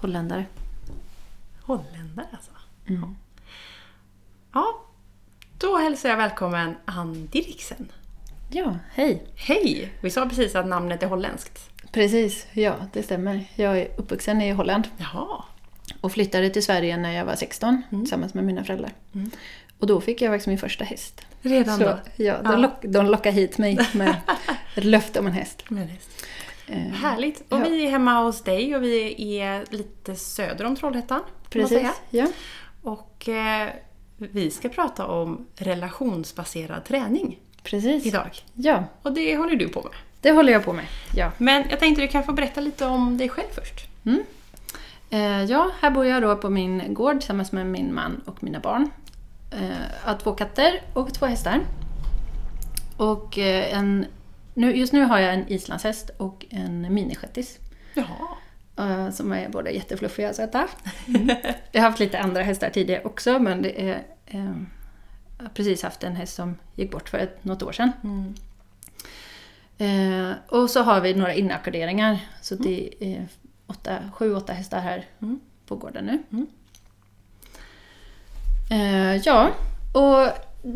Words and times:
Holländare. 0.00 0.44
Holländare 1.62 2.26
alltså. 2.32 2.50
Mm. 2.88 3.16
Ja, 4.52 4.80
då 5.58 5.76
hälsar 5.76 6.08
jag 6.08 6.16
välkommen 6.16 6.76
Ann 6.84 7.28
Dirksen. 7.32 7.92
Ja, 8.50 8.76
hej. 8.92 9.26
Hej! 9.36 9.92
Vi 10.02 10.10
sa 10.10 10.26
precis 10.28 10.54
att 10.54 10.66
namnet 10.66 11.02
är 11.02 11.06
holländskt. 11.06 11.70
Precis, 11.92 12.46
ja 12.52 12.74
det 12.92 13.02
stämmer. 13.02 13.44
Jag 13.54 13.78
är 13.78 13.88
uppvuxen 13.96 14.42
i 14.42 14.50
Holland 14.52 14.88
Jaha. 14.96 15.44
och 16.00 16.12
flyttade 16.12 16.50
till 16.50 16.64
Sverige 16.64 16.96
när 16.96 17.12
jag 17.12 17.24
var 17.24 17.34
16 17.36 17.82
tillsammans 17.90 18.34
med 18.34 18.44
mina 18.44 18.64
föräldrar. 18.64 18.92
Och 19.78 19.86
då 19.86 20.00
fick 20.00 20.22
jag 20.22 20.32
faktiskt 20.32 20.46
min 20.48 20.58
första 20.58 20.84
häst. 20.84 21.20
Redan 21.42 21.78
Så, 21.78 21.84
då? 21.84 21.98
ja, 22.16 22.42
de, 22.42 22.50
Ja. 22.50 22.56
Lock, 22.56 22.82
de 22.82 23.06
lockade 23.06 23.34
hit 23.34 23.58
mig 23.58 23.78
med 23.94 24.16
ett 24.74 24.84
löfte 24.84 25.20
om 25.20 25.26
en 25.26 25.32
häst. 25.32 25.64
Med 25.70 25.88
häst. 25.88 26.10
Eh, 26.68 26.76
Härligt. 26.78 27.40
Och 27.52 27.58
Ja. 27.58 27.64
vi 27.64 27.86
är 27.86 27.90
hemma 27.90 28.20
hos 28.22 28.42
dig 28.42 28.76
och 28.76 28.82
vi 28.82 29.38
är 29.40 29.64
lite 29.70 30.16
söder 30.16 30.64
om 30.64 30.76
Trollhättan. 30.76 31.20
Precis, 31.50 31.88
ja. 32.10 32.26
Och 32.82 33.28
eh, 33.28 33.68
vi 34.16 34.50
ska 34.50 34.68
prata 34.68 35.06
om 35.06 35.46
relationsbaserad 35.56 36.84
träning 36.84 37.38
Precis. 37.62 38.06
idag. 38.06 38.30
Ja, 38.54 38.84
Och 39.02 39.12
det 39.12 39.36
håller 39.36 39.56
du 39.56 39.68
på 39.68 39.82
med. 39.82 39.92
det 40.20 40.30
håller 40.32 40.52
jag 40.52 40.64
på 40.64 40.72
med. 40.72 40.84
Ja. 41.14 41.32
Men 41.38 41.64
jag 41.70 41.78
tänkte 41.78 42.02
du 42.02 42.08
kan 42.08 42.24
få 42.24 42.32
berätta 42.32 42.60
lite 42.60 42.86
om 42.86 43.18
dig 43.18 43.28
själv 43.28 43.48
först. 43.52 43.88
Eh, 45.10 45.44
ja, 45.44 45.70
här 45.80 45.90
bor 45.90 46.06
jag 46.06 46.22
då 46.22 46.36
på 46.36 46.50
min 46.50 46.94
gård 46.94 47.18
tillsammans 47.20 47.52
med 47.52 47.66
min 47.66 47.94
man 47.94 48.20
och 48.26 48.42
mina 48.44 48.60
barn. 48.60 48.90
Eh, 49.50 49.68
jag 50.04 50.12
har 50.12 50.18
två 50.18 50.32
katter 50.32 50.82
och 50.94 51.14
två 51.14 51.26
hästar. 51.26 51.60
Och 52.96 53.38
eh, 53.38 53.78
en, 53.78 54.06
nu, 54.58 54.76
just 54.76 54.92
nu 54.92 55.00
har 55.04 55.18
jag 55.18 55.34
en 55.34 55.48
islandshäst 55.48 56.10
och 56.16 56.46
en 56.50 56.94
minishettis. 56.94 57.58
Jaha. 57.94 58.06
eh, 58.76 59.10
som 59.10 59.32
är 59.32 59.48
både 59.48 59.70
jättefluffiga 59.70 60.28
och 60.28 60.34
söta. 60.34 60.68
Jag 61.72 61.80
har 61.82 61.88
haft 61.88 61.98
lite 62.00 62.18
andra 62.20 62.42
hästar 62.42 62.70
tidigare 62.70 63.02
också 63.04 63.38
men 63.38 63.62
det 63.62 63.90
är, 63.90 64.02
eh, 64.26 64.52
jag 65.38 65.44
har 65.44 65.48
precis 65.54 65.82
haft 65.82 66.04
en 66.04 66.16
häst 66.16 66.34
som 66.34 66.56
gick 66.74 66.90
bort 66.90 67.08
för 67.08 67.18
ett, 67.18 67.44
något 67.44 67.62
år 67.62 67.72
sedan. 67.72 67.92
Mm. 68.04 68.34
Eh, 69.78 70.36
och 70.48 70.70
så 70.70 70.82
har 70.82 71.00
vi 71.00 71.14
några 71.14 71.34
inackorderingar. 71.34 72.18
Så 72.42 72.54
det 72.54 72.90
är 73.00 73.26
åtta, 73.66 73.98
sju, 74.14 74.34
åtta 74.34 74.52
hästar 74.52 74.80
här 74.80 75.04
Mm. 75.22 75.40
på 75.66 75.76
gården 75.76 76.04
nu. 76.04 76.22
Mm. 76.32 76.46
Eh, 78.70 79.16
ja, 79.24 79.50
och 79.94 80.28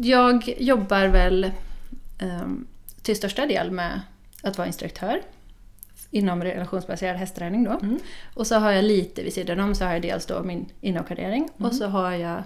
jag 0.04 0.54
jobbar 0.58 1.06
väl 1.06 1.44
eh, 2.18 2.46
till 3.02 3.16
största 3.16 3.46
del 3.46 3.70
med 3.70 4.00
att 4.42 4.58
vara 4.58 4.66
instruktör 4.66 5.22
inom 6.10 6.42
relationsbaserad 6.42 7.16
hästträning 7.16 7.64
då. 7.64 7.70
Mm. 7.70 7.98
Och 8.34 8.46
så 8.46 8.54
har 8.54 8.72
jag 8.72 8.84
lite 8.84 9.22
vid 9.22 9.32
sidan 9.32 9.60
om 9.60 9.74
så 9.74 9.84
har 9.84 9.92
jag 9.92 10.02
dels 10.02 10.26
då 10.26 10.42
min 10.42 10.68
inackordering 10.80 11.48
och 11.56 11.74
så 11.74 11.86
har 11.86 12.12
jag 12.12 12.42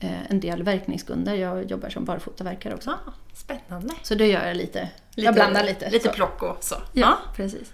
eh, 0.00 0.30
en 0.30 0.40
del 0.40 0.62
verkningskunder. 0.62 1.34
Jag 1.34 1.70
jobbar 1.70 1.88
som 1.88 2.04
barfotaverkare 2.04 2.74
också. 2.74 2.90
Ah, 2.90 3.12
spännande. 3.34 3.94
Så 4.02 4.14
det 4.14 4.26
gör 4.26 4.46
jag 4.46 4.56
lite. 4.56 4.88
jag 5.14 5.34
blandar 5.34 5.64
lite. 5.64 5.90
Lite 5.90 6.08
så. 6.08 6.14
plock 6.14 6.42
och 6.42 6.64
så. 6.64 6.76
Ja, 6.92 7.18
precis. 7.36 7.72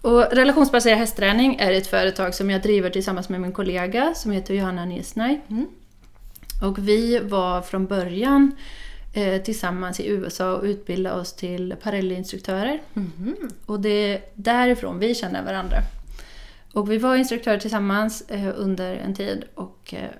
Och 0.00 0.22
relationsbaserad 0.32 0.98
hästträning 0.98 1.56
är 1.60 1.72
ett 1.72 1.86
företag 1.86 2.34
som 2.34 2.50
jag 2.50 2.62
driver 2.62 2.90
tillsammans 2.90 3.28
med 3.28 3.40
min 3.40 3.52
kollega 3.52 4.14
som 4.14 4.30
heter 4.30 4.54
Johanna 4.54 4.84
Niesnay. 4.84 5.40
Mm. 5.48 5.66
Och 6.62 6.78
vi 6.78 7.18
var 7.18 7.62
från 7.62 7.86
början 7.86 8.56
tillsammans 9.44 10.00
i 10.00 10.08
USA 10.08 10.56
och 10.56 10.64
utbildade 10.64 11.20
oss 11.20 11.32
till 11.32 11.74
parallellinstruktörer. 11.82 12.82
Mhm. 12.92 13.36
Och 13.66 13.80
det 13.80 13.88
är 13.88 14.20
därifrån 14.34 14.98
vi 14.98 15.14
känner 15.14 15.44
varandra. 15.44 15.76
Och 16.72 16.90
vi 16.90 16.98
var 16.98 17.16
instruktörer 17.16 17.58
tillsammans 17.58 18.22
eh, 18.28 18.52
under 18.56 18.96
en 18.96 19.14
tid 19.14 19.44
och 19.54 19.94
eh, 19.94 20.10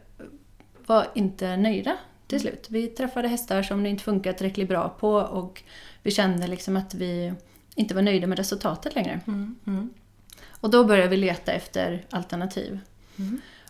var 0.87 1.07
inte 1.15 1.57
nöjda 1.57 1.97
till 2.27 2.41
slut. 2.41 2.67
Vi 2.71 2.87
träffade 2.87 3.29
hästar 3.29 3.63
som 3.63 3.83
det 3.83 3.89
inte 3.89 4.05
funkade 4.05 4.39
tillräckligt 4.39 4.69
bra 4.69 4.89
på 4.89 5.13
och 5.15 5.63
vi 6.03 6.11
kände 6.11 6.47
liksom 6.47 6.77
att 6.77 6.95
vi 6.95 7.33
inte 7.75 7.95
var 7.95 8.03
nöjda 8.03 8.27
med 8.27 8.39
resultatet 8.39 8.95
längre. 8.95 9.21
Mm. 9.27 9.57
Mm. 9.67 9.91
Och 10.51 10.71
då 10.71 10.85
började 10.85 11.09
vi 11.09 11.17
leta 11.17 11.53
efter 11.53 12.07
alternativ. 12.11 12.81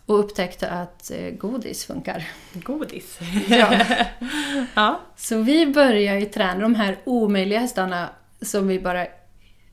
Mm. 0.07 0.19
Och 0.19 0.25
upptäckte 0.25 0.71
att 0.71 1.11
eh, 1.11 1.31
godis 1.31 1.85
funkar. 1.85 2.29
Godis. 2.53 3.19
Ja. 3.49 3.73
ja. 4.75 5.01
Så 5.17 5.39
vi 5.43 5.67
började 5.67 6.21
ju 6.21 6.27
träna 6.27 6.61
de 6.61 6.75
här 6.75 6.99
omöjliga 7.05 7.59
hästarna 7.59 8.09
som 8.41 8.69
vi 8.69 8.81
bara 8.81 9.07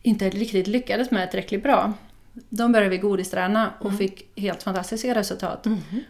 inte 0.01 0.29
riktigt 0.29 0.67
lyckades 0.67 1.12
med 1.12 1.31
tillräckligt 1.31 1.63
bra. 1.63 1.94
De 2.50 2.72
började 2.72 2.90
vi 2.90 2.97
godisträna 2.97 3.73
och 3.79 3.97
fick 3.97 4.40
helt 4.40 4.63
fantastiska 4.63 5.16
resultat. 5.16 5.67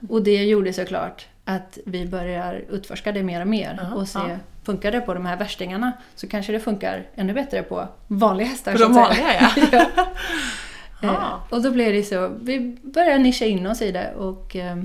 Och 0.09 0.23
det 0.23 0.43
gjorde 0.43 0.73
såklart 0.73 1.27
att 1.45 1.77
vi 1.85 2.05
börjar 2.05 2.65
utforska 2.69 3.11
det 3.11 3.23
mer 3.23 3.41
och 3.41 3.47
mer 3.47 3.79
Ja, 3.81 3.95
och 3.95 4.07
se, 4.07 4.19
ja. 4.19 4.37
funkar 4.63 4.91
det 4.91 5.01
på 5.01 5.13
de 5.13 5.25
här 5.25 5.37
värstingarna 5.37 5.91
så 6.15 6.27
kanske 6.27 6.51
det 6.51 6.59
funkar 6.59 7.07
ännu 7.15 7.33
bättre 7.33 7.63
på 7.63 7.87
vanliga 8.07 8.47
hästar. 8.47 8.71
På 8.71 8.77
de 8.77 8.93
vanliga 8.93 9.51
ja. 9.71 9.85
Eh, 11.01 11.09
Ja. 11.09 11.43
och 11.49 11.61
då 11.61 11.71
blev 11.71 11.93
det 11.93 12.03
så, 12.03 12.27
vi 12.41 12.77
började 12.83 13.17
nischa 13.17 13.45
in 13.45 13.67
oss 13.67 13.81
i 13.81 13.91
det 13.91 14.13
och 14.15 14.55
eh, 14.55 14.77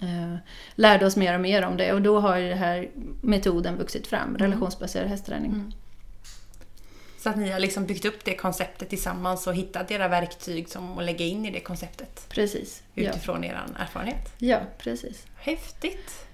eh, 0.00 0.36
lärde 0.74 1.06
oss 1.06 1.16
mer 1.16 1.34
och 1.34 1.40
mer 1.40 1.62
om 1.62 1.76
det 1.76 1.92
och 1.92 2.02
då 2.02 2.20
har 2.20 2.36
ju 2.36 2.48
den 2.48 2.58
här 2.58 2.88
metoden 3.20 3.76
vuxit 3.78 4.06
fram, 4.06 4.36
relationsbaserad 4.38 5.08
hästträning. 5.08 5.50
Mm. 5.52 5.72
Så 7.18 7.28
att 7.28 7.36
ni 7.36 7.50
har 7.50 7.58
liksom 7.58 7.86
byggt 7.86 8.04
upp 8.04 8.24
det 8.24 8.34
konceptet 8.34 8.88
tillsammans 8.88 9.46
och 9.46 9.54
hittat 9.54 9.90
era 9.90 10.08
verktyg 10.08 10.68
som 10.68 10.98
att 10.98 11.04
lägga 11.04 11.24
in 11.24 11.46
i 11.46 11.50
det 11.50 11.60
konceptet 11.60 12.26
Precis. 12.28 12.82
Ja. 12.94 13.10
utifrån 13.10 13.44
er 13.44 13.60
erfarenhet. 13.78 14.32
ja, 14.38 14.58
precis. 14.78 15.26
Häftigt! 15.36 16.24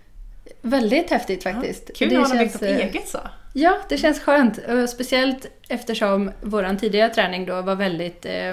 Väldigt 0.62 1.10
häftigt 1.10 1.42
faktiskt. 1.42 1.90
Kul 1.96 2.08
Det 2.08 2.16
att 2.16 2.28
har 2.28 2.38
byggt 2.38 2.54
upp 2.54 2.62
eh, 2.62 2.76
eget 2.76 3.08
så. 3.08 3.18
Ja, 3.56 3.78
det 3.88 3.96
känns 3.96 4.20
skönt. 4.20 4.58
Speciellt 4.88 5.46
eftersom 5.68 6.30
vår 6.40 6.76
tidigare 6.80 7.14
träning 7.14 7.46
då 7.46 7.62
var 7.62 7.74
väldigt 7.74 8.26
eh, 8.26 8.48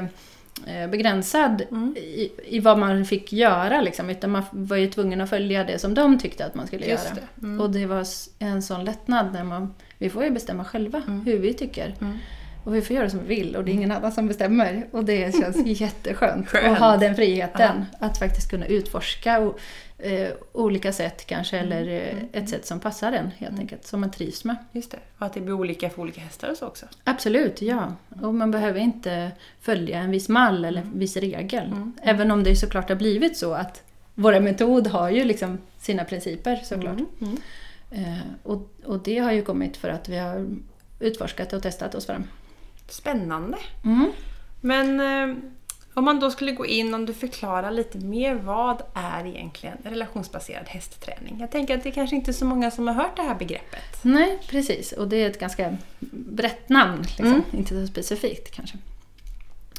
eh, 0.75 0.89
begränsad 0.89 1.61
Mm. 1.71 1.95
i, 1.97 2.31
i 2.45 2.59
vad 2.59 2.77
man 2.79 3.05
fick 3.05 3.33
göra. 3.33 3.81
Liksom. 3.81 4.09
Utan 4.09 4.29
man 4.31 4.43
var 4.51 4.77
ju 4.77 4.87
tvungen 4.87 5.21
att 5.21 5.29
följa 5.29 5.63
det 5.63 5.79
som 5.79 5.93
de 5.93 6.19
tyckte 6.19 6.45
att 6.45 6.55
man 6.55 6.67
skulle 6.67 6.85
Just 6.85 7.05
göra. 7.05 7.15
det. 7.15 7.45
Mm. 7.45 7.61
Och 7.61 7.69
det 7.69 7.85
var 7.85 8.05
en 8.39 8.61
sån 8.63 8.85
lättnad 8.85 9.33
när 9.33 9.43
man... 9.43 9.73
Vi 9.97 10.09
får 10.09 10.23
ju 10.23 10.29
bestämma 10.31 10.65
själva 10.65 11.01
hur 11.25 11.39
vi 11.39 11.53
tycker. 11.53 11.95
Mm. 12.01 12.17
Och 12.63 12.75
vi 12.75 12.81
får 12.81 12.95
göra 12.95 13.09
som 13.09 13.19
vi 13.27 13.35
vill 13.35 13.55
och 13.55 13.63
det 13.63 13.71
är 13.71 13.73
ingen 13.73 13.91
annan 13.91 14.11
som 14.11 14.27
bestämmer. 14.27 14.87
Och 14.91 15.05
det 15.05 15.35
känns 15.35 15.65
jätteskönt 15.81 16.47
Skönt. 16.49 16.65
att 16.73 16.79
ha 16.79 16.97
den 16.97 17.15
friheten. 17.15 17.85
Att 17.99 18.17
faktiskt 18.19 18.49
kunna 18.49 18.65
utforska 18.65 19.39
och, 19.39 19.59
eh, 20.01 20.29
olika 20.51 20.91
sätt 20.93 21.25
kanske, 21.25 21.57
Mm. 21.57 21.71
eller 21.71 21.91
eh, 22.33 22.41
ett 22.41 22.49
sätt 22.49 22.65
som 22.65 22.79
passar 22.79 23.11
en 23.11 23.31
helt 23.37 23.59
enkelt. 23.59 23.85
Som 23.85 24.01
man 24.01 24.11
trivs 24.11 24.43
med. 24.43 24.55
Just 24.71 24.91
det. 24.91 24.99
Och 25.17 25.25
att 25.25 25.33
det 25.33 25.41
blir 25.41 25.53
olika 25.53 25.89
för 25.89 26.01
olika 26.01 26.21
hästar 26.21 26.49
och 26.51 26.57
så 26.57 26.67
också. 26.67 26.85
Absolut, 27.03 27.61
ja. 27.61 27.93
Och 28.21 28.33
man 28.33 28.51
behöver 28.51 28.79
inte 28.79 29.31
följa 29.61 29.99
en 29.99 30.11
viss 30.11 30.29
mall 30.29 30.65
eller 30.65 30.81
en 30.81 30.99
viss 30.99 31.17
regel. 31.17 31.91
Även 32.01 32.31
om 32.31 32.43
det 32.43 32.55
såklart 32.55 32.89
har 32.89 32.95
blivit 32.95 33.37
så 33.37 33.53
att 33.53 33.83
våra 34.15 34.39
metod 34.39 34.87
har 34.87 35.09
ju 35.09 35.23
liksom 35.23 35.57
sina 35.79 36.03
principer 36.03 36.55
såklart. 36.55 36.99
Mm. 37.21 37.37
Eh, 37.91 38.19
och, 38.43 38.69
och 38.85 38.99
det 39.03 39.17
har 39.19 39.31
ju 39.31 39.41
kommit 39.41 39.77
för 39.77 39.89
att 39.89 40.09
vi 40.09 40.17
har 40.17 40.47
utforskat 40.99 41.53
och 41.53 41.63
testat 41.63 41.95
oss 41.95 42.05
fram. 42.05 42.23
Spännande! 42.89 43.57
Mm. 43.85 44.11
Men 44.61 44.99
eh, 44.99 45.35
om 45.93 46.05
man 46.05 46.19
då 46.19 46.31
skulle 46.31 46.51
gå 46.51 46.65
in, 46.65 46.93
om 46.93 47.05
du 47.05 47.13
förklarar 47.13 47.71
lite 47.71 47.97
mer, 47.97 48.35
vad 48.35 48.81
är 48.93 49.25
egentligen 49.25 49.77
relationsbaserad 49.83 50.67
hästträning? 50.67 51.37
Jag 51.39 51.51
tänker 51.51 51.77
att 51.77 51.83
det 51.83 51.91
kanske 51.91 52.15
inte 52.15 52.31
är 52.31 52.33
så 52.33 52.45
många 52.45 52.71
som 52.71 52.87
har 52.87 52.95
hört 52.95 53.15
det 53.15 53.21
här 53.21 53.35
begreppet. 53.35 54.03
Nej, 54.03 54.39
precis. 54.47 54.91
Och 54.91 55.07
det 55.07 55.15
är 55.15 55.29
ett 55.29 55.39
ganska 55.39 55.77
brett 56.11 56.69
namn, 56.69 57.01
liksom. 57.01 57.27
Mm. 57.27 57.41
inte 57.51 57.81
så 57.81 57.87
specifikt 57.87 58.55
kanske. 58.55 58.77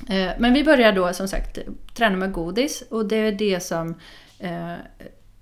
Eh, 0.08 0.30
Men 0.38 0.54
vi 0.54 0.64
börjar 0.64 0.92
då 0.92 1.12
som 1.12 1.28
sagt 1.28 1.58
träna 1.94 2.16
med 2.16 2.32
godis 2.32 2.82
och 2.90 3.06
det 3.06 3.16
är 3.16 3.32
det 3.32 3.60
som 3.60 3.94
eh, 4.38 4.74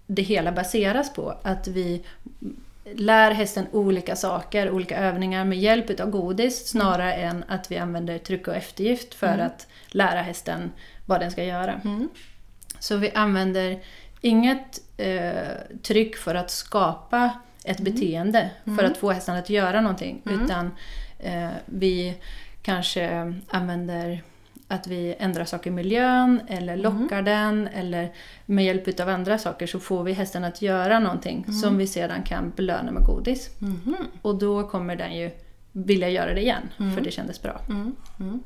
det 0.07 0.23
hela 0.23 0.53
baseras 0.53 1.15
på. 1.15 1.35
Att 1.43 1.69
vi 1.69 2.03
lär 2.85 3.31
hästen 3.31 3.67
olika 3.73 4.17
saker, 4.17 4.71
olika 4.71 4.99
övningar 4.99 5.45
med 5.45 5.59
hjälp 5.59 6.01
av 6.01 6.11
godis 6.11 6.69
snarare 6.69 7.15
än 7.15 7.45
att 7.49 7.71
vi 7.71 7.79
använder 7.79 8.19
tryck 8.19 8.49
och 8.49 8.57
eftergift 8.57 9.15
för 9.15 9.39
att 9.39 9.67
lära 9.89 10.23
hästen 10.23 10.73
vad 11.07 11.21
den 11.21 11.31
ska 11.31 11.45
göra. 11.45 11.81
Så 12.79 12.97
vi 12.97 13.11
använder 13.11 13.81
inget 14.21 14.81
eh, 14.97 15.33
tryck 15.83 16.17
för 16.17 16.35
att 16.35 16.51
skapa 16.51 17.31
ett 17.65 17.81
beteende, 17.81 18.51
för 18.65 18.85
att 18.85 18.97
få 18.97 19.11
hästen 19.11 19.37
att 19.37 19.51
göra 19.51 19.81
någonting. 19.81 20.23
Utan 20.25 20.71
eh, 21.19 21.49
vi 21.67 22.15
kanske 22.63 23.35
använder 23.49 24.23
att 24.71 24.87
vi 24.87 25.15
ändrar 25.19 25.45
saker 25.45 25.71
i 25.71 25.73
miljön 25.73 26.41
eller 26.49 26.77
lockar 26.77 27.23
den 27.23 27.69
eller 27.69 28.13
med 28.47 28.65
hjälp 28.65 29.01
av 29.01 29.09
andra 29.09 29.39
saker 29.39 29.67
så 29.67 29.81
får 29.81 30.05
vi 30.05 30.13
hästen 30.13 30.45
att 30.45 30.63
göra 30.63 30.99
någonting 30.99 31.53
som 31.53 31.79
vi 31.79 31.87
sedan 31.87 32.23
kan 32.23 32.53
belöna 32.57 32.93
med 32.93 33.05
godis. 33.05 33.51
Och 34.23 34.39
då 34.39 34.69
kommer 34.69 34.97
den 34.97 35.17
ju 35.17 35.31
vilja 35.73 36.09
göra 36.09 36.35
det 36.35 36.41
igen 36.41 36.63
för 36.95 37.01
det 37.01 37.11
kändes 37.11 37.43
bra. 37.43 37.61
Mm. 37.69 37.97
Mm. 38.21 38.43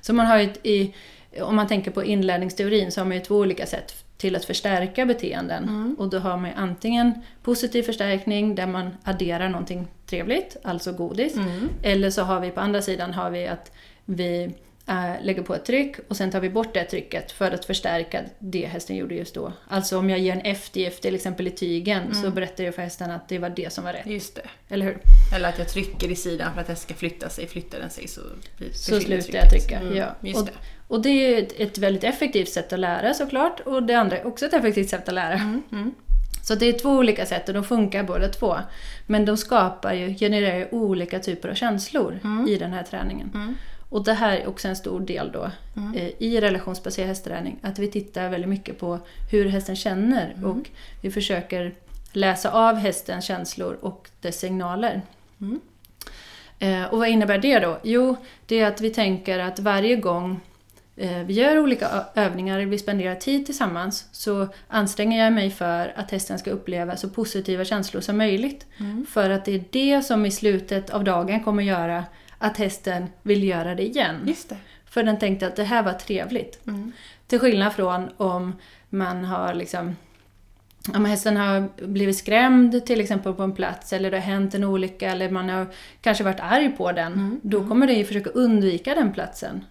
Så 0.00 0.12
man 0.12 0.26
har 0.26 0.38
i, 0.62 0.94
om 1.40 1.56
man 1.56 1.66
tänker 1.66 1.90
på 1.90 2.04
inlärningsteorin 2.04 2.92
så 2.92 3.00
har 3.00 3.06
man 3.06 3.16
ju 3.16 3.22
två 3.22 3.36
olika 3.36 3.66
sätt 3.66 4.04
till 4.16 4.36
att 4.36 4.44
förstärka 4.44 5.06
beteenden. 5.06 5.96
Och 5.98 6.08
då 6.08 6.18
har 6.18 6.36
man 6.36 6.50
antingen 6.56 7.12
positiv 7.42 7.82
förstärkning 7.82 8.54
där 8.54 8.66
man 8.66 8.90
adderar 9.04 9.48
någonting 9.48 9.86
trevligt, 10.06 10.56
alltså 10.62 10.92
godis. 10.92 11.34
Eller 11.82 12.10
så 12.10 12.22
har 12.22 12.40
vi 12.40 12.50
på 12.50 12.60
andra 12.60 12.82
sidan 12.82 13.14
har 13.14 13.30
vi 13.30 13.46
att 13.46 13.72
vi 14.04 14.54
lägger 15.22 15.42
på 15.42 15.54
ett 15.54 15.64
tryck 15.64 15.96
och 16.08 16.16
sen 16.16 16.30
tar 16.30 16.40
vi 16.40 16.50
bort 16.50 16.74
det 16.74 16.84
trycket 16.84 17.32
för 17.32 17.50
att 17.50 17.64
förstärka 17.64 18.20
det 18.38 18.66
hästen 18.66 18.96
gjorde 18.96 19.14
just 19.14 19.34
då. 19.34 19.52
Alltså 19.68 19.98
om 19.98 20.10
jag 20.10 20.18
ger 20.18 20.32
en 20.32 20.40
eftergift 20.40 21.02
till 21.02 21.14
exempel 21.14 21.46
i 21.46 21.50
tygen 21.50 22.14
så 22.14 22.30
berättar 22.30 22.64
jag 22.64 22.74
för 22.74 22.82
hästen 22.82 23.10
att 23.10 23.28
det 23.28 23.38
var 23.38 23.48
det 23.50 23.72
som 23.72 23.84
var 23.84 23.92
rätt. 23.92 24.06
Just 24.06 24.34
det. 24.34 24.42
Eller 24.74 24.86
hur? 24.86 24.98
Eller 25.36 25.48
att 25.48 25.58
jag 25.58 25.68
trycker 25.68 26.10
i 26.10 26.16
sidan 26.16 26.54
för 26.54 26.60
att 26.60 26.68
hästen 26.68 26.88
ska 26.88 26.98
flytta 26.98 27.28
sig. 27.28 27.46
Flyttar 27.46 27.78
den 27.78 27.90
sig 27.90 28.08
så 28.08 28.20
Så 28.72 29.00
slutar 29.00 29.34
jag 29.38 29.50
trycka. 29.50 29.78
Mm, 29.80 29.96
Ja. 29.96 30.06
Just 30.20 30.40
Och, 30.40 30.46
det. 30.46 30.52
och 30.88 31.02
det 31.02 31.08
är 31.08 31.46
ett, 31.58 31.78
väldigt 31.78 32.04
effektivt 32.04 32.48
sätt 32.48 32.72
att 32.72 32.78
lära 32.80 33.14
såklart 33.14 33.60
och 33.60 33.82
det 33.82 33.94
andra 33.94 34.18
är 34.18 34.26
också 34.26 34.46
ett 34.46 34.54
effektivt 34.54 34.88
sätt 34.88 35.08
att 35.08 35.14
lära. 35.14 35.34
Mm, 35.34 35.94
Så 36.42 36.54
det 36.54 36.66
är 36.66 36.72
två 36.78 36.90
olika 36.90 37.26
sätt 37.26 37.48
och 37.48 37.54
de 37.54 37.64
funkar 37.64 38.02
båda 38.02 38.28
två. 38.28 38.56
Men 39.06 39.24
de 39.24 39.36
skapar 39.36 39.92
ju, 39.92 40.14
genererar 40.14 40.56
ju 40.58 40.68
olika 40.70 41.18
typer 41.18 41.48
av 41.48 41.54
känslor 41.54 42.20
Mm. 42.24 42.48
i 42.48 42.56
den 42.58 42.72
här 42.72 42.82
träningen. 42.82 43.56
Och 43.94 44.04
det 44.04 44.12
här 44.12 44.36
är 44.36 44.46
också 44.46 44.68
en 44.68 44.76
stor 44.76 45.00
del 45.00 45.32
då 45.32 45.50
Mm. 45.76 45.94
eh, 45.94 46.10
i 46.18 46.40
relationsbaserad 46.40 47.08
hästträning. 47.08 47.58
Att 47.62 47.78
vi 47.78 47.88
tittar 47.90 48.28
väldigt 48.28 48.48
mycket 48.50 48.78
på 48.78 48.98
hur 49.30 49.48
hästen 49.48 49.76
känner 49.76 50.32
Mm. 50.36 50.50
och 50.50 50.70
vi 51.02 51.10
försöker 51.10 51.74
läsa 52.12 52.50
av 52.50 52.76
hästens 52.76 53.24
känslor 53.24 53.78
och 53.80 54.08
dess 54.20 54.38
signaler. 54.40 55.02
Mm. 55.40 55.60
Eh, 56.58 56.84
och 56.84 56.98
vad 56.98 57.08
innebär 57.08 57.38
det 57.38 57.58
då? 57.58 57.78
Jo, 57.82 58.16
det 58.46 58.60
är 58.60 58.66
att 58.68 58.80
vi 58.80 58.90
tänker 58.90 59.38
att 59.38 59.58
varje 59.58 59.96
gång 59.96 60.40
eh, 60.96 61.18
vi 61.18 61.34
gör 61.34 61.58
olika 61.58 62.04
övningar, 62.14 62.58
vi 62.60 62.78
spenderar 62.78 63.14
tid 63.14 63.46
tillsammans, 63.46 64.08
så 64.12 64.48
anstränger 64.68 65.24
jag 65.24 65.32
mig 65.32 65.50
för 65.50 65.92
att 65.96 66.10
hästen 66.10 66.38
ska 66.38 66.50
uppleva 66.50 66.96
så 66.96 67.08
positiva 67.08 67.64
känslor 67.64 68.00
som 68.00 68.16
möjligt. 68.18 68.66
För 69.08 69.30
att 69.30 69.44
det 69.44 69.52
är 69.54 69.64
det 69.70 70.02
som 70.02 70.26
i 70.26 70.30
slutet 70.30 70.90
av 70.90 71.04
dagen 71.04 71.44
kommer 71.44 71.62
göra 71.62 72.04
att 72.44 72.56
hästen 72.56 73.06
vill 73.22 73.44
göra 73.44 73.74
det 73.74 73.82
igen. 73.82 74.20
Just 74.26 74.48
det. 74.48 74.56
För 74.84 75.02
den 75.02 75.18
tänkte 75.18 75.46
att 75.46 75.56
det 75.56 75.64
här 75.64 75.82
var 75.82 75.92
trevligt. 75.92 76.66
Mm. 76.66 76.92
Till 77.26 77.40
skillnad 77.40 77.72
från 77.72 78.10
om 78.16 78.52
man 78.88 79.24
har 79.24 79.54
liksom 79.54 79.96
om 80.94 81.04
hästen 81.04 81.36
har 81.36 81.86
blivit 81.86 82.16
skrämd 82.16 82.86
till 82.86 83.00
exempel 83.00 83.34
på 83.34 83.42
en 83.42 83.52
plats 83.52 83.92
eller 83.92 84.10
det 84.10 84.16
har 84.16 84.22
hänt 84.24 84.54
en 84.54 84.64
olycka 84.64 85.10
eller 85.10 85.30
man 85.30 85.48
har 85.48 85.66
kanske 86.00 86.24
varit 86.24 86.40
arg 86.40 86.68
på 86.76 86.92
den. 86.92 87.12
Mm. 87.12 87.40
Då 87.42 87.68
kommer 87.68 87.86
den 87.86 87.96
ju 87.96 88.04
försöka 88.04 88.30
undvika 88.30 88.94
den 88.94 89.12
platsen. 89.12 89.64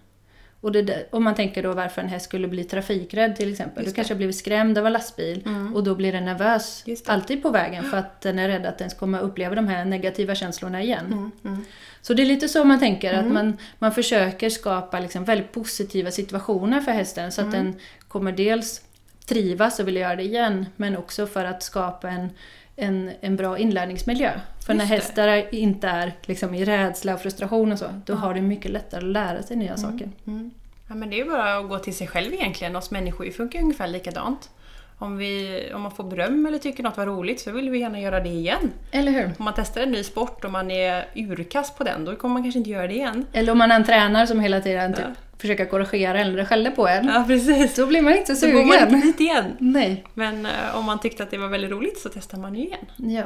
Och 0.64 0.72
det, 0.72 1.06
om 1.10 1.24
man 1.24 1.34
tänker 1.34 1.62
då 1.62 1.72
varför 1.72 2.02
en 2.02 2.08
häst 2.08 2.24
skulle 2.24 2.48
bli 2.48 2.64
trafikrädd 2.64 3.36
till 3.36 3.52
exempel. 3.52 3.82
Just 3.84 3.94
Du 3.94 3.96
kanske 3.96 4.14
har 4.14 4.16
blivit 4.16 4.36
skrämd 4.36 4.78
av 4.78 4.86
en 4.86 4.92
lastbil 4.92 5.42
Mm. 5.46 5.74
och 5.74 5.84
då 5.84 5.94
blir 5.94 6.12
den 6.12 6.24
nervös 6.24 6.84
alltid 7.06 7.42
på 7.42 7.50
vägen 7.50 7.84
för 7.84 7.96
att 7.96 8.20
den 8.20 8.38
är 8.38 8.48
rädd 8.48 8.66
att 8.66 8.78
den 8.78 8.90
kommer 8.90 9.20
uppleva 9.20 9.54
de 9.54 9.68
här 9.68 9.84
negativa 9.84 10.34
känslorna 10.34 10.82
igen. 10.82 11.06
Mm, 11.06 11.30
mm. 11.44 11.64
Så 12.02 12.14
det 12.14 12.22
är 12.22 12.26
lite 12.26 12.48
så 12.48 12.64
man 12.64 12.78
tänker, 12.78 13.14
att 13.14 13.26
man, 13.26 13.56
man 13.78 13.92
försöker 13.92 14.50
skapa 14.50 15.00
liksom 15.00 15.24
väldigt 15.24 15.52
positiva 15.52 16.10
situationer 16.10 16.80
för 16.80 16.92
hästen 16.92 17.32
så 17.32 17.42
att 17.42 17.52
den 17.52 17.74
kommer 18.08 18.32
dels 18.32 18.82
trivas 19.26 19.80
och 19.80 19.88
vilja 19.88 20.00
göra 20.00 20.16
det 20.16 20.22
igen, 20.22 20.66
men 20.76 20.96
också 20.96 21.26
för 21.26 21.44
att 21.44 21.62
skapa 21.62 22.10
en, 22.10 22.30
en, 22.76 23.10
en 23.20 23.36
bra 23.36 23.58
inlärningsmiljö. 23.58 24.30
För 24.66 24.74
när 24.74 24.80
Just 24.84 24.90
det. 24.90 24.94
hästar 24.96 25.28
är- 25.28 25.54
inte 25.54 25.88
är 25.88 26.12
liksom 26.22 26.54
i 26.54 26.64
rädsla 26.64 27.14
och 27.14 27.20
frustration 27.20 27.72
och 27.72 27.78
så, 27.78 27.86
då 28.06 28.14
har 28.14 28.34
det 28.34 28.40
mycket 28.40 28.70
lättare 28.70 28.98
att 28.98 29.12
lära 29.12 29.42
sig 29.42 29.56
nya 29.56 29.76
saker. 29.76 30.08
Mm. 30.26 30.50
Ja, 30.88 30.94
men 30.94 31.10
det 31.10 31.16
är 31.20 31.24
ju 31.24 31.30
bara 31.30 31.56
att 31.58 31.68
gå 31.68 31.78
till 31.78 31.94
sig 31.96 32.06
själv 32.06 32.34
egentligen. 32.34 32.76
Oss 32.76 32.90
människor 32.90 33.30
funkar 33.30 33.58
ju 33.58 33.62
ungefär 33.62 33.86
likadant. 33.88 34.50
Om, 34.98 35.16
vi, 35.16 35.62
om 35.74 35.82
man 35.82 35.90
får 35.92 36.04
beröm 36.04 36.46
eller 36.46 36.58
tycker 36.58 36.82
något 36.82 36.96
var 36.96 37.06
roligt 37.06 37.40
så 37.40 37.50
vill 37.52 37.70
vi 37.70 37.78
gärna 37.78 38.00
göra 38.00 38.20
det 38.20 38.28
igen. 38.28 38.72
Eller 38.90 39.12
hur? 39.12 39.24
Om 39.38 39.44
man 39.44 39.54
testar 39.56 39.80
en 39.80 39.92
ny 39.92 40.02
sport 40.04 40.44
och 40.44 40.50
man 40.50 40.70
är 40.70 41.04
urkass 41.14 41.74
på 41.76 41.84
den, 41.84 42.04
då 42.04 42.16
kommer 42.16 42.32
man 42.32 42.42
kanske 42.42 42.58
inte 42.58 42.70
göra 42.70 42.86
det 42.86 42.94
igen. 42.94 43.26
Eller 43.32 43.52
om 43.52 43.58
man 43.58 43.70
är 43.70 43.76
en 43.76 43.84
tränare 43.84 44.26
som 44.26 44.40
hela 44.40 44.60
tiden 44.60 44.94
typ, 44.94 45.04
Ja. 45.36 45.40
försöker 45.40 45.64
korrigera 45.66 46.20
eller 46.20 46.44
skäller 46.44 46.70
på 46.70 46.88
en. 46.88 47.06
Ja, 47.06 47.24
precis. 47.26 47.74
Då 47.76 47.86
blir 47.86 48.02
man 48.02 48.16
inte 48.16 48.36
Så 48.36 48.46
går 48.46 48.54
man 48.54 48.62
inte 48.74 48.84
sugen. 48.86 49.00
dit 49.00 49.20
igen. 49.20 49.56
Nej. 49.58 50.04
Men 50.14 50.46
eh, 50.46 50.76
om 50.76 50.84
man 50.84 51.00
tyckte 51.00 51.22
att 51.22 51.30
det 51.30 51.38
var 51.38 51.48
väldigt 51.48 51.70
roligt 51.70 51.98
så 51.98 52.08
testar 52.14 52.38
man 52.38 52.54
ju 52.54 52.64
igen. 52.64 52.86
Ja. 52.96 53.24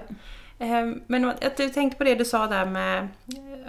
Eh, 0.67 0.93
Men 1.07 1.25
att 1.25 1.59
jag 1.59 1.73
tänkte 1.75 1.99
på 1.99 2.05
det 2.05 2.15
du 2.15 2.25
sa 2.25 2.47
där 2.47 2.67
med 2.67 2.99
eh, 2.99 3.07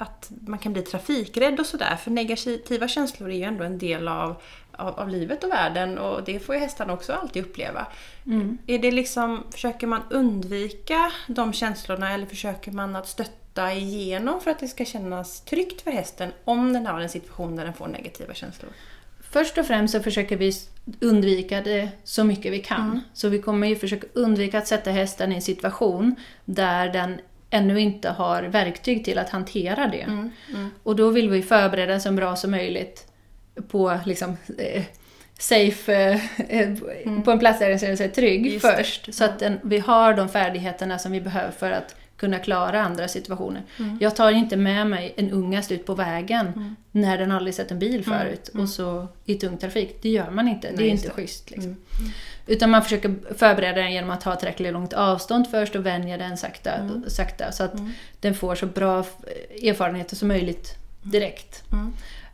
att 0.01 0.31
man 0.47 0.59
kan 0.59 0.73
bli 0.73 0.81
trafikrädd 0.81 1.59
och 1.59 1.65
sådär. 1.65 1.95
För 1.95 2.11
negativa 2.11 2.87
känslor 2.87 3.29
är 3.29 3.35
ju 3.37 3.43
ändå 3.43 3.63
en 3.63 3.77
del 3.77 4.07
av, 4.07 4.35
av, 4.71 4.99
av 4.99 5.09
livet 5.09 5.43
och 5.43 5.51
världen 5.51 5.97
och 5.97 6.23
det 6.23 6.39
får 6.39 6.55
ju 6.55 6.61
hästarna 6.61 6.93
också 6.93 7.13
alltid 7.13 7.43
uppleva. 7.43 7.87
Mm. 8.25 8.57
Är 8.67 8.79
det 8.79 8.91
liksom, 8.91 9.43
försöker 9.51 9.87
man 9.87 10.01
undvika 10.09 11.11
de 11.27 11.53
känslorna 11.53 12.13
eller 12.13 12.25
försöker 12.25 12.71
man 12.71 12.95
att 12.95 13.07
stötta 13.07 13.38
igenom 13.67 14.41
för 14.41 14.51
att 14.51 14.59
det 14.59 14.67
ska 14.67 14.85
kännas 14.85 15.41
tryggt 15.41 15.81
för 15.81 15.91
hästen 15.91 16.31
om 16.43 16.73
den 16.73 16.85
har 16.85 16.99
en 16.99 17.09
situation 17.09 17.55
där 17.55 17.63
den 17.65 17.73
får 17.73 17.87
negativa 17.87 18.33
känslor? 18.33 18.71
Först 19.31 19.57
och 19.57 19.65
främst 19.65 19.93
så 19.93 19.99
försöker 19.99 20.37
vi 20.37 20.51
undvika 20.99 21.61
det 21.61 21.89
så 22.03 22.23
mycket 22.23 22.53
vi 22.53 22.59
kan. 22.59 23.01
Så 23.13 23.29
vi 23.29 23.41
kommer 23.41 23.67
ju 23.67 23.75
försöka 23.75 24.07
undvika 24.13 24.57
att 24.57 24.67
sätta 24.67 24.91
hästen 24.91 25.31
i 25.31 25.35
en 25.35 25.41
situation 25.41 26.15
där 26.45 26.89
den 26.89 27.19
ännu 27.49 27.79
inte 27.79 28.09
har 28.09 28.43
verktyg 28.43 29.05
till 29.05 29.17
att 29.17 29.29
hantera 29.29 29.87
det. 29.87 30.01
Mm, 30.01 30.29
Och 30.83 30.95
då 30.95 31.09
vill 31.09 31.29
vi 31.29 31.41
förbereda 31.41 31.99
så 31.99 32.11
bra 32.11 32.35
som 32.35 32.51
möjligt 32.51 33.07
på 33.67 33.99
liksom, 34.05 34.37
eh, 34.57 34.83
safe, 35.39 35.93
eh, 36.37 36.59
eh, 36.59 36.75
på 37.23 37.31
en 37.31 37.39
plats 37.39 37.59
där 37.59 37.69
den 37.69 37.79
känner 37.79 37.95
sig 37.95 38.09
trygg 38.09 38.45
Just 38.53 38.65
det. 38.65 38.77
först. 38.77 39.13
Så 39.13 39.23
att 39.25 39.39
den, 39.39 39.59
vi 39.63 39.79
har 39.79 40.13
de 40.13 40.29
färdigheterna 40.29 40.99
som 40.99 41.11
vi 41.11 41.21
behöver 41.21 41.51
för 41.51 41.71
att 41.71 41.95
kunna 42.19 42.39
klara 42.39 42.81
andra 42.81 43.07
situationer. 43.07 43.63
Jag 43.99 44.15
tar 44.15 44.31
inte 44.31 44.57
med 44.57 44.87
mig 44.87 45.13
en 45.17 45.31
ungast 45.31 45.71
ut 45.71 45.85
på 45.85 45.95
vägen 45.95 46.75
när 46.91 47.17
den 47.17 47.31
aldrig 47.31 47.55
sett 47.55 47.71
en 47.71 47.79
bil 47.79 48.03
förut 48.03 48.47
och 48.53 48.69
så 48.69 49.07
i 49.25 49.35
tung 49.35 49.57
trafik. 49.57 49.97
Det 50.01 50.09
gör 50.09 50.31
man 50.31 50.47
inte. 50.47 50.67
det 50.67 50.75
Nej, 50.75 50.85
är 50.85 50.91
just 50.91 51.03
inte 51.03 51.15
det. 51.15 51.21
schysst. 51.21 51.51
Liksom. 51.51 51.75
Utan 52.47 52.69
man 52.69 52.83
försöker 52.83 53.15
förbereda 53.35 53.81
den 53.81 53.93
genom 53.93 54.09
att 54.09 54.23
ha 54.23 54.35
tillräckligt 54.35 54.73
långt 54.73 54.93
avstånd 54.93 55.47
först 55.51 55.75
och 55.75 55.85
vänja 55.85 56.17
den 56.17 56.37
sakta, 56.37 56.71
sakta 57.07 57.51
så 57.51 57.63
att 57.63 57.73
den 58.19 58.35
får 58.35 58.55
så 58.55 58.65
bra 58.65 59.05
erfarenheter 59.63 60.15
som 60.15 60.27
möjligt 60.27 60.75
direkt. 61.01 61.63
Mm. 61.71 61.93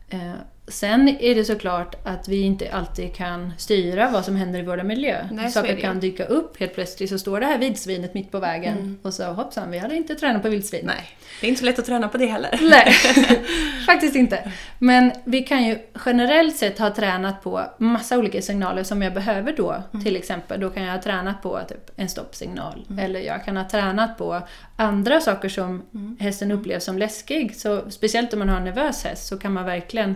Eh, 0.09 0.35
sen 0.67 1.09
är 1.19 1.35
det 1.35 1.45
såklart 1.45 1.95
att 2.03 2.27
vi 2.27 2.41
inte 2.41 2.71
alltid 2.71 3.15
kan 3.15 3.53
styra 3.57 4.09
vad 4.09 4.25
som 4.25 4.35
händer 4.35 4.59
i 4.59 4.63
vår 4.63 4.83
miljö. 4.83 5.27
Nej, 5.31 5.51
Saker 5.51 5.79
kan 5.79 5.99
dyka 5.99 6.25
upp 6.25 6.59
helt 6.59 6.73
plötsligt 6.73 7.09
så 7.09 7.19
står 7.19 7.39
det 7.39 7.45
här 7.45 7.57
vildsvinet 7.57 8.13
mitt 8.13 8.31
på 8.31 8.39
vägen 8.39 8.99
och 9.01 9.13
så 9.13 9.23
hoppsan, 9.23 9.71
vi 9.71 9.77
hade 9.77 9.95
inte 9.95 10.15
tränat 10.15 10.41
på 10.41 10.49
vildsvin. 10.49 10.85
Nej, 10.85 11.07
det 11.41 11.47
är 11.47 11.49
inte 11.49 11.59
så 11.59 11.65
lätt 11.65 11.79
att 11.79 11.85
träna 11.85 12.07
på 12.07 12.17
det 12.17 12.25
heller. 12.25 12.59
Nej, 12.61 12.91
faktiskt 13.85 14.15
inte. 14.15 14.51
Men 14.79 15.11
vi 15.23 15.41
kan 15.41 15.63
ju 15.63 15.77
generellt 16.05 16.55
sett 16.55 16.79
ha 16.79 16.93
tränat 16.93 17.43
på 17.43 17.65
massa 17.77 18.17
olika 18.17 18.41
signaler 18.41 18.83
som 18.83 19.01
jag 19.01 19.13
behöver 19.13 19.53
då. 19.57 19.83
Till 20.03 20.15
exempel, 20.15 20.59
då 20.59 20.69
kan 20.69 20.83
jag 20.83 20.91
ha 20.91 21.01
tränat 21.01 21.41
på 21.41 21.61
typ 21.69 21.91
en 21.95 22.09
stoppsignal. 22.09 22.85
Eller 22.99 23.19
jag 23.19 23.45
kan 23.45 23.57
ha 23.57 23.69
tränat 23.69 24.17
på 24.17 24.41
andra 24.75 25.21
saker 25.21 25.49
som 25.49 25.83
hästen 26.19 26.51
upplever 26.51 26.79
som 26.79 26.97
läskig. 26.97 27.55
Så 27.55 27.91
speciellt 27.91 28.33
om 28.33 28.39
man 28.39 28.49
har 28.49 28.57
en 28.57 28.63
nervös 28.63 29.03
häst 29.03 29.27
så 29.27 29.37
kan 29.37 29.53
man 29.53 29.65
verkligen 29.65 30.15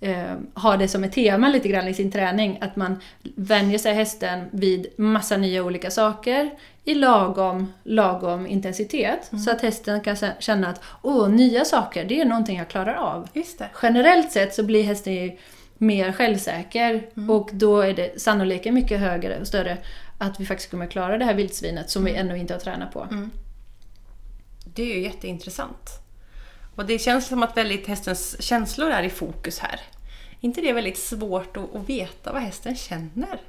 eh, 0.00 0.34
ha 0.54 0.76
det 0.76 0.88
som 0.88 1.04
ett 1.04 1.12
tema 1.12 1.48
lite 1.48 1.68
grann 1.68 1.88
i 1.88 1.94
sin 1.94 2.10
träning. 2.12 2.58
Att 2.60 2.76
man 2.76 3.00
vänjer 3.36 3.78
sig 3.78 3.94
hästen 3.94 4.44
vid 4.52 4.86
massa 4.96 5.36
nya 5.36 5.62
olika 5.62 5.90
saker 5.90 6.50
i 6.84 6.94
lagom, 6.94 7.72
lagom 7.84 8.46
intensitet. 8.46 9.30
Så 9.44 9.50
att 9.50 9.60
hästen 9.62 10.00
kan 10.00 10.14
kä- 10.14 10.32
känna 10.40 10.68
att 10.68 10.80
åh, 11.02 11.28
nya 11.28 11.64
saker, 11.64 12.04
det 12.04 12.20
är 12.20 12.24
någonting 12.24 12.58
jag 12.58 12.68
klarar 12.68 12.94
av. 12.94 13.28
Generellt 13.82 14.32
sett 14.32 14.54
så 14.54 14.62
blir 14.62 14.82
hästen 14.84 15.30
mer 15.78 16.12
självsäker 16.12 17.06
och 17.30 17.50
då 17.52 17.80
är 17.80 17.94
det 17.94 18.20
sannolikheten 18.20 18.74
mycket 18.74 19.00
högre 19.00 19.40
och 19.40 19.46
större 19.46 19.76
att 20.18 20.40
vi 20.40 20.46
faktiskt 20.46 20.70
kommer 20.70 20.86
klara 20.86 21.18
det 21.18 21.24
här 21.24 21.34
vildsvinet 21.34 21.90
som 21.90 22.04
vi 22.04 22.14
ännu 22.14 22.38
inte 22.38 22.54
har 22.54 22.60
tränat 22.60 22.92
på. 22.92 23.06
Det 24.64 24.82
är 24.82 24.96
ju 24.96 25.02
jätteintressant. 25.02 25.90
Och 26.76 26.86
det 26.86 26.98
känns 26.98 27.26
som 27.26 27.42
att 27.42 27.56
väldigt 27.56 27.86
hästens 27.86 28.42
känslor 28.42 28.90
är 28.90 29.02
i 29.02 29.10
fokus 29.10 29.58
här. 29.58 29.80
Är 30.40 30.46
inte 30.46 30.60
det 30.60 30.72
väldigt 30.72 30.98
svårt 30.98 31.56
att, 31.56 31.74
att 31.74 31.88
veta 31.88 32.32
vad 32.32 32.42
hästen 32.42 32.76
känner? 32.76 33.40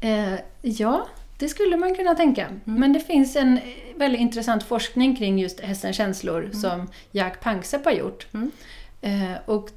Eh, 0.00 0.34
ja, 0.62 1.06
det 1.38 1.48
skulle 1.48 1.76
man 1.76 1.94
kunna 1.94 2.14
tänka. 2.14 2.48
Men 2.64 2.92
det 2.92 3.00
finns 3.00 3.36
en 3.36 3.60
väldigt 3.96 4.20
intressant 4.20 4.62
forskning 4.62 5.16
kring 5.16 5.38
just 5.38 5.60
hästens 5.60 5.96
känslor 5.96 6.50
som 6.52 6.88
Jack 7.10 7.40
Panksepp 7.40 7.84
har 7.84 7.92
gjort. 7.92 8.26
Eh, 9.00 9.34
och 9.46 9.70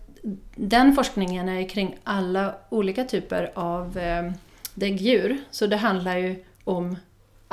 den 0.56 0.96
forskningen 0.96 1.50
är 1.50 1.70
kring 1.70 1.98
alla 2.04 2.56
olika 2.70 3.04
typer 3.04 3.52
av 3.56 3.98
eh, 3.98 4.32
däggdjur. 4.74 5.38
Så 5.52 5.68
det 5.68 5.78
handlar 5.78 6.18
ju 6.18 6.44
om 6.63 6.98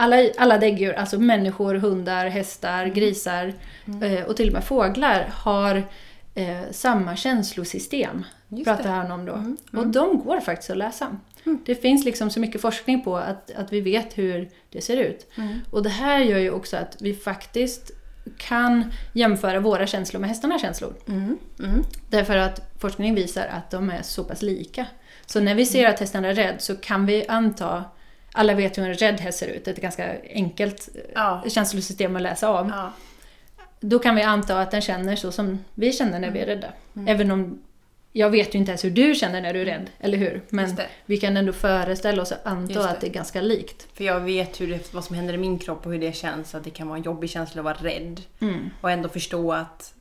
alla, 0.01 0.17
alla 0.39 0.59
däggdjur, 0.59 0.93
alltså 0.93 1.19
människor, 1.19 1.75
hundar, 1.75 2.27
hästar, 2.27 2.87
grisar 2.87 3.55
eh, 4.03 4.25
och 4.25 4.37
till 4.37 4.47
och 4.49 4.53
med 4.53 4.65
fåglar 4.65 5.31
har 5.33 5.83
eh, 6.35 6.61
samma 6.71 7.17
känslosystem. 7.17 8.25
Just 8.49 8.65
pratar 8.65 8.83
det. 8.83 8.89
han 8.89 9.11
om 9.11 9.27
då. 9.27 9.33
Mm, 9.35 9.57
Och 9.77 9.87
de 9.87 10.19
går 10.19 10.41
faktiskt 10.41 10.71
att 10.71 10.77
läsa. 10.77 11.17
Det 11.67 11.75
finns 11.75 12.05
liksom 12.05 12.31
så 12.31 12.41
mycket 12.41 12.61
forskning 12.61 13.05
på 13.05 13.17
att, 13.17 13.51
att 13.51 13.73
vi 13.73 13.81
vet 13.81 14.19
hur 14.19 14.51
det 14.71 14.81
ser 14.81 14.97
ut. 14.97 15.27
Mm. 15.37 15.61
Och 15.71 15.83
det 15.83 15.89
här 15.89 16.19
gör 16.19 16.39
ju 16.39 16.51
också 16.51 16.77
att 16.77 16.97
vi 17.01 17.15
faktiskt 17.15 17.91
kan 18.39 18.93
jämföra 19.13 19.61
våra 19.61 19.87
känslor 19.87 20.21
med 20.21 20.29
hästarnas 20.31 20.63
känslor. 20.63 20.95
Mm. 21.09 21.39
Mm. 21.59 21.85
Därför 22.11 22.37
att 22.37 22.73
forskning 22.79 23.15
visar 23.15 23.47
att 23.47 23.71
de 23.71 23.91
är 23.91 24.03
så 24.03 24.25
pass 24.25 24.43
lika. 24.43 24.87
Så 25.27 25.41
när 25.41 25.55
vi 25.55 25.67
ser 25.67 25.89
att 25.89 26.01
hästen 26.01 26.25
är 26.25 26.35
rädd 26.35 26.55
så 26.59 26.77
kan 26.77 27.07
vi 27.07 27.27
anta, 27.29 27.85
alla 28.33 28.55
vet 28.55 28.79
hur 28.79 28.83
en 28.85 28.95
rädd 28.95 29.21
häst 29.21 29.39
ser 29.39 29.49
ut, 29.49 29.69
ett 29.69 29.81
ganska 29.81 30.17
enkelt 30.31 30.89
eh, 30.95 31.01
Ja. 31.15 31.45
känslosystem 31.49 32.17
att 32.17 32.23
läsa 32.23 32.49
av. 32.49 32.69
Ja. 32.69 32.93
Då 33.81 33.99
kan 33.99 34.15
vi 34.17 34.23
anta 34.23 34.61
att 34.61 34.71
den 34.71 34.81
känner 34.81 35.17
så 35.17 35.33
som 35.33 35.65
vi 35.75 35.93
känner 35.93 36.19
när 36.19 36.31
vi 36.31 36.39
är 36.41 36.47
rädda. 36.47 36.69
Mm. 36.97 37.09
Även 37.09 37.31
om 37.31 37.63
jag 38.13 38.31
vet 38.31 38.55
ju 38.55 38.59
inte 38.59 38.71
ens 38.71 38.85
hur 38.85 38.91
du 38.91 39.15
känner 39.15 39.41
när 39.41 39.53
du 39.55 39.61
är 39.61 39.65
rädd, 39.65 39.91
eller 39.99 40.19
hur? 40.19 40.43
Men 40.49 40.77
vi 41.07 41.17
kan 41.17 41.37
ändå 41.37 41.53
föreställa 41.53 42.23
oss 42.23 42.33
och 42.33 42.39
anta 42.45 42.83
det. 42.83 42.91
att 42.91 43.01
det 43.01 43.07
är 43.07 43.11
ganska 43.11 43.41
likt. 43.41 43.87
För 43.95 44.05
jag 44.05 44.21
vet 44.21 44.61
hur 44.61 44.67
det, 44.69 44.95
vad 44.95 45.05
som 45.05 45.17
händer 45.17 45.35
i 45.35 45.37
min 45.37 45.59
kropp 45.59 45.87
och 45.87 45.93
hur 45.93 46.01
det 46.01 46.13
känns. 46.17 46.55
Att 46.55 46.65
det 46.65 46.71
kan 46.71 46.89
vara 46.89 46.99
en 46.99 47.03
jobbig 47.05 47.31
känsla 47.31 47.61
att 47.61 47.65
vara 47.65 47.75
rädd. 47.93 48.21
Mm. 48.41 48.71
Och 48.81 48.91
ändå 48.91 49.09
förstå 49.09 49.53
att 49.53 49.95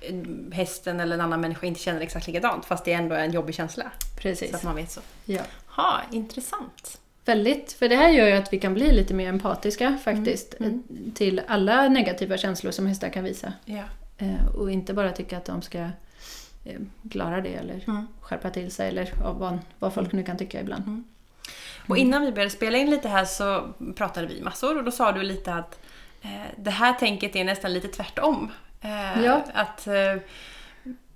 eh, 0.00 0.14
hästen 0.52 1.00
eller 1.00 1.14
en 1.14 1.20
annan 1.20 1.40
människa 1.40 1.66
inte 1.66 1.80
känner 1.80 2.00
exakt 2.00 2.26
likadant. 2.26 2.64
Fast 2.64 2.84
det 2.84 2.92
ändå 2.92 3.14
är 3.14 3.24
en 3.24 3.32
jobbig 3.32 3.54
känsla. 3.54 3.84
Precis. 4.20 4.50
Så 4.50 4.56
att 4.56 4.62
man 4.62 4.76
vet 4.76 4.90
så. 4.90 5.00
Ja. 5.24 5.42
Ha, 5.66 6.00
intressant. 6.12 6.98
Väldigt, 7.28 7.72
för 7.72 7.88
det 7.88 7.96
här 7.96 8.08
gör 8.08 8.26
ju 8.26 8.32
att 8.32 8.52
vi 8.52 8.58
kan 8.58 8.74
bli 8.74 8.92
lite 8.92 9.14
mer 9.14 9.28
empatiska 9.28 9.98
faktiskt 10.04 10.54
Mm. 10.60 10.82
eh, 11.06 11.12
till 11.14 11.40
alla 11.48 11.88
negativa 11.88 12.36
känslor 12.36 12.72
som 12.72 12.86
hästar 12.86 13.08
kan 13.08 13.24
visa. 13.24 13.52
Ja. 13.64 13.82
Eh, 14.18 14.46
Och 14.56 14.70
inte 14.70 14.94
bara 14.94 15.12
tycka 15.12 15.36
att 15.36 15.44
de 15.44 15.62
ska 15.62 15.78
eh, 16.64 16.80
klara 17.10 17.40
det 17.40 17.54
eller 17.54 17.80
Mm. 17.88 18.06
skärpa 18.20 18.50
till 18.50 18.70
sig 18.70 18.88
eller 18.88 19.12
vad, 19.38 19.58
vad 19.78 19.94
folk 19.94 20.12
nu 20.12 20.22
kan 20.22 20.36
tycka 20.38 20.60
ibland. 20.60 21.04
Och 21.88 21.96
innan 21.98 22.22
vi 22.22 22.32
började 22.32 22.50
spela 22.50 22.78
in 22.78 22.90
lite 22.90 23.08
här 23.08 23.24
så 23.24 23.68
pratade 23.96 24.26
vi 24.26 24.42
massor 24.42 24.78
och 24.78 24.84
då 24.84 24.90
sa 24.90 25.12
du 25.12 25.22
lite 25.22 25.54
att 25.54 25.78
eh, 26.22 26.30
det 26.56 26.70
här 26.70 26.92
tänket 26.92 27.36
är 27.36 27.44
nästan 27.44 27.72
lite 27.72 27.88
tvärtom. 27.88 28.50
Eh, 28.80 29.24
Ja. 29.24 29.44
Att, 29.54 29.86
eh, 29.86 30.16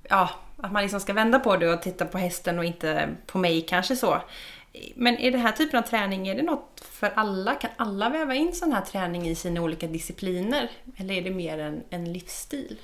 ja, 0.08 0.30
att 0.56 0.72
man 0.72 0.82
liksom 0.82 1.00
ska 1.00 1.12
vända 1.12 1.38
på 1.38 1.56
det 1.56 1.68
och 1.72 1.82
titta 1.82 2.04
på 2.04 2.18
hästen 2.18 2.58
och 2.58 2.64
inte 2.64 3.08
på 3.26 3.38
mig 3.38 3.60
kanske 3.68 3.96
så. 3.96 4.18
Men 4.94 5.18
är 5.18 5.30
den 5.30 5.40
här 5.40 5.52
typen 5.52 5.78
av 5.78 5.82
träning, 5.82 6.28
är 6.28 6.34
det 6.34 6.42
något 6.42 6.84
för 6.90 7.12
alla? 7.14 7.54
Kan 7.54 7.70
alla 7.76 8.08
väva 8.08 8.34
in 8.34 8.52
sån 8.52 8.72
här 8.72 8.80
träning 8.80 9.28
i 9.28 9.34
sina 9.34 9.62
olika 9.62 9.86
discipliner? 9.86 10.70
Eller 10.96 11.14
är 11.14 11.22
det 11.22 11.30
mer 11.30 11.58
en, 11.58 11.82
en 11.90 12.12
livsstil? 12.12 12.78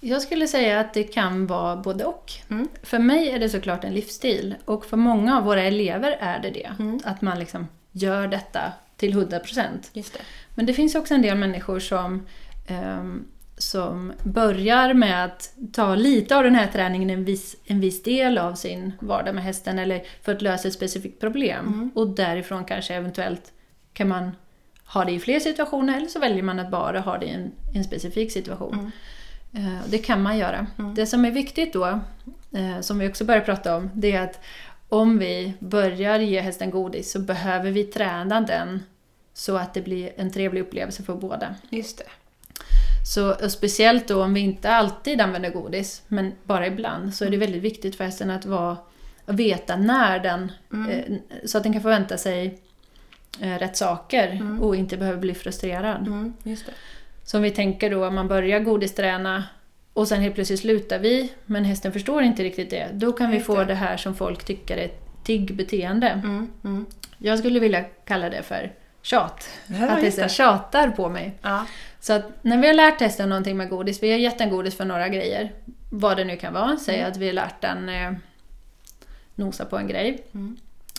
Jag 0.00 0.22
skulle 0.22 0.48
säga 0.48 0.80
att 0.80 0.94
det 0.94 1.04
kan 1.04 1.46
vara 1.46 1.76
både 1.76 2.04
och. 2.04 2.32
Mm. 2.50 2.68
För 2.82 2.98
mig 2.98 3.30
är 3.30 3.38
det 3.38 3.48
såklart 3.48 3.84
en 3.84 3.94
livsstil 3.94 4.54
och 4.64 4.86
för 4.86 4.96
många 4.96 5.38
av 5.38 5.44
våra 5.44 5.62
elever 5.62 6.16
är 6.20 6.38
det 6.42 6.50
det. 6.50 6.70
Mm. 6.78 7.00
Att 7.04 7.22
man 7.22 7.38
liksom 7.38 7.66
gör 7.92 8.28
detta 8.28 8.72
till 8.96 9.14
100%. 9.14 9.66
Just 9.92 10.12
det. 10.12 10.20
Men 10.54 10.66
det 10.66 10.74
finns 10.74 10.94
också 10.94 11.14
en 11.14 11.22
del 11.22 11.38
människor 11.38 11.80
som, 11.80 12.26
ehm, 12.68 13.24
som 13.58 14.12
börjar 14.22 14.94
med 14.94 15.24
att 15.24 15.52
ta 15.72 15.94
lite 15.94 16.36
av 16.36 16.42
den 16.42 16.54
här 16.54 16.66
träningen 16.66 17.10
en 17.10 17.24
viss, 17.24 17.56
en 17.64 17.80
viss 17.80 18.02
del 18.02 18.38
av 18.38 18.54
sin 18.54 18.92
vardag 19.00 19.34
med 19.34 19.44
hästen 19.44 19.78
eller 19.78 20.02
för 20.22 20.34
att 20.34 20.42
lösa 20.42 20.68
ett 20.68 20.74
specifikt 20.74 21.20
problem. 21.20 21.66
Mm. 21.66 21.90
Och 21.94 22.08
därifrån 22.08 22.64
kanske 22.64 22.94
eventuellt 22.94 23.52
kan 23.92 24.08
man 24.08 24.30
ha 24.84 25.04
det 25.04 25.12
i 25.12 25.20
fler 25.20 25.40
situationer 25.40 25.96
eller 25.96 26.06
så 26.06 26.18
väljer 26.18 26.42
man 26.42 26.58
att 26.58 26.70
bara 26.70 27.00
ha 27.00 27.18
det 27.18 27.26
i 27.26 27.30
en, 27.30 27.52
en 27.74 27.84
specifik 27.84 28.32
situation. 28.32 28.92
Mm. 29.54 29.66
Eh, 29.66 29.82
Det 29.90 29.98
kan 29.98 30.22
man 30.22 30.38
göra. 30.38 30.66
Mm. 30.78 30.94
Det 30.94 31.06
som 31.06 31.24
är 31.24 31.30
viktigt 31.30 31.72
då, 31.72 31.86
eh, 32.52 32.80
som 32.80 32.98
vi 32.98 33.08
också 33.08 33.24
börjar 33.24 33.40
prata 33.40 33.76
om, 33.76 33.90
det 33.94 34.12
är 34.12 34.22
att 34.22 34.40
om 34.88 35.18
vi 35.18 35.54
börjar 35.58 36.18
ge 36.18 36.40
hästen 36.40 36.70
godis 36.70 37.12
så 37.12 37.18
behöver 37.18 37.70
vi 37.70 37.84
träna 37.84 38.40
den 38.40 38.82
så 39.34 39.56
att 39.56 39.74
det 39.74 39.80
blir 39.80 40.12
en 40.16 40.32
trevlig 40.32 40.60
upplevelse 40.60 41.02
för 41.02 41.14
båda. 41.14 41.54
Just 41.70 41.98
det. 41.98 42.04
Så 43.08 43.48
speciellt 43.48 44.08
då 44.08 44.22
om 44.24 44.34
vi 44.34 44.40
inte 44.40 44.70
alltid 44.70 45.20
använder 45.20 45.50
godis, 45.50 46.02
men 46.08 46.32
bara 46.44 46.66
ibland, 46.66 47.14
så 47.14 47.24
är 47.24 47.30
det 47.30 47.36
väldigt 47.36 47.62
viktigt 47.62 47.96
för 47.96 48.04
hästen 48.04 48.30
att, 48.30 48.46
vara, 48.46 48.76
att 49.24 49.34
veta 49.34 49.76
när 49.76 50.18
den, 50.18 50.52
Mm. 50.72 50.90
eh, 50.90 51.16
så 51.44 51.58
att 51.58 51.64
den 51.64 51.72
kan 51.72 51.82
förvänta 51.82 52.16
sig 52.18 52.58
eh, 53.40 53.58
rätt 53.58 53.76
saker 53.76 54.28
Mm. 54.30 54.62
och 54.62 54.76
inte 54.76 54.96
behöver 54.96 55.18
bli 55.20 55.34
frustrerad. 55.34 56.06
Mm. 56.06 56.34
Så 57.24 57.36
om 57.36 57.42
vi 57.42 57.50
tänker 57.50 57.90
då 57.90 58.10
man 58.10 58.28
börjar 58.28 58.60
godisträna 58.60 59.44
och 59.92 60.08
sen 60.08 60.20
helt 60.20 60.34
plötsligt 60.34 60.60
slutar 60.60 60.98
vi, 60.98 61.32
men 61.46 61.64
hästen 61.64 61.92
förstår 61.92 62.22
inte 62.22 62.44
riktigt 62.44 62.70
det. 62.70 62.88
Då 62.92 63.12
kan 63.12 63.30
vi 63.30 63.40
få 63.40 63.56
det. 63.56 63.64
det 63.64 63.74
här 63.74 63.96
som 63.96 64.14
folk 64.14 64.44
tycker 64.44 64.76
är 64.76 64.84
ett 64.84 65.24
tiggbeteende. 65.24 66.08
Mm. 66.08 66.50
Mm. 66.64 66.86
Jag 67.18 67.38
skulle 67.38 67.60
vilja 67.60 67.84
kalla 67.84 68.30
det 68.30 68.42
för 68.42 68.72
tjat. 69.02 69.48
Ja, 69.66 69.88
att 69.88 70.02
hästen 70.02 70.28
tjatar 70.28 70.90
på 70.90 71.08
mig. 71.08 71.34
Ja. 71.42 71.66
Så 72.00 72.12
att 72.12 72.24
när 72.42 72.58
vi 72.58 72.66
har 72.66 72.74
lärt 72.74 73.00
hästen 73.00 73.28
någonting 73.28 73.56
med 73.56 73.68
godis, 73.68 74.02
vi 74.02 74.10
har 74.10 74.18
gett 74.18 74.38
den 74.38 74.50
godis 74.50 74.76
för 74.76 74.84
några 74.84 75.08
grejer, 75.08 75.52
vad 75.90 76.16
det 76.16 76.24
nu 76.24 76.36
kan 76.36 76.54
vara, 76.54 76.76
säg 76.76 77.02
att 77.02 77.16
vi 77.16 77.26
har 77.26 77.32
lärt 77.32 77.60
den 77.60 77.88
eh, 77.88 78.12
nosa 79.34 79.64
på 79.64 79.78
en 79.78 79.88
grej. 79.88 80.24
Mm. 80.34 80.56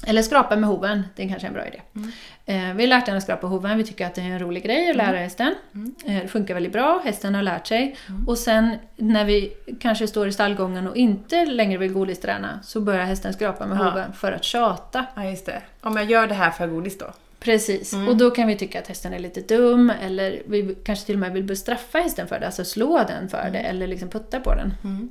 Eller 0.07 0.21
skrapa 0.21 0.55
med 0.55 0.69
hoven, 0.69 1.03
det 1.15 1.23
är 1.23 1.27
kanske 1.29 1.47
en 1.47 1.53
bra 1.53 1.67
idé. 1.67 1.81
Mm. 1.95 2.11
Eh, 2.45 2.75
vi 2.75 2.83
har 2.83 2.87
lärt 2.87 3.05
den 3.05 3.17
att 3.17 3.23
skrapa 3.23 3.47
hoven, 3.47 3.77
vi 3.77 3.83
tycker 3.83 4.05
att 4.05 4.15
det 4.15 4.21
är 4.21 4.25
en 4.25 4.39
rolig 4.39 4.63
grej 4.63 4.89
att 4.89 4.95
lära 4.95 5.17
hästen. 5.17 5.55
Mm. 5.73 5.95
Eh, 6.05 6.21
det 6.21 6.27
funkar 6.27 6.53
väldigt 6.53 6.73
bra, 6.73 7.01
hästen 7.03 7.35
har 7.35 7.41
lärt 7.41 7.67
sig. 7.67 7.95
Mm. 8.09 8.27
Och 8.27 8.37
sen 8.37 8.75
när 8.97 9.25
vi 9.25 9.53
kanske 9.79 10.07
står 10.07 10.27
i 10.27 10.31
stallgången 10.33 10.87
och 10.87 10.95
inte 10.95 11.45
längre 11.45 11.77
vill 11.77 11.93
godisträna, 11.93 12.59
så 12.63 12.81
börjar 12.81 13.05
hästen 13.05 13.33
skrapa 13.33 13.65
med 13.65 13.77
Ja. 13.77 13.83
hoven 13.89 14.13
för 14.13 14.31
att 14.31 14.43
tjata. 14.43 15.05
ja, 15.15 15.25
just 15.25 15.45
det. 15.45 15.61
Om 15.81 15.97
jag 15.97 16.05
gör 16.05 16.27
det 16.27 16.33
här 16.35 16.51
för 16.51 16.67
godis 16.67 16.97
då? 16.97 17.05
Precis, 17.39 17.93
Mm. 17.93 18.07
och 18.07 18.17
då 18.17 18.31
kan 18.31 18.47
vi 18.47 18.55
tycka 18.57 18.79
att 18.79 18.87
hästen 18.87 19.13
är 19.13 19.19
lite 19.19 19.41
dum 19.41 19.91
eller 20.01 20.41
vi 20.45 20.75
kanske 20.83 21.05
till 21.05 21.15
och 21.15 21.19
med 21.19 21.31
vill 21.33 21.43
bestraffa 21.43 21.99
hästen 21.99 22.27
för 22.27 22.39
det, 22.39 22.45
alltså 22.45 22.65
slå 22.65 23.03
den 23.07 23.29
för 23.29 23.49
det 23.53 23.59
eller 23.59 23.87
liksom 23.87 24.09
putta 24.09 24.39
på 24.39 24.55
den. 24.55 24.73
Mm. 24.83 25.09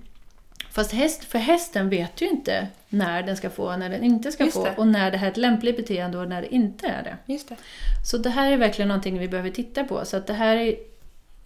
Fast 0.71 0.93
häst, 0.93 1.25
för 1.25 1.39
hästen 1.39 1.89
vet 1.89 2.21
ju 2.23 2.29
inte 2.29 2.69
när 2.89 3.23
den 3.23 3.37
ska 3.37 3.51
få 3.51 3.65
och 3.73 3.79
när 3.79 3.89
den 3.89 4.05
inte 4.05 4.33
ska 4.33 4.45
Just 4.45 4.57
få 4.57 4.65
det. 4.65 4.75
och 4.77 4.87
när 4.87 5.11
det 5.11 5.17
här 5.17 5.27
är 5.27 5.31
ett 5.31 5.37
lämpligt 5.37 5.77
beteende 5.77 6.19
och 6.19 6.29
när 6.29 6.41
det 6.43 6.55
inte 6.55 6.87
är 6.87 7.03
det. 7.03 7.33
Just 7.33 7.49
det. 7.49 7.57
Så 8.11 8.19
det 8.19 8.31
här 8.31 8.53
är 8.53 8.57
verkligen 8.57 8.89
någonting 8.89 9.19
vi 9.19 9.29
behöver 9.29 9.51
titta 9.51 9.85
på. 9.85 10.05
Så 10.05 10.17
att 10.17 10.27
det 10.27 10.33
här 10.35 10.57
är 10.57 10.77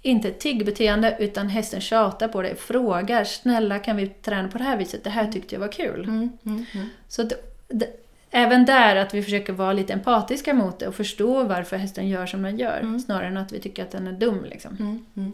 inte 0.02 0.28
ett 0.28 0.40
tiggbeteende 0.40 1.16
utan 1.20 1.48
hästen 1.48 1.80
tjatar 1.80 2.28
på 2.28 2.42
dig, 2.42 2.56
frågar 2.56 3.24
snälla 3.24 3.78
kan 3.78 3.96
vi 3.96 4.08
träna 4.08 4.48
på 4.48 4.58
det 4.58 4.64
här 4.64 4.76
viset, 4.76 5.04
det 5.04 5.10
här 5.10 5.32
tyckte 5.32 5.54
jag 5.54 5.60
var 5.60 5.72
kul. 5.72 6.04
Mm. 6.04 6.30
Mm. 6.46 6.66
Mm. 6.74 6.88
Så 7.08 7.22
att, 7.22 7.32
det, 7.68 7.86
även 8.32 8.64
där 8.64 8.96
att 8.96 9.14
vi 9.14 9.22
försöker 9.22 9.52
vara 9.52 9.72
lite 9.72 9.92
empatiska 9.92 10.54
mot 10.54 10.78
det 10.78 10.88
och 10.88 10.94
förstå 10.94 11.44
varför 11.44 11.76
hästen 11.76 12.08
gör 12.08 12.26
som 12.26 12.42
den 12.42 12.58
gör. 12.58 12.80
Mm. 12.80 13.00
Snarare 13.00 13.26
än 13.26 13.36
att 13.36 13.52
vi 13.52 13.60
tycker 13.60 13.82
att 13.82 13.90
den 13.90 14.06
är 14.06 14.12
dum. 14.12 14.44
Liksom. 14.44 14.76
Mm. 14.80 15.06
Mm. 15.16 15.32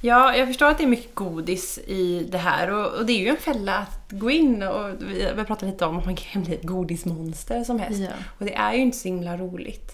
Ja, 0.00 0.36
jag 0.36 0.48
förstår 0.48 0.66
att 0.66 0.78
det 0.78 0.84
är 0.84 0.88
mycket 0.88 1.14
godis 1.14 1.78
i 1.78 2.26
det 2.30 2.38
här 2.38 2.70
och, 2.70 2.94
och 2.94 3.06
det 3.06 3.12
är 3.12 3.18
ju 3.18 3.28
en 3.28 3.36
fälla 3.36 3.74
att 3.78 4.10
gå 4.10 4.30
in 4.30 4.62
och 4.62 4.90
vi, 5.00 5.14
vi 5.14 5.24
har 5.38 5.44
pratat 5.44 5.68
lite 5.68 5.84
om 5.84 5.98
att 5.98 6.04
man 6.04 6.16
kan 6.16 6.42
bli 6.42 6.54
ett 6.54 6.62
godismonster 6.62 7.64
som 7.64 7.78
häst. 7.78 8.00
Ja. 8.00 8.24
Och 8.38 8.44
det 8.44 8.54
är 8.54 8.72
ju 8.72 8.80
inte 8.80 8.96
så 8.98 9.08
himla 9.08 9.36
roligt. 9.36 9.92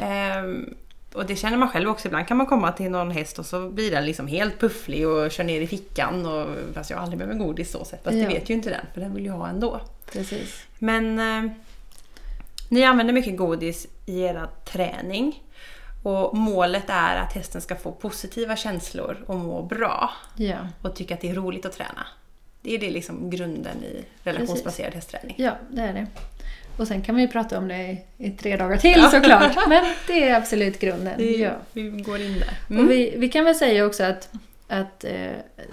Ehm, 0.00 0.74
och 1.14 1.26
det 1.26 1.36
känner 1.36 1.56
man 1.56 1.68
själv 1.68 1.88
också. 1.88 2.08
Ibland 2.08 2.26
kan 2.28 2.36
man 2.36 2.46
komma 2.46 2.72
till 2.72 2.90
någon 2.90 3.10
häst 3.10 3.38
och 3.38 3.46
så 3.46 3.68
blir 3.70 3.90
den 3.90 4.06
liksom 4.06 4.26
helt 4.26 4.60
pufflig 4.60 5.08
och 5.08 5.30
kör 5.30 5.44
ner 5.44 5.60
i 5.60 5.66
fickan. 5.66 6.26
Och, 6.26 6.46
fast 6.74 6.90
jag 6.90 6.98
aldrig 6.98 7.18
behöver 7.18 7.38
godis 7.38 7.70
så 7.70 7.84
sett. 7.84 8.04
Fast 8.04 8.16
Ja. 8.16 8.22
det 8.22 8.34
vet 8.34 8.50
ju 8.50 8.54
inte 8.54 8.70
den, 8.70 8.86
för 8.94 9.00
den 9.00 9.14
vill 9.14 9.24
ju 9.24 9.30
ha 9.30 9.48
ändå. 9.48 9.80
Precis. 10.12 10.66
Men 10.78 11.18
eh, 11.18 11.52
ni 12.68 12.84
använder 12.84 13.14
mycket 13.14 13.36
godis 13.36 13.86
i 14.06 14.20
era 14.20 14.48
träning. 14.64 15.42
Och 16.02 16.36
målet 16.36 16.84
är 16.88 17.16
att 17.16 17.32
hästen 17.32 17.60
ska 17.60 17.76
få 17.76 17.92
positiva 17.92 18.56
känslor 18.56 19.24
och 19.26 19.36
må 19.36 19.62
bra. 19.62 20.10
Ja. 20.36 20.56
Och 20.82 20.96
tycka 20.96 21.14
att 21.14 21.20
det 21.20 21.30
är 21.30 21.34
roligt 21.34 21.66
att 21.66 21.72
träna. 21.72 22.06
Det 22.62 22.74
är 22.74 22.78
det 22.78 22.90
liksom 22.90 23.30
grunden 23.30 23.84
i 23.84 24.04
relationsbaserad 24.22 24.94
hästträning. 24.94 25.34
ja, 25.38 25.56
det 25.70 25.82
är 25.82 25.92
det. 25.92 26.06
Och 26.76 26.88
sen 26.88 27.02
kan 27.02 27.14
vi 27.14 27.22
ju 27.22 27.28
prata 27.28 27.58
om 27.58 27.68
det 27.68 27.76
i, 27.76 28.04
i 28.18 28.30
tre 28.30 28.56
dagar 28.56 28.76
till 28.76 29.02
såklart. 29.10 29.56
Men 29.68 29.84
det 30.06 30.28
är 30.28 30.36
absolut 30.36 30.78
grunden. 30.78 31.14
Det, 31.18 31.24
Ja. 31.24 31.50
Vi 31.72 31.90
går 31.90 32.20
in 32.20 32.38
där. 32.38 32.58
Mm. 32.70 32.84
Och 32.84 32.90
vi, 32.90 33.14
vi 33.16 33.28
kan 33.28 33.44
väl 33.44 33.54
säga 33.54 33.86
också 33.86 34.04
att, 34.04 34.28
att 34.68 35.04
eh, 35.04 35.30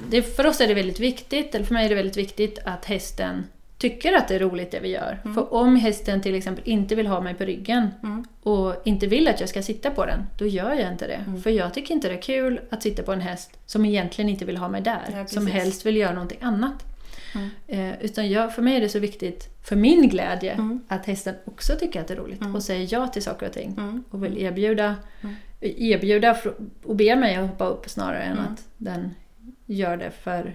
det, 0.09 0.21
för 0.21 0.47
oss 0.47 0.61
är 0.61 0.67
det 0.67 0.73
väldigt 0.73 0.99
viktigt, 0.99 1.55
eller 1.55 1.65
för 1.65 1.73
mig 1.73 1.85
är 1.85 1.89
det 1.89 1.95
väldigt 1.95 2.17
viktigt 2.17 2.59
att 2.65 2.85
hästen 2.85 3.47
tycker 3.77 4.13
att 4.13 4.27
det 4.27 4.35
är 4.35 4.39
roligt 4.39 4.71
det 4.71 4.79
vi 4.79 4.87
gör. 4.89 5.19
För 5.35 5.53
om 5.53 5.75
hästen 5.75 6.21
till 6.21 6.35
exempel 6.35 6.63
inte 6.67 6.95
vill 6.95 7.07
ha 7.07 7.21
mig 7.21 7.33
på 7.33 7.43
ryggen 7.45 7.87
Mm. 8.03 8.25
och 8.43 8.75
inte 8.85 9.07
vill 9.07 9.27
att 9.27 9.39
jag 9.39 9.49
ska 9.49 9.61
sitta 9.61 9.91
på 9.91 10.05
den, 10.05 10.19
då 10.37 10.45
gör 10.45 10.73
jag 10.73 10.91
inte 10.91 11.07
det. 11.07 11.41
För 11.43 11.49
jag 11.49 11.73
tycker 11.73 11.93
inte 11.93 12.07
det 12.07 12.13
är 12.13 12.21
kul 12.21 12.59
att 12.69 12.83
sitta 12.83 13.03
på 13.03 13.13
en 13.13 13.21
häst 13.21 13.57
som 13.65 13.85
egentligen 13.85 14.29
inte 14.29 14.45
vill 14.45 14.57
ha 14.57 14.69
mig 14.69 14.81
där. 14.81 15.01
Ja, 15.13 15.25
som 15.27 15.47
helst 15.47 15.85
vill 15.85 15.95
göra 15.97 16.13
någonting 16.13 16.39
annat. 16.41 16.83
Mm. 17.35 17.49
Eh, 17.67 18.01
utan 18.01 18.29
jag, 18.29 18.55
för 18.55 18.61
mig 18.61 18.75
är 18.75 18.81
det 18.81 18.89
så 18.89 18.99
viktigt, 18.99 19.49
för 19.63 19.75
min 19.75 20.09
glädje, 20.09 20.51
Mm. 20.53 20.81
att 20.87 21.05
hästen 21.05 21.35
också 21.45 21.75
tycker 21.75 22.01
att 22.01 22.07
det 22.07 22.13
är 22.13 22.17
roligt 22.17 22.41
och 22.55 22.63
säger 22.63 22.87
ja 22.91 23.07
till 23.07 23.23
saker 23.23 23.45
och 23.47 23.53
ting. 23.53 23.73
Mm. 23.77 24.03
Och 24.09 24.23
vill 24.23 24.37
erbjuda, 24.37 24.95
Mm. 25.21 25.35
erbjuda 25.59 26.37
och 26.83 26.95
be 26.95 27.15
mig 27.15 27.35
att 27.35 27.49
hoppa 27.49 27.65
upp 27.67 27.89
snarare 27.89 28.23
än 28.23 28.31
Mm. 28.37 28.43
att 28.53 28.63
den 28.77 29.15
gör 29.65 29.97
det 29.97 30.11
för, 30.11 30.53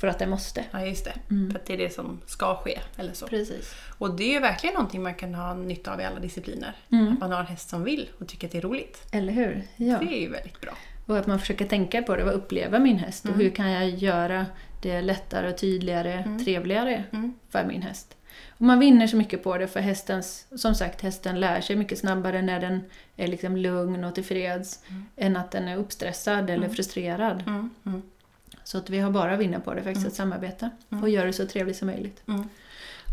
för 0.00 0.06
att 0.06 0.18
det 0.18 0.26
måste. 0.26 0.64
Ja, 0.70 0.86
just 0.86 1.04
det. 1.04 1.12
Mm. 1.30 1.50
För 1.50 1.58
att 1.58 1.66
det 1.66 1.72
är 1.72 1.78
det 1.78 1.94
som 1.94 2.20
ska 2.26 2.54
ske. 2.56 2.80
Eller 2.96 3.12
så. 3.12 3.26
Precis. 3.26 3.74
Och 3.98 4.16
det 4.16 4.24
är 4.24 4.32
ju 4.32 4.40
verkligen 4.40 4.74
någonting 4.74 5.02
man 5.02 5.14
kan 5.14 5.34
ha 5.34 5.54
nytta 5.54 5.92
av 5.92 6.00
i 6.00 6.04
alla 6.04 6.20
discipliner. 6.20 6.72
Mm. 6.92 7.12
Att 7.12 7.18
man 7.18 7.32
har 7.32 7.40
en 7.40 7.46
häst 7.46 7.68
som 7.68 7.84
vill 7.84 8.08
och 8.18 8.28
tycker 8.28 8.46
att 8.46 8.52
det 8.52 8.58
är 8.58 8.62
roligt. 8.62 9.06
Eller 9.12 9.32
hur? 9.32 9.62
Ja. 9.76 9.98
Det 9.98 10.06
är 10.16 10.20
ju 10.20 10.28
väldigt 10.30 10.60
bra. 10.60 10.72
Och 11.06 11.18
att 11.18 11.26
man 11.26 11.38
försöker 11.38 11.64
tänka 11.66 12.02
på 12.02 12.16
det. 12.16 12.24
Vad 12.24 12.34
upplever 12.34 12.78
min 12.78 12.98
häst? 12.98 13.24
Mm. 13.24 13.36
Och 13.36 13.42
hur 13.42 13.50
kan 13.50 13.70
jag 13.70 13.88
göra 13.88 14.46
det 14.82 15.00
lättare, 15.02 15.48
och 15.52 15.58
tydligare, 15.58 16.12
Mm. 16.12 16.44
trevligare 16.44 17.04
Mm. 17.12 17.34
för 17.50 17.64
min 17.64 17.82
häst? 17.82 18.16
Och 18.48 18.62
man 18.62 18.78
vinner 18.78 19.06
så 19.06 19.16
mycket 19.16 19.42
på 19.44 19.58
det 19.58 19.66
för 19.68 19.80
hästens, 19.80 20.46
som 20.56 20.74
sagt, 20.74 21.00
hästen 21.00 21.40
lär 21.40 21.60
sig 21.60 21.76
mycket 21.76 21.98
snabbare 21.98 22.42
när 22.42 22.60
den 22.60 22.80
är 23.16 23.26
liksom 23.26 23.56
lugn 23.56 24.04
och 24.04 24.14
tillfreds 24.14 24.80
Mm. 24.88 25.06
än 25.16 25.36
att 25.36 25.50
den 25.50 25.68
är 25.68 25.76
uppstressad 25.76 26.50
eller 26.50 26.68
frustrerad. 26.68 27.42
Mm. 28.64 28.70
Mm. 28.70 28.70
Så 28.72 28.78
att 28.78 28.90
vi 28.90 28.98
har 28.98 29.10
bara 29.10 29.32
att 29.34 29.40
vinna 29.40 29.60
på 29.60 29.74
det 29.74 29.82
faktiskt, 29.82 29.96
Mm. 29.98 30.08
att 30.08 30.14
samarbeta 30.14 30.70
Mm. 30.90 31.02
och 31.04 31.08
göra 31.10 31.26
det 31.26 31.32
så 31.32 31.46
trevligt 31.46 31.76
som 31.76 31.86
möjligt. 31.86 32.22
Mm. 32.28 32.48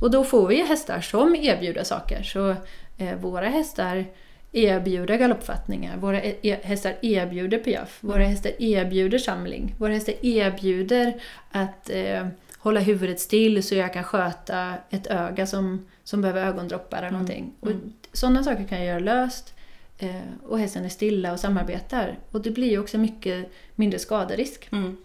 Och 0.02 0.12
då 0.12 0.24
får 0.24 0.48
vi 0.48 0.62
hästar 0.64 1.02
som 1.02 1.36
erbjuder 1.36 1.84
saker. 1.84 2.24
Så 2.24 2.56
eh, 2.98 3.16
våra 3.16 3.46
hästar 3.50 4.06
erbjuder 4.54 5.18
galoppfattningar, 5.18 5.98
våra 5.98 6.22
e- 6.22 6.36
e- 6.42 6.60
hästar 6.64 6.96
erbjuder 7.02 7.58
piaff, 7.60 7.98
våra 8.02 8.16
Mm. 8.16 8.30
hästar 8.30 8.52
erbjuder 8.60 9.18
samling, 9.18 9.76
våra 9.78 9.94
hästar 9.94 10.16
erbjuder 10.22 11.14
att 11.52 11.90
eh, 11.90 12.28
hålla 12.58 12.80
huvudet 12.80 13.20
still 13.20 13.64
så 13.64 13.76
jag 13.76 13.94
kan 13.94 14.04
sköta 14.04 14.74
ett 14.90 15.08
öga 15.08 15.48
som, 15.48 15.86
som 16.04 16.22
behöver 16.22 16.46
ögondroppar 16.46 16.98
eller 16.98 17.08
Mm. 17.08 17.14
någonting. 17.22 17.54
Och 17.60 17.68
Mm. 17.72 17.94
sådana 18.14 18.44
saker 18.44 18.64
kan 18.64 18.78
jag 18.78 18.88
göra 18.88 19.00
löst 19.00 19.54
eh, 20.00 20.16
och 20.48 20.60
hästen 20.60 20.86
är 20.86 20.90
stilla 20.90 21.34
och 21.34 21.40
samarbetar. 21.40 22.18
Och 22.32 22.42
det 22.42 22.52
blir 22.52 22.70
ju 22.70 22.80
också 22.80 22.98
mycket 22.98 23.52
mindre 23.76 24.00
skaderisk 24.00 24.68
Mm. 24.72 24.98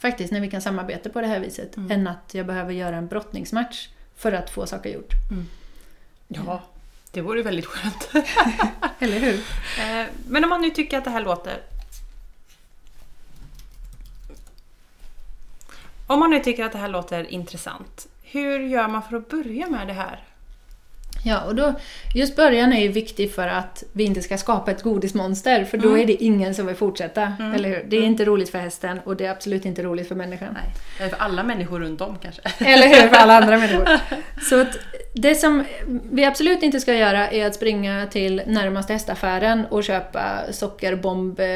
Faktiskt 0.00 0.32
när 0.32 0.40
vi 0.40 0.50
kan 0.50 0.62
samarbeta 0.62 1.08
på 1.10 1.20
det 1.20 1.26
här 1.26 1.40
viset 1.40 1.76
Mm. 1.76 1.90
än 1.90 2.06
att 2.06 2.34
jag 2.34 2.46
behöver 2.46 2.72
göra 2.72 2.96
en 2.96 3.06
brottningsmatch 3.06 3.88
för 4.16 4.32
att 4.32 4.50
få 4.50 4.66
saker 4.66 4.90
gjort. 4.90 5.12
Ja, 6.28 6.62
det 7.10 7.20
vore 7.20 7.42
väldigt 7.42 7.66
skönt. 7.66 8.10
Eller 8.98 9.18
hur? 9.20 9.34
Eh, 9.80 10.06
Men 10.28 10.44
om 10.44 10.50
man 10.50 10.62
nu 10.62 10.70
tycker 10.70 10.98
att 10.98 11.04
det 11.04 11.10
här 11.10 11.20
låter... 11.24 11.60
Om 16.06 16.20
man 16.20 16.30
nu 16.30 16.40
tycker 16.40 16.64
att 16.64 16.72
det 16.72 16.78
här 16.78 16.88
låter 16.88 17.24
intressant, 17.32 18.06
hur 18.22 18.60
gör 18.60 18.88
man 18.88 19.02
för 19.02 19.16
att 19.16 19.28
börja 19.28 19.66
med 19.70 19.86
det 19.86 19.92
här? 19.92 20.24
Ja, 21.24 21.40
och 21.40 21.54
då, 21.54 21.74
just 22.14 22.36
början 22.36 22.72
är 22.72 22.80
ju 22.80 22.88
viktig 22.88 23.34
för 23.34 23.46
att 23.48 23.84
vi 23.92 24.04
inte 24.04 24.22
ska 24.22 24.38
skapa 24.38 24.70
ett 24.70 24.82
godismonster, 24.82 25.64
för 25.64 25.78
då 25.78 25.88
Mm. 25.88 26.00
är 26.00 26.06
det 26.06 26.12
ingen 26.24 26.54
som 26.54 26.66
vill 26.66 26.76
fortsätta. 26.76 27.32
Mm. 27.40 27.54
Eller 27.54 27.68
hur? 27.68 27.84
Det 27.88 27.96
är 27.96 28.00
Mm. 28.00 28.10
inte 28.12 28.24
roligt 28.24 28.50
för 28.50 28.58
hästen 28.58 29.00
och 29.04 29.16
det 29.16 29.26
är 29.26 29.30
absolut 29.30 29.64
inte 29.64 29.82
roligt 29.82 30.08
för 30.08 30.14
människan. 30.14 30.56
Nej, 31.00 31.10
för 31.10 31.18
alla 31.18 31.42
människor 31.42 31.80
runt 31.80 32.00
om 32.00 32.18
kanske. 32.22 32.42
Eller 32.58 32.88
hur? 32.88 33.08
För 33.08 33.16
alla 33.16 33.36
andra 33.38 33.58
människor. 33.58 33.88
Så 34.48 34.60
att 34.60 34.78
det 35.14 35.34
som 35.34 35.64
vi 36.12 36.24
absolut 36.24 36.62
inte 36.62 36.80
ska 36.80 36.94
göra 36.94 37.28
är 37.30 37.46
att 37.46 37.54
springa 37.54 38.06
till 38.06 38.42
närmaste 38.46 38.92
hästaffären 38.92 39.64
och 39.70 39.84
köpa 39.84 40.38
sockerbomb 40.50 41.40
eh, 41.40 41.46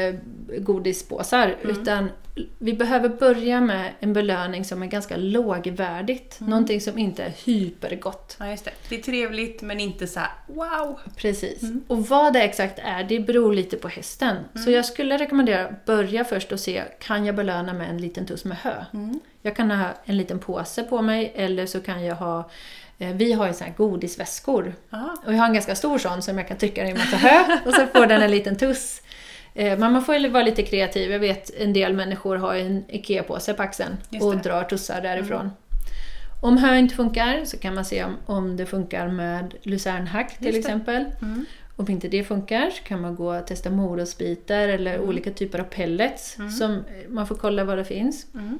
godispåsar. 0.59 1.55
Mm. 1.63 1.81
Utan 1.81 2.09
vi 2.59 2.73
behöver 2.73 3.09
börja 3.09 3.61
med 3.61 3.91
en 3.99 4.13
belöning 4.13 4.65
som 4.65 4.83
är 4.83 4.87
ganska 4.87 5.17
lågvärdigt. 5.17 6.39
Mm. 6.39 6.49
Någonting 6.49 6.81
som 6.81 6.97
inte 6.97 7.23
är 7.23 7.33
hypergott. 7.45 8.35
Ja, 8.39 8.49
just 8.49 8.65
det. 8.65 8.71
Det 8.89 8.95
är 8.95 9.01
trevligt 9.01 9.61
men 9.61 9.79
inte 9.79 10.07
så 10.07 10.19
här 10.19 10.29
wow. 10.47 10.99
Precis. 11.15 11.63
Mm. 11.63 11.83
Och 11.87 12.07
vad 12.07 12.33
det 12.33 12.41
exakt 12.41 12.79
är, 12.83 13.03
det 13.03 13.19
beror 13.19 13.53
lite 13.53 13.77
på 13.77 13.87
hästen. 13.87 14.35
Så 14.53 14.59
Mm. 14.59 14.73
jag 14.73 14.85
skulle 14.85 15.17
rekommendera, 15.17 15.75
börja 15.85 16.25
först 16.25 16.51
och 16.51 16.59
se, 16.59 16.83
kan 16.99 17.25
jag 17.25 17.35
belöna 17.35 17.73
med 17.73 17.89
en 17.89 17.97
liten 17.97 18.25
tuss 18.25 18.45
med 18.45 18.57
hö? 18.57 18.85
Mm. 18.93 19.19
Jag 19.41 19.55
kan 19.55 19.71
ha 19.71 19.89
en 20.05 20.17
liten 20.17 20.39
påse 20.39 20.83
på 20.83 21.01
mig 21.01 21.31
eller 21.35 21.65
så 21.65 21.79
kan 21.81 22.05
jag 22.05 22.15
ha 22.15 22.49
eh, 22.99 23.09
vi 23.15 23.33
har 23.33 23.47
ju 23.47 23.53
såna 23.53 23.65
här 23.69 23.75
godisväskor 23.77 24.73
Aha. 24.91 25.15
och 25.25 25.33
jag 25.33 25.37
har 25.37 25.45
en 25.47 25.53
ganska 25.53 25.75
stor 25.75 25.97
sån 25.97 26.21
som 26.21 26.37
jag 26.37 26.47
kan 26.47 26.57
trycka 26.57 26.85
i 26.87 26.89
en 26.91 26.97
massa 26.97 27.17
hö 27.17 27.57
och 27.65 27.73
så 27.73 27.85
får 27.93 28.05
den 28.05 28.21
en 28.21 28.31
liten 28.31 28.55
tuss. 28.57 29.01
Eh, 29.55 29.79
Men 29.79 29.93
man 29.93 30.01
får 30.05 30.15
ju 30.15 30.29
vara 30.29 30.43
lite 30.43 30.63
kreativ. 30.63 31.11
Jag 31.11 31.19
vet 31.19 31.51
en 31.59 31.73
del 31.73 31.93
människor 31.93 32.35
har 32.37 32.55
en 32.55 32.85
IKEA-påse 32.87 33.53
på 33.53 33.63
axeln 33.63 33.97
och. 34.21 34.31
Mm. 34.31 34.41
drar 34.41 34.63
tussar 34.63 35.01
därifrån. 35.01 35.51
Om 36.41 36.57
hö 36.57 36.77
inte 36.77 36.95
funkar 36.95 37.45
så 37.45 37.57
kan 37.57 37.75
man 37.75 37.85
se 37.85 38.03
om, 38.03 38.15
om 38.25 38.57
det 38.57 38.65
funkar 38.65 39.07
med 39.07 39.53
lucernhack 39.61 40.37
till 40.37 40.55
exempel. 40.57 41.05
Mm. 41.21 41.45
Om 41.75 41.89
inte 41.89 42.07
det 42.07 42.23
funkar 42.23 42.69
så 42.69 42.83
kan 42.83 43.01
man 43.01 43.15
gå 43.15 43.35
och 43.37 43.47
testa 43.47 43.69
morotsbitar 43.69 44.67
eller 44.67 44.93
Mm. 44.95 45.09
olika 45.09 45.31
typer 45.31 45.59
av 45.59 45.63
pellets. 45.63 46.37
Mm. 46.37 46.51
Som 46.51 46.83
man 47.09 47.27
får 47.27 47.35
kolla 47.35 47.63
vad 47.63 47.77
det 47.77 47.85
finns. 47.85 48.25
Mm. 48.33 48.59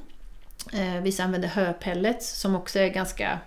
Eh, 0.72 1.02
vissa 1.02 1.24
använder 1.24 1.48
höpellets 1.48 2.40
som 2.40 2.56
också 2.56 2.78
är 2.78 2.88
ganska... 2.88 3.38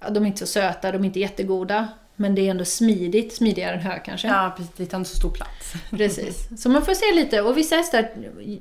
Ja, 0.00 0.10
de 0.10 0.22
är 0.22 0.26
inte 0.26 0.38
så 0.38 0.46
söta, 0.46 0.92
de 0.92 1.02
är 1.02 1.06
inte 1.06 1.20
jättegoda. 1.20 1.88
Men 2.20 2.34
det 2.34 2.46
är 2.46 2.50
ändå 2.50 2.64
smidigt, 2.64 3.34
smidigare 3.34 3.74
än 3.74 3.80
hö 3.80 3.98
kanske. 3.98 4.28
Ja, 4.28 4.54
precis. 4.56 4.72
Det 4.76 4.86
tar 4.86 4.98
inte 4.98 5.10
så 5.10 5.16
stor 5.16 5.30
plats. 5.30 5.72
Precis. 5.90 6.48
Så 6.62 6.68
man 6.68 6.84
får 6.84 6.94
se 6.94 7.14
lite. 7.14 7.42
Och 7.42 7.56
vissa 7.56 7.76
hästar 7.76 8.08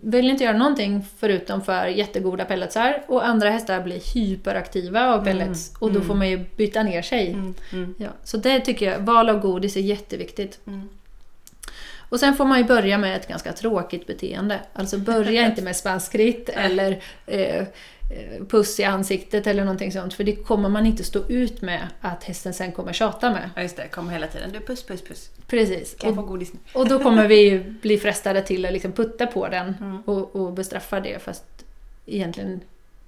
vill 0.02 0.30
inte 0.30 0.44
göra 0.44 0.58
någonting 0.58 1.06
förutom 1.18 1.62
för 1.62 1.88
jättegoda 1.88 2.46
pelletsar. 2.46 3.04
Och 3.08 3.28
andra 3.28 3.50
hästar 3.50 3.84
blir 3.84 4.14
hyperaktiva 4.16 5.14
av 5.14 5.24
pellets. 5.24 5.70
Mm, 5.70 5.78
Och 5.80 5.90
då 5.90 5.96
mm. 5.96 6.08
får 6.08 6.16
man 6.16 6.30
ju 6.30 6.46
byta 6.56 6.84
ner 6.84 7.02
sig. 7.02 7.28
Mm. 7.28 7.54
Mm. 7.74 7.96
Ja, 7.98 8.10
så 8.24 8.38
det 8.38 8.60
tycker 8.60 8.92
jag, 8.92 9.00
val 9.00 9.30
av 9.30 9.40
godis 9.40 9.78
är 9.78 9.82
jätteviktigt. 9.82 10.60
Mm. 10.68 10.90
Och 12.10 12.20
sen 12.20 12.36
får 12.36 12.46
man 12.46 12.58
ju 12.58 12.64
börja 12.64 12.98
med 12.98 13.16
ett 13.16 13.28
ganska 13.28 13.54
tråkigt 13.54 14.08
beteende. 14.08 14.60
Alltså 14.74 14.98
börja 14.98 15.46
inte 15.50 15.62
med 15.62 15.76
spanskritt 15.76 16.50
eller 16.50 17.02
eh, 17.26 17.64
puss 18.50 18.80
i 18.80 18.84
ansiktet 18.84 19.48
eller 19.48 19.64
någonting 19.64 19.92
sånt. 19.92 20.14
För 20.14 20.24
det 20.24 20.36
kommer 20.36 20.70
man 20.70 20.86
inte 20.86 21.04
stå 21.04 21.24
ut 21.28 21.62
med 21.62 21.88
att 22.02 22.24
hästen 22.24 22.54
sen 22.54 22.72
kommer 22.72 22.94
tjata 22.94 23.30
med. 23.32 23.50
Ja, 23.56 23.62
just 23.62 23.76
det. 23.78 23.88
Kommer 23.88 24.12
hela 24.14 24.28
tiden. 24.28 24.52
Du, 24.52 24.60
puss, 24.60 24.84
puss, 24.84 25.02
puss. 25.02 25.30
Precis. 25.48 25.96
Kan 26.00 26.10
jag 26.10 26.20
Och, 26.20 26.26
få 26.26 26.32
godis 26.32 26.54
nu? 26.54 26.60
och 26.74 26.88
då 26.88 27.00
kommer 27.00 27.28
vi 27.28 27.60
bli 27.82 27.98
frestade 27.98 28.42
till 28.42 28.66
att 28.66 28.74
liksom 28.74 28.92
putta 28.92 29.28
på 29.28 29.48
den 29.48 29.76
Mm. 29.80 30.02
och, 30.06 30.36
och 30.36 30.54
bestraffa 30.54 31.00
det 31.00 31.22
fast 31.24 31.44
egentligen 32.06 32.60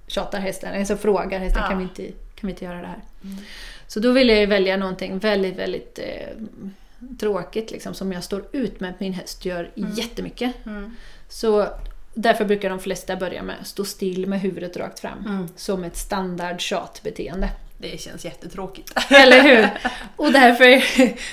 tjatar 0.06 0.40
hästen, 0.40 0.78
alltså 0.78 0.96
frågar 0.96 1.38
hästen 1.38 1.62
Ja. 1.62 1.68
kan, 1.68 1.78
vi 1.78 1.84
inte, 1.84 2.02
kan 2.34 2.46
vi 2.46 2.50
inte 2.50 2.64
göra 2.64 2.80
det 2.80 2.86
här? 2.86 3.00
Mm. 3.24 3.36
Så 3.86 4.00
då 4.00 4.12
vill 4.12 4.28
jag 4.28 4.46
välja 4.46 4.76
någonting 4.76 5.18
väldigt, 5.18 5.56
väldigt 5.56 5.98
eh, 5.98 6.44
tråkigt 7.20 7.70
liksom, 7.70 7.94
som 7.94 8.12
jag 8.12 8.24
står 8.24 8.44
ut 8.52 8.80
med 8.80 8.90
att 8.90 9.00
min 9.00 9.12
häst 9.12 9.44
gör 9.44 9.70
Mm. 9.76 9.92
jättemycket. 9.92 10.66
Mm. 10.66 10.96
Så 11.28 11.68
därför 12.22 12.44
brukar 12.44 12.70
de 12.70 12.78
flesta 12.80 13.16
börja 13.16 13.42
med 13.42 13.56
att 13.60 13.66
stå 13.66 13.84
still 13.84 14.26
med 14.26 14.40
huvudet 14.40 14.76
rakt 14.76 15.00
fram. 15.00 15.18
Mm. 15.26 15.48
Som 15.56 15.84
ett 15.84 15.96
standard 15.96 16.60
tjatbeteende. 16.60 17.48
Det 17.78 18.00
känns 18.00 18.24
jättetråkigt. 18.24 18.92
Eller 19.10 19.42
hur? 19.42 19.68
Och 20.16 20.32
därför, 20.32 20.64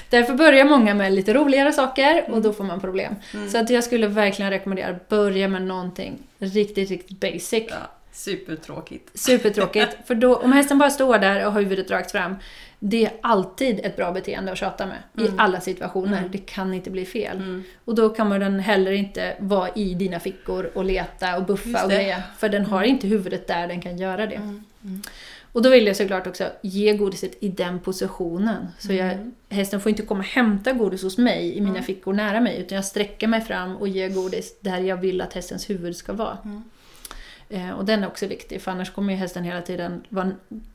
därför 0.10 0.34
börjar 0.34 0.66
många 0.66 0.94
med 0.94 1.14
lite 1.14 1.34
roligare 1.34 1.74
saker 1.74 2.22
och 2.22 2.28
Mm. 2.30 2.42
då 2.42 2.54
får 2.54 2.64
man 2.64 2.80
problem. 2.82 3.16
Mm. 3.34 3.50
Så 3.50 3.58
att 3.58 3.70
jag 3.70 3.84
skulle 3.84 4.08
verkligen 4.08 4.52
rekommendera 4.52 4.90
att 4.90 5.10
börja 5.10 5.48
med 5.48 5.62
någonting 5.62 6.18
riktigt, 6.40 6.90
riktigt 6.90 7.20
basic. 7.20 7.64
Ja, 7.70 7.76
supertråkigt. 8.12 9.20
Supertråkigt. 9.20 9.98
För 10.06 10.16
då, 10.16 10.36
om 10.36 10.54
hästen 10.54 10.78
bara 10.78 10.90
står 10.90 11.18
där 11.20 11.46
och 11.46 11.54
har 11.54 11.62
huvudet 11.62 11.92
rakt 11.92 12.12
fram, 12.12 12.36
det 12.80 13.06
är 13.06 13.12
alltid 13.22 13.80
ett 13.84 13.96
bra 13.96 14.12
beteende 14.12 14.52
att 14.52 14.58
tjata 14.58 14.86
med. 14.86 14.98
I 15.18 15.22
Mm. 15.28 15.40
alla 15.40 15.62
situationer. 15.62 16.18
Mm. 16.18 16.32
Det 16.32 16.38
kan 16.38 16.74
inte 16.74 16.90
bli 16.90 17.06
fel. 17.06 17.38
Mm. 17.38 17.64
Och 17.86 17.96
då 17.96 18.16
kommer 18.16 18.40
den 18.40 18.60
heller 18.60 18.92
inte 18.92 19.36
vara 19.40 19.70
i 19.76 19.94
dina 19.94 20.20
fickor 20.20 20.72
och 20.76 20.86
leta 20.86 21.38
och 21.38 21.46
buffa 21.46 21.84
och 21.84 21.90
greja. 21.92 22.24
För 22.38 22.50
den 22.50 22.66
har 22.66 22.84
inte 22.84 23.08
huvudet 23.08 23.48
där 23.48 23.68
den 23.68 23.82
kan 23.82 23.98
göra 23.98 24.28
det. 24.28 24.36
Mm. 24.36 24.64
Mm. 24.84 25.02
Och 25.52 25.62
då 25.64 25.70
vill 25.70 25.88
jag 25.88 25.96
såklart 25.96 26.28
också 26.28 26.50
ge 26.62 26.94
godiset 26.94 27.38
i 27.40 27.50
den 27.50 27.80
positionen. 27.80 28.68
Så 28.80 28.94
jag, 28.94 29.12
Mm. 29.12 29.34
hästen 29.50 29.82
får 29.82 29.90
inte 29.90 30.02
komma 30.04 30.20
och 30.20 30.26
hämta 30.26 30.72
godis 30.74 31.04
hos 31.04 31.18
mig 31.18 31.58
i 31.58 31.62
mina 31.62 31.70
Mm. 31.72 31.84
fickor 31.84 32.14
nära 32.14 32.40
mig. 32.42 32.58
Utan 32.62 32.76
jag 32.76 32.86
sträcker 32.86 33.28
mig 33.28 33.42
fram 33.42 33.76
och 33.78 33.88
ger 33.88 34.10
godis 34.10 34.60
där 34.60 34.78
jag 34.80 34.98
vill 34.98 35.22
att 35.22 35.34
hästens 35.34 35.70
huvud 35.70 35.96
ska 35.96 36.14
vara. 36.14 36.38
Eh, 37.50 37.72
och 37.72 37.86
den 37.86 38.04
är 38.04 38.08
också 38.08 38.28
viktig 38.28 38.62
för 38.62 38.72
annars 38.72 38.92
kommer 38.92 39.14
ju 39.14 39.20
hästen 39.20 39.44
hela 39.44 39.62
tiden 39.62 40.04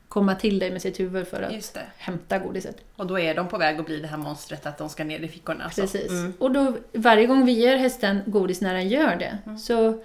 komma 0.07 0.35
till 0.35 0.59
dig 0.59 0.71
med 0.71 0.81
sitt 0.81 0.99
huvud 0.99 1.27
för 1.27 1.41
att 1.41 1.77
hämta 1.97 2.39
godiset. 2.39 2.75
Och 2.95 3.07
då 3.07 3.19
är 3.19 3.35
de 3.35 3.47
på 3.47 3.57
väg 3.57 3.79
att 3.79 3.85
bli 3.85 3.99
det 3.99 4.07
här 4.07 4.17
monstret 4.17 4.65
att 4.65 4.77
de 4.77 4.89
ska 4.89 5.03
ner 5.03 5.19
i 5.19 5.27
fickorna. 5.27 5.71
Precis. 5.75 6.11
Mm. 6.11 6.33
Och 6.39 6.51
då, 6.51 6.77
varje 6.93 7.25
gång 7.27 7.45
vi 7.45 7.51
ger 7.51 7.77
hästen 7.77 8.21
godis 8.25 8.61
när 8.61 8.73
den 8.73 8.89
gör 8.89 9.15
det 9.15 9.37
Mm. 9.45 9.57
så 9.57 10.03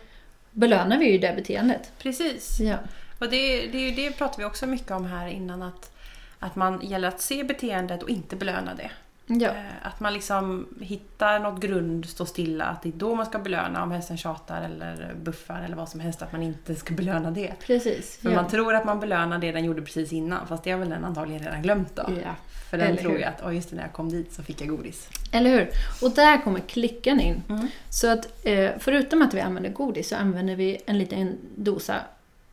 belönar 0.51 0.99
vi 0.99 1.13
ju 1.13 1.19
det 1.19 1.33
beteendet. 1.37 1.93
Precis. 1.99 2.61
Ja. 2.61 2.77
Och 3.19 3.31
det, 3.31 3.67
det, 3.67 3.91
det 3.91 4.11
pratar 4.11 4.39
vi 4.39 4.45
också 4.45 4.67
mycket 4.67 4.91
om 4.91 5.05
här 5.07 5.29
innan 5.29 5.63
att, 5.63 5.93
att 6.39 6.57
man 6.57 6.81
gäller 6.83 7.09
att 7.09 7.21
se 7.21 7.45
beteendet 7.45 8.03
och 8.03 8.11
inte 8.11 8.37
belöna 8.37 8.75
det. 8.75 8.91
Ja. 9.29 9.49
Eh, 9.49 9.55
Att 9.83 10.01
man 10.01 10.12
liksom 10.12 10.67
hittar 10.81 11.38
något 11.38 11.61
grund, 11.61 12.07
står 12.07 12.25
stilla, 12.25 12.64
att 12.64 12.83
det 12.83 12.88
är 12.88 12.93
då 12.93 13.14
man 13.14 13.27
ska 13.27 13.38
belöna 13.38 13.83
om 13.83 13.91
hästen 13.91 14.17
tjatar 14.17 14.62
eller 14.62 15.14
buffar 15.23 15.62
eller 15.62 15.77
vad 15.77 15.88
som 15.88 16.01
helst, 16.01 16.23
att 16.23 16.33
man 16.33 16.43
inte 16.43 16.75
ska 16.75 16.95
belöna 16.95 17.31
det. 17.31 17.55
Precis. 17.67 18.19
För 18.23 18.31
ja. 18.31 18.37
man 18.37 18.51
tror 18.51 18.75
att 18.75 18.85
man 18.85 19.01
belönar 19.01 19.38
det 19.38 19.53
den 19.53 19.64
gjorde 19.64 19.83
precis 19.83 20.12
innan, 20.12 20.47
fast 20.47 20.64
det 20.64 20.71
har 20.71 20.79
väl 20.79 20.88
den 20.91 21.05
antagligen 21.05 21.45
redan 21.45 21.62
glömt 21.62 21.97
då. 21.97 22.03
ja. 22.25 22.35
För 22.71 22.79
den 22.79 22.87
Eller 22.87 23.03
tror 23.03 23.19
ju 23.19 23.25
att, 23.25 23.43
oh, 23.43 23.55
just 23.55 23.71
det, 23.71 23.77
när 23.77 23.83
jag 23.83 23.93
kom 23.93 24.09
dit 24.11 24.33
så 24.33 24.43
fick 24.43 24.61
jag 24.61 24.69
godis. 24.69 25.09
Eller 25.33 25.51
hur? 25.51 25.71
Och 26.03 26.11
där 26.11 26.43
kommer 26.43 26.61
klickan 26.61 27.21
in. 27.21 27.43
Mm. 27.49 27.69
Så 27.91 28.12
att 28.12 28.47
eh, 28.47 28.71
förutom 28.79 29.23
att 29.23 29.35
vi 29.35 29.41
använder 29.41 29.71
godis 29.71 30.09
så 30.09 30.17
använder 30.17 30.57
vi 30.57 30.79
en 30.87 30.99
liten 30.99 31.38
dosa 31.57 31.97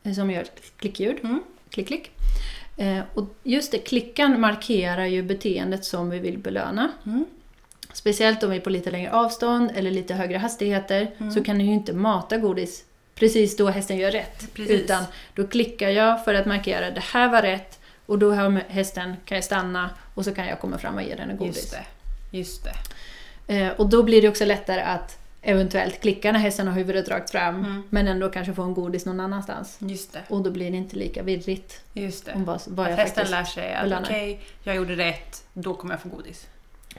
eh, 0.04 0.14
som 0.14 0.32
gör 0.32 0.42
ett 0.42 0.62
klickljud. 0.78 1.18
Mm. 1.24 1.44
Klick, 1.70 1.88
klick. 1.88 2.12
Eh, 2.78 3.00
och 3.14 3.26
just 3.44 3.72
det, 3.72 3.78
klickan 3.78 4.40
markerar 4.42 5.06
ju 5.06 5.24
beteendet 5.24 5.86
som 5.86 6.10
vi 6.10 6.20
vill 6.20 6.38
belöna. 6.38 6.92
Mm. 7.06 7.26
Speciellt 7.94 8.44
om 8.44 8.50
vi 8.50 8.56
är 8.56 8.62
på 8.62 8.70
lite 8.70 8.92
längre 8.92 9.12
avstånd 9.12 9.72
eller 9.76 9.92
lite 9.92 10.14
högre 10.14 10.38
hastigheter 10.38 11.12
Mm. 11.18 11.32
så 11.32 11.44
kan 11.44 11.58
du 11.58 11.66
ju 11.66 11.74
inte 11.74 11.94
mata 11.94 12.38
godis 12.38 12.84
precis 13.16 13.58
då 13.58 13.68
hästen 13.70 13.98
gör 13.98 14.12
rätt. 14.12 14.54
Precis. 14.54 14.82
Utan 14.82 15.04
då 15.36 15.48
klickar 15.48 15.90
jag 15.90 16.26
för 16.26 16.34
att 16.34 16.46
markera 16.46 16.92
det 16.92 17.04
här 17.04 17.30
var 17.30 17.42
rätt 17.42 17.80
och 18.06 18.20
då 18.20 18.34
har 18.34 18.62
hästen, 18.68 19.16
kan 19.26 19.36
jag 19.36 19.44
stanna 19.44 19.90
och 20.14 20.26
så 20.26 20.34
kan 20.34 20.48
jag 20.48 20.60
komma 20.60 20.78
fram 20.78 20.96
och 20.96 21.04
ge 21.04 21.16
den 21.16 21.30
en 21.30 21.38
godis. 21.38 21.56
Just 21.56 21.72
det. 21.72 21.86
Just 22.38 22.64
det. 22.64 22.74
Eh, 23.58 23.72
och 23.72 23.90
då 23.90 24.04
blir 24.04 24.22
det 24.22 24.30
också 24.30 24.46
lättare 24.46 24.82
att 24.82 25.18
eventuellt 25.46 26.02
klicka 26.02 26.32
när 26.32 26.40
hästen 26.40 26.68
har 26.68 26.74
huvudet 26.74 27.10
rakt 27.10 27.30
fram 27.32 27.56
Mm. 27.56 27.84
men 27.90 28.08
ändå 28.08 28.30
kanske 28.30 28.54
få 28.54 28.62
en 28.62 28.74
godis 28.74 29.06
någon 29.06 29.20
annanstans. 29.20 29.78
Just 29.80 30.14
det. 30.14 30.24
Och 30.30 30.44
då 30.44 30.52
blir 30.52 30.72
det 30.72 30.78
inte 30.78 30.96
lika 30.96 31.24
virrigt 31.24 31.82
Just 31.94 32.26
det. 32.26 32.34
om 32.34 32.46
vad, 32.46 32.62
vad 32.68 32.86
jag 32.86 32.94
Att 32.94 33.00
hästen 33.00 33.32
lär 33.32 33.44
sig 33.44 33.74
att 33.74 34.02
okej, 34.04 34.42
jag 34.64 34.76
gjorde 34.76 34.96
rätt, 34.96 35.48
då 35.54 35.74
kommer 35.74 35.94
jag 35.94 36.02
få 36.02 36.10
godis. 36.10 36.48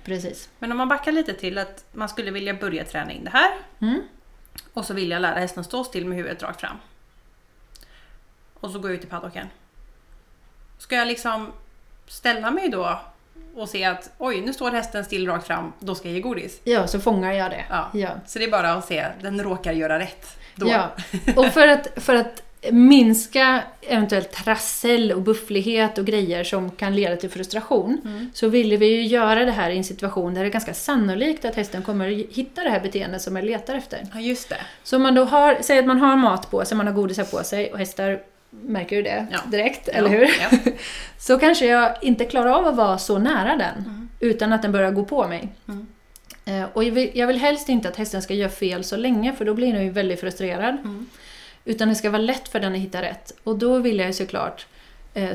Precis. 0.04 0.48
Men 0.58 0.70
om 0.72 0.78
man 0.78 0.88
backar 0.88 1.12
lite 1.12 1.34
till 1.34 1.58
att 1.58 1.84
man 1.92 2.08
skulle 2.08 2.30
vilja 2.30 2.54
börja 2.54 2.84
träna 2.84 3.12
in 3.12 3.24
det 3.24 3.30
här 3.30 3.50
Mm. 3.80 4.02
och 4.72 4.84
så 4.84 4.94
vill 4.94 5.10
jag 5.10 5.22
lära 5.22 5.38
hästen 5.38 5.64
stå 5.64 5.84
still 5.84 6.06
med 6.06 6.16
huvudet 6.18 6.42
rakt 6.42 6.60
fram. 6.60 6.76
Och 8.54 8.70
så 8.70 8.78
går 8.78 8.90
jag 8.90 8.98
ut 8.98 9.04
i 9.04 9.08
paddocken. 9.08 9.46
Ska 10.78 10.96
jag 10.96 11.08
liksom 11.08 11.52
ställa 12.06 12.50
mig 12.50 12.68
då 12.68 13.00
och 13.56 13.68
se 13.68 13.84
att 13.84 14.10
oj, 14.18 14.40
nu 14.40 14.52
står 14.52 14.70
hästen 14.70 15.04
still 15.04 15.26
rakt 15.28 15.46
fram, 15.46 15.72
då 15.80 15.94
ska 15.94 16.08
jag 16.08 16.14
ge 16.14 16.20
godis. 16.20 16.60
Ja, 16.64 16.86
så 16.86 17.00
fångar 17.00 17.32
jag 17.32 17.50
det. 17.50 17.64
Ja. 17.70 17.90
Ja. 17.94 18.08
Så 18.26 18.38
det 18.38 18.44
är 18.44 18.50
bara 18.50 18.72
att 18.72 18.86
se, 18.86 19.06
den 19.22 19.42
råkar 19.42 19.72
göra 19.72 19.98
rätt. 19.98 20.26
Då. 20.54 20.68
Ja, 20.68 20.90
och 21.36 21.46
för 21.46 21.68
att, 21.68 21.88
för 21.96 22.14
att 22.14 22.42
minska 22.70 23.62
eventuellt 23.82 24.32
trassel 24.32 25.12
och 25.12 25.22
bufflighet 25.22 25.98
och 25.98 26.04
grejer 26.04 26.44
som 26.44 26.70
kan 26.70 26.94
leda 26.96 27.16
till 27.16 27.30
frustration 27.30 28.00
Mm. 28.04 28.30
så 28.34 28.48
ville 28.48 28.76
vi 28.76 28.86
ju 28.86 29.02
göra 29.02 29.44
det 29.44 29.50
här 29.50 29.70
i 29.70 29.76
en 29.76 29.84
situation 29.84 30.34
där 30.34 30.42
det 30.42 30.48
är 30.48 30.52
ganska 30.52 30.74
sannolikt 30.74 31.44
att 31.44 31.54
hästen 31.54 31.82
kommer 31.82 32.08
hitta 32.34 32.62
det 32.62 32.70
här 32.70 32.80
beteendet 32.80 33.22
som 33.22 33.36
jag 33.36 33.44
letar 33.44 33.74
efter. 33.74 34.06
Ja, 34.14 34.20
just 34.20 34.48
det. 34.48 34.56
Så 34.82 34.96
om 34.96 35.02
man 35.02 35.14
då 35.14 35.24
har, 35.24 35.58
säg 35.60 35.78
att 35.78 35.86
man 35.86 36.00
har 36.00 36.16
mat 36.16 36.50
på 36.50 36.64
sig, 36.64 36.76
man 36.76 36.86
har 36.86 36.94
godisar 36.94 37.24
på 37.24 37.44
sig 37.44 37.72
och 37.72 37.78
hästar 37.78 38.20
märker 38.62 38.96
ju 38.96 39.02
det 39.02 39.26
Ja. 39.32 39.38
direkt, 39.50 39.88
eller 39.88 40.08
hur? 40.08 40.22
Ja. 40.40 40.72
Så 41.18 41.38
kanske 41.38 41.66
jag 41.66 41.94
inte 42.02 42.24
klarar 42.24 42.50
av 42.50 42.66
att 42.66 42.76
vara 42.76 42.98
så 42.98 43.18
nära 43.18 43.56
den 43.56 43.84
Mm. 43.86 44.08
utan 44.20 44.52
att 44.52 44.62
den 44.62 44.72
börjar 44.72 44.90
gå 44.90 45.04
på 45.04 45.28
mig. 45.28 45.48
Mm. 45.68 45.86
Eh, 46.44 46.68
Och 46.72 46.84
jag 46.84 46.92
vill, 46.92 47.10
jag 47.14 47.26
vill 47.26 47.38
helst 47.38 47.68
inte 47.68 47.88
att 47.88 47.96
hästen 47.96 48.22
ska 48.22 48.34
göra 48.34 48.50
fel 48.50 48.84
så 48.84 48.96
länge 48.96 49.32
för 49.32 49.44
då 49.44 49.54
blir 49.54 49.72
den 49.72 49.84
ju 49.84 49.90
väldigt 49.90 50.20
frustrerad. 50.20 50.74
Mm. 50.74 51.06
Utan 51.64 51.88
det 51.88 51.94
ska 51.94 52.10
vara 52.10 52.22
lätt 52.22 52.48
för 52.48 52.60
den 52.60 52.72
att 52.74 52.78
hitta 52.80 53.02
rätt. 53.02 53.32
Och 53.44 53.58
då 53.58 53.78
vill 53.78 53.98
jag 53.98 54.06
ju 54.06 54.12
såklart 54.12 54.66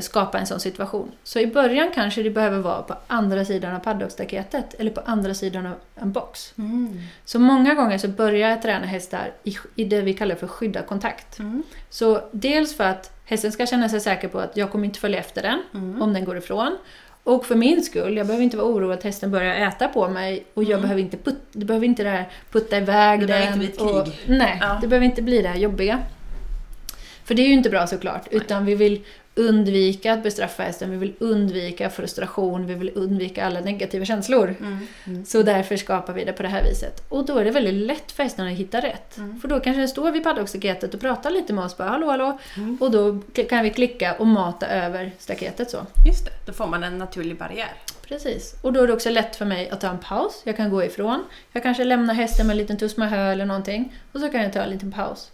skapa 0.00 0.38
en 0.38 0.46
sån 0.46 0.60
situation. 0.60 1.12
Så 1.24 1.38
i 1.38 1.46
början 1.46 1.90
kanske 1.94 2.22
det 2.22 2.30
behöver 2.30 2.58
vara 2.58 2.82
på 2.82 2.94
andra 3.06 3.44
sidan 3.44 3.74
av 3.74 3.78
paddockstaketet 3.80 4.74
eller 4.78 4.90
på 4.90 5.00
andra 5.04 5.34
sidan 5.34 5.66
av 5.66 5.74
en 5.94 6.12
box. 6.12 6.54
Mm. 6.58 7.00
Så 7.24 7.38
många 7.38 7.74
gånger 7.74 7.98
så 7.98 8.08
börjar 8.08 8.50
jag 8.50 8.62
träna 8.62 8.86
hästar 8.86 9.32
i, 9.44 9.56
i 9.74 9.84
det 9.84 10.00
vi 10.00 10.14
kallar 10.14 10.34
för 10.34 10.46
skyddad 10.46 10.86
kontakt. 10.86 11.38
Mm. 11.38 11.62
Så 11.90 12.20
dels 12.32 12.76
för 12.76 12.84
att 12.84 13.10
hästen 13.24 13.52
ska 13.52 13.66
känna 13.66 13.88
sig 13.88 14.00
säker 14.00 14.28
på 14.28 14.38
att 14.38 14.56
jag 14.56 14.70
kommer 14.70 14.84
inte 14.84 15.00
följa 15.00 15.18
efter 15.20 15.42
den 15.42 15.62
Mm. 15.74 16.02
om 16.02 16.12
den 16.12 16.24
går 16.24 16.36
ifrån. 16.36 16.78
Och 17.24 17.46
för 17.46 17.54
min 17.54 17.82
skull, 17.82 18.16
jag 18.16 18.26
behöver 18.26 18.44
inte 18.44 18.56
vara 18.56 18.66
orolig 18.66 18.94
att 18.94 19.02
hästen 19.02 19.30
börjar 19.30 19.54
äta 19.68 19.88
på 19.88 20.08
mig 20.08 20.44
och 20.54 20.62
jag 20.64 20.70
Mm. 20.70 20.82
behöver 20.82 21.00
inte 21.02 21.16
put, 21.16 21.38
det 21.52 21.64
behöver 21.64 21.86
inte 21.86 22.02
det 22.02 22.10
här 22.10 22.28
putta 22.52 22.76
iväg 22.76 23.20
Det 23.20 23.26
den. 23.26 23.40
behöver 23.40 23.46
inte 23.46 23.58
bli 23.58 23.68
ett 23.68 23.80
och, 23.80 24.04
krig. 24.04 24.18
nej, 24.38 24.58
Ja. 24.60 24.78
det 24.80 24.86
behöver 24.88 25.06
inte 25.06 25.22
bli 25.22 25.42
det 25.42 25.48
här 25.48 25.56
jobbiga. 25.56 25.98
För 27.24 27.34
det 27.34 27.42
är 27.42 27.46
ju 27.46 27.52
inte 27.52 27.70
bra 27.70 27.86
såklart, 27.86 28.28
utan 28.30 28.64
vi 28.64 28.74
vill 28.74 29.00
undvika 29.34 30.12
att 30.12 30.22
bestraffa 30.22 30.62
hästen, 30.62 30.90
vi 30.90 30.96
vill 30.96 31.14
undvika 31.18 31.90
frustration, 31.90 32.66
vi 32.66 32.74
vill 32.74 32.90
undvika 32.94 33.46
alla 33.46 33.60
negativa 33.60 34.04
känslor. 34.04 34.54
Mm. 34.60 34.86
Mm. 35.04 35.24
Så 35.24 35.42
därför 35.42 35.76
skapar 35.76 36.12
vi 36.12 36.24
det 36.24 36.32
på 36.32 36.42
det 36.42 36.48
här 36.48 36.64
viset. 36.64 37.08
Och 37.08 37.26
då 37.26 37.38
är 37.38 37.44
det 37.44 37.50
väldigt 37.50 37.74
lätt 37.74 38.12
för 38.12 38.22
hästen 38.22 38.46
att 38.46 38.52
hitta 38.52 38.80
rätt. 38.80 39.16
Mm. 39.16 39.40
För 39.40 39.48
då 39.48 39.60
kanske 39.60 39.80
den 39.80 39.88
står 39.88 40.12
vid 40.12 40.24
paddockstaketet 40.24 40.94
och 40.94 41.00
pratar 41.00 41.30
lite 41.30 41.52
med 41.52 41.64
oss, 41.64 41.76
bara 41.76 41.88
hallå 41.88 42.06
hallå. 42.06 42.38
Mm. 42.56 42.78
Och 42.80 42.90
då 42.90 43.20
kan 43.48 43.64
vi 43.64 43.70
klicka 43.70 44.14
och 44.14 44.26
mata 44.26 44.66
över 44.66 45.12
staketet 45.18 45.70
så. 45.70 45.86
Just 46.06 46.24
det, 46.24 46.32
då 46.46 46.52
får 46.52 46.66
man 46.66 46.84
en 46.84 46.98
naturlig 46.98 47.38
barriär. 47.38 47.72
Precis. 48.08 48.54
Och 48.62 48.72
då 48.72 48.82
är 48.82 48.86
det 48.86 48.92
också 48.92 49.10
lätt 49.10 49.36
för 49.36 49.44
mig 49.44 49.70
att 49.70 49.80
ta 49.80 49.88
en 49.88 49.98
paus. 49.98 50.42
Jag 50.44 50.56
kan 50.56 50.70
gå 50.70 50.84
ifrån. 50.84 51.24
Jag 51.52 51.62
kanske 51.62 51.84
lämnar 51.84 52.14
hästen 52.14 52.46
med 52.46 52.54
en 52.54 52.58
liten 52.58 52.78
tuss 52.78 52.96
med 52.96 53.10
hö 53.10 53.32
eller 53.32 53.46
någonting. 53.46 53.96
Och 54.12 54.20
så 54.20 54.28
kan 54.28 54.42
jag 54.42 54.52
ta 54.52 54.60
en 54.60 54.70
liten 54.70 54.92
paus. 54.92 55.30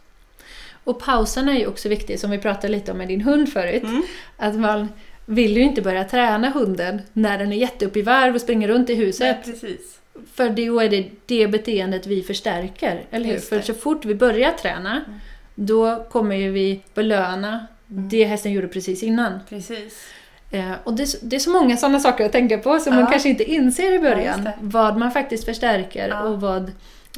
Och 0.89 1.01
pausen 1.01 1.49
är 1.49 1.59
ju 1.59 1.67
också 1.67 1.89
viktig, 1.89 2.21
som 2.21 2.31
vi 2.31 2.39
pratade 2.39 2.69
lite 2.69 2.93
om 2.93 2.99
med 2.99 3.09
din 3.09 3.21
hund 3.21 3.53
förut. 3.53 3.83
Mm. 3.83 4.03
Att 4.37 4.55
man 4.55 4.89
vill 5.27 5.57
ju 5.57 5.63
inte 5.63 5.83
börja 5.83 6.05
träna 6.05 6.49
hunden 6.51 7.01
när 7.13 7.39
den 7.39 7.53
är 7.53 7.57
jätteupp 7.57 7.97
i 7.97 8.03
varv 8.03 8.35
och 8.35 8.41
springer 8.41 8.69
runt 8.69 8.91
i 8.91 8.95
huset. 8.95 9.37
Nej, 9.47 9.53
precis. 9.55 9.99
För 10.35 10.49
då 10.51 10.81
är 10.81 10.89
det 10.89 11.07
det 11.27 11.47
beteendet 11.49 12.07
vi 12.07 12.23
förstärker, 12.23 13.05
eller 13.11 13.27
hur? 13.27 13.39
För 13.39 13.61
så 13.61 13.75
fort 13.75 14.05
vi 14.05 14.15
börjar 14.15 14.51
träna, 14.53 14.91
Mm. 14.91 15.19
då 15.55 16.05
kommer 16.11 16.37
ju 16.37 16.51
vi 16.51 16.81
belöna 16.95 17.67
det 17.87 18.25
hästen 18.25 18.53
gjorde 18.53 18.69
precis 18.69 19.03
innan. 19.03 19.39
Precis. 19.49 20.07
Eh, 20.51 20.73
och 20.85 20.95
det, 20.95 21.03
är 21.03 21.07
så- 21.07 21.19
det 21.23 21.37
är 21.37 21.41
så 21.41 21.51
många 21.51 21.77
sådana 21.77 22.01
saker 22.01 22.27
att 22.27 22.33
tänka 22.33 22.59
på 22.59 22.79
som 22.79 22.93
Ja. 22.95 23.01
man 23.01 23.11
kanske 23.11 23.29
inte 23.29 23.45
inser 23.45 23.93
i 23.93 23.95
Ja, 23.95 24.01
början. 24.01 24.45
det. 24.45 24.53
vad 24.61 24.97
man 24.97 25.11
faktiskt 25.11 25.45
förstärker 25.45 26.09
Ja. 26.09 26.23
och 26.23 26.41
vad, 26.41 26.63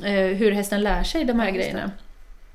eh, 0.04 0.12
hur 0.12 0.52
hästen 0.52 0.82
lär 0.82 1.02
sig 1.02 1.24
de 1.24 1.40
här 1.40 1.48
Ja, 1.48 1.54
just 1.54 1.72
det. 1.72 1.90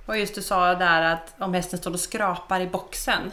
Och 0.06 0.18
just 0.18 0.36
du 0.36 0.41
sa 0.41 0.76
där 0.76 1.02
att 1.02 1.34
om 1.39 1.54
hästen 1.54 1.80
står 1.80 1.91
och 1.91 2.00
skrapar 2.00 2.60
i 2.62 2.68
boxen 2.68 3.32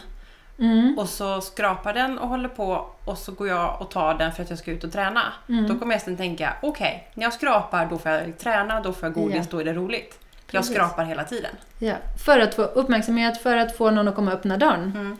Mm. 0.59 0.99
och 0.99 1.09
så 1.09 1.41
skrapar 1.41 1.95
den 1.95 2.19
och 2.19 2.29
håller 2.29 2.49
på 2.49 2.87
och 3.05 3.19
så 3.19 3.33
går 3.33 3.49
jag 3.49 3.77
och 3.83 3.91
tar 3.91 4.15
den 4.15 4.33
för 4.33 4.43
att 4.43 4.51
jag 4.51 4.59
ska 4.59 4.71
ut 4.71 4.85
och 4.85 4.93
träna. 4.93 5.23
Mm. 5.49 5.69
Då 5.69 5.79
kommer 5.79 5.95
hästen 5.95 6.17
tänka, 6.17 6.55
okej, 6.63 7.09
när 7.15 7.25
jag 7.25 7.33
skrapar 7.33 7.87
då 7.87 7.99
får 7.99 8.11
jag 8.13 8.39
träna, 8.39 8.81
då 8.81 8.93
får 8.93 9.07
jag 9.07 9.15
godis, 9.15 9.37
Ja. 9.37 9.45
då 9.51 9.59
är 9.59 9.65
det 9.65 9.73
roligt. 9.73 10.19
Jag 10.51 10.61
Precis. 10.61 10.75
skrapar 10.77 11.05
hela 11.05 11.25
tiden. 11.25 11.51
Ja. 11.79 11.95
För 12.25 12.39
att 12.39 12.55
få 12.55 12.63
uppmärksamhet, 12.63 13.43
för 13.43 13.57
att 13.57 13.77
få 13.77 13.91
någon 13.91 14.09
att 14.09 14.15
komma 14.15 14.31
och 14.33 14.39
öppna 14.39 14.57
dörren. 14.57 14.83
Mm. 14.95 15.17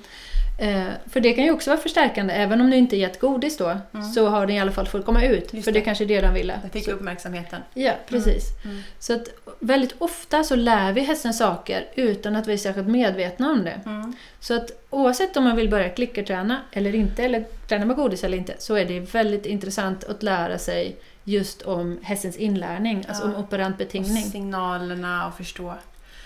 Eh, 0.59 0.85
för 1.11 1.21
det 1.21 1.33
kan 1.33 1.45
ju 1.45 1.51
också 1.51 1.71
vara 1.71 1.81
förstärkande, 1.81 2.35
även 2.35 2.61
om 2.61 2.71
du 2.71 2.77
inte 2.77 2.97
gett 2.97 3.21
godis 3.21 3.57
då, 3.57 3.77
Mm. 3.95 4.07
så 4.13 4.29
har 4.29 4.47
den 4.47 4.57
i 4.57 4.61
alla 4.61 4.73
fall 4.73 4.87
fått 4.87 5.05
komma 5.07 5.25
ut. 5.25 5.53
Just 5.55 5.65
för 5.65 5.73
det 5.73 5.79
det. 5.79 5.85
kanske 5.85 6.05
är 6.05 6.09
det 6.09 6.21
den 6.21 6.35
ville. 6.35 6.59
Jag 6.63 6.73
fick 6.73 6.85
Så- 6.85 6.91
uppmärksamheten. 6.91 7.61
Ja, 7.75 7.93
precis. 8.09 8.45
Mm. 8.65 8.83
Så 8.99 9.13
att 9.15 9.29
väldigt 9.61 9.95
ofta 9.99 10.45
så 10.45 10.57
lär 10.57 10.93
vi 10.93 11.01
hästen 11.01 11.35
saker 11.35 11.85
utan 11.95 12.37
att 12.37 12.47
vi 12.49 12.53
är 12.53 12.57
särskilt 12.57 12.89
medvetna 12.89 13.51
om 13.51 13.65
det. 13.65 13.81
Mm. 13.87 14.13
Så 14.41 14.55
att 14.57 14.71
oavsett 14.91 15.37
om 15.37 15.45
man 15.45 15.57
vill 15.57 15.69
börja 15.69 15.89
klickerträna 15.89 16.61
eller 16.73 16.95
inte, 16.95 17.23
eller 17.25 17.45
träna 17.69 17.85
med 17.85 17.97
godis 17.97 18.25
eller 18.25 18.39
inte, 18.39 18.55
så 18.59 18.75
är 18.75 18.85
det 18.85 19.01
väldigt 19.15 19.47
intressant 19.47 20.05
att 20.05 20.23
lära 20.23 20.59
sig 20.59 20.97
just 21.25 21.63
om 21.63 21.99
hästens 22.03 22.37
inlärning, 22.37 23.05
alltså 23.09 23.25
Ja. 23.25 23.29
om 23.29 23.45
operant 23.45 23.75
Och 23.75 23.79
betingning. 23.79 24.23
signalerna 24.25 25.27
och 25.27 25.37
förstå. 25.37 25.75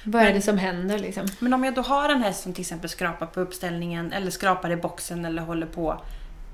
Vad 0.08 0.22
är 0.22 0.32
det 0.32 0.40
som 0.40 0.58
händer 0.58 0.98
liksom? 0.98 1.26
Men 1.38 1.52
om 1.52 1.64
jag 1.64 1.74
då 1.74 1.82
har 1.82 2.08
en 2.08 2.22
häst 2.22 2.42
som 2.42 2.52
till 2.52 2.60
exempel 2.60 2.90
skrapar 2.90 3.26
på 3.26 3.40
uppställningen 3.40 4.12
eller 4.12 4.30
skrapar 4.30 4.70
i 4.70 4.76
boxen 4.76 5.24
eller 5.24 5.42
håller 5.42 5.66
på. 5.66 6.00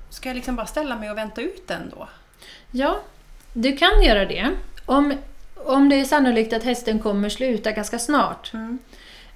Ska 0.09 0.29
jag 0.29 0.35
liksom 0.35 0.55
bara 0.55 0.65
ställa 0.65 0.95
mig 0.95 1.11
och 1.11 1.17
vänta 1.17 1.41
ut 1.41 1.67
den 1.67 1.89
då? 1.95 2.07
Ja, 2.71 2.99
du 3.53 3.77
kan 3.77 4.03
göra 4.03 4.25
det. 4.25 4.49
Om, 4.85 5.13
om 5.55 5.89
det 5.89 5.95
är 5.95 6.05
sannolikt 6.05 6.53
att 6.53 6.63
hästen 6.63 6.99
kommer 6.99 7.29
sluta 7.29 7.71
ganska 7.71 7.99
snart. 7.99 8.51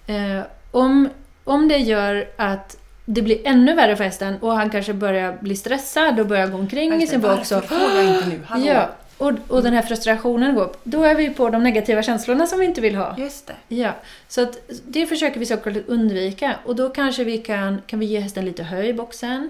Eh, 0.07 0.41
om, 0.71 1.09
om 1.43 1.67
det 1.67 1.77
gör 1.77 2.29
att 2.37 2.77
det 3.05 3.21
blir 3.21 3.47
ännu 3.47 3.75
värre 3.75 3.95
för 3.95 4.03
hästen 4.03 4.37
och 4.41 4.55
han 4.55 4.69
kanske 4.69 4.93
börjar 4.93 5.37
bli 5.41 5.55
stressad 5.55 6.19
och 6.19 6.27
börjar 6.27 6.47
gå 6.47 6.57
omkring 6.57 7.01
i 7.01 7.07
sin 7.07 7.21
box. 7.21 7.51
Varför 7.51 7.67
får 7.67 8.03
jag 8.03 8.15
inte 8.15 8.29
nu? 8.29 8.41
Hallå? 8.47 8.65
ja, 8.65 8.89
och, 9.17 9.31
och 9.47 9.63
den 9.63 9.73
här 9.73 9.81
frustrationen 9.81 10.55
går 10.55 10.63
upp. 10.63 10.77
Då 10.83 11.03
är 11.03 11.15
vi 11.15 11.29
på 11.29 11.49
de 11.49 11.63
negativa 11.63 12.03
känslorna 12.03 12.47
som 12.47 12.59
vi 12.59 12.65
inte 12.65 12.81
vill 12.81 12.95
ha. 12.95 13.15
Just 13.17 13.47
det. 13.47 13.75
Ja, 13.75 13.91
så 14.27 14.41
att 14.43 14.57
det 14.87 15.05
försöker 15.07 15.39
vi 15.39 15.45
såklart 15.45 15.77
undvika. 15.87 16.55
Och 16.65 16.75
då 16.75 16.89
kanske 16.89 17.23
vi 17.23 17.37
kan, 17.37 17.81
kan 17.87 17.99
vi 17.99 18.05
ge 18.05 18.19
hästen 18.19 18.45
lite 18.45 18.63
hö 18.63 18.83
i 18.83 18.93
boxen. 18.93 19.49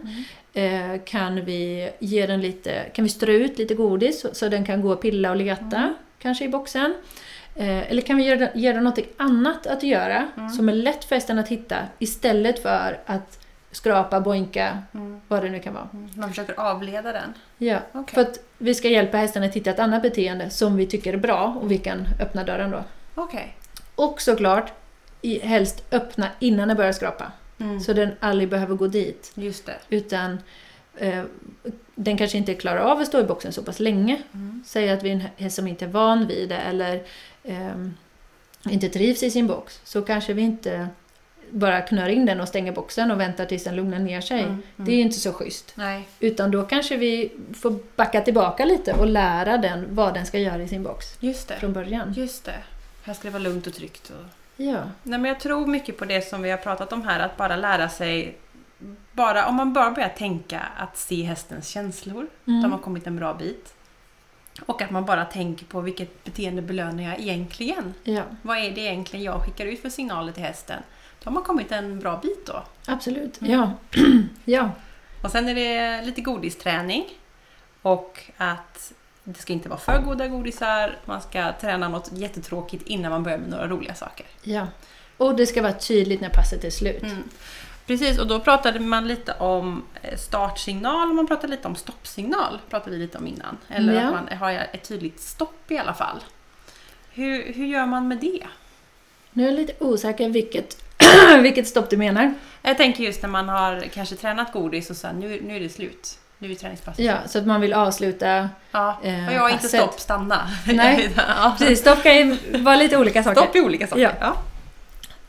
Eh, 0.54 1.02
kan 1.06 1.46
vi 1.46 1.90
ge 2.00 2.26
den 2.26 2.42
lite, 2.42 2.84
kan 2.94 3.04
vi 3.04 3.10
strö 3.10 3.32
ut 3.34 3.58
lite 3.58 3.76
godis 3.76 4.22
så, 4.22 4.28
så 4.34 4.50
den 4.50 4.66
kan 4.66 4.82
gå 4.82 4.92
och 4.94 5.02
pilla 5.02 5.30
och 5.30 5.36
leta 5.36 5.78
Mm. 5.78 5.94
kanske 6.20 6.46
i 6.46 6.50
boxen. 6.50 6.94
Eh, 7.56 7.92
eller 7.92 8.02
kan 8.02 8.18
vi 8.18 8.24
ge 8.24 8.36
den, 8.36 8.50
ge 8.56 8.74
den 8.74 8.84
något 8.84 9.00
annat 9.18 9.68
att 9.68 9.84
göra 9.84 10.28
Mm. 10.38 10.50
som 10.50 10.70
är 10.70 10.74
lätt 10.74 11.06
för 11.06 11.16
hästen 11.16 11.40
att 11.40 11.48
hitta 11.48 11.76
istället 12.00 12.62
för 12.64 13.00
att 13.06 13.40
skrapa, 13.72 14.20
boinka, 14.22 14.78
Mm. 14.94 15.22
vad 15.28 15.44
det 15.44 15.50
nu 15.50 15.60
kan 15.60 15.74
vara. 15.74 15.90
Mm. 15.94 16.10
Man 16.16 16.30
försöker 16.30 16.60
avleda 16.60 17.12
den. 17.12 17.34
Ja, 17.58 17.80
Okej. 17.92 18.14
för 18.16 18.22
att 18.22 18.40
vi 18.58 18.74
ska 18.76 18.90
hjälpa 18.90 19.18
hästen 19.18 19.44
att 19.44 19.54
hitta 19.54 19.70
ett 19.70 19.80
annat 19.80 20.02
beteende 20.02 20.50
som 20.50 20.76
vi 20.76 20.86
tycker 20.86 21.14
är 21.14 21.18
bra 21.18 21.58
och 21.62 21.72
vi 21.72 21.78
kan 21.78 22.08
öppna 22.20 22.44
dörren 22.44 22.72
då. 22.72 22.84
Okej. 23.16 23.58
Och 23.96 24.22
såklart, 24.22 24.74
helst 25.42 25.84
öppna 25.92 26.30
innan 26.40 26.68
den 26.68 26.78
börjar 26.78 26.92
skrapa. 26.92 27.32
Mm. 27.60 27.80
Så 27.80 27.94
den 27.94 28.12
aldrig 28.20 28.50
behöver 28.50 28.76
gå 28.76 28.88
dit. 28.88 29.32
Just 29.36 29.66
det. 29.66 29.78
Utan 29.90 30.40
eh, 30.98 31.24
den 31.96 32.18
kanske 32.18 32.38
inte 32.38 32.54
klarar 32.54 32.80
av 32.80 33.00
att 33.00 33.08
stå 33.08 33.20
i 33.20 33.24
boxen 33.24 33.54
så 33.54 33.64
pass 33.64 33.80
länge. 33.80 34.22
Mm. 34.34 34.64
Säg 34.66 34.90
att 34.90 35.04
vi 35.04 35.10
är 35.10 35.14
en 35.14 35.24
häst 35.38 35.56
som 35.56 35.68
inte 35.68 35.86
är 35.86 35.90
van 35.90 36.28
vid 36.28 36.50
det 36.50 36.58
eller 36.58 37.04
ehm, 37.44 37.94
inte 38.70 38.90
trivs 38.90 39.24
i 39.24 39.32
sin 39.32 39.48
box. 39.48 39.82
Så 39.84 40.02
kanske 40.02 40.34
vi 40.34 40.42
inte 40.42 40.88
bara 41.52 41.82
knör 41.82 42.10
in 42.10 42.26
den 42.26 42.42
och 42.42 42.48
stänger 42.48 42.72
boxen 42.72 43.12
och 43.12 43.20
väntar 43.20 43.46
tills 43.46 43.64
den 43.64 43.76
lugnar 43.76 44.00
ner 44.00 44.22
sig. 44.22 44.40
Mm, 44.40 44.50
mm. 44.52 44.64
Det 44.76 44.92
är 44.92 44.96
ju 44.96 45.02
inte 45.02 45.20
så 45.20 45.34
schysst. 45.34 45.74
Nej. 45.76 46.08
Utan 46.20 46.52
då 46.52 46.64
kanske 46.64 46.98
vi 46.98 47.32
får 47.62 47.80
backa 47.96 48.22
tillbaka 48.22 48.66
lite 48.66 48.94
och 48.94 49.08
lära 49.08 49.58
den 49.58 49.86
vad 49.96 50.14
den 50.14 50.26
ska 50.26 50.40
göra 50.40 50.62
i 50.64 50.68
sin 50.68 50.84
box 50.84 51.06
Just 51.20 51.48
det. 51.48 51.56
från 51.56 51.74
början. 51.74 52.14
Just 52.14 52.46
det. 52.46 52.56
Här 53.04 53.14
ska 53.14 53.24
det 53.28 53.32
vara 53.32 53.44
lugnt 53.44 53.68
och 53.68 53.74
tryggt. 53.74 54.10
Och... 54.10 54.26
Ja, 54.64 54.78
Nej, 55.04 55.20
men 55.20 55.26
jag 55.26 55.40
tror 55.40 55.68
mycket 55.68 55.98
på 55.98 56.06
det 56.06 56.22
som 56.30 56.42
vi 56.42 56.50
har 56.52 56.58
pratat 56.58 56.94
om 56.94 57.02
här, 57.08 57.20
att 57.20 57.38
bara 57.38 57.56
lära 57.56 57.90
sig 57.90 58.38
bara, 59.12 59.48
om 59.48 59.56
man 59.56 59.74
bara 59.74 59.92
börjar 59.92 60.10
tänka 60.10 60.62
att 60.78 60.98
se 60.98 61.24
hästens 61.24 61.68
känslor, 61.68 62.28
Mm. 62.48 62.62
då 62.64 62.70
har 62.70 62.78
kommit 62.78 63.08
en 63.08 63.16
bra 63.16 63.34
bit. 63.34 63.74
Och 64.66 64.82
att 64.82 64.90
man 64.92 65.06
bara 65.06 65.26
tänker 65.26 65.66
på 65.66 65.82
vilket 65.82 66.24
beteende 66.24 66.62
belönar 66.62 67.04
jag 67.04 67.20
egentligen? 67.20 67.94
ja 68.04 68.22
Vad 68.42 68.58
är 68.58 68.72
det 68.72 68.82
egentligen 68.82 69.26
jag 69.26 69.42
skickar 69.46 69.66
ut 69.66 69.82
för 69.82 69.90
signaler 69.90 70.32
till 70.32 70.44
hästen? 70.44 70.84
Då 71.24 71.30
har 71.30 71.32
man 71.34 71.44
kommit 71.44 71.72
en 71.72 72.00
bra 72.00 72.20
bit 72.24 72.46
då. 72.46 72.64
absolut. 72.86 73.42
Mm. 73.42 73.52
Ja. 73.54 73.72
ja, 74.46 74.70
Och 75.24 75.32
sen 75.32 75.48
är 75.50 75.56
det 75.56 76.02
lite 76.06 76.22
godisträning. 76.22 77.06
Och 77.82 78.20
att 78.38 78.94
det 79.24 79.40
ska 79.40 79.54
inte 79.54 79.70
vara 79.70 79.80
för 79.80 80.02
goda 80.02 80.28
godisar. 80.28 80.98
Man 81.06 81.22
ska 81.22 81.54
träna 81.62 81.88
något 81.90 82.10
jättetråkigt 82.14 82.88
innan 82.88 83.12
man 83.12 83.24
börjar 83.24 83.38
med 83.38 83.50
några 83.50 83.68
roliga 83.68 83.96
saker. 83.96 84.26
ja. 84.44 84.68
Och 85.18 85.36
det 85.36 85.46
ska 85.46 85.62
vara 85.62 85.74
tydligt 85.74 86.22
när 86.22 86.30
passet 86.30 86.64
är 86.64 86.70
slut. 86.70 87.04
Mm. 87.04 87.24
Precis, 87.86 88.20
och 88.20 88.28
då 88.28 88.40
pratade 88.40 88.80
man 88.80 89.08
lite 89.08 89.34
om 89.34 89.84
eh, 90.02 90.18
startsignal 90.18 91.10
och 91.10 91.16
man 91.16 91.28
pratade 91.28 91.48
lite 91.48 91.68
om 91.68 91.76
stoppsignal. 91.76 92.60
pratade 92.70 92.92
vi 92.92 92.98
lite 93.02 93.18
om 93.18 93.28
innan. 93.28 93.58
Eller 93.68 93.94
Ja. 93.94 94.02
att 94.08 94.14
man 94.14 94.38
har 94.38 94.52
ett 94.52 94.84
tydligt 94.88 95.20
stopp 95.20 95.72
i 95.72 95.78
alla 95.78 95.94
fall. 95.94 96.24
Hur, 97.10 97.54
hur 97.54 97.66
gör 97.66 97.86
man 97.86 98.08
med 98.08 98.18
det? 98.18 98.44
Nu 99.32 99.44
är 99.44 99.48
jag 99.48 99.56
lite 99.56 99.74
osäker 99.84 100.30
vilket, 100.30 100.84
vilket 101.42 101.68
stopp 101.68 101.90
du 101.90 101.98
menar. 101.98 102.34
Jag 102.62 102.78
tänker 102.78 103.04
just 103.04 103.22
när 103.22 103.30
man 103.30 103.50
har 103.50 103.84
kanske 103.94 104.16
tränat 104.16 104.54
godis 104.54 104.90
och 104.90 104.96
sen 104.96 105.20
nu, 105.20 105.42
nu 105.44 105.56
är 105.56 105.60
det 105.60 105.70
slut. 105.70 106.18
Nu 106.40 106.52
är 106.52 106.56
träningspasset 106.56 107.06
Ja, 107.06 107.18
så 107.28 107.40
att 107.40 107.46
man 107.46 107.62
vill 107.62 107.74
avsluta. 107.74 108.50
Ja, 108.72 109.00
Eh, 109.04 109.28
och 109.28 109.34
jag 109.34 109.42
har 109.42 109.50
inte 109.50 109.64
passet. 109.64 109.80
stopp, 109.82 110.00
stanna. 110.00 110.50
Nej. 110.66 111.10
ja. 111.18 111.56
Precis, 111.60 111.80
stopp 111.80 112.04
kan 112.04 112.16
ju 112.16 112.38
vara 112.58 112.76
lite 112.76 112.98
olika 112.98 113.24
saker. 113.24 113.42
Stopp 113.42 113.56
i 113.56 113.62
olika 113.62 113.88
saker. 113.88 114.02
Ja. 114.02 114.12
Ja. 114.20 114.38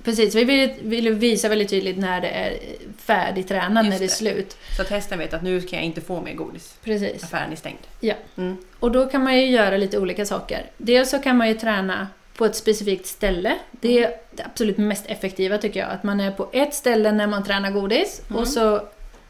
Precis, 0.05 0.35
vi 0.35 0.45
vill, 0.45 0.75
vill 0.83 1.15
visa 1.15 1.49
väldigt 1.49 1.69
tydligt 1.71 1.99
när 1.99 2.21
det 2.21 2.29
är 2.29 2.59
färdigtränat, 2.99 3.85
när 3.87 3.99
det 3.99 4.05
är 4.05 4.09
slut. 4.09 4.57
Så 4.77 4.83
att 4.83 4.89
hästen 4.89 5.19
vet 5.19 5.35
att 5.35 5.43
nu 5.43 5.61
kan 5.61 5.79
jag 5.79 5.87
inte 5.87 6.01
få 6.01 6.21
mer 6.21 6.35
godis. 6.35 6.75
Precis. 6.85 7.25
Affären 7.25 7.53
är 7.53 7.57
stängd. 7.57 7.79
Ja. 8.01 8.15
Mm. 8.37 8.57
Och 8.81 8.91
då 8.93 9.07
kan 9.07 9.25
man 9.25 9.37
ju 9.37 9.47
göra 9.47 9.77
lite 9.77 9.99
olika 9.99 10.27
saker. 10.27 10.67
Dels 10.77 11.11
så 11.11 11.19
kan 11.19 11.37
man 11.37 11.49
ju 11.49 11.55
träna 11.55 12.09
på 12.39 12.45
ett 12.45 12.57
specifikt 12.57 13.07
ställe. 13.07 13.57
Det 13.71 14.05
är 14.05 14.15
det 14.31 14.43
absolut 14.45 14.79
mest 14.79 15.07
effektiva 15.07 15.59
tycker 15.59 15.81
jag. 15.81 15.91
Att 15.91 16.03
man 16.03 16.21
är 16.21 16.31
på 16.31 16.49
ett 16.53 16.75
ställe 16.75 17.13
när 17.13 17.27
man 17.27 17.45
tränar 17.45 17.71
godis 17.71 18.21
Mm. 18.31 18.43
och 18.43 18.49
så 18.49 18.81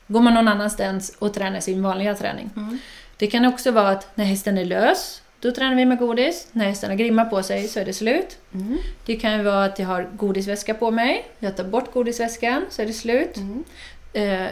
går 0.07 0.21
man 0.21 0.35
någon 0.35 0.49
annanstans 0.49 1.17
och 1.19 1.35
tränar 1.35 1.61
sin 1.61 1.83
vanliga 1.83 2.15
träning. 2.15 2.51
Mm. 2.57 2.79
Det 3.17 3.27
kan 3.27 3.45
också 3.45 3.71
vara 3.71 3.89
att 3.89 4.17
när 4.17 4.25
hästen 4.25 4.59
är 4.59 4.65
lös, 4.65 5.23
då 5.41 5.53
tränar 5.53 5.75
vi 5.77 5.85
med 5.85 5.99
godis. 5.99 6.49
När 6.53 6.65
hästen 6.67 6.91
har 6.91 6.97
grimma 6.97 7.25
på 7.25 7.43
sig 7.43 7.69
så 7.69 7.81
är 7.81 7.85
det 7.85 7.93
slut. 7.93 8.39
Mm. 8.55 8.79
Det 9.07 9.17
kan 9.17 9.45
vara 9.45 9.65
att 9.65 9.79
jag 9.79 9.87
har 9.87 10.09
godisväska 10.17 10.75
på 10.75 10.91
mig. 10.91 11.29
Jag 11.39 11.57
tar 11.57 11.65
bort 11.65 11.93
godisväskan 11.93 12.67
så 12.71 12.83
är 12.83 12.87
det 12.87 12.93
slut. 12.93 13.37
Mm. 13.37 13.65
Eh, 14.13 14.49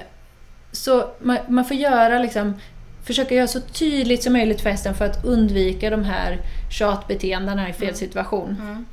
så 0.72 1.10
man, 1.18 1.38
man 1.48 1.64
får 1.64 1.76
göra 1.76 2.18
liksom, 2.18 2.54
försöka 3.06 3.34
göra 3.34 3.46
så 3.46 3.60
tydligt 3.60 4.22
som 4.22 4.32
möjligt 4.32 4.60
för 4.60 4.70
hästen 4.70 4.94
för 4.94 5.04
att 5.04 5.24
undvika 5.24 5.90
de 5.90 6.04
här 6.04 6.38
tjatbeteendena 6.70 7.68
i 7.68 7.72
fel 7.72 7.82
Mm. 7.88 7.94
situation. 7.96 8.56
Mm. 8.60 8.86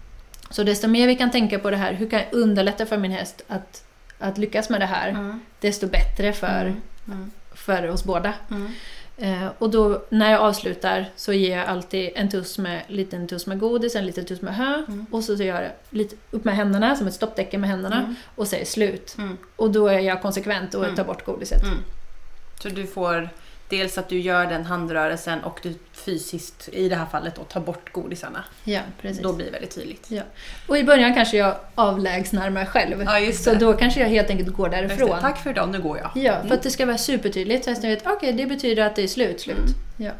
Så 0.49 0.63
desto 0.63 0.87
mer 0.87 1.07
vi 1.07 1.15
kan 1.15 1.31
tänka 1.31 1.59
på 1.59 1.69
det 1.69 1.77
här, 1.77 1.93
hur 1.93 2.09
kan 2.09 2.19
jag 2.19 2.27
underlätta 2.33 2.85
för 2.85 2.97
min 2.97 3.11
häst 3.11 3.41
att, 3.47 3.83
att 4.19 4.37
lyckas 4.37 4.69
med 4.69 4.81
det 4.81 4.85
här, 4.85 5.09
Mm. 5.09 5.39
desto 5.59 5.87
bättre 5.87 6.33
för, 6.33 6.61
Mm. 6.65 6.81
Mm. 7.07 7.31
för 7.55 7.87
oss 7.89 8.03
båda. 8.03 8.33
Mm. 8.51 8.71
Eh, 9.17 9.47
och 9.57 9.69
då 9.69 10.03
när 10.09 10.31
jag 10.31 10.41
avslutar 10.41 11.05
så 11.15 11.33
ger 11.33 11.57
jag 11.57 11.67
alltid 11.67 12.11
en 12.15 12.29
tuss 12.29 12.57
med, 12.57 12.81
liten 12.87 13.27
tuss 13.27 13.47
med 13.47 13.59
godis, 13.59 13.95
en 13.95 14.05
liten 14.05 14.25
tuss 14.25 14.41
med 14.41 14.55
hö 14.55 14.83
och 15.11 15.23
så 15.23 15.33
gör 15.33 15.61
jag 15.61 15.71
lite 15.89 16.15
upp 16.31 16.43
med 16.45 16.55
händerna, 16.55 16.95
som 16.95 17.07
ett 17.07 17.13
stopptecken 17.13 17.61
med 17.61 17.69
händerna 17.69 18.15
och 18.35 18.47
säger 18.47 18.65
slut. 18.65 19.15
Och 19.55 19.71
då 19.71 19.87
är 19.87 19.99
jag 19.99 20.21
konsekvent 20.21 20.73
och 20.73 20.95
tar 20.95 21.03
bort 21.03 21.25
godiset. 21.25 21.61
Så 22.61 22.69
du 22.69 22.87
får 22.87 23.29
dels 23.77 23.97
att 23.97 24.09
du 24.09 24.19
gör 24.19 24.45
den 24.45 24.65
handrörelsen 24.65 25.43
och 25.43 25.59
du 25.63 25.73
fysiskt, 25.93 26.69
i 26.71 26.89
det 26.89 26.95
här 26.95 27.05
fallet, 27.05 27.35
då, 27.35 27.43
tar 27.43 27.59
bort 27.59 27.91
godisarna. 27.91 28.43
Ja, 28.63 28.79
precis. 29.01 29.23
Då 29.23 29.33
blir 29.33 29.45
det 29.45 29.51
väldigt 29.51 29.75
tydligt. 29.75 30.09
Och 30.67 30.77
i 30.77 30.83
början 30.83 31.13
kanske 31.13 31.37
jag 31.37 31.55
avlägsnar 31.75 32.49
mig 32.49 32.65
själv. 32.65 33.03
Ja, 33.03 33.19
just 33.19 33.43
så 33.43 33.49
det. 33.49 33.55
då 33.55 33.73
kanske 33.73 33.99
jag 33.99 34.07
helt 34.07 34.29
enkelt 34.29 34.49
går 34.49 34.69
därifrån. 34.69 35.19
Tack 35.21 35.37
för 35.43 35.49
idag, 35.49 35.69
nu 35.69 35.79
går 35.81 35.97
jag. 35.97 36.11
Ja, 36.23 36.33
för 36.33 36.39
Mm. 36.41 36.51
att 36.51 36.63
det 36.63 36.71
ska 36.71 36.85
vara 36.85 36.97
supertydligt 36.97 37.63
så 37.63 37.69
hästen 37.69 37.89
vet 37.89 38.07
okej, 38.07 38.33
det 38.33 38.45
betyder 38.45 38.83
att 38.85 38.95
det 38.95 39.03
är 39.03 39.07
slut, 39.07 39.41
slut. 39.41 39.57
Mm. 39.57 39.73
Ja. 39.97 40.11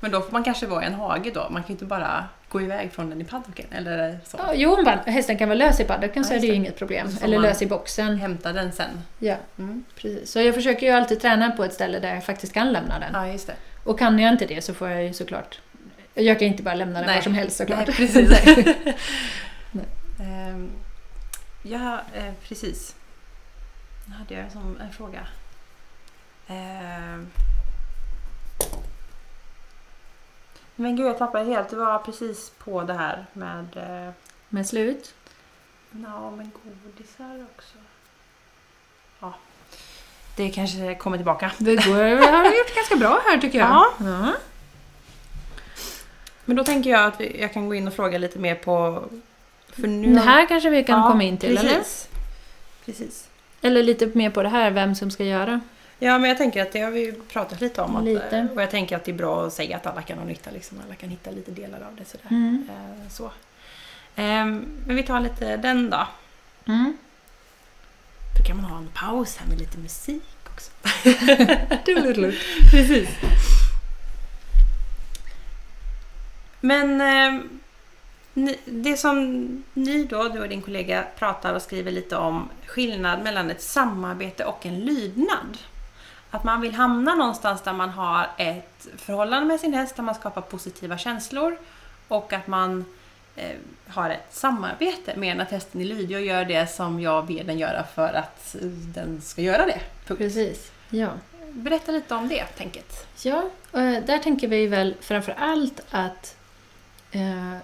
Men 0.00 0.10
då 0.10 0.20
får 0.20 0.32
man 0.32 0.44
kanske 0.44 0.66
vara 0.66 0.82
i 0.82 0.86
en 0.86 0.94
hage 0.94 1.30
då. 1.34 1.40
Man 1.50 1.62
kan 1.62 1.66
ju 1.68 1.72
inte 1.72 1.84
bara 1.84 2.24
gå 2.48 2.60
iväg 2.62 2.92
från 2.92 3.10
den 3.10 3.20
i 3.20 3.24
paddocken 3.24 3.66
eller 3.72 4.18
så. 4.24 4.36
Ja, 4.40 4.52
jo, 4.54 4.84
hästen 5.06 5.38
kan 5.38 5.48
vara 5.48 5.58
lös 5.58 5.80
i 5.80 5.84
paddocken 5.84 6.24
så 6.24 6.32
Ja, 6.32 6.36
är 6.36 6.40
det 6.40 6.46
ju 6.46 6.52
inget 6.54 6.76
problem. 6.76 7.10
Så 7.10 7.24
Eller 7.24 7.38
lös 7.38 7.62
i 7.62 7.66
boxen. 7.66 8.16
Hämta 8.18 8.52
den 8.52 8.72
sen. 8.72 8.90
Ja, 9.18 9.36
Mm. 9.58 9.84
precis. 9.94 10.30
Så 10.32 10.40
jag 10.40 10.54
försöker 10.54 10.86
ju 10.86 10.92
alltid 10.92 11.20
träna 11.20 11.50
på 11.50 11.64
ett 11.64 11.72
ställe 11.74 11.98
där 11.98 12.14
jag 12.14 12.24
faktiskt 12.24 12.52
kan 12.52 12.72
lämna 12.72 12.98
den. 12.98 13.10
Ja, 13.12 13.28
just 13.28 13.46
det. 13.46 13.54
Och 13.84 13.98
kan 13.98 14.18
jag 14.18 14.32
inte 14.32 14.46
det 14.46 14.62
så 14.64 14.74
får 14.74 14.88
jag 14.88 15.04
ju 15.04 15.12
såklart... 15.12 15.60
Jag 16.14 16.38
kan 16.38 16.48
inte 16.48 16.62
bara 16.62 16.74
lämna 16.74 16.98
den 16.98 17.06
Nej. 17.06 17.14
var 17.16 17.22
som 17.22 17.34
helst 17.34 17.56
såklart. 17.56 17.86
Nej, 17.86 17.96
precis. 17.96 18.30
Nej. 19.72 19.84
Ehm, 20.20 20.70
ja, 21.62 22.00
eh, 22.14 22.32
precis. 22.48 22.94
Nu 24.06 24.14
hade 24.14 24.34
jag 24.34 24.52
som 24.52 24.78
en 24.80 24.92
fråga. 24.92 25.20
Ehm. 26.48 27.26
Men 30.80 30.96
gud, 30.96 31.06
jag 31.06 31.18
tappade 31.18 31.44
helt. 31.44 31.68
Det 31.68 31.76
var 31.76 31.98
precis 31.98 32.50
på 32.58 32.82
det 32.82 32.92
här 32.94 33.26
med... 33.32 33.66
Eh, 33.76 34.12
Med 34.48 34.66
slut. 34.66 35.14
Ja, 35.90 36.30
men 36.30 36.50
godisar 36.84 37.46
också. 37.56 37.76
Ja. 39.20 39.34
Det 40.36 40.50
kanske 40.50 40.94
kommer 40.94 41.16
tillbaka. 41.16 41.52
Det 41.58 41.76
går, 41.76 41.94
vi 42.16 42.26
har 42.26 42.44
gjort 42.44 42.74
ganska 42.74 42.96
bra 42.96 43.20
här 43.26 43.38
tycker 43.38 43.58
jag. 43.58 43.68
Ja. 43.68 43.92
ja. 44.00 44.32
Men 46.44 46.56
då 46.56 46.64
tänker 46.64 46.90
jag 46.90 47.04
att 47.06 47.20
jag 47.20 47.52
kan 47.52 47.68
gå 47.68 47.74
in 47.74 47.88
och 47.88 47.94
fråga 47.94 48.18
lite 48.18 48.38
mer 48.38 48.54
på... 48.54 49.04
För 49.68 49.86
nu 49.88 50.14
Det 50.14 50.20
här 50.20 50.46
kanske 50.46 50.70
vi 50.70 50.84
kan 50.84 51.00
Ja, 51.00 51.08
komma 51.10 51.22
in 51.22 51.38
till, 51.38 51.58
eller? 51.58 51.74
precis. 51.78 52.08
Precis. 52.84 53.28
Eller 53.62 53.82
lite 53.82 54.06
mer 54.14 54.30
på 54.30 54.42
det 54.42 54.48
här, 54.48 54.70
vem 54.70 54.94
som 54.94 55.10
ska 55.10 55.24
göra. 55.24 55.60
Ja, 55.98 56.18
men 56.18 56.28
jag 56.28 56.38
tänker 56.38 56.62
att 56.62 56.72
det 56.72 56.80
har 56.80 56.90
vi 56.90 57.12
pratat 57.12 57.60
lite 57.60 57.82
om. 57.82 57.96
Att, 57.96 58.04
Lite. 58.04 58.36
eh, 58.38 58.46
Och 58.54 58.62
jag 58.62 58.70
tänker 58.70 58.96
att 58.96 59.04
det 59.04 59.10
är 59.10 59.14
bra 59.14 59.46
att 59.46 59.52
säga 59.52 59.76
att 59.76 59.86
alla 59.86 60.02
kan 60.02 60.18
ha 60.18 60.24
nytta. 60.24 60.50
Liksom. 60.50 60.80
Alla 60.86 60.94
kan 60.94 61.08
hitta 61.08 61.30
lite 61.30 61.50
delar 61.50 61.80
av 61.80 61.96
det. 61.96 62.04
Sådär. 62.04 62.26
Mm. 62.30 62.68
Eh, 62.70 63.08
så. 63.10 63.30
Ehm, 64.16 64.66
men 64.86 64.96
vi 64.96 65.02
tar 65.02 65.20
lite 65.20 65.56
den 65.56 65.90
då. 65.90 66.06
Mm. 66.66 66.96
Då 68.38 68.44
kan 68.44 68.56
man 68.56 68.64
ha 68.70 68.78
en 68.78 68.88
paus 68.94 69.36
här 69.36 69.46
med 69.48 69.58
lite 69.58 69.78
musik 69.78 70.22
också. 70.54 70.70
Precis. 72.70 73.08
Men 76.60 77.00
eh, 77.00 77.40
ni, 78.34 78.58
det 78.64 78.96
som 78.96 79.46
ni 79.74 80.04
då, 80.04 80.28
du 80.28 80.40
och 80.40 80.48
din 80.48 80.62
kollega, 80.62 81.04
pratar 81.18 81.54
och 81.54 81.62
skriver 81.62 81.90
lite 81.92 82.16
om 82.16 82.48
skillnad 82.66 83.22
mellan 83.22 83.50
ett 83.50 83.62
samarbete 83.62 84.44
och 84.44 84.66
en 84.66 84.80
lydnad. 84.80 85.58
Att 86.30 86.44
man 86.44 86.60
vill 86.60 86.74
hamna 86.74 87.14
någonstans 87.14 87.62
där 87.62 87.72
man 87.72 87.90
har 87.90 88.30
ett 88.36 88.86
förhållande 88.96 89.46
med 89.46 89.60
sin 89.60 89.74
häst, 89.74 89.96
där 89.96 90.02
man 90.02 90.14
skapar 90.14 90.40
positiva 90.40 90.98
känslor 90.98 91.58
och 92.08 92.32
att 92.32 92.46
man 92.46 92.84
eh, 93.36 93.56
har 93.86 94.10
ett 94.10 94.34
samarbete 94.34 95.16
med 95.16 95.32
än 95.32 95.40
att 95.40 95.50
hästen 95.50 95.80
är 95.80 95.84
lydig 95.84 96.16
och 96.16 96.22
gör 96.22 96.44
det 96.44 96.66
som 96.66 97.00
jag 97.00 97.26
ber 97.26 97.44
den 97.44 97.58
göra 97.58 97.84
för 97.94 98.14
att 98.14 98.54
eh, 98.54 98.66
den 98.68 99.20
ska 99.20 99.42
göra 99.42 99.66
det. 99.66 99.80
Punkt. 100.06 100.18
Precis. 100.18 100.70
Ja. 100.90 101.08
Berätta 101.52 101.92
lite 101.92 102.14
om 102.14 102.28
det 102.28 102.44
tänket. 102.44 103.06
Ja, 103.22 103.50
och 103.70 103.80
där 103.80 104.18
tänker 104.18 104.48
vi 104.48 104.66
väl 104.66 104.94
framför 105.00 105.34
allt 105.38 105.80
att 105.90 106.36
eh, 107.10 107.56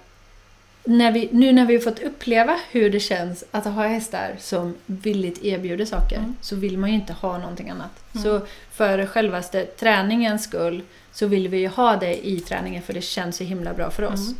när 0.84 1.12
vi, 1.12 1.28
nu 1.32 1.52
när 1.52 1.66
vi 1.66 1.74
har 1.74 1.80
fått 1.82 2.02
uppleva 2.02 2.58
hur 2.70 2.90
det 2.90 3.00
känns 3.00 3.44
att 3.50 3.64
ha 3.64 3.86
hästar 3.86 4.36
som 4.40 4.74
villigt 4.86 5.44
erbjuder 5.44 5.84
saker 5.84 6.16
Mm. 6.16 6.36
så 6.40 6.56
vill 6.56 6.78
man 6.78 6.90
ju 6.90 6.94
inte 6.96 7.12
ha 7.12 7.38
någonting 7.38 7.70
annat. 7.70 7.90
Mm. 8.14 8.24
Så 8.24 8.46
för 8.70 9.06
självaste 9.06 9.64
träningens 9.64 10.44
skull 10.44 10.82
så 11.12 11.26
vill 11.26 11.48
vi 11.48 11.58
ju 11.58 11.68
ha 11.68 11.96
det 11.96 12.26
i 12.28 12.40
träningen 12.40 12.82
för 12.82 12.92
det 12.92 13.00
känns 13.00 13.36
så 13.36 13.44
himla 13.44 13.74
bra 13.74 13.90
för 13.90 14.02
oss. 14.02 14.20
Mm. 14.28 14.36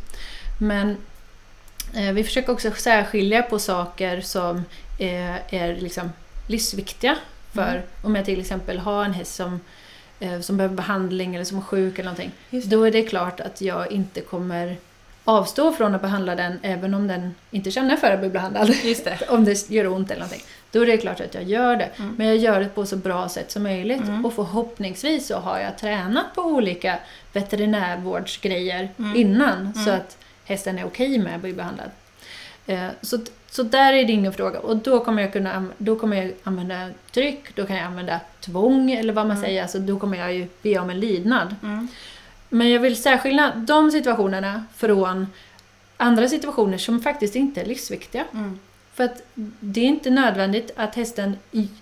Men 0.59 0.97
eh, 2.07 2.13
vi 2.13 2.23
försöker 2.23 2.51
också 2.53 2.71
särskilja 2.71 3.41
på 3.43 3.59
saker 3.59 4.21
som 4.21 4.57
eh, 4.99 5.53
är 5.53 5.75
liksom 5.75 6.11
livsviktiga. 6.47 7.15
För 7.53 7.61
Mm. 7.69 7.81
om 8.03 8.15
jag 8.15 8.25
till 8.25 8.39
exempel 8.39 8.79
har 8.79 9.05
en 9.05 9.13
häst 9.13 9.35
som, 9.35 9.59
eh, 10.19 10.39
som 10.39 10.57
behöver 10.57 10.75
behandling 10.75 11.35
eller 11.35 11.45
som 11.45 11.57
är 11.57 11.61
sjuk 11.61 11.93
eller 11.99 12.11
någonting. 12.11 12.31
Då 12.65 12.83
är 12.83 12.91
det 12.91 13.01
klart 13.03 13.39
att 13.39 13.61
jag 13.61 13.91
inte 13.91 14.21
kommer 14.21 14.77
avstå 15.25 15.71
från 15.71 15.95
att 15.95 16.01
behandla 16.01 16.35
den 16.35 16.59
även 16.61 16.93
om 16.93 17.07
den 17.07 17.35
inte 17.51 17.71
känner 17.71 17.95
för 17.95 18.11
att 18.11 18.19
bli 18.19 18.29
behandlad. 18.29 18.69
Just 18.83 19.05
det. 19.05 19.17
om 19.29 19.45
det 19.45 19.69
gör 19.69 19.87
ont 19.87 20.11
eller 20.11 20.21
någonting. 20.21 20.43
Då 20.71 20.81
är 20.81 20.85
det 20.85 20.97
klart 20.97 21.21
att 21.21 21.33
jag 21.33 21.43
gör 21.43 21.75
det. 21.75 21.89
Mm. 21.97 22.15
Men 22.17 22.27
jag 22.27 22.37
gör 22.37 22.59
det 22.59 22.67
på 22.75 22.85
så 22.85 22.95
bra 22.97 23.29
sätt 23.29 23.51
som 23.51 23.63
möjligt. 23.63 24.01
Mm. 24.03 24.25
Och 24.25 24.33
förhoppningsvis 24.33 25.27
så 25.27 25.35
har 25.37 25.59
jag 25.59 25.77
tränat 25.77 26.35
på 26.35 26.41
olika 26.41 26.99
veterinärvårdsgrejer 27.33 28.89
Mm. 28.99 29.15
innan. 29.15 29.73
Så 29.73 29.89
Mm. 29.89 29.95
att 29.95 30.17
hästen 30.45 30.79
är 30.79 30.85
okej 30.85 31.17
med 31.19 31.35
att 31.35 31.41
bli 31.41 31.53
behandlad. 31.53 31.89
Eh, 32.67 32.87
Så, 33.01 33.17
så 33.51 33.63
där 33.63 33.93
är 33.93 34.05
det 34.05 34.11
ingen 34.11 34.33
fråga. 34.33 34.59
Och 34.59 34.77
då 34.77 35.05
kommer 35.05 35.21
jag 35.21 35.33
kunna 35.33 35.67
då 35.77 35.95
kommer 35.95 36.17
jag 36.23 36.31
använda 36.43 36.89
tryck, 37.11 37.55
då 37.55 37.65
kan 37.65 37.75
jag 37.75 37.85
använda 37.85 38.19
tvång 38.41 38.91
eller 38.91 39.13
vad 39.13 39.27
man 39.27 39.37
Mm. 39.37 39.43
säger. 39.47 39.61
Alltså, 39.61 39.79
då 39.79 39.99
kommer 39.99 40.17
jag 40.17 40.33
ju 40.33 40.47
be 40.61 40.79
om 40.79 40.89
en 40.89 40.99
lydnad. 40.99 41.55
Mm. 42.51 42.57
Men 42.57 42.69
jag 42.69 42.79
vill 42.79 43.01
särskilja 43.01 43.53
de 43.55 43.91
situationerna 43.91 44.65
från 44.75 45.27
andra 45.97 46.27
situationer 46.27 46.77
som 46.77 47.01
faktiskt 47.01 47.35
inte 47.35 47.61
är 47.61 47.65
livsviktiga. 47.65 48.25
Mm. 48.33 48.59
För 48.93 49.03
att 49.03 49.21
det 49.59 49.79
är 49.79 49.85
inte 49.85 50.09
nödvändigt 50.09 50.71
att 50.75 50.95
hästen 50.95 51.37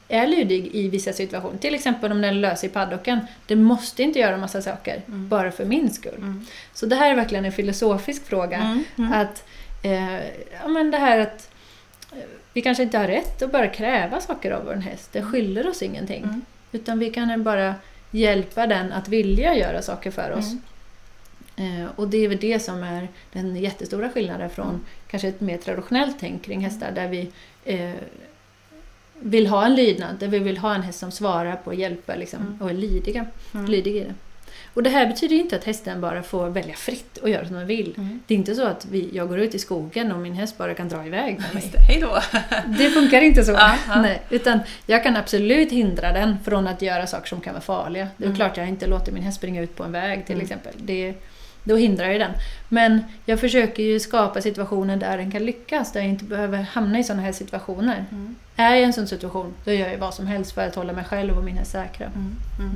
är 0.08 0.28
lydig 0.28 0.76
i 0.76 0.90
vissa 0.90 1.14
situationer. 1.14 1.58
Till 1.58 1.76
exempel 1.76 2.12
om 2.12 2.22
den 2.22 2.30
är 2.36 2.40
lös 2.40 2.64
i 2.64 2.70
paddocken. 2.70 3.20
Det 3.48 3.56
måste 3.56 4.04
inte 4.04 4.20
göra 4.20 4.38
massa 4.38 4.62
saker, 4.62 5.02
Mm. 5.08 5.30
bara 5.30 5.52
för 5.52 5.66
min 5.66 5.94
skull. 5.94 6.18
Mm. 6.18 6.46
Så 6.74 6.86
det 6.86 6.96
här 6.96 7.12
är 7.12 7.16
verkligen 7.16 7.46
en 7.46 7.52
filosofisk 7.52 8.26
fråga. 8.26 8.58
Mm. 8.58 8.84
Mm. 8.98 9.14
Att, 9.14 9.46
eh, 9.84 10.16
ja, 10.62 10.68
men 10.68 10.92
det 10.92 10.98
här 10.98 11.20
att 11.20 11.50
eh, 12.12 12.18
vi 12.54 12.62
kanske 12.62 12.84
inte 12.84 12.98
har 12.98 13.08
rätt 13.08 13.42
att 13.42 13.52
bara 13.52 13.68
kräva 13.68 14.22
saker 14.22 14.52
av 14.52 14.66
vår 14.66 14.74
häst. 14.76 15.10
Det 15.14 15.22
skyller 15.24 15.70
oss 15.70 15.82
ingenting. 15.82 16.24
Mm. 16.24 16.42
Utan 16.72 17.00
vi 17.00 17.10
kan 17.10 17.44
bara 17.44 17.76
hjälpa 18.14 18.68
den 18.68 18.92
att 18.92 19.08
vilja 19.08 19.56
göra 19.56 19.82
saker 19.82 20.12
för 20.12 20.32
oss. 20.32 20.52
Mm. 21.56 21.82
Eh, 21.82 21.88
och 21.96 22.08
det 22.08 22.18
är 22.18 22.28
väl 22.30 22.38
det 22.38 22.60
som 22.60 22.84
är 22.84 23.08
den 23.34 23.56
jättestora 23.56 24.10
skillnaden 24.10 24.50
från 24.50 24.68
Mm. 24.70 24.82
kanske 25.08 25.28
ett 25.28 25.42
mer 25.42 25.58
traditionellt 25.58 26.16
tänk 26.20 26.44
kring 26.46 26.62
hästar 26.62 26.92
där 26.92 27.08
vi 27.08 27.32
eh, 27.66 27.92
vill 29.20 29.48
ha 29.48 29.66
en 29.66 29.76
lydnad, 29.76 30.16
där 30.20 30.28
vi 30.28 30.40
vill 30.40 30.58
ha 30.58 30.76
en 30.76 30.82
häst 30.82 31.00
som 31.00 31.12
svarar 31.12 31.56
på 31.56 31.70
och 31.70 31.76
hjälper 31.76 32.18
liksom, 32.18 32.40
Mm. 32.42 32.62
och 32.62 32.70
är 32.70 32.74
lydiga, 32.74 33.26
Mm. 33.54 33.66
lydig 33.66 33.96
i 33.96 34.00
det. 34.00 34.14
Och 34.74 34.84
det 34.84 34.90
här 34.90 35.06
betyder 35.08 35.36
inte 35.36 35.56
att 35.56 35.64
hästen 35.64 36.02
bara 36.02 36.24
får 36.24 36.50
välja 36.50 36.76
fritt 36.76 37.18
och 37.18 37.30
göra 37.30 37.46
som 37.48 37.56
den 37.56 37.68
vill. 37.68 37.94
Mm. 37.98 38.20
Det 38.28 38.34
är 38.34 38.38
inte 38.38 38.56
så 38.56 38.66
att 38.66 38.86
vi, 38.92 39.10
jag 39.14 39.30
går 39.30 39.40
ut 39.40 39.56
i 39.56 39.60
skogen 39.60 40.12
och 40.12 40.20
min 40.20 40.34
häst 40.34 40.58
bara 40.58 40.74
kan 40.74 40.90
dra 40.90 41.06
iväg 41.06 41.40
med 41.40 41.54
mig. 41.54 41.70
Det. 41.72 41.80
Hej 41.80 42.02
då! 42.02 42.20
Det 42.78 42.90
funkar 42.90 43.22
inte 43.22 43.44
så. 43.44 43.60
Nej, 43.96 44.22
utan 44.30 44.60
jag 44.86 45.04
kan 45.04 45.16
absolut 45.16 45.72
hindra 45.72 46.12
den 46.12 46.38
från 46.46 46.68
att 46.68 46.82
göra 46.82 47.08
saker 47.08 47.28
som 47.28 47.42
kan 47.42 47.54
vara 47.54 47.62
farliga. 47.62 48.08
Det 48.18 48.24
är 48.24 48.28
Mm. 48.28 48.36
klart 48.38 48.58
jag 48.58 48.68
inte 48.68 48.88
låter 48.88 49.12
min 49.12 49.24
häst 49.24 49.38
springa 49.38 49.62
ut 49.62 49.76
på 49.76 49.84
en 49.84 49.92
väg 49.92 50.26
till 50.26 50.36
Mm. 50.36 50.44
exempel. 50.44 50.74
Det, 50.78 51.14
då 51.64 51.76
hindrar 51.76 52.06
jag 52.10 52.20
den. 52.22 52.32
Men 52.70 53.00
jag 53.26 53.40
försöker 53.40 53.84
ju 53.84 54.00
skapa 54.00 54.42
situationer 54.42 54.98
där 54.98 55.18
den 55.18 55.32
kan 55.32 55.46
lyckas, 55.46 55.92
där 55.92 56.00
jag 56.00 56.10
inte 56.10 56.26
behöver 56.26 56.58
hamna 56.62 57.00
i 57.00 57.04
sådana 57.04 57.22
här 57.22 57.32
situationer. 57.32 58.06
Mm. 58.12 58.36
Är 58.56 58.70
jag 58.70 58.80
i 58.80 58.84
en 58.84 58.94
sån 58.94 59.08
situation, 59.08 59.54
då 59.66 59.72
gör 59.72 59.90
jag 59.90 59.98
vad 59.98 60.14
som 60.14 60.28
helst 60.28 60.52
för 60.52 60.68
att 60.68 60.76
hålla 60.76 60.94
mig 60.94 61.04
själv 61.06 61.38
och 61.38 61.44
min 61.44 61.58
häst 61.58 61.72
säkra. 61.72 62.06
Mm. 62.06 62.36
Mm. 62.60 62.72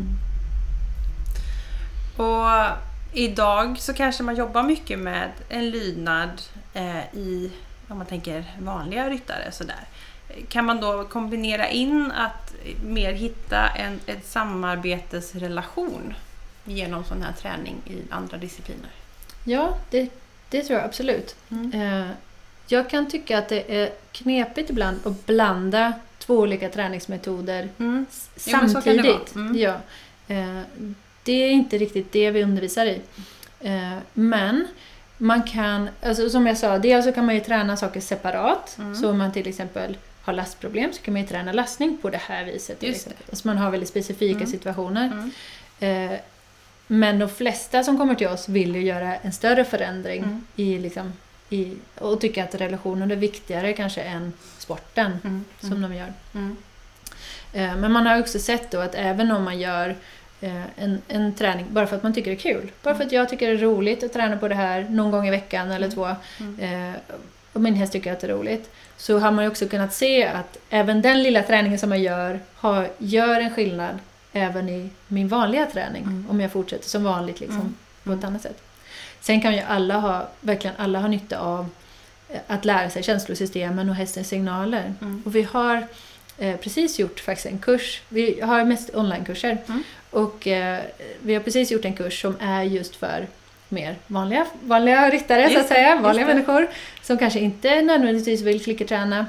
Och 2.18 2.78
idag 3.14 3.80
så 3.80 3.94
kanske 3.94 4.24
man 4.24 4.36
jobbar 4.36 4.64
mycket 4.64 5.00
med 5.00 5.32
en 5.50 5.70
lydnad 5.70 6.42
eh, 6.74 6.98
i, 7.14 7.52
om 7.88 7.98
man 7.98 8.08
tänker 8.08 8.44
vanliga 8.60 9.10
ryttare 9.10 9.52
sådär. 9.52 9.80
Kan 10.50 10.66
man 10.66 10.82
då 10.82 11.04
kombinera 11.04 11.68
in 11.70 12.12
att 12.12 12.54
mer 12.84 13.14
hitta 13.14 13.68
en 13.70 14.00
ett 14.06 14.26
samarbetesrelation 14.28 16.14
genom 16.66 17.04
sån 17.04 17.22
här 17.22 17.34
träning 17.34 17.76
i 17.86 18.02
andra 18.10 18.38
discipliner? 18.38 18.90
Ja, 19.44 19.78
det, 19.90 20.10
det 20.50 20.62
tror 20.64 20.80
jag 20.80 20.86
absolut. 20.88 21.36
Mm. 21.50 21.72
Eh, 21.82 22.08
Jag 22.68 22.90
kan 22.90 23.10
tycka 23.10 23.38
att 23.38 23.50
det 23.50 23.76
är 23.82 23.90
knepigt 24.12 24.70
ibland 24.70 25.00
att 25.08 25.26
blanda 25.26 25.94
två 26.20 26.38
olika 26.38 26.70
träningsmetoder 26.70 27.70
Mm. 27.78 28.06
Jo, 28.46 28.52
samtidigt. 28.52 29.06
vara. 29.36 29.46
Mm. 29.46 29.58
Ja. 29.58 29.76
Eh, 30.28 30.62
Det 31.28 31.44
är 31.44 31.50
inte 31.52 31.78
riktigt 31.78 32.12
det 32.12 32.32
vi 32.32 32.44
undervisar 32.44 32.86
i. 32.86 33.02
Eh, 33.60 33.98
Men 34.14 34.68
man 35.18 35.44
kan, 35.44 35.90
alltså 36.04 36.30
som 36.30 36.48
jag 36.48 36.58
sa, 36.58 36.78
dels 36.78 37.06
så 37.06 37.12
kan 37.12 37.26
man 37.26 37.36
ju 37.36 37.42
träna 37.42 37.78
saker 37.78 38.00
separat. 38.02 38.76
Mm. 38.80 38.96
Så 38.96 39.10
om 39.10 39.18
man 39.18 39.32
till 39.32 39.48
exempel 39.48 39.98
har 40.22 40.34
lastproblem 40.34 40.94
så 40.94 41.02
kan 41.02 41.14
man 41.14 41.22
ju 41.22 41.28
träna 41.28 41.52
lastning 41.52 41.98
på 42.02 42.10
det 42.10 42.18
här 42.22 42.46
viset. 42.46 42.84
Just 42.84 43.06
det. 43.06 43.12
exempel. 43.12 43.36
Så 43.38 43.48
man 43.48 43.58
har 43.58 43.72
väldigt 43.72 43.90
specifika 43.90 44.38
Mm. 44.38 44.48
situationer. 44.52 45.06
Mm. 45.80 46.12
Eh, 46.14 46.20
Men 46.90 47.20
de 47.20 47.30
flesta 47.30 47.84
som 47.84 47.98
kommer 47.98 48.16
till 48.16 48.28
oss 48.28 48.50
vill 48.50 48.76
ju 48.76 48.82
göra 48.82 49.16
en 49.16 49.34
större 49.34 49.64
förändring 49.66 50.24
Mm. 50.24 50.44
i, 50.56 50.80
liksom, 50.80 51.14
i, 51.50 51.74
och 52.00 52.22
tycker 52.22 52.44
att 52.44 52.56
relationen 52.56 53.12
är 53.12 53.16
viktigare 53.16 53.74
kanske 53.74 54.02
än 54.02 54.34
sporten 54.58 55.12
Mm. 55.24 55.46
som 55.60 55.82
de 55.82 55.96
gör. 55.96 56.14
Mm. 56.34 56.58
Eh, 57.54 57.76
Men 57.76 57.92
man 57.92 58.06
har 58.06 58.20
också 58.20 58.40
sett 58.40 58.72
då 58.72 58.80
att 58.80 58.96
även 58.96 59.32
om 59.32 59.44
man 59.44 59.60
gör 59.60 59.96
en, 60.42 61.02
en 61.08 61.34
träning 61.34 61.66
bara 61.70 61.88
för 61.88 61.96
att 61.96 62.04
man 62.04 62.14
tycker 62.14 62.32
det 62.32 62.38
är 62.38 62.54
kul. 62.54 62.72
Bara 62.84 62.96
för 62.96 63.04
att 63.04 63.12
jag 63.12 63.30
tycker 63.30 63.48
det 63.48 63.54
är 63.54 63.58
roligt 63.58 64.04
att 64.04 64.14
träna 64.14 64.38
på 64.38 64.48
det 64.48 64.56
här 64.56 64.86
någon 64.90 65.12
gång 65.12 65.28
i 65.28 65.32
veckan 65.32 65.72
eller 65.72 65.88
Mm. 65.88 65.96
två. 65.96 66.08
Mm. 66.40 66.90
eh, 66.94 66.96
Och 67.54 67.62
min 67.62 67.74
häst 67.76 67.94
tycker 67.94 68.14
att 68.14 68.20
det 68.20 68.28
är 68.28 68.32
roligt. 68.32 68.70
Så 68.98 69.20
har 69.20 69.32
man 69.32 69.44
ju 69.46 69.50
också 69.52 69.68
kunnat 69.68 69.94
se 69.94 70.24
att 70.28 70.58
även 70.70 71.02
den 71.02 71.24
lilla 71.24 71.44
träningen 71.44 71.80
som 71.80 71.90
man 71.90 72.02
gör 72.02 72.40
har, 72.56 72.88
gör 72.98 73.40
en 73.40 73.54
skillnad 73.54 74.00
även 74.34 74.70
i 74.70 74.90
min 75.08 75.28
vanliga 75.28 75.66
träning. 75.66 76.04
Mm. 76.04 76.26
Om 76.30 76.42
jag 76.42 76.52
fortsätter 76.52 76.90
som 76.90 77.04
vanligt 77.04 77.40
liksom, 77.40 77.60
Mm. 77.60 77.76
på 78.04 78.12
ett 78.12 78.24
annat 78.24 78.42
sätt. 78.42 78.62
Sen 79.22 79.42
kan 79.42 79.54
ju 79.54 79.62
alla 79.62 80.00
ha, 80.00 80.28
verkligen 80.42 80.76
alla 80.80 81.00
ha 81.00 81.08
nytta 81.08 81.40
av 81.40 81.70
eh, 82.30 82.40
att 82.48 82.66
lära 82.66 82.90
sig 82.90 83.04
känslosystemen 83.04 83.90
och 83.90 83.96
hästens 83.96 84.28
signaler. 84.28 84.94
Mm. 85.02 85.22
Och 85.26 85.36
vi 85.36 85.44
har 85.44 85.88
eh, 86.38 86.56
precis 86.58 87.00
gjort 87.00 87.20
faktiskt 87.20 87.46
en 87.48 87.60
kurs. 87.60 88.02
Vi 88.10 88.42
har 88.42 88.66
mest 88.66 88.96
onlinekurser. 88.96 89.58
Mm. 89.68 89.84
Och 90.10 90.48
eh, 90.48 90.80
vi 91.22 91.34
har 91.34 91.42
precis 91.42 91.72
gjort 91.72 91.86
en 91.86 91.94
kurs 91.94 92.22
som 92.22 92.36
är 92.40 92.64
just 92.64 92.96
för 92.96 93.28
mer 93.70 93.96
vanliga, 94.08 94.46
vanliga 94.64 95.10
ryttare 95.10 95.48
så 95.48 95.54
Just 95.54 95.62
att 95.64 95.68
säga, 95.78 95.96
vanliga 96.02 96.26
människor 96.28 96.68
som 97.02 97.18
kanske 97.18 97.40
inte 97.40 97.82
nödvändigtvis 97.82 98.42
vill 98.42 98.64
klickerträna 98.64 99.26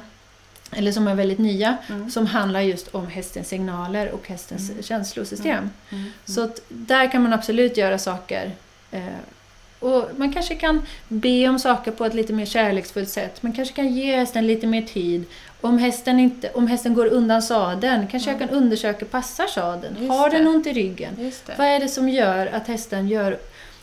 eller 0.73 0.93
som 0.93 1.09
är 1.09 1.15
väldigt 1.15 1.39
nya, 1.39 1.77
Mm. 1.89 2.11
som 2.11 2.27
handlar 2.27 2.61
just 2.61 2.89
om 2.89 3.07
hästens 3.07 3.49
signaler 3.49 4.11
och 4.11 4.29
hästens 4.29 4.71
Mm. 4.71 4.83
känslosystem. 4.83 5.71
Mm. 5.91 6.05
Så 6.25 6.43
att 6.45 6.61
där 6.69 7.11
kan 7.13 7.23
man 7.23 7.33
absolut 7.33 7.77
göra 7.77 7.99
saker. 7.99 8.51
Eh, 8.91 9.03
och 9.79 10.09
man 10.17 10.33
kanske 10.33 10.55
kan 10.55 10.87
be 11.09 11.49
om 11.49 11.59
saker 11.59 11.91
på 11.91 12.05
ett 12.05 12.15
lite 12.15 12.33
mer 12.33 12.47
kärleksfullt 12.47 13.09
sätt. 13.09 13.43
Man 13.43 13.53
kanske 13.53 13.75
kan 13.75 13.89
ge 13.95 14.17
hästen 14.17 14.47
lite 14.47 14.67
mer 14.67 14.83
tid. 14.83 15.25
Om 15.61 15.79
hästen, 15.79 16.21
inte, 16.21 16.51
om 16.55 16.67
hästen 16.67 16.95
går 16.95 17.07
undan 17.07 17.43
sadeln 17.43 18.07
kanske 18.11 18.31
jag 18.31 18.39
kan 18.39 18.51
undersöka, 18.51 19.05
passar 19.07 19.47
sadeln? 19.47 19.97
Just 20.01 20.11
Har 20.13 20.31
den 20.31 20.45
det. 20.45 20.51
ont 20.51 20.67
i 20.67 20.73
ryggen? 20.73 21.15
Det. 21.47 21.59
Vad 21.59 21.67
är 21.67 21.81
det 21.81 21.89
som 21.89 22.09
gör 22.09 22.47
att 22.47 22.67
hästen 22.69 23.09
gör, 23.09 23.39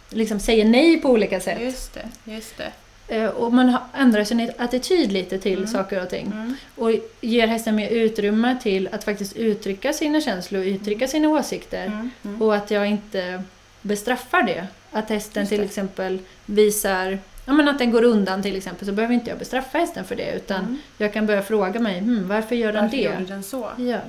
liksom 0.10 0.40
säger 0.40 0.66
nej 0.66 0.98
på 1.02 1.10
olika 1.10 1.40
sätt? 1.40 1.62
Just 1.62 1.94
det. 1.94 2.32
Just 2.34 2.54
det. 2.58 2.72
Eh, 3.08 3.26
och 3.30 3.54
man 3.54 3.78
ändrar 3.98 4.24
sin 4.24 4.52
attityd 4.58 5.12
lite 5.12 5.38
till 5.40 5.58
Mm. 5.58 5.68
saker 5.68 6.02
och 6.04 6.10
ting. 6.10 6.26
Mm. 6.26 6.56
Och 6.76 6.92
ger 7.22 7.48
hästen 7.48 7.76
mer 7.76 7.90
utrymme 7.90 8.58
till 8.64 8.90
att 8.92 9.04
faktiskt 9.04 9.36
uttrycka 9.36 9.94
sina 9.94 10.22
känslor, 10.22 10.64
uttrycka 10.64 11.08
sina 11.08 11.30
åsikter. 11.30 11.86
Mm. 11.86 12.10
Mm. 12.26 12.42
Och 12.42 12.56
att 12.56 12.72
jag 12.72 12.88
inte 12.88 13.44
bestraffar 13.82 14.44
det. 14.44 14.68
Att 14.92 15.10
hästen 15.10 15.42
Just 15.44 15.50
till 15.50 15.60
det. 15.60 15.66
exempel 15.66 16.20
visar, 16.46 17.20
ja 17.46 17.54
men 17.54 17.68
att 17.68 17.78
den 17.80 17.92
går 17.92 18.04
undan 18.04 18.42
till 18.44 18.56
exempel, 18.56 18.88
så 18.88 18.94
behöver 18.94 19.14
inte 19.14 19.30
jag 19.30 19.40
bestraffa 19.40 19.78
hästen 19.78 20.06
för 20.06 20.16
det. 20.16 20.32
Utan 20.36 20.60
Mm. 20.60 20.78
jag 20.98 21.14
kan 21.14 21.26
börja 21.26 21.42
fråga 21.42 21.80
mig, 21.80 22.00
hmm, 22.00 22.28
varför 22.28 22.56
gör 22.56 22.74
den 22.74 22.84
Varför 22.84 22.98
det? 22.98 23.04
gjorde 23.04 23.26
den 23.26 23.44
så? 23.44 23.70
Ja. 23.78 24.00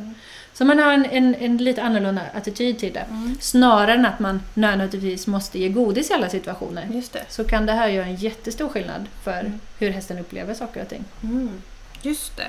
Så 0.53 0.65
man 0.65 0.79
har 0.79 0.93
en, 0.93 1.05
en, 1.05 1.35
en 1.35 1.57
lite 1.57 1.83
annorlunda 1.83 2.23
attityd 2.35 2.79
till 2.79 2.93
det. 2.93 3.01
Mm. 3.11 3.37
Snarare 3.41 3.93
än 3.95 4.07
att 4.07 4.19
man 4.19 4.43
nödvändigtvis 4.55 5.27
måste 5.27 5.59
ge 5.59 5.69
godis 5.69 6.11
i 6.11 6.15
alla 6.15 6.29
situationer. 6.29 6.89
Just 6.93 7.13
det. 7.13 7.25
Så 7.29 7.45
kan 7.45 7.67
det 7.67 7.73
här 7.73 7.89
göra 7.89 8.07
en 8.07 8.17
jättestor 8.17 8.69
skillnad 8.69 9.07
för 9.25 9.41
Mm. 9.41 9.61
hur 9.79 9.91
hästen 9.91 10.19
upplever 10.19 10.55
saker 10.55 10.83
och 10.83 10.89
ting. 10.89 11.05
Mm. 11.23 11.51
Just 12.03 12.37
det. 12.37 12.49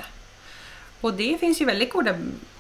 Och 1.02 1.14
det 1.14 1.38
finns 1.40 1.62
ju 1.62 1.66
väldigt 1.66 1.94
goda 1.94 2.16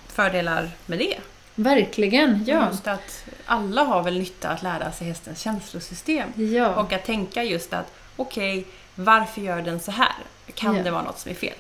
fördelar 0.08 0.70
med 0.86 0.99
det. 0.99 1.18
Verkligen, 1.56 2.43
ja. 2.47 2.68
Just 2.72 2.88
att 2.88 3.24
alla 3.45 3.84
har 3.84 4.04
väl 4.04 4.18
nytta 4.20 4.49
att 4.49 4.64
lära 4.64 4.91
sig 4.91 5.08
hästens 5.08 5.39
känslosystem. 5.39 6.30
ja. 6.36 6.76
Och 6.76 6.93
att 6.93 7.06
tänka 7.06 7.43
just 7.43 7.74
att 7.74 7.91
okej, 8.18 8.65
varför 8.95 9.41
gör 9.41 9.61
den 9.61 9.80
så 9.80 9.91
här? 9.91 10.15
Kan 10.53 10.76
Ja. 10.78 10.84
det 10.84 10.91
vara 10.91 11.01
något 11.03 11.20
som 11.20 11.32
är 11.32 11.36
fel? 11.36 11.53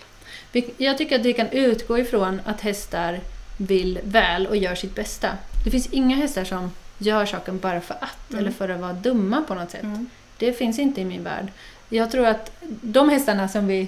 Jag 0.77 0.97
tycker 0.97 1.19
att 1.19 1.25
vi 1.25 1.33
kan 1.33 1.49
utgå 1.49 1.97
ifrån 1.99 2.41
att 2.45 2.61
hästar 2.61 3.19
vill 3.57 3.99
väl 4.03 4.47
och 4.47 4.55
gör 4.57 4.75
sitt 4.75 4.95
bästa. 4.95 5.29
Det 5.63 5.71
finns 5.71 5.87
inga 5.87 6.15
hästar 6.15 6.43
som 6.43 6.71
gör 6.97 7.25
saken 7.25 7.59
bara 7.59 7.81
för 7.81 7.93
att, 7.93 8.29
Mm. 8.29 8.39
eller 8.41 8.51
för 8.51 8.69
att 8.69 8.79
vara 8.79 8.93
dumma 8.93 9.41
på 9.47 9.55
något 9.55 9.71
sätt. 9.71 9.85
Det 10.37 10.53
finns 10.53 10.79
inte 10.79 11.01
i 11.01 11.05
min 11.05 11.23
värld. 11.23 11.47
Jag 11.89 12.11
tror 12.11 12.25
att 12.27 12.51
de 12.81 13.09
hästarna 13.09 13.47
som 13.47 13.67
vi 13.67 13.87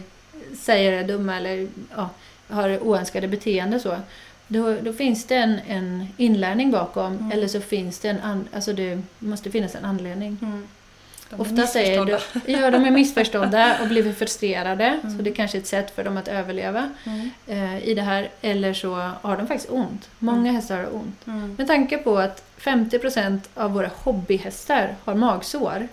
säger 0.61 0.91
är 0.91 1.03
dumma 1.07 1.37
eller 1.37 1.67
ja, 1.95 2.09
har 2.49 2.79
oönskade 2.83 3.27
beteende 3.27 3.79
så, 3.79 3.97
då, 4.47 4.75
då 4.81 4.93
finns 4.93 5.25
det 5.25 5.35
en, 5.35 5.59
en 5.67 6.07
inlärning 6.17 6.71
bakom 6.71 7.13
Mm. 7.17 7.31
eller 7.31 7.47
så 7.47 7.61
finns 7.61 7.99
det 7.99 8.09
en 8.09 8.19
an, 8.21 8.47
alltså 8.53 8.73
det 8.73 9.01
måste 9.19 9.51
finnas 9.51 9.75
en 9.75 9.85
anledning. 9.85 10.37
Mm. 11.31 11.37
De 11.53 11.59
är 11.59 11.63
Oftast 11.63 11.75
är 11.75 12.05
de, 12.05 12.19
ja, 12.53 12.71
de 12.71 12.85
är 12.85 12.91
missförstådda 12.91 13.77
och 13.81 13.87
blir 13.87 14.13
frustrerade. 14.13 14.99
Så 15.01 15.07
det 15.23 15.29
är 15.29 15.33
kanske 15.33 15.57
är 15.57 15.61
ett 15.61 15.67
sätt 15.67 15.95
för 15.95 16.03
dem 16.03 16.17
att 16.17 16.27
överleva 16.27 16.89
Mm. 17.05 17.29
eh, 17.47 17.83
i 17.89 17.93
det 17.93 18.01
här. 18.01 18.29
Eller 18.41 18.73
så 18.73 18.95
har 19.21 19.37
de 19.37 19.47
faktiskt 19.47 19.71
ont. 19.71 20.09
Många 20.19 20.51
hästar 20.51 20.77
har 20.77 20.95
ont. 20.95 21.27
Mm. 21.27 21.55
Med 21.57 21.67
tanke 21.67 21.97
på 21.97 22.17
att 22.17 22.43
50% 22.59 23.39
av 23.55 23.73
våra 23.73 23.89
hobbyhästar 24.03 24.95
har 25.05 25.15
magsår 25.15 25.87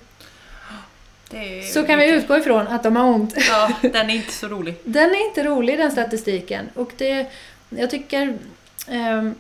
så 1.73 1.83
kan 1.85 1.99
vi 1.99 2.11
utgå 2.11 2.37
ifrån 2.37 2.67
att 2.69 2.83
de 2.83 2.97
har 2.97 3.05
ont. 3.05 3.35
Ja, 3.49 3.71
den 3.83 4.11
är 4.11 4.15
inte 4.15 4.33
så 4.33 4.49
rolig. 4.49 4.75
Den 4.85 5.11
är 5.11 5.29
inte 5.29 5.45
rolig 5.45 5.79
den 5.79 5.91
statistiken. 5.93 6.69
Och 6.75 6.93
det, 6.97 7.27
jag 7.69 7.91
tycker 7.91 8.39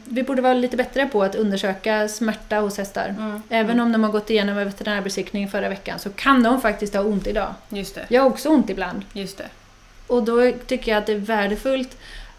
vi 0.04 0.22
borde 0.22 0.42
vara 0.42 0.54
lite 0.54 0.76
bättre 0.76 1.06
på 1.06 1.22
att 1.22 1.34
undersöka 1.34 2.08
smärta 2.08 2.56
hos 2.56 2.78
hästar. 2.78 3.08
Mm. 3.08 3.42
Även 3.48 3.80
om 3.80 3.92
de 3.92 4.04
har 4.04 4.10
gått 4.10 4.30
igenom 4.30 4.58
en 4.58 4.64
veterinärbesiktning 4.64 5.48
förra 5.48 5.68
veckan 5.68 5.98
så 5.98 6.10
kan 6.10 6.42
de 6.42 6.60
faktiskt 6.60 6.94
ha 6.94 7.02
ont 7.02 7.26
idag. 7.26 7.54
Just 7.68 7.94
det, 7.94 8.06
Jag 8.08 8.22
har 8.22 8.30
också 8.30 8.48
ont 8.48 8.70
ibland. 8.70 9.04
just 9.12 9.38
det. 9.38 9.48
Och 10.06 10.22
då 10.22 10.52
tycker 10.66 10.92
jag 10.92 10.98
att 10.98 11.06
det 11.06 11.12
är 11.12 11.16
värdefullt 11.18 11.96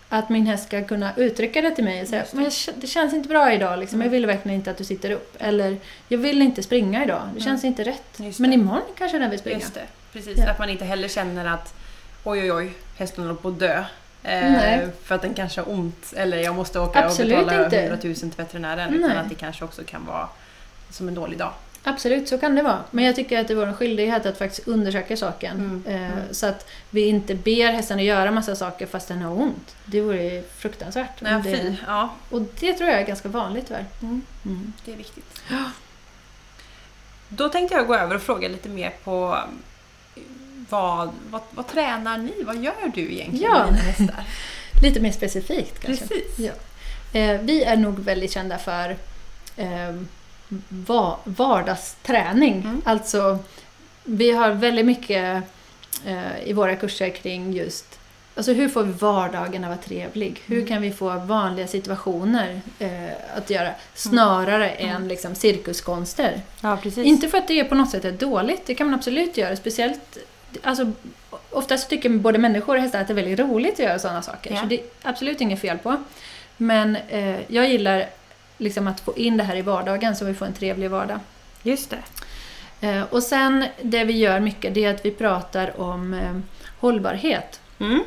att 0.09 0.29
min 0.29 0.45
häst 0.45 0.67
ska 0.67 0.83
kunna 0.83 1.11
uttrycka 1.15 1.61
det 1.61 1.71
till 1.71 1.83
mig 1.83 2.01
och 2.01 2.07
säga 2.07 2.25
men 2.31 2.43
jag 2.43 2.53
det 2.75 2.87
känns 2.87 3.13
inte 3.13 3.29
bra 3.29 3.53
idag, 3.53 3.79
liksom. 3.79 4.01
jag 4.01 4.09
vill 4.09 4.25
verkligen 4.25 4.55
inte 4.55 4.71
att 4.71 4.77
du 4.77 4.83
sitter 4.83 5.11
upp. 5.11 5.35
Eller 5.39 5.77
jag 6.07 6.17
vill 6.17 6.41
inte 6.41 6.63
springa 6.63 7.03
idag, 7.03 7.21
det 7.35 7.41
känns 7.41 7.63
inte 7.63 7.83
rätt. 7.83 8.19
Men 8.39 8.53
imorgon 8.53 8.81
kanske 8.97 9.19
den 9.19 9.29
vill 9.29 9.39
springa. 9.39 9.59
Just 9.59 9.73
det, 9.73 9.85
precis. 10.13 10.37
Ja. 10.37 10.51
Att 10.51 10.59
man 10.59 10.69
inte 10.69 10.85
heller 10.85 11.07
känner 11.07 11.45
att 11.45 11.73
oj 12.23 12.39
oj 12.39 12.51
oj, 12.51 12.71
hästen 12.97 13.23
håller 13.23 13.35
på 13.35 13.47
att 13.47 13.59
dö. 13.59 13.83
Eh, 14.27 14.89
för 15.03 15.15
att 15.15 15.21
den 15.21 15.33
kanske 15.33 15.61
har 15.61 15.71
ont 15.71 16.13
eller 16.15 16.37
jag 16.37 16.55
måste 16.55 16.79
åka 16.79 17.05
Absolut 17.05 17.37
och 17.39 17.45
betala 17.45 17.65
inte. 17.65 17.79
100 17.81 17.97
000 18.03 18.15
till 18.15 18.31
veterinären. 18.37 18.89
Nej. 18.91 18.99
Utan 18.99 19.17
att 19.17 19.29
det 19.29 19.35
kanske 19.35 19.65
också 19.65 19.83
kan 19.83 20.05
vara 20.05 20.27
som 20.89 21.07
en 21.07 21.15
dålig 21.15 21.39
dag. 21.39 21.51
Absolut, 21.83 22.29
så 22.29 22.37
kan 22.37 22.55
det 22.55 22.61
vara. 22.61 22.79
Men 22.91 23.05
jag 23.05 23.15
tycker 23.15 23.41
att 23.41 23.47
det 23.47 23.53
är 23.53 23.55
vår 23.65 23.73
skyldighet 23.73 24.25
att 24.25 24.37
faktiskt 24.37 24.67
undersöka 24.67 25.17
saken. 25.17 25.57
Mm, 25.57 25.83
Eh, 25.87 26.11
mm. 26.11 26.33
Så 26.33 26.45
att 26.47 26.69
vi 26.89 27.07
inte 27.07 27.35
ber 27.35 27.71
hästen 27.71 27.97
att 27.99 28.03
göra 28.05 28.31
massa 28.31 28.55
saker 28.55 28.85
fast 28.85 29.07
den 29.07 29.21
har 29.21 29.31
ont. 29.41 29.75
Det 29.85 30.01
vore 30.01 30.43
fruktansvärt. 30.57 31.21
Nej, 31.21 31.41
det, 31.43 31.57
fy. 31.57 31.73
Ja, 31.87 32.09
och 32.29 32.41
det 32.59 32.73
tror 32.73 32.89
jag 32.89 32.99
är 32.99 33.05
ganska 33.05 33.29
vanligt 33.29 33.67
tyvärr. 33.67 33.85
mm, 34.01 34.21
Mm. 34.45 34.73
det 34.85 34.93
är 34.93 34.97
viktigt. 34.97 35.41
Då 37.29 37.49
tänkte 37.49 37.75
jag 37.75 37.87
gå 37.87 37.95
över 37.95 38.15
och 38.15 38.21
fråga 38.21 38.47
lite 38.47 38.69
mer 38.69 38.93
på 39.03 39.37
vad, 40.69 41.09
vad, 41.29 41.41
vad 41.51 41.67
tränar 41.67 42.17
ni? 42.17 42.43
Vad 42.43 42.57
gör 42.63 42.91
du 42.95 43.11
egentligen 43.13 43.51
Ja. 43.51 43.65
med 43.65 43.73
dina 43.73 43.83
hästar? 43.83 44.23
Lite 44.83 44.99
mer 44.99 45.11
specifikt 45.11 45.79
kanske. 45.79 46.07
Precis. 46.07 46.39
Ja. 46.39 46.51
Eh, 47.19 47.41
vi 47.41 47.63
är 47.63 47.75
nog 47.77 47.99
väldigt 47.99 48.31
kända 48.31 48.57
för 48.57 48.97
eh, 49.57 49.95
va- 50.69 51.17
vardagsträning. 51.23 52.53
Mm. 52.53 52.81
Alltså, 52.85 53.39
vi 54.03 54.31
har 54.31 54.51
väldigt 54.51 54.85
mycket 54.85 55.43
eh, 56.05 56.43
i 56.45 56.53
våra 56.53 56.75
kurser 56.75 57.09
kring 57.09 57.53
just 57.53 57.85
Alltså 58.35 58.53
hur 58.53 58.69
får 58.69 58.83
vi 58.83 58.91
vardagen 58.91 59.63
att 59.63 59.69
vara 59.69 59.77
trevlig? 59.79 60.41
Hur 60.45 60.55
Mm. 60.57 60.67
kan 60.67 60.81
vi 60.81 60.91
få 60.91 61.19
vanliga 61.19 61.67
situationer 61.67 62.61
eh, 62.79 63.07
att 63.37 63.49
göra 63.49 63.71
snarare 63.93 64.69
Mm. 64.69 64.95
än 64.95 65.07
liksom, 65.07 65.35
cirkuskonster? 65.35 66.41
Ja. 66.61 66.77
Inte 66.95 67.27
för 67.29 67.37
att 67.37 67.47
det 67.47 67.63
på 67.63 67.75
något 67.75 67.89
sätt 67.89 68.05
är 68.05 68.11
dåligt, 68.11 68.61
det 68.65 68.75
kan 68.75 68.87
man 68.87 68.93
absolut 68.99 69.37
göra. 69.37 69.55
Speciellt, 69.55 70.17
alltså, 70.63 70.91
oftast 71.51 71.89
tycker 71.89 72.09
både 72.09 72.37
människor 72.37 72.75
och 72.75 72.81
hästar 72.81 73.01
att 73.01 73.07
det 73.07 73.13
är 73.13 73.15
väldigt 73.15 73.39
roligt 73.39 73.73
att 73.73 73.79
göra 73.79 73.99
sådana 73.99 74.21
saker. 74.21 74.51
Ja. 74.53 74.61
Så 74.61 74.65
det 74.65 74.75
är 74.79 74.85
absolut 75.03 75.41
inget 75.41 75.61
fel 75.61 75.77
på. 75.77 75.97
Men 76.57 76.95
eh, 76.95 77.35
jag 77.47 77.69
gillar 77.69 78.05
liksom 78.57 78.87
att 78.87 78.99
få 78.99 79.17
in 79.17 79.37
det 79.37 79.43
här 79.43 79.55
i 79.55 79.61
vardagen 79.61 80.15
så 80.15 80.25
vi 80.25 80.33
får 80.33 80.45
en 80.45 80.53
trevlig 80.53 80.89
vardag. 80.89 81.19
Just 81.63 81.89
det. 81.89 81.97
Eh, 82.87 83.03
och 83.09 83.23
sen 83.23 83.65
det 83.81 84.03
vi 84.03 84.13
gör 84.17 84.39
mycket 84.39 84.73
det 84.73 84.85
är 84.85 84.93
att 84.93 85.05
vi 85.05 85.11
pratar 85.11 85.81
om 85.81 86.13
eh, 86.13 86.37
hållbarhet. 86.79 87.59
Mm. 87.79 88.03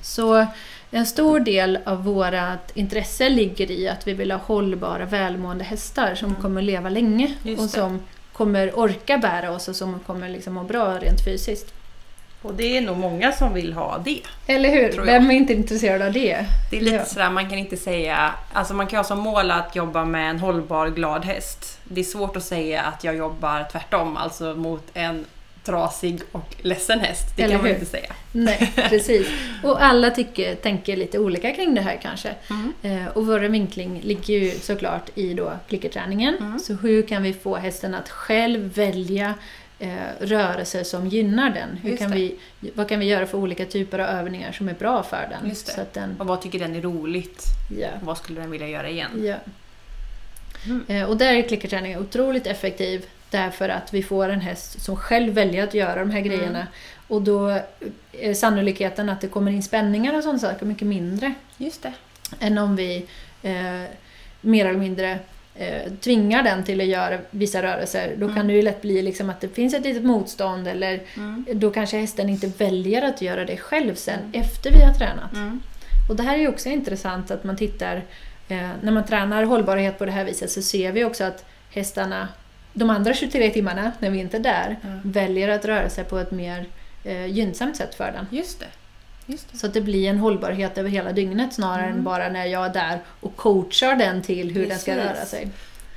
Så 0.00 0.46
en 0.90 1.06
stor 1.06 1.40
del 1.40 1.78
av 1.84 2.04
vårt 2.04 2.70
intresse 2.74 3.28
ligger 3.28 3.70
i 3.70 3.88
att 3.88 4.06
vi 4.06 4.12
vill 4.12 4.30
ha 4.30 4.38
hållbara, 4.38 5.04
välmående 5.04 5.64
hästar 5.64 6.14
som 6.14 6.28
Mm. 6.30 6.42
kommer 6.42 6.62
leva 6.62 6.88
länge 6.88 7.34
Just 7.42 7.60
och 7.76 7.90
det. 7.90 7.98
Kommer 8.36 8.78
orka 8.78 9.18
bära 9.18 9.50
oss 9.50 9.68
och 9.68 9.76
som 9.76 10.00
kommer 10.00 10.28
liksom 10.28 10.54
må 10.54 10.62
bra 10.62 10.98
rent 10.98 11.24
fysiskt. 11.24 11.72
Och 12.42 12.54
det 12.54 12.76
är 12.76 12.80
nog 12.80 12.96
många 12.96 13.32
som 13.32 13.54
vill 13.54 13.72
ha 13.72 13.98
det. 14.04 14.20
Eller 14.46 14.68
hur? 14.70 15.04
Vem 15.04 15.30
är 15.30 15.34
inte 15.34 15.52
intresserad 15.52 16.02
av 16.02 16.12
det? 16.12 16.46
Det 16.70 16.76
är 16.76 16.80
lite 16.80 16.96
Ja. 16.96 17.04
sådär, 17.04 17.30
man 17.30 17.50
kan 17.50 17.58
inte 17.58 17.76
säga... 17.76 18.34
Alltså 18.52 18.74
man 18.74 18.86
kan 18.86 18.96
ha 18.96 19.04
som 19.04 19.18
mål 19.18 19.50
att 19.50 19.76
jobba 19.76 20.04
med 20.04 20.30
en 20.30 20.38
hållbar, 20.38 20.88
glad 20.88 21.24
häst. 21.24 21.78
Det 21.84 22.00
är 22.00 22.04
svårt 22.04 22.36
att 22.36 22.44
säga 22.44 22.82
att 22.82 23.04
jag 23.04 23.16
jobbar 23.16 23.66
tvärtom, 23.72 24.16
alltså 24.16 24.54
mot 24.54 24.84
en 24.94 25.24
trasig 25.66 26.20
och 26.32 26.54
ledsen 26.62 27.00
häst. 27.00 27.24
Det 27.36 27.42
Eller 27.42 27.54
kan 27.54 27.60
man 27.62 27.66
hur? 27.70 27.74
inte 27.74 27.90
säga. 27.90 28.12
Nej, 28.32 28.72
precis. 28.88 29.28
Och 29.62 29.82
alla 29.84 30.10
tycker, 30.10 30.54
tänker 30.54 30.96
lite 30.96 31.18
olika 31.18 31.54
kring 31.54 31.74
det 31.74 31.80
här 31.80 31.98
kanske. 32.02 32.34
Mm. 32.50 32.72
Eh, 32.82 33.06
och 33.08 33.26
vår 33.26 33.38
vinkling 33.40 34.00
ligger 34.04 34.34
ju 34.38 34.50
såklart 34.50 35.10
i 35.14 35.34
då 35.34 35.52
klickerträningen. 35.68 36.36
Mm. 36.40 36.58
Så 36.58 36.74
hur 36.74 37.02
kan 37.02 37.22
vi 37.22 37.32
få 37.32 37.56
hästen 37.56 37.94
att 37.94 38.08
själv 38.08 38.74
välja 38.74 39.34
eh, 39.78 39.94
rörelser 40.20 40.84
som 40.84 41.06
gynnar 41.06 41.50
den? 41.50 41.68
Hur 41.82 41.90
Just 41.90 42.02
kan 42.02 42.10
det. 42.10 42.16
vi, 42.16 42.34
vad 42.74 42.88
kan 42.88 43.00
vi 43.00 43.06
göra 43.06 43.26
för 43.26 43.38
olika 43.38 43.64
typer 43.64 43.98
av 43.98 44.06
övningar 44.06 44.52
som 44.52 44.68
är 44.68 44.74
bra 44.74 45.02
för 45.02 45.28
den? 45.30 45.54
Så 45.54 45.80
att 45.80 45.94
den, 45.94 46.16
Och 46.18 46.26
vad 46.26 46.42
tycker 46.42 46.58
den 46.58 46.74
är 46.76 46.80
roligt? 46.80 47.42
Och 48.00 48.06
vad 48.06 48.18
skulle 48.18 48.40
den 48.40 48.50
vilja 48.50 48.68
göra 48.68 48.88
igen? 48.88 49.10
ja. 49.24 49.34
Mm. 50.66 50.84
Eh, 50.88 51.08
och 51.08 51.16
där 51.16 51.34
är 51.34 51.42
klickerträning 51.42 51.98
otroligt 51.98 52.46
effektiv 52.46 53.04
därför 53.30 53.68
att 53.68 53.94
vi 53.94 54.02
får 54.02 54.28
en 54.28 54.40
häst 54.40 54.80
som 54.82 54.96
själv 54.96 55.32
väljer 55.34 55.64
att 55.64 55.74
göra 55.74 56.00
de 56.00 56.10
här 56.10 56.20
Mm. 56.20 56.30
grejerna. 56.38 56.66
Och 57.08 57.22
då 57.22 57.58
är 58.12 58.34
sannolikheten 58.34 59.08
att 59.08 59.20
det 59.20 59.28
kommer 59.28 59.50
in 59.50 59.62
spänningar 59.62 60.16
och 60.16 60.22
sådana 60.22 60.38
saker 60.38 60.66
mycket 60.66 60.86
mindre 60.88 61.34
Just 61.56 61.82
det. 61.82 61.92
än 62.40 62.58
om 62.58 62.76
vi 62.76 63.06
eh, 63.42 63.82
mer 64.40 64.66
eller 64.66 64.78
mindre 64.78 65.18
eh, 65.54 65.92
tvingar 66.00 66.42
den 66.42 66.64
till 66.64 66.80
att 66.80 66.86
göra 66.86 67.18
vissa 67.30 67.62
rörelser. 67.62 68.14
Då 68.18 68.26
kan 68.26 68.34
Mm. 68.36 68.46
det 68.46 68.52
ju 68.52 68.62
lätt 68.62 68.82
bli 68.82 69.02
liksom 69.02 69.30
att 69.30 69.40
det 69.40 69.48
finns 69.48 69.74
ett 69.74 69.84
litet 69.84 70.04
motstånd 70.04 70.68
eller 70.68 71.00
Mm. 71.16 71.44
då 71.52 71.70
kanske 71.70 71.98
hästen 71.98 72.28
inte 72.28 72.46
väljer 72.46 73.02
att 73.02 73.22
göra 73.22 73.44
det 73.44 73.56
själv 73.56 73.94
sen 73.94 74.18
Mm. 74.18 74.40
efter 74.40 74.70
vi 74.70 74.82
har 74.84 74.94
tränat. 74.94 75.32
Mm. 75.34 75.60
Och 76.08 76.16
det 76.16 76.22
här 76.22 76.34
är 76.34 76.38
ju 76.38 76.48
också 76.48 76.68
intressant 76.68 77.30
att 77.30 77.44
man 77.44 77.56
tittar, 77.56 77.96
eh, 78.48 78.68
när 78.82 78.92
man 78.92 79.04
tränar 79.06 79.42
hållbarhet 79.44 79.98
på 79.98 80.04
det 80.06 80.12
här 80.12 80.24
viset 80.24 80.50
så 80.50 80.62
ser 80.62 80.92
vi 80.92 81.04
också 81.04 81.24
att 81.24 81.44
hästarna, 81.70 82.28
de 82.78 82.90
andra 82.90 83.14
23 83.14 83.50
timmarna 83.50 83.92
när 83.98 84.10
vi 84.10 84.18
inte 84.18 84.36
är 84.36 84.40
där, 84.40 84.76
Mm. 84.84 85.00
väljer 85.04 85.48
att 85.48 85.64
röra 85.64 85.90
sig 85.90 86.04
på 86.04 86.18
ett 86.18 86.30
mer 86.30 86.66
eh, 87.04 87.26
gynnsamt 87.26 87.76
sätt 87.76 87.94
för 87.94 88.12
den. 88.12 88.26
Just 88.38 88.60
det. 88.60 88.66
Just 89.26 89.52
det. 89.52 89.58
Så 89.58 89.66
att 89.66 89.74
det 89.74 89.80
blir 89.80 90.08
en 90.10 90.18
hållbarhet 90.18 90.78
över 90.78 90.90
hela 90.90 91.12
dygnet 91.12 91.52
snarare 91.54 91.84
Mm. 91.86 91.96
än 91.98 92.04
bara 92.04 92.28
när 92.28 92.46
jag 92.46 92.64
är 92.66 92.72
där 92.72 92.98
och 93.20 93.36
coachar 93.36 93.94
den 93.96 94.22
till 94.22 94.50
hur 94.54 94.66
den 94.68 94.78
ska 94.78 94.92
Precis. 94.94 95.10
röra 95.16 95.24
sig. 95.26 95.48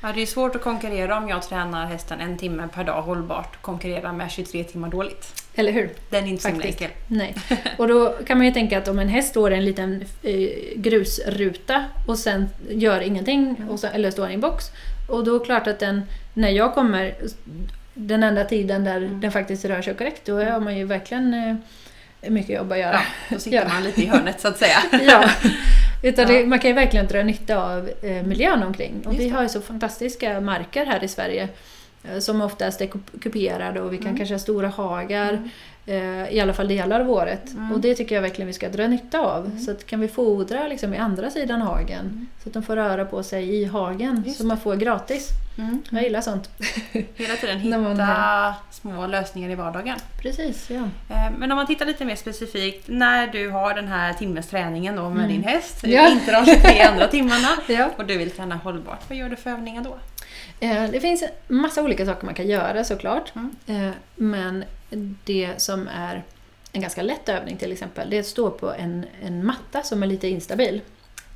Ja, 0.01 0.11
det 0.15 0.21
är 0.21 0.25
svårt 0.25 0.55
att 0.55 0.61
konkurrera 0.61 1.17
om 1.17 1.29
jag 1.29 1.41
tränar 1.41 1.85
hästen 1.85 2.19
en 2.19 2.37
timme 2.37 2.67
per 2.73 2.83
dag 2.83 3.01
hållbart 3.01 3.55
och 3.55 3.61
konkurrera 3.61 4.13
med 4.13 4.31
23 4.31 4.63
timmar 4.63 4.89
dåligt. 4.89 5.43
Eller 5.55 5.71
hur? 5.71 5.89
Den 6.09 6.23
är 6.23 6.27
inte 6.27 6.43
så 6.43 6.49
Faktiskt. 6.49 6.81
enkel. 6.81 6.97
Nej. 7.07 7.35
Och 7.77 7.87
då 7.87 8.09
kan 8.25 8.37
man 8.37 8.47
ju 8.47 8.53
tänka 8.53 8.77
att 8.77 8.87
om 8.87 8.99
en 8.99 9.09
häst 9.09 9.29
står 9.29 9.51
i 9.53 9.55
en 9.55 9.65
liten 9.65 10.03
eh, 10.23 10.49
grusruta 10.75 11.85
och 12.07 12.17
sen 12.19 12.49
gör 12.69 13.01
ingenting, 13.01 13.55
Mm. 13.57 13.69
och 13.69 13.79
så, 13.79 13.87
eller 13.87 14.11
står 14.11 14.29
i 14.29 14.33
en 14.33 14.41
box. 14.41 14.65
Och 15.09 15.23
då 15.23 15.35
är 15.35 15.39
det 15.39 15.45
klart 15.45 15.67
att 15.67 15.79
den, 15.79 16.01
när 16.33 16.49
jag 16.49 16.73
kommer, 16.73 17.15
den 17.93 18.23
enda 18.23 18.43
tiden 18.43 18.83
där 18.83 18.97
Mm. 18.97 19.21
den 19.21 19.31
faktiskt 19.31 19.65
rör 19.65 19.81
sig 19.81 19.93
korrekt, 19.93 20.25
då 20.25 20.43
har 20.43 20.59
man 20.59 20.77
ju 20.77 20.85
verkligen 20.85 21.33
eh, 21.33 22.29
mycket 22.31 22.55
jobb 22.55 22.71
att 22.71 22.77
göra. 22.79 22.91
Ja, 22.93 23.01
då 23.29 23.39
sitter 23.39 23.57
Ja. 23.57 23.67
man 23.73 23.83
lite 23.83 24.01
i 24.01 24.05
hörnet 24.05 24.39
så 24.39 24.47
att 24.47 24.57
säga. 24.57 24.77
Ja. 25.07 25.29
Utan. 26.03 26.27
Det, 26.27 26.45
man 26.45 26.59
kan 26.59 26.69
ju 26.69 26.75
verkligen 26.75 27.07
dra 27.07 27.23
nytta 27.23 27.57
av 27.63 27.89
eh, 28.01 28.23
miljön 28.23 28.63
omkring. 28.63 28.93
Och 29.05 29.13
Just 29.13 29.25
vi 29.25 29.29
har 29.29 29.43
ju 29.43 29.49
så 29.49 29.61
fantastiska 29.61 30.41
marker 30.41 30.85
här 30.85 31.03
i 31.03 31.07
Sverige 31.07 31.47
eh, 32.03 32.19
som 32.19 32.41
oftast 32.41 32.81
är 32.81 32.85
kup- 32.87 33.19
kuperade 33.21 33.81
och 33.81 33.93
vi 33.93 33.97
kan 33.97 34.05
Mm. 34.07 34.17
kanske 34.17 34.33
ha 34.35 34.39
stora 34.39 34.67
hagar. 34.67 35.49
Eh, 35.89 36.33
I 36.33 36.39
alla 36.39 36.53
fall 36.53 36.67
delar 36.67 36.99
av 36.99 37.09
året. 37.11 37.51
Mm. 37.53 37.71
Och 37.71 37.79
det 37.79 37.95
tycker 37.95 38.15
jag 38.15 38.21
verkligen 38.21 38.47
vi 38.47 38.53
ska 38.53 38.69
dra 38.69 38.87
nytta 38.87 39.19
av. 39.19 39.45
Mm. 39.45 39.59
Så 39.59 39.71
att 39.71 39.85
kan 39.85 39.99
vi 39.99 40.07
fodra 40.07 40.67
liksom 40.67 40.93
i 40.93 40.97
andra 40.97 41.29
sidan 41.29 41.61
hagen. 41.61 41.99
Mm. 42.05 42.27
Så 42.43 42.49
att 42.49 42.53
de 42.53 42.63
får 42.63 42.75
röra 42.75 43.05
på 43.05 43.23
sig 43.23 43.55
i 43.55 43.65
hagen. 43.65 44.23
Just 44.25 44.37
så 44.37 44.45
man 44.45 44.57
får 44.57 44.75
gratis. 44.75 45.29
Mm. 45.57 45.81
Jag 45.89 46.03
gillar 46.03 46.21
sånt. 46.21 46.49
Hela 47.15 47.35
tiden 47.35 47.59
hitta 47.59 48.55
små 48.71 49.07
lösningar 49.07 49.49
i 49.49 49.55
vardagen. 49.55 49.97
Precis, 50.21 50.69
ja. 50.69 50.75
Eh, 51.09 51.31
Men 51.37 51.51
om 51.51 51.55
man 51.55 51.67
tittar 51.67 51.85
lite 51.85 52.05
mer 52.05 52.15
specifikt, 52.15 52.87
när 52.87 53.27
du 53.27 53.49
har 53.49 53.73
den 53.73 53.87
här 53.87 54.13
timmes 54.13 54.47
träningen 54.47 54.95
då 54.95 55.09
med 55.09 55.25
Mm. 55.25 55.27
din 55.27 55.43
häst, 55.43 55.79
Ja. 55.83 56.07
inte 56.09 56.31
de 56.31 56.45
23 56.45 56.81
andra 56.81 57.07
timmarna, 57.07 57.47
ja. 57.67 57.89
och 57.97 58.05
du 58.05 58.17
vill 58.17 58.31
träna 58.31 58.55
hållbart, 58.55 58.99
vad 59.09 59.17
gör 59.17 59.29
du 59.29 59.35
för 59.35 59.49
övningar 59.49 59.83
då? 59.83 59.97
Eh, 60.59 60.89
Det 60.91 60.99
finns 60.99 61.21
en 61.23 61.57
massa 61.57 61.83
olika 61.83 62.05
saker 62.05 62.25
man 62.25 62.35
kan 62.35 62.47
göra 62.47 62.83
såklart. 62.83 63.31
Mm. 63.35 63.55
Eh, 63.67 63.93
Men 64.15 64.65
det 65.25 65.53
som 65.61 65.87
är 65.87 66.23
en 66.71 66.81
ganska 66.81 67.01
lätt 67.01 67.29
övning 67.29 67.57
till 67.57 67.71
exempel, 67.71 68.09
det 68.09 68.15
är 68.15 68.19
att 68.19 68.25
stå 68.25 68.51
på 68.51 68.73
en, 68.73 69.05
en 69.23 69.45
matta 69.45 69.83
som 69.83 70.03
är 70.03 70.07
lite 70.07 70.27
instabil. 70.27 70.81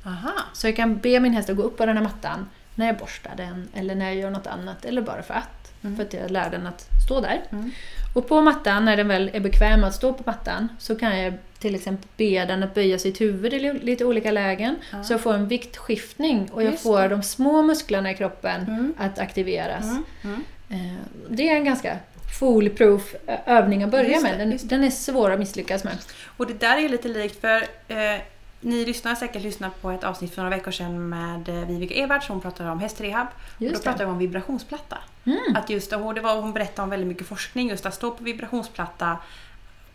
Aha. 0.06 0.32
Så 0.52 0.66
jag 0.68 0.76
kan 0.76 0.98
be 0.98 1.20
min 1.20 1.32
häst 1.34 1.50
att 1.50 1.56
gå 1.56 1.62
upp 1.62 1.76
på 1.76 1.86
den 1.86 1.96
här 1.96 2.04
mattan, 2.04 2.48
när 2.74 2.86
jag 2.86 2.96
borstar 2.96 3.32
den 3.36 3.68
eller 3.74 3.94
när 3.94 4.04
jag 4.04 4.14
gör 4.14 4.30
något 4.30 4.46
annat 4.46 4.84
eller 4.84 5.02
bara 5.02 5.22
för 5.22 5.34
att. 5.34 5.72
Mm. 5.84 5.96
För 5.96 6.02
att 6.04 6.12
jag 6.12 6.30
lär 6.30 6.50
den 6.50 6.66
att 6.66 6.86
stå 7.04 7.20
där. 7.20 7.42
Mm. 7.52 7.70
Och 8.14 8.28
på 8.28 8.40
mattan, 8.42 8.84
när 8.84 8.96
den 8.96 9.08
väl 9.08 9.30
är 9.34 9.40
bekväm 9.40 9.84
att 9.84 9.94
stå 9.94 10.12
på 10.12 10.22
mattan, 10.26 10.68
så 10.78 10.96
kan 10.96 11.18
jag 11.18 11.34
till 11.64 11.74
exempel 11.74 12.08
be 12.16 12.44
den 12.44 12.62
att 12.62 12.74
böja 12.74 12.98
sitt 12.98 13.20
huvud 13.20 13.54
i 13.54 13.58
li- 13.60 13.78
lite 13.82 14.04
olika 14.04 14.30
lägen. 14.30 14.76
Ja. 14.92 15.04
Så 15.04 15.12
jag 15.12 15.20
får 15.20 15.34
en 15.34 15.48
viktskiftning 15.48 16.48
och 16.52 16.62
jag 16.62 16.70
Just 16.72 16.82
får 16.82 17.00
det. 17.02 17.08
de 17.08 17.22
små 17.22 17.62
musklerna 17.62 18.10
i 18.10 18.14
kroppen 18.14 18.60
Mm. 18.62 18.94
att 18.98 19.18
aktiveras. 19.18 19.84
Mm. 19.84 20.04
Mm. 20.24 20.40
Eh, 20.70 20.98
Det 21.28 21.48
är 21.48 21.56
en 21.56 21.64
ganska 21.64 21.96
foolproof 22.38 23.14
övning 23.46 23.82
att 23.82 23.90
börja 23.90 24.08
Just 24.10 24.22
med. 24.22 24.38
Den, 24.38 24.52
just 24.52 24.68
den 24.68 24.84
är 24.84 24.90
svår 24.90 25.30
att 25.30 25.38
misslyckas 25.38 25.84
med. 25.84 25.98
Och 26.36 26.46
det 26.46 26.60
där 26.60 26.76
är 26.84 26.88
lite 26.88 27.08
likt 27.08 27.40
för 27.40 27.56
eh, 27.88 28.20
ni 28.60 28.84
lyssnar 28.86 29.14
säkert 29.14 29.42
lyssnat 29.42 29.82
på 29.82 29.90
ett 29.90 30.04
avsnitt 30.04 30.34
för 30.34 30.42
några 30.42 30.56
veckor 30.56 30.70
sedan 30.70 31.08
med 31.08 31.48
eh, 31.48 31.54
Vivica 31.68 31.94
Evert 31.94 32.22
som 32.24 32.40
pratade 32.40 32.70
om 32.70 32.80
hästrehab. 32.80 33.26
Och 33.26 33.54
då 33.58 33.64
Just 33.66 33.84
pratade 33.84 34.04
vi 34.04 34.10
om 34.10 34.18
vibrationsplatta. 34.18 34.98
Mm. 35.26 35.38
Att 35.56 35.70
just, 35.70 35.92
och 35.92 36.14
det 36.14 36.20
var, 36.20 36.40
hon 36.40 36.52
berättade 36.52 36.82
om 36.82 36.90
väldigt 36.90 37.08
mycket 37.08 37.26
forskning 37.26 37.68
just 37.68 37.86
att 37.86 37.94
stå 37.94 38.10
på 38.10 38.24
vibrationsplatta 38.24 39.16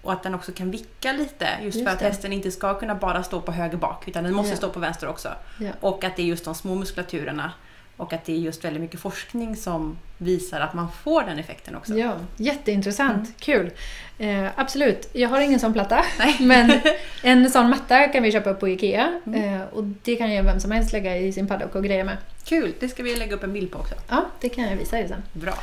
och 0.02 0.14
att 0.14 0.24
den 0.24 0.36
också 0.36 0.52
kan 0.52 0.72
vicka 0.72 1.12
lite 1.14 1.48
just, 1.64 1.76
Just 1.76 1.88
för 1.88 1.94
att 1.94 2.00
det. 2.00 2.06
hästen 2.06 2.34
inte 2.34 2.52
ska 2.52 2.74
kunna 2.80 2.96
bara 2.96 3.24
stå 3.24 3.42
på 3.42 3.52
höger 3.52 3.78
bak 3.78 4.08
utan 4.08 4.24
den 4.24 4.34
måste 4.34 4.52
Ja. 4.52 4.58
stå 4.58 4.70
på 4.70 4.80
vänster 4.80 5.08
också. 5.08 5.30
Ja. 5.60 5.72
Och 5.80 6.04
att 6.04 6.16
det 6.16 6.22
är 6.22 6.26
just 6.26 6.46
de 6.46 6.56
små 6.56 6.76
muskulaturerna 6.76 7.52
och 7.98 8.14
att 8.14 8.26
det 8.26 8.34
är 8.34 8.38
just 8.38 8.66
väldigt 8.66 8.82
mycket 8.82 9.00
forskning 9.00 9.56
som 9.56 9.98
visar 10.18 10.60
att 10.62 10.74
man 10.74 10.88
får 11.04 11.24
den 11.24 11.40
effekten 11.40 11.76
också. 11.76 11.94
Ja, 11.94 12.14
jätteintressant. 12.38 13.16
Mm. 13.16 13.34
Kul. 13.40 13.72
Eh, 14.18 14.48
absolut. 14.56 15.10
Jag 15.14 15.30
har 15.30 15.40
ingen 15.42 15.60
sån 15.60 15.74
platta. 15.74 16.06
Nej. 16.20 16.36
Men 16.40 16.72
en 17.24 17.50
sån 17.50 17.70
matta 17.70 18.08
kan 18.08 18.24
vi 18.24 18.32
köpa 18.32 18.54
på 18.54 18.70
IKEA. 18.70 19.20
Mm. 19.26 19.54
Eh, 19.54 19.62
och 19.68 19.84
det 19.84 20.16
kan 20.16 20.34
ju 20.34 20.42
vem 20.42 20.60
som 20.60 20.72
helst 20.72 20.94
lägga 20.94 21.18
i 21.18 21.34
sin 21.34 21.48
paddock 21.48 21.76
och 21.76 21.84
greja 21.84 22.04
med. 22.04 22.18
Kul! 22.46 22.74
Det 22.80 22.90
ska 22.90 23.04
vi 23.04 23.16
lägga 23.16 23.36
upp 23.36 23.44
en 23.44 23.54
bild 23.54 23.72
på 23.72 23.80
också. 23.80 23.96
Ja, 24.10 24.26
det 24.40 24.50
kan 24.50 24.64
jag 24.64 24.76
visa 24.78 25.00
er 25.00 25.08
sen. 25.08 25.24
Bra. 25.34 25.54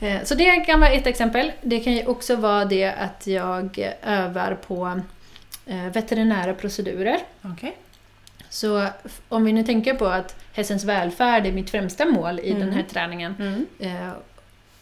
Eh, 0.00 0.24
Så 0.24 0.34
det 0.34 0.60
kan 0.60 0.80
vara 0.80 0.90
ett 0.90 1.06
exempel. 1.06 1.52
Det 1.62 1.80
kan 1.80 1.92
ju 1.92 2.06
också 2.06 2.36
vara 2.36 2.64
det 2.64 2.84
att 2.84 3.26
jag 3.26 3.92
övar 4.02 4.54
på 4.54 5.00
eh, 5.66 5.84
veterinära 5.92 6.54
procedurer. 6.54 7.18
Okej. 7.42 7.76
Så 8.50 8.86
om 9.28 9.44
vi 9.44 9.52
nu 9.52 9.62
tänker 9.64 9.94
på 9.94 10.06
att 10.06 10.36
hästens 10.52 10.84
välfärd 10.84 11.46
är 11.46 11.52
mitt 11.52 11.70
främsta 11.70 12.04
mål 12.04 12.40
i 12.40 12.50
Mm. 12.50 12.60
den 12.60 12.72
här 12.72 12.82
träningen. 12.82 13.34
Mm. 13.38 13.66
eh, 13.78 14.10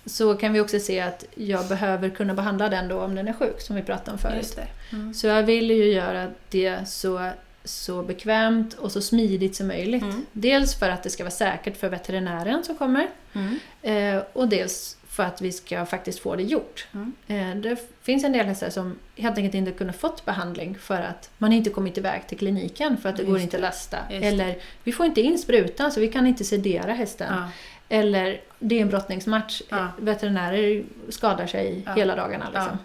Så 0.09 0.35
kan 0.35 0.53
vi 0.53 0.61
också 0.61 0.79
se 0.81 1.01
att 1.01 1.25
jag 1.35 1.67
behöver 1.69 2.09
kunna 2.11 2.35
behandla 2.35 2.69
den 2.69 2.89
då 2.89 3.01
om 3.01 3.14
den 3.14 3.29
är 3.29 3.33
sjuk, 3.33 3.61
som 3.61 3.77
vi 3.77 3.83
pratade 3.83 4.11
om 4.12 4.19
förut. 4.19 4.59
Mm. 4.93 5.14
Så 5.14 5.27
jag 5.27 5.43
vill 5.43 5.71
ju 5.71 5.93
göra 5.93 6.31
det 6.51 6.89
så, 6.89 7.31
så 7.64 8.03
bekvämt 8.03 8.75
och 8.75 8.93
så 8.93 9.01
smidigt 9.03 9.57
som 9.57 9.67
möjligt. 9.67 10.03
Mm. 10.03 10.27
Dels 10.33 10.79
för 10.79 10.91
att 10.91 11.03
det 11.03 11.11
ska 11.11 11.23
vara 11.25 11.31
säkert 11.31 11.77
för 11.77 11.89
veterinären 11.89 12.64
som 12.64 12.77
kommer. 12.77 13.07
Mm. 13.35 14.23
Och 14.33 14.49
dels 14.49 14.96
för 15.17 15.23
att 15.23 15.41
vi 15.41 15.53
ska 15.53 15.87
faktiskt 15.87 16.19
få 16.19 16.37
det 16.37 16.43
gjort. 16.43 16.87
Mm. 16.95 17.12
Eh, 17.27 17.57
det 17.62 17.77
finns 18.03 18.25
en 18.25 18.33
del 18.33 18.47
hästar 18.47 18.71
som 18.71 18.99
helt 19.17 19.39
enkelt 19.39 19.55
inte 19.55 19.73
kunnat 19.73 19.97
fått 19.97 20.25
behandling 20.25 20.79
för 20.81 21.01
att 21.01 21.31
man 21.39 21.53
inte 21.53 21.71
kommit 21.71 21.99
iväg 21.99 22.27
till 22.29 22.39
kliniken 22.39 22.97
för 22.97 23.09
att 23.09 23.17
det 23.17 23.23
Just 23.23 23.31
går 23.33 23.41
inte 23.41 23.57
att 23.57 23.61
lasta. 23.61 23.99
Eller 24.11 24.59
vi 24.85 24.93
får 24.93 25.07
inte 25.07 25.21
in 25.21 25.39
sprutan 25.39 25.93
så 25.93 26.01
vi 26.01 26.09
kan 26.09 26.27
inte 26.27 26.45
sedera 26.45 26.93
hästen. 26.93 27.35
Ja. 27.35 27.49
Eller 27.89 28.41
det 28.59 28.79
är 28.79 28.83
en 28.83 28.89
brottningsmatch. 28.89 29.62
Ja. 29.69 29.89
Veterinärer 29.99 30.85
skadar 31.09 31.47
sig 31.47 31.83
Ja. 31.87 31.93
hela 31.93 32.17
dagarna. 32.17 32.45
Liksom. 32.55 32.79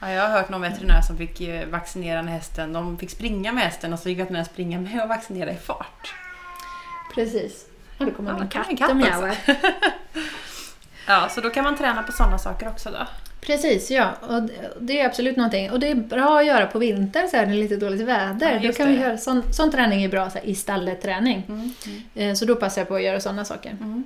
Ja, 0.00 0.10
jag 0.10 0.22
har 0.22 0.30
hört 0.30 0.48
någon 0.48 0.60
veterinär 0.60 1.00
som 1.00 1.16
fick 1.16 1.40
eh, 1.40 1.68
vaccinera 1.68 2.22
hästen. 2.22 2.72
De 2.72 2.98
fick 2.98 3.10
springa 3.10 3.52
med 3.52 3.64
hästen 3.64 3.92
och 3.92 3.98
så 3.98 4.02
fick 4.02 4.18
veterinären 4.18 4.44
springa 4.44 4.80
med 4.80 5.02
och 5.02 5.08
vaccinera 5.08 5.52
i 5.52 5.56
fart. 5.56 6.14
Precis. 7.14 7.66
Och 7.98 8.06
då 8.06 8.12
kommer 8.12 8.30
Ja, 8.54 8.64
min 8.68 8.76
katt 8.76 8.90
och 8.90 8.96
mjauar. 8.96 9.36
Ja, 11.06 11.28
så 11.30 11.40
då 11.40 11.50
kan 11.50 11.64
man 11.64 11.76
träna 11.76 12.02
på 12.02 12.12
sådana 12.12 12.38
saker 12.38 12.68
också 12.68 12.90
då. 12.90 13.06
Precis, 13.40 13.90
ja. 13.90 14.10
Och 14.20 14.42
det- 14.80 15.00
är 15.00 15.06
absolut 15.06 15.36
någonting. 15.36 15.70
Och 15.70 15.80
det 15.80 15.90
är 15.90 15.94
bra 15.94 16.38
att 16.38 16.46
göra 16.46 16.66
på 16.66 16.78
vintern 16.78 17.28
så 17.28 17.36
här 17.36 17.46
när 17.46 17.52
det 17.52 17.58
är 17.58 17.62
lite 17.62 17.76
dåligt 17.76 18.00
väder. 18.00 18.60
Ja, 18.62 18.68
då 18.68 18.72
kan 18.72 18.88
vi 18.88 18.94
göra, 19.00 19.18
sån, 19.18 19.52
sån 19.52 19.70
träning 19.70 20.02
är 20.04 20.08
bra 20.08 20.30
så 20.30 20.38
här, 20.38 20.46
i 20.46 20.54
stallet-träning. 20.54 21.42
Mm. 21.48 21.72
Eh, 22.14 22.34
Så 22.34 22.44
då 22.44 22.56
passar 22.56 22.80
jag 22.80 22.88
på 22.88 22.94
att 22.94 23.02
göra 23.02 23.20
sådana 23.20 23.44
saker. 23.44 23.70
Mm. 23.70 24.04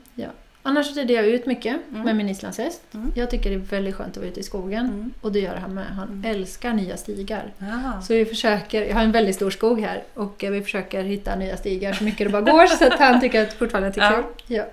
Annars 0.63 0.87
så 0.87 0.95
rider 1.01 1.15
jag 1.15 1.27
ut 1.27 1.47
mycket 1.47 1.77
Mm. 1.91 2.03
med 2.03 2.17
min 2.17 2.29
islandshäst. 2.29 2.81
Mm. 2.95 3.13
Jag 3.15 3.31
tycker 3.31 3.51
det 3.51 3.57
är 3.57 3.59
väldigt 3.59 3.95
skönt 3.95 4.11
att 4.11 4.17
vara 4.17 4.27
ute 4.29 4.41
i 4.41 4.43
skogen. 4.43 4.85
Mm. 4.87 5.13
Och 5.21 5.33
det 5.33 5.39
gör 5.41 5.57
han 5.57 5.75
med. 5.75 5.85
Han 5.87 6.09
Mm. 6.09 6.31
älskar 6.37 6.73
nya 6.73 6.97
stigar. 6.97 7.53
Ja. 7.59 8.03
Så 8.03 8.15
vi 8.15 8.25
försöker, 8.25 8.85
jag 8.87 8.95
har 8.95 9.03
en 9.03 9.13
väldigt 9.13 9.35
stor 9.37 9.51
skog 9.51 9.81
här 9.81 10.03
och 10.15 10.45
eh, 10.45 10.51
vi 10.51 10.63
försöker 10.63 11.03
hitta 11.03 11.37
nya 11.37 11.57
stigar 11.57 11.93
så 11.93 12.05
mycket 12.05 12.27
det 12.27 12.33
bara 12.33 12.43
går 12.53 12.67
så 12.67 12.87
att 12.87 12.99
han 12.99 13.21
tycker 13.21 13.43
att 13.43 13.53
fortfarande 13.53 13.89
att 13.89 13.95
det 13.95 14.01
är 14.01 14.13
Ja. 14.13 14.23
kul. 14.47 14.57
Ja. 14.57 14.65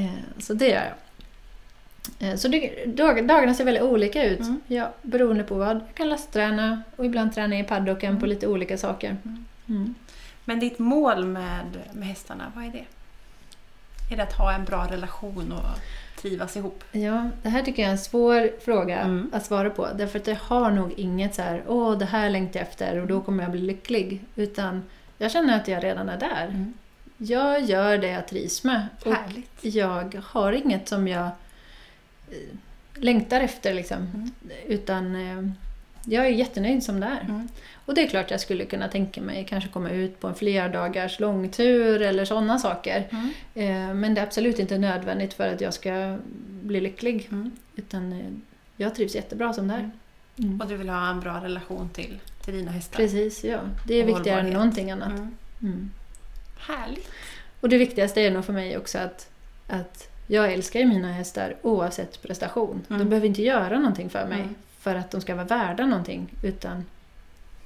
Eh, 0.00 0.06
Så 0.38 0.54
det 0.54 0.68
gör 0.68 0.74
jag. 0.74 0.94
Eh, 2.18 2.34
Så 2.36 2.48
det, 2.48 2.84
dag, 2.86 3.26
dagarna 3.26 3.54
ser 3.54 3.64
väldigt 3.64 3.82
olika 3.82 4.24
ut. 4.24 4.40
Mm. 4.40 4.60
Ja, 4.66 4.92
beroende 5.02 5.44
på 5.44 5.54
vad. 5.54 5.76
Jag 5.76 5.94
kan 5.94 6.08
lastträna 6.08 6.82
och 6.96 7.04
ibland 7.06 7.34
träna 7.34 7.58
i 7.58 7.64
paddocken 7.64 8.14
på 8.18 8.24
Mm. 8.24 8.28
lite 8.30 8.46
olika 8.46 8.78
saker. 8.78 9.16
Mm. 9.24 9.44
Mm. 9.68 9.94
Men 10.44 10.60
ditt 10.60 10.78
mål 10.78 11.24
med, 11.24 11.66
med 11.92 12.08
hästarna, 12.08 12.52
vad 12.54 12.64
är 12.64 12.70
det? 12.70 12.84
Är 14.12 14.16
det 14.16 14.22
att 14.22 14.32
ha 14.32 14.52
en 14.52 14.64
bra 14.64 14.86
relation 14.90 15.52
och 15.52 15.78
trivas 16.22 16.56
ihop? 16.56 16.84
Ja, 16.92 17.30
det 17.42 17.48
här 17.48 17.62
tycker 17.62 17.82
jag 17.82 17.88
är 17.88 17.92
en 17.92 17.98
svår 17.98 18.60
fråga 18.64 18.98
Mm. 19.00 19.30
att 19.32 19.46
svara 19.46 19.70
på. 19.70 19.88
Därför 19.94 20.18
att 20.18 20.26
jag 20.26 20.36
har 20.36 20.70
nog 20.70 20.92
inget 20.96 21.34
så 21.34 21.42
här, 21.42 21.62
åh 21.66 21.98
det 21.98 22.04
här 22.04 22.30
längtar 22.30 22.60
jag 22.60 22.68
efter 22.68 23.00
och 23.00 23.06
då 23.06 23.20
kommer 23.20 23.42
jag 23.42 23.52
bli 23.52 23.60
lycklig. 23.60 24.20
Utan 24.36 24.82
jag 25.18 25.30
känner 25.30 25.56
att 25.56 25.68
jag 25.68 25.84
redan 25.84 26.08
är 26.08 26.18
där. 26.20 26.46
Mm. 26.48 26.74
Jag 27.18 27.60
gör 27.62 27.98
det 27.98 28.08
jag 28.10 28.28
trivs 28.28 28.64
med. 28.64 28.86
Och 29.04 29.12
Härligt. 29.14 29.50
jag 29.64 30.20
har 30.24 30.52
inget 30.52 30.88
som 30.88 31.08
jag 31.08 31.28
längtar 32.94 33.40
efter 33.40 33.74
liksom. 33.74 33.96
Mm. 33.96 34.30
Utan 34.66 35.16
eh, 35.16 35.50
jag 36.04 36.26
är 36.26 36.30
jättenöjd 36.30 36.82
som 36.82 37.00
det 37.00 37.06
är. 37.06 37.20
Mm. 37.20 37.48
Och 37.86 37.94
det 37.94 38.02
är 38.02 38.08
klart 38.08 38.30
jag 38.30 38.40
skulle 38.40 38.64
kunna 38.64 38.88
tänka 38.88 39.20
mig 39.20 39.46
kanske 39.48 39.70
komma 39.70 39.90
ut 39.90 40.20
på 40.20 40.26
en 40.26 40.34
flerdagars 40.34 41.20
långtur 41.20 42.02
eller 42.02 42.24
sådana 42.24 42.58
saker. 42.58 43.08
Mm. 43.10 43.30
Eh, 43.54 43.94
Men 43.94 44.14
det 44.14 44.20
är 44.20 44.26
absolut 44.26 44.58
inte 44.58 44.78
nödvändigt 44.78 45.34
för 45.34 45.54
att 45.54 45.60
jag 45.60 45.74
ska 45.74 46.18
bli 46.62 46.80
lycklig. 46.80 47.28
Mm. 47.32 47.50
Utan 47.76 48.12
eh, 48.12 48.26
jag 48.76 48.94
trivs 48.94 49.14
jättebra 49.14 49.52
som 49.52 49.68
det 49.68 49.74
är. 49.74 49.90
Mm. 50.38 50.60
Och 50.60 50.68
du 50.68 50.76
vill 50.76 50.88
ha 50.88 51.10
en 51.10 51.20
bra 51.20 51.40
relation 51.44 51.88
till, 51.88 52.18
till 52.44 52.54
dina 52.54 52.70
hästar? 52.70 52.96
Precis, 52.96 53.44
ja. 53.44 53.58
Det 53.86 53.94
är 53.94 54.04
viktigare 54.04 54.40
än 54.40 54.50
någonting 54.50 54.90
annat. 54.90 55.10
Mm. 55.10 55.36
Mm. 55.62 55.90
Härligt. 56.58 57.08
Och 57.60 57.68
det 57.68 57.78
viktigaste 57.78 58.20
är 58.20 58.30
nog 58.30 58.44
för 58.44 58.52
mig 58.52 58.78
också 58.78 58.98
att, 58.98 59.28
att 59.68 60.13
jag 60.26 60.52
älskar 60.52 60.80
ju 60.80 60.86
mina 60.86 61.12
hästar 61.12 61.56
oavsett 61.62 62.22
prestation. 62.22 62.82
Mm. 62.88 62.98
De 62.98 63.08
behöver 63.08 63.26
inte 63.26 63.42
göra 63.42 63.78
någonting 63.78 64.10
för 64.10 64.26
mig 64.26 64.40
Mm. 64.40 64.54
för 64.78 64.94
att 64.94 65.10
de 65.10 65.20
ska 65.20 65.34
vara 65.34 65.44
värda 65.46 65.86
någonting. 65.86 66.28
Utan 66.42 66.84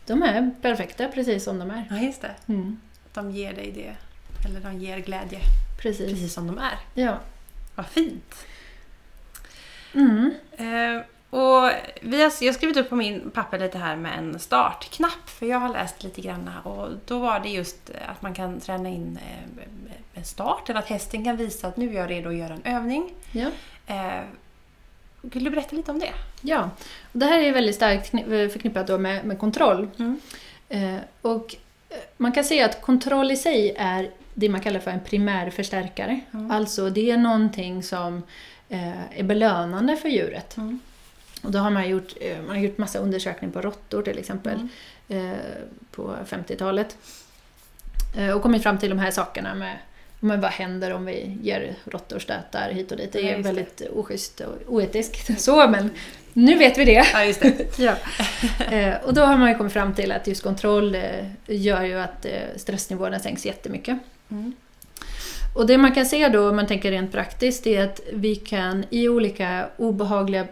de 0.07 0.23
är 0.23 0.51
perfekta 0.63 1.09
precis 1.09 1.45
som 1.45 1.59
de 1.59 1.71
är. 1.71 1.85
Ja, 1.91 1.99
just 1.99 2.23
det. 2.23 2.35
Mm. 2.47 2.81
De 3.15 3.31
ger 3.31 3.53
dig 3.53 3.73
det. 3.73 3.95
Eller 4.49 4.61
de 4.61 4.79
ger 4.79 4.99
glädje. 4.99 5.39
Precis. 5.83 6.11
Precis 6.11 6.33
som 6.33 6.47
de 6.47 6.59
är. 6.59 6.79
Ja. 6.95 7.19
Vad 7.75 7.87
fint. 7.87 8.47
Mm. 9.95 10.31
Eh, 10.53 11.03
och 11.31 11.70
vi 12.03 12.22
har, 12.22 12.33
jag 12.41 12.49
har 12.49 12.53
skrivit 12.53 12.76
upp 12.76 12.89
på 12.89 12.97
min 12.97 13.31
papper 13.31 13.59
lite 13.59 13.79
här 13.79 13.97
med 13.97 14.18
en 14.18 14.39
startknapp. 14.39 15.29
För 15.29 15.47
jag 15.47 15.59
har 15.59 15.68
läst 15.68 16.03
lite 16.03 16.20
grann 16.20 16.51
och 16.64 16.89
då 17.07 17.18
var 17.18 17.41
det 17.41 17.49
just 17.49 17.91
att 18.09 18.22
man 18.22 18.35
kan 18.35 18.61
träna 18.61 18.89
in 18.89 19.18
eh, 19.26 19.62
en 20.14 20.24
start. 20.24 20.70
Eller 20.70 20.81
att 20.81 20.89
hästen 20.89 21.24
kan 21.24 21.37
visa 21.37 21.68
att 21.68 21.76
nu 21.76 21.89
är 21.91 21.95
jag 22.01 22.11
redo 22.11 22.29
att 22.29 22.37
göra 22.37 22.55
en 22.64 22.76
övning. 22.76 23.11
Ja. 23.33 23.47
Eh, 23.87 24.20
vill 25.22 25.45
du 25.45 25.51
berätta 25.51 25.76
lite 25.76 25.91
om 25.91 25.99
det? 25.99 26.12
ja. 26.41 26.70
Och 27.12 27.18
det 27.18 27.26
här 27.26 27.39
är 27.39 27.53
väldigt 27.53 27.74
starkt 27.76 28.12
kni- 28.12 28.49
förknippat 28.49 28.87
då 28.87 28.99
med, 28.99 29.24
med 29.24 29.39
kontroll. 29.39 29.89
Mm. 29.99 30.20
Eh, 30.68 31.01
och 31.22 31.55
eh, 31.89 31.97
man 32.16 32.33
kan 32.33 32.45
säga 32.45 32.64
att 32.64 32.83
kontroll 32.83 33.31
i 33.31 33.37
sig 33.37 33.74
är 33.79 34.11
det 34.35 34.49
man 34.49 34.61
kallar 34.61 34.81
för 34.81 34.91
en 34.91 35.01
primär 35.01 35.51
förstärkare. 35.51 36.20
Mm. 36.33 36.51
Alltså 36.51 36.91
det 36.91 37.11
är 37.11 37.16
någonting 37.16 37.83
som 37.83 38.22
eh, 38.68 39.18
är 39.18 39.22
belönande 39.22 39.97
för 39.97 40.09
djuret. 40.09 40.57
Mm. 40.57 40.81
Och 41.43 41.51
då 41.51 41.59
har 41.59 41.70
man 41.70 41.89
gjort, 41.89 42.14
eh, 42.20 42.36
man 42.47 42.57
har 42.57 42.62
gjort 42.62 42.78
massa 42.78 42.99
undersökningar 42.99 43.53
på 43.53 43.61
råttor 43.61 44.03
till 44.03 44.18
exempel 44.18 44.68
Mm. 45.11 45.36
på 45.91 46.16
50-talet. 46.26 46.97
Eh, 48.16 48.30
och 48.30 48.43
kommit 48.43 48.62
fram 48.62 48.78
till 48.78 48.91
de 48.91 48.99
här 48.99 49.11
sakerna 49.11 49.55
med 49.55 49.78
men 50.20 50.41
vad 50.41 50.51
händer 50.51 50.93
om 50.93 51.05
vi 51.05 51.39
ger 51.43 51.74
råttor 51.84 52.18
stötar 52.18 52.70
hit 52.70 52.91
och 52.93 52.99
dit? 52.99 53.12
Det 53.12 53.20
Ja, 53.20 53.28
är 53.30 53.36
det. 53.36 53.43
väldigt 53.43 53.82
oschysst 53.93 54.41
och 54.41 54.55
oetiskt. 54.74 55.41
Så, 55.45 55.68
men 55.68 55.91
nu 56.32 56.59
vet 56.59 56.78
vi 56.78 56.84
det. 56.84 57.07
Ja, 57.12 57.24
just 57.24 57.41
det. 57.41 57.78
Ja. 57.78 57.95
Och 59.05 59.14
då 59.14 59.22
har 59.22 59.36
man 59.36 59.49
ju 59.49 59.55
kommit 59.55 59.72
fram 59.72 59.95
till 59.95 60.12
att 60.12 60.26
just 60.26 60.43
kontroll 60.43 60.97
gör 61.47 61.82
ju 61.84 61.99
att 62.01 62.26
stressnivåerna 62.57 63.18
sänks 63.18 63.47
jättemycket. 63.47 63.99
Mm. 64.30 64.53
Och 65.55 65.66
det 65.66 65.78
man 65.78 65.95
kan 65.95 66.07
se 66.07 66.28
då, 66.28 66.49
om 66.49 66.57
man 66.57 66.66
tänker 66.66 66.91
rent 66.91 67.12
praktiskt, 67.12 67.66
är 67.66 67.84
att 67.84 68.01
vi 68.12 68.34
kan 68.36 68.84
i 68.91 69.09
olika 69.09 69.68
obehagliga 69.76 70.47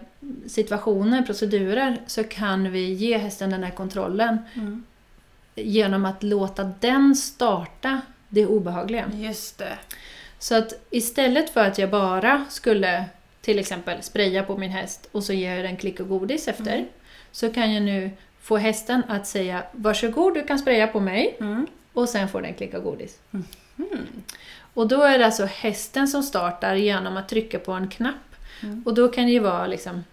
situationer, 0.46 1.22
procedurer, 1.22 1.96
så 2.06 2.24
kan 2.24 2.72
vi 2.72 2.92
ge 2.92 3.18
hästen 3.18 3.50
den 3.50 3.62
här 3.64 3.70
kontrollen 3.70 4.38
Mm. 4.54 4.84
genom 5.54 6.04
att 6.04 6.22
låta 6.22 6.64
den 6.80 7.14
starta 7.16 8.00
det 8.28 8.46
obehagliga. 8.46 9.04
Just 9.14 9.58
det. 9.58 9.78
Så 10.38 10.54
att 10.54 10.72
istället 10.90 11.50
för 11.50 11.60
att 11.64 11.78
jag 11.78 11.90
bara 11.90 12.44
skulle 12.48 13.04
till 13.40 13.58
exempel 13.58 14.02
spraya 14.02 14.42
på 14.42 14.56
min 14.56 14.70
häst 14.70 15.08
och 15.12 15.24
så 15.24 15.32
ger 15.32 15.54
jag 15.54 15.64
den 15.64 15.76
klick 15.76 16.00
och 16.00 16.08
godis 16.08 16.48
efter. 16.48 16.74
Mm. 16.74 16.86
Så 17.32 17.52
kan 17.52 17.74
jag 17.74 17.82
nu 17.82 18.10
få 18.40 18.56
hästen 18.56 19.02
att 19.08 19.26
säga 19.26 19.62
Varsågod 19.72 20.34
du 20.34 20.42
kan 20.42 20.58
spraya 20.58 20.86
på 20.86 21.00
mig 21.00 21.36
Mm. 21.40 21.66
och 21.92 22.08
sen 22.08 22.28
får 22.28 22.42
den 22.42 22.54
klick 22.54 22.74
och 22.74 22.82
godis. 22.82 23.18
Mm. 23.32 24.06
Och 24.74 24.88
då 24.88 25.02
är 25.02 25.18
det 25.18 25.26
alltså 25.26 25.44
hästen 25.44 26.08
som 26.08 26.22
startar 26.22 26.74
genom 26.74 27.16
att 27.16 27.28
trycka 27.28 27.58
på 27.58 27.72
en 27.72 27.88
knapp. 27.88 28.14
Mm. 28.62 28.82
Och 28.86 28.94
då 28.94 29.08
kan 29.08 29.24
det 29.24 29.30
ju 29.32 29.38
vara 29.38 29.66
liksom 29.66 30.04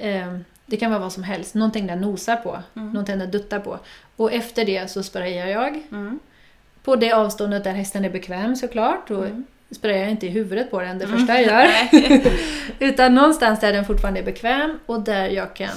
eh, 0.00 0.36
Det 0.66 0.76
kan 0.76 0.90
vara 0.90 1.00
vad 1.00 1.12
som 1.12 1.22
helst, 1.22 1.54
någonting 1.54 1.86
den 1.86 2.00
nosar 2.00 2.36
på, 2.36 2.58
Mm. 2.76 2.88
någonting 2.92 3.18
den 3.18 3.30
duttar 3.30 3.58
på. 3.60 3.78
Och 4.16 4.32
efter 4.32 4.64
det 4.64 4.90
så 4.90 5.02
sprayar 5.02 5.46
jag 5.46 5.82
Mm. 5.90 6.18
på 6.84 6.96
det 6.96 7.12
avståndet 7.12 7.64
där 7.64 7.72
hästen 7.72 8.04
är 8.04 8.10
bekväm 8.10 8.56
såklart. 8.56 9.10
Och 9.10 9.26
Mm. 9.26 9.44
sprayar 9.70 9.98
jag 9.98 10.10
inte 10.10 10.26
i 10.26 10.30
huvudet 10.30 10.70
på 10.70 10.80
den 10.80 10.98
det 10.98 11.04
Mm. 11.04 11.18
första 11.18 11.40
jag 11.40 11.46
gör. 11.66 11.68
Utan 12.78 13.14
någonstans 13.14 13.60
där 13.60 13.72
den 13.72 13.84
fortfarande 13.84 14.20
är 14.20 14.24
bekväm 14.24 14.78
och 14.86 15.00
där 15.00 15.28
jag 15.28 15.54
kan 15.56 15.76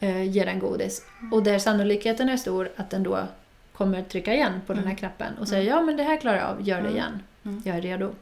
eh, 0.00 0.22
ge 0.22 0.44
den 0.44 0.58
godis. 0.58 1.02
Och 1.32 1.42
där 1.42 1.58
sannolikheten 1.58 2.28
är 2.28 2.36
stor 2.36 2.70
att 2.76 2.90
den 2.90 3.02
då 3.02 3.18
kommer 3.72 4.02
trycka 4.02 4.34
igen 4.34 4.60
på 4.66 4.72
den 4.72 4.82
här 4.82 4.90
Mm. 4.90 4.96
knappen 4.96 5.38
och 5.40 5.48
säga 5.48 5.62
ja 5.62 5.80
men 5.82 5.96
det 5.96 6.02
här 6.02 6.16
klarar 6.16 6.36
jag 6.36 6.46
av, 6.48 6.68
gör 6.68 6.76
det 6.76 6.82
Mm. 6.88 6.96
igen. 6.96 7.22
Mm. 7.44 7.62
Jag 7.64 7.76
är 7.76 7.80
redo. 7.82 8.14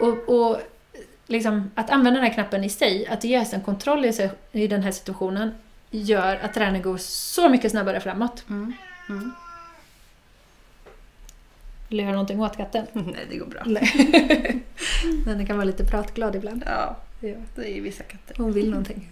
Och, 0.00 0.28
och 0.28 0.60
liksom, 1.32 1.70
att 1.74 1.90
använda 1.90 2.20
den 2.20 2.26
här 2.28 2.34
knappen 2.34 2.64
i 2.64 2.68
sig, 2.68 3.06
att 3.06 3.24
ge 3.24 3.38
hästen 3.38 3.60
kontroll 3.60 4.04
i, 4.04 4.12
sig, 4.12 4.30
i 4.52 4.66
den 4.66 4.82
här 4.82 4.90
situationen, 4.92 5.54
gör 5.90 6.36
att 6.42 6.54
träningen 6.54 6.82
går 6.82 6.96
så 6.98 7.48
mycket 7.48 7.70
snabbare 7.70 8.00
framåt. 8.00 8.44
Mm. 8.48 8.72
Mm. 9.08 9.32
Vill 11.88 11.98
du 11.98 12.02
göra 12.04 12.12
någonting 12.12 12.40
åt 12.40 12.56
katten? 12.56 12.86
Nej, 12.92 13.26
det 13.30 13.36
går 13.36 13.46
bra. 13.46 13.62
Den 15.24 15.46
kan 15.46 15.56
vara 15.56 15.64
lite 15.64 15.84
pratglad 15.84 16.36
ibland. 16.36 16.62
Ja, 16.66 16.96
det 17.20 17.78
är 17.78 17.80
vissa 17.80 18.02
katter. 18.04 18.34
Hon 18.38 18.52
vill 18.52 18.70
någonting. 18.70 19.08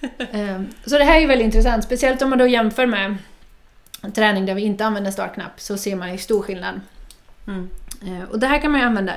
Ehm, 0.32 0.68
Så 0.86 0.98
det 0.98 1.04
här 1.04 1.20
är 1.20 1.26
väldigt 1.26 1.44
intressant, 1.44 1.84
speciellt 1.84 2.22
om 2.22 2.30
man 2.30 2.38
då 2.38 2.46
jämför 2.46 2.86
med 2.86 3.16
träning 4.14 4.46
där 4.46 4.54
vi 4.54 4.62
inte 4.62 4.84
använder 4.84 5.10
startknapp 5.10 5.60
så 5.60 5.76
ser 5.78 5.96
man 5.96 6.12
ju 6.12 6.18
stor 6.18 6.42
skillnad. 6.42 6.80
Mm. 7.46 7.68
Eh, 8.06 8.22
Och 8.30 8.38
det 8.38 8.46
här 8.46 8.58
kan 8.60 8.70
man 8.70 8.80
ju 8.80 8.86
använda 8.86 9.14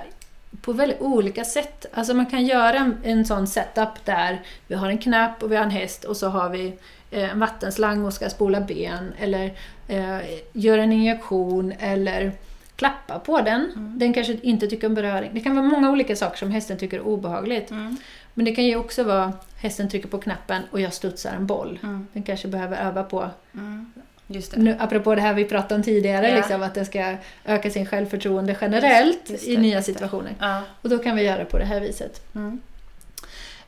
på 0.62 0.74
väldigt 0.74 1.02
olika 1.02 1.44
sätt. 1.44 1.86
Alltså 1.94 2.14
man 2.14 2.26
kan 2.26 2.46
göra 2.46 2.78
en, 2.78 2.98
en 3.04 3.26
sån 3.26 3.48
setup 3.48 4.06
där 4.06 4.42
vi 4.68 4.76
har 4.76 4.90
en 4.90 4.98
knapp 4.98 5.44
och 5.44 5.52
vi 5.52 5.56
har 5.56 5.64
en 5.64 5.72
häst 5.72 6.04
och 6.04 6.18
så 6.18 6.28
har 6.28 6.50
vi 6.50 6.74
eh, 7.12 7.32
en 7.32 7.40
vattenslang 7.40 8.06
och 8.06 8.14
ska 8.14 8.30
spola 8.30 8.62
ben 8.62 9.14
eller 9.20 9.54
eh, 9.88 10.20
göra 10.54 10.84
en 10.84 10.92
injektion 10.92 11.74
eller 11.80 12.32
klappa 12.76 13.20
på 13.20 13.42
den. 13.42 13.72
Mm. 13.76 14.00
Den 14.00 14.14
kanske 14.14 14.38
inte 14.42 14.68
tycker 14.68 14.88
om 14.88 14.94
beröring. 14.94 15.32
Det 15.34 15.40
kan 15.40 15.56
vara 15.56 15.66
många 15.66 15.92
olika 15.92 16.16
saker 16.16 16.38
som 16.38 16.52
hästen 16.52 16.78
tycker 16.78 16.98
är 16.98 17.08
obehagligt. 17.08 17.72
Mm. 17.72 17.98
Men 18.34 18.46
det 18.46 18.56
kan 18.56 18.66
ju 18.66 18.76
också 18.76 19.04
vara 19.04 19.34
hästen 19.56 19.90
trycker 19.90 20.08
på 20.08 20.18
knappen 20.18 20.62
och 20.72 20.82
jag 20.82 20.94
studsar 20.94 21.32
en 21.32 21.48
boll. 21.48 21.80
Mm. 21.84 22.08
Den 22.14 22.24
kanske 22.24 22.48
behöver 22.48 22.78
öva 22.78 23.04
på, 23.04 23.30
Mm. 23.54 23.92
Just 24.28 24.52
det. 24.52 24.60
nu, 24.62 24.76
apropå 24.80 25.16
det 25.16 25.22
här 25.22 25.34
vi 25.34 25.46
pratade 25.46 25.76
om 25.76 25.84
tidigare, 25.84 26.30
Ja. 26.30 26.36
liksom, 26.36 26.64
att 26.64 26.74
den 26.74 26.86
ska 26.86 27.16
öka 27.46 27.70
sin 27.70 27.86
självförtroende 27.86 28.58
generellt 28.62 29.18
Just- 29.18 29.30
just 29.32 29.44
i 29.48 29.56
det, 29.56 29.62
nya 29.62 29.76
just 29.76 29.88
det. 29.88 29.94
situationer. 29.94 30.36
Ja. 30.40 30.62
Och 30.82 30.90
då 30.90 30.98
kan 30.98 31.16
vi 31.16 31.24
göra 31.24 31.46
på 31.46 31.58
det 31.58 31.66
här 31.66 31.80
viset. 31.80 32.22
Mm. 32.36 32.62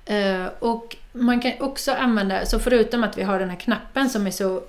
Eh, 0.06 0.47
och 0.60 0.95
man 1.12 1.39
kan 1.39 1.51
också 1.60 1.91
använda, 1.91 2.45
så 2.45 2.60
förutom 2.60 3.03
att 3.03 3.18
vi 3.18 3.24
har 3.24 3.39
den 3.39 3.49
här 3.49 3.58
knappen 3.58 4.10
som 4.10 4.28
är 4.28 4.32
så 4.32 4.64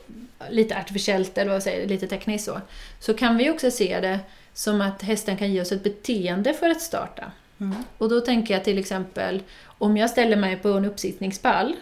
lite 0.50 0.76
artificiellt, 0.78 1.38
eller 1.38 1.50
vad 1.52 1.62
säger, 1.62 1.88
lite 1.88 2.06
tekniskt 2.06 2.44
så, 2.44 2.60
så 3.00 3.14
kan 3.14 3.36
vi 3.36 3.50
också 3.50 3.70
se 3.70 4.00
det 4.00 4.18
som 4.54 4.80
att 4.80 5.02
hästen 5.02 5.36
kan 5.36 5.52
ge 5.52 5.60
oss 5.60 5.72
ett 5.72 5.82
beteende 5.84 6.54
för 6.54 6.70
att 6.70 6.80
starta. 6.80 7.24
Mm. 7.60 7.76
Och 7.98 8.08
då 8.08 8.20
tänker 8.20 8.54
jag 8.54 8.64
till 8.64 8.78
exempel, 8.78 9.42
om 9.78 9.96
jag 9.96 10.10
ställer 10.10 10.36
mig 10.36 10.56
på 10.56 10.68
en 10.68 10.84
uppsittningspall, 10.84 11.76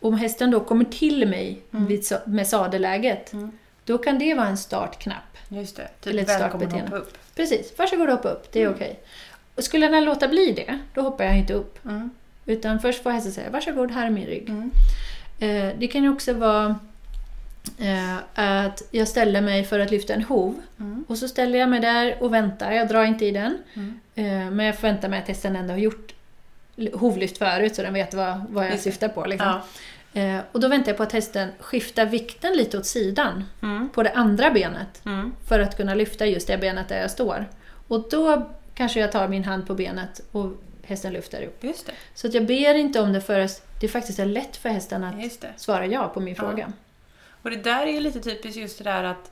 om 0.00 0.14
hästen 0.18 0.50
då 0.50 0.60
kommer 0.60 0.84
till 0.84 1.28
mig 1.28 1.60
Mm. 1.72 2.00
med 2.26 2.46
sadelläget, 2.46 3.32
Mm. 3.32 3.50
då 3.84 3.98
kan 3.98 4.18
det 4.18 4.34
vara 4.34 4.46
en 4.46 4.56
startknapp. 4.58 5.22
Just 5.48 5.76
det. 5.76 5.88
Eller 6.10 6.22
Typ 6.22 6.30
ett 6.30 6.40
välkommen 6.40 6.50
startbeteende. 6.50 6.84
hoppa 6.96 6.96
upp. 6.96 7.18
Precis, 7.34 7.72
varsågod 7.78 8.08
hoppa 8.08 8.28
upp, 8.28 8.52
det 8.52 8.60
är 8.60 8.66
Mm. 8.66 8.74
okej. 8.74 9.00
Och 9.54 9.64
skulle 9.64 9.88
den 9.88 10.04
låta 10.04 10.28
bli 10.28 10.52
det, 10.52 10.78
då 10.94 11.00
hoppar 11.00 11.24
jag 11.24 11.38
inte 11.38 11.52
upp. 11.54 11.84
Mm. 11.84 12.10
Utan 12.46 12.80
först 12.80 13.02
får 13.02 13.10
hästen 13.10 13.32
säga 13.32 13.50
varsågod, 13.50 13.90
här 13.90 14.06
är 14.06 14.10
min 14.10 14.26
rygg. 14.26 14.48
Mm. 14.48 14.70
Eh, 15.38 15.74
det 15.78 15.86
kan 15.86 16.02
ju 16.02 16.10
också 16.12 16.32
vara 16.32 16.78
eh, 17.78 18.16
att 18.34 18.82
jag 18.90 19.08
ställer 19.08 19.40
mig 19.40 19.64
för 19.64 19.80
att 19.80 19.90
lyfta 19.90 20.14
en 20.14 20.22
hov. 20.22 20.54
Mm. 20.80 21.04
Och 21.08 21.18
så 21.18 21.28
ställer 21.28 21.58
jag 21.58 21.68
mig 21.68 21.80
där 21.80 22.22
och 22.22 22.34
väntar, 22.34 22.72
jag 22.72 22.88
drar 22.88 23.04
inte 23.04 23.26
i 23.26 23.30
den. 23.30 23.58
Mm. 23.74 24.00
Eh, 24.14 24.50
men 24.50 24.66
jag 24.66 24.74
förväntar 24.78 25.08
mig 25.08 25.18
att 25.22 25.28
hästen 25.28 25.56
ändå 25.56 25.72
har 25.72 25.78
gjort 25.78 26.12
hovlyft 26.94 27.38
förut 27.38 27.74
så 27.76 27.82
den 27.82 27.94
vet 27.94 28.14
vad, 28.14 28.44
vad 28.48 28.66
jag 28.66 28.78
syftar 28.80 29.08
på. 29.08 29.24
Liksom. 29.24 29.48
Ja. 30.12 30.20
Eh, 30.20 30.40
och 30.52 30.60
då 30.60 30.68
väntar 30.68 30.90
jag 30.90 30.96
på 30.96 31.02
att 31.02 31.12
hästen 31.12 31.48
skiftar 31.60 32.06
vikten 32.06 32.52
lite 32.52 32.78
åt 32.78 32.86
sidan 32.86 33.44
Mm. 33.62 33.88
på 33.88 34.02
det 34.02 34.10
andra 34.12 34.50
benet 34.50 35.02
Mm. 35.06 35.34
för 35.48 35.60
att 35.60 35.76
kunna 35.76 35.94
lyfta 35.94 36.26
just 36.26 36.46
det 36.46 36.58
benet 36.58 36.88
där 36.88 37.00
jag 37.00 37.10
står. 37.10 37.46
Och 37.88 38.08
då 38.10 38.50
kanske 38.74 39.00
jag 39.00 39.12
tar 39.12 39.28
min 39.28 39.44
hand 39.44 39.66
på 39.66 39.74
benet 39.74 40.20
och 40.32 40.52
hästen 40.82 41.12
lyfter 41.12 41.42
upp. 41.42 41.64
Så 42.14 42.26
att 42.26 42.34
jag 42.34 42.46
ber 42.46 42.74
inte 42.74 43.00
om 43.00 43.12
det 43.12 43.20
förrän 43.20 43.48
det 43.80 43.88
faktiskt 43.88 44.18
är 44.18 44.26
lätt 44.26 44.56
för 44.56 44.68
hästen 44.68 45.04
att 45.04 45.14
svara 45.60 45.86
ja 45.86 46.08
på 46.08 46.20
min 46.20 46.34
Ja. 46.38 46.42
fråga. 46.42 46.72
Och 47.42 47.50
det 47.50 47.56
där 47.56 47.86
är 47.86 47.92
ju 47.92 48.00
lite 48.00 48.20
typiskt 48.20 48.56
just 48.60 48.78
det 48.78 48.84
där 48.84 49.04
att 49.04 49.30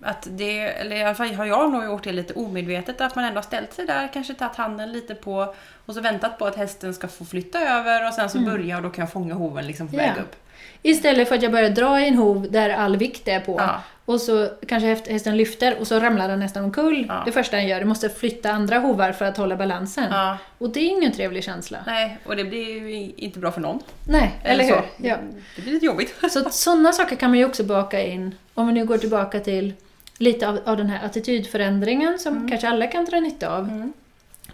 att 0.00 0.26
det, 0.30 0.58
eller 0.60 0.96
i 0.96 1.02
alla 1.04 1.14
fall 1.14 1.34
har 1.34 1.44
jag 1.44 1.72
nog 1.72 1.84
gjort 1.84 2.04
det 2.04 2.12
lite 2.12 2.34
omedvetet, 2.34 3.00
att 3.00 3.14
man 3.16 3.24
ändå 3.24 3.38
har 3.38 3.42
ställt 3.42 3.72
sig 3.74 3.86
där, 3.86 4.08
kanske 4.12 4.34
tagit 4.34 4.56
handen 4.56 4.92
lite 4.92 5.14
på 5.14 5.54
och 5.86 5.94
så 5.94 6.00
väntat 6.00 6.38
på 6.38 6.46
att 6.46 6.56
hästen 6.56 6.94
ska 6.94 7.08
få 7.08 7.24
flytta 7.24 7.60
över 7.60 8.08
och 8.08 8.14
sen 8.14 8.30
så 8.30 8.38
Mm. 8.38 8.50
börja 8.50 8.76
och 8.76 8.82
då 8.82 8.90
kan 8.90 9.02
jag 9.02 9.12
fånga 9.12 9.34
hoven 9.34 9.66
liksom 9.66 9.88
på 9.88 9.96
Ja. 9.96 9.98
väg 9.98 10.12
upp. 10.18 10.36
Istället 10.82 11.28
för 11.28 11.34
att 11.34 11.42
jag 11.42 11.52
börjar 11.52 11.70
dra 11.70 12.00
i 12.00 12.08
en 12.08 12.14
hov 12.14 12.50
där 12.50 12.70
all 12.70 12.96
vikt 12.96 13.28
är 13.28 13.40
på 13.40 13.54
Ja. 13.58 13.82
och 14.04 14.20
så 14.20 14.48
kanske 14.68 14.86
häst- 14.88 15.06
hästen 15.08 15.36
lyfter 15.36 15.78
och 15.80 15.86
så 15.86 16.00
ramlar 16.00 16.28
den 16.28 16.40
nästan 16.40 16.64
omkull. 16.64 17.04
Ja. 17.08 17.22
Det 17.26 17.32
första 17.32 17.56
den 17.56 17.68
gör, 17.68 17.78
den 17.78 17.88
måste 17.88 18.08
flytta 18.08 18.50
andra 18.50 18.78
hovar 18.78 19.12
för 19.12 19.24
att 19.24 19.36
hålla 19.36 19.56
balansen. 19.56 20.06
Ja. 20.10 20.38
Och 20.58 20.70
det 20.70 20.80
är 20.80 20.88
ingen 20.88 21.12
trevlig 21.12 21.44
känsla. 21.44 21.78
Nej, 21.86 22.18
och 22.24 22.36
det 22.36 22.44
blir 22.44 22.88
ju 22.88 23.12
inte 23.16 23.38
bra 23.38 23.52
för 23.52 23.60
någon. 23.60 23.80
Nej, 24.08 24.30
eller, 24.42 24.64
hur? 24.64 24.70
så. 24.70 24.80
Ja. 24.96 25.16
Det 25.56 25.62
blir 25.62 25.72
lite 25.72 25.86
jobbigt. 25.86 26.14
Så 26.30 26.50
sådana 26.50 26.92
saker 26.92 27.16
kan 27.16 27.30
man 27.30 27.38
ju 27.38 27.44
också 27.44 27.64
baka 27.64 28.02
in, 28.04 28.34
om 28.54 28.66
vi 28.66 28.72
nu 28.72 28.84
går 28.84 28.98
tillbaka 28.98 29.40
till 29.40 29.72
lite 30.18 30.48
av, 30.48 30.60
av 30.64 30.76
den 30.76 30.90
här 30.90 31.06
attitydförändringen 31.06 32.18
som 32.18 32.36
Mm. 32.36 32.48
kanske 32.48 32.68
alla 32.68 32.86
kan 32.86 33.04
dra 33.04 33.20
nytta 33.20 33.48
av. 33.56 33.64
Mm. 33.64 33.92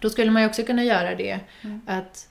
Då 0.01 0.11
skulle 0.11 0.31
man 0.31 0.43
ju 0.43 0.49
också 0.49 0.62
kunna 0.62 0.85
göra 0.85 1.14
det 1.14 1.41
Mm. 1.64 1.81
att 1.87 2.29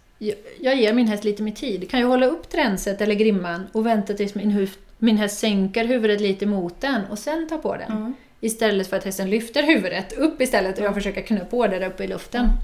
jag, 0.60 0.76
ger 0.76 0.94
min 0.94 1.08
häst 1.08 1.24
lite 1.24 1.44
mer 1.44 1.52
tid. 1.52 1.90
Kan 1.90 2.00
jag 2.00 2.08
hålla 2.08 2.26
upp 2.26 2.50
tränset 2.50 3.02
eller 3.02 3.16
grimman 3.16 3.68
och 3.72 3.86
vänta 3.86 4.14
tills 4.14 4.36
min, 4.36 4.52
huf, 4.52 4.78
min 4.98 5.18
häst 5.18 5.40
sänker 5.40 5.86
huvudet 5.86 6.22
lite 6.22 6.46
mot 6.46 6.82
den 6.82 7.06
och 7.06 7.20
sen 7.20 7.48
ta 7.50 7.58
på 7.58 7.76
den. 7.76 7.92
Mm. 7.92 8.14
Istället 8.40 8.88
för 8.88 8.98
att 8.98 9.04
hästen 9.04 9.30
lyfter 9.30 9.64
huvudet 9.64 10.14
upp 10.14 10.42
istället 10.42 10.78
och 10.78 10.86
jag 10.86 10.94
försöker 10.94 11.22
knö 11.22 11.46
på 11.46 11.68
det 11.68 11.80
där 11.80 11.88
uppe 11.88 12.04
i 12.04 12.08
luften. 12.08 12.46
Mm. 12.46 12.56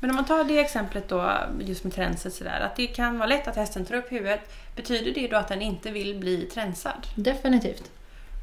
Men 0.00 0.10
om 0.10 0.16
man 0.16 0.24
tar 0.24 0.44
det 0.44 0.58
exemplet 0.58 1.08
då, 1.08 1.30
just 1.60 1.84
med 1.84 1.94
tränset 1.94 2.34
sådär, 2.34 2.60
att 2.60 2.76
det 2.76 2.86
kan 2.86 3.18
vara 3.18 3.28
lätt 3.28 3.48
att 3.48 3.56
hästen 3.56 3.84
tar 3.84 3.94
upp 3.94 4.12
huvudet. 4.12 4.40
Betyder 4.76 5.12
det 5.14 5.28
då 5.28 5.36
att 5.36 5.48
den 5.48 5.62
inte 5.62 5.90
vill 5.90 6.18
bli 6.18 6.42
tränsad? 6.42 7.06
Definitivt. 7.14 7.90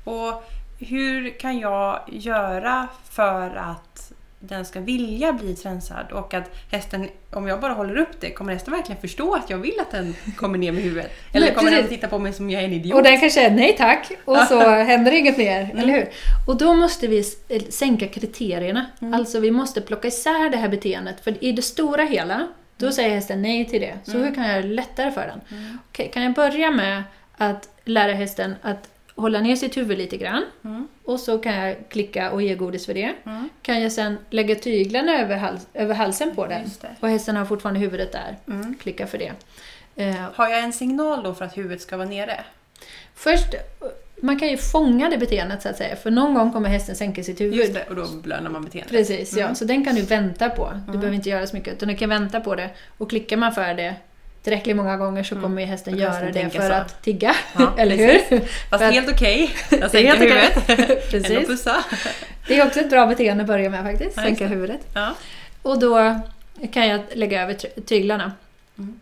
Och 0.04 0.44
hur 0.80 1.30
kan 1.40 1.60
jag 1.60 2.04
göra 2.08 2.88
för 3.10 3.56
att 3.56 4.07
den 4.40 4.66
ska 4.66 4.80
vilja 4.80 5.34
bli 5.34 5.56
tränsad 5.56 6.12
och 6.12 6.34
att 6.34 6.56
hästen, 6.72 7.08
om 7.32 7.48
jag 7.48 7.60
bara 7.60 7.74
håller 7.74 7.98
upp 7.98 8.20
det, 8.20 8.32
kommer 8.32 8.54
hästen 8.54 8.74
verkligen 8.74 9.02
förstå 9.02 9.36
att 9.36 9.50
jag 9.50 9.58
vill 9.58 9.80
att 9.80 9.92
den 9.92 10.16
kommer 10.36 10.58
ner 10.58 10.72
med 10.72 10.84
huvudet? 10.84 11.12
Eller 11.34 11.46
Nej, 11.46 11.56
kommer 11.56 11.72
den 11.72 11.88
titta 11.88 12.08
på 12.08 12.20
mig 12.20 12.34
som 12.34 12.50
jag 12.50 12.62
är 12.62 12.66
en 12.66 12.74
idiot? 12.74 12.96
Och 12.96 13.04
den 13.04 13.20
kan 13.20 13.32
säga 13.32 13.50
nej 13.50 13.76
tack 13.78 14.12
och 14.26 14.38
så 14.38 14.60
händer 14.70 15.12
inget 15.12 15.38
mer, 15.38 15.72
eller 15.78 15.94
hur? 15.94 16.10
Och 16.48 16.58
då 16.58 16.74
måste 16.74 17.08
vi 17.08 17.24
eh, 17.50 17.62
sänka 17.70 18.08
kriterierna. 18.08 18.86
Mm. 19.02 19.14
Alltså 19.14 19.40
vi 19.40 19.52
måste 19.52 19.82
plocka 19.82 20.08
isär 20.08 20.50
det 20.50 20.58
här 20.58 20.70
beteendet. 20.70 21.24
För 21.24 21.44
i 21.44 21.52
det 21.52 21.62
stora 21.62 22.04
hela, 22.04 22.48
då 22.78 22.92
säger 22.92 23.10
hästen 23.10 23.42
nej 23.42 23.66
till 23.66 23.82
det. 23.82 23.98
Så 24.04 24.18
hur 24.18 24.36
kan 24.36 24.44
jag 24.44 24.52
göra 24.52 24.62
det 24.62 24.74
lättare 24.74 25.12
för 25.12 25.22
den? 25.28 25.60
Mm. 25.60 25.78
Okej, 25.90 26.12
kan 26.14 26.24
jag 26.24 26.34
börja 26.34 26.72
med 26.72 27.04
att 27.38 27.70
lära 27.86 28.14
hästen 28.14 28.56
att 28.62 28.90
hålla 29.18 29.40
ner 29.42 29.56
sitt 29.56 29.78
huvud 29.78 29.98
lite 29.98 30.18
grann. 30.18 30.44
Mm. 30.64 30.88
Och 31.04 31.20
så 31.20 31.38
kan 31.38 31.56
jag 31.56 31.76
klicka 31.90 32.32
och 32.32 32.42
ge 32.42 32.56
godis 32.56 32.86
för 32.86 32.94
det. 32.94 33.14
Mm. 33.26 33.50
Kan 33.62 33.82
jag 33.82 33.92
sen 33.92 34.18
lägga 34.30 34.56
tyglarna 34.56 35.20
över, 35.22 35.38
hals, 35.38 35.68
över 35.74 35.96
halsen 35.96 36.36
på 36.36 36.46
den. 36.46 36.72
Och 37.00 37.10
hästen 37.10 37.36
har 37.36 37.46
fortfarande 37.46 37.80
huvudet 37.80 38.12
där. 38.12 38.38
Mm. 38.48 38.76
Klicka 38.76 39.08
för 39.08 39.18
det. 39.18 39.32
Eh, 39.96 40.16
Har 40.34 40.50
jag 40.50 40.64
en 40.64 40.74
signal 40.74 41.24
då 41.24 41.34
för 41.34 41.46
att 41.46 41.58
huvudet 41.58 41.82
ska 41.82 41.98
vara 41.98 42.10
nere? 42.10 42.44
Först, 43.16 43.48
man 44.22 44.40
kan 44.40 44.48
ju 44.48 44.58
fånga 44.58 45.10
det 45.10 45.18
beteendet 45.18 45.62
så 45.62 45.70
att 45.70 45.78
säga, 45.78 45.96
för 45.96 46.12
någon 46.12 46.34
gång 46.34 46.52
kommer 46.52 46.70
hästen 46.70 46.96
sänka 46.96 47.24
sitt 47.24 47.42
huvud. 47.42 47.56
Just 47.56 47.74
det, 47.74 47.86
och 47.90 47.96
då 47.96 48.08
belönar 48.24 48.50
man 48.50 48.64
beteendet. 48.64 48.92
Precis, 48.92 49.34
ja. 49.38 49.44
Mm. 49.44 49.56
Så 49.56 49.66
den 49.66 49.86
kan 49.86 49.96
du 49.96 50.02
vänta 50.02 50.50
på. 50.50 50.82
Du 50.86 50.92
behöver 50.92 51.16
inte 51.16 51.30
göra 51.30 51.48
så 51.48 51.56
mycket, 51.56 51.74
utan 51.74 51.90
du 51.90 51.96
kan 51.96 52.10
vänta 52.10 52.40
på 52.40 52.56
det. 52.56 52.70
Och 52.98 53.10
klickar 53.10 53.38
man 53.38 53.52
för 53.52 53.74
det 53.74 53.96
tillräckligt 54.48 54.76
många 54.76 54.98
gånger 54.98 55.24
så 55.24 55.36
kommer 55.42 55.62
ju 55.62 55.68
hästen 55.68 55.98
göra 55.98 56.32
det 56.32 56.50
för 56.50 56.62
så. 56.68 56.74
att 56.74 57.02
tigga. 57.04 57.36
Ja, 57.60 57.74
Eller 57.78 57.98
precis. 57.98 58.32
hur? 58.32 58.40
Fast 58.70 58.84
att- 58.84 58.94
helt 58.94 59.10
okej. 59.12 59.52
Jag 59.72 59.80
Det 59.80 59.86
är 59.86 59.90
sänker 59.90 60.18
huvudet. 60.18 60.68
Precis. 61.12 61.48
pussa. 61.48 61.84
Det 62.48 62.60
är 62.60 62.68
också 62.68 62.80
ett 62.80 62.90
bra 62.90 63.06
beteende 63.08 63.42
att 63.44 63.48
börja 63.48 63.70
med 63.70 63.84
faktiskt. 63.84 64.18
Ja, 64.18 64.24
Sänka 64.24 64.48
huvudet. 64.48 64.80
Ja. 64.94 65.14
Och 65.62 65.80
då 65.80 66.20
kan 66.74 66.88
jag 66.88 67.02
lägga 67.14 67.42
över 67.44 67.54
ty- 67.54 67.82
tyglarna. 67.86 68.32
Mm. 68.78 69.00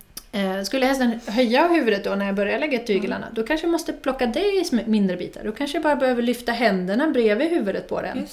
Eh, 0.57 0.63
skulle 0.63 0.85
hästen 0.85 1.19
höja 1.27 1.67
huvudet 1.67 2.03
då 2.03 2.15
när 2.15 2.25
jag 2.25 2.35
börjar 2.35 2.59
lägga 2.59 2.79
tyglarna, 2.79 3.25
Mm. 3.25 3.35
då 3.35 3.43
kanske 3.43 3.67
jag 3.67 3.71
måste 3.71 3.93
plocka 3.93 4.25
det 4.25 4.39
i 4.39 4.63
mindre 4.85 5.17
bitar. 5.17 5.41
Då 5.43 5.51
kanske 5.51 5.75
jag 5.77 5.83
bara 5.83 5.95
behöver 5.95 6.21
lyfta 6.21 6.51
händerna 6.51 7.07
bredvid 7.07 7.49
huvudet 7.49 7.89
på 7.89 8.01
den 8.01 8.27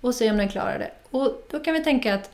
och 0.00 0.14
se 0.14 0.30
om 0.30 0.36
den 0.36 0.48
klarar 0.48 0.78
det. 0.78 0.90
Och 1.10 1.46
då 1.50 1.60
kan 1.60 1.74
vi 1.74 1.84
tänka 1.84 2.14
att 2.14 2.30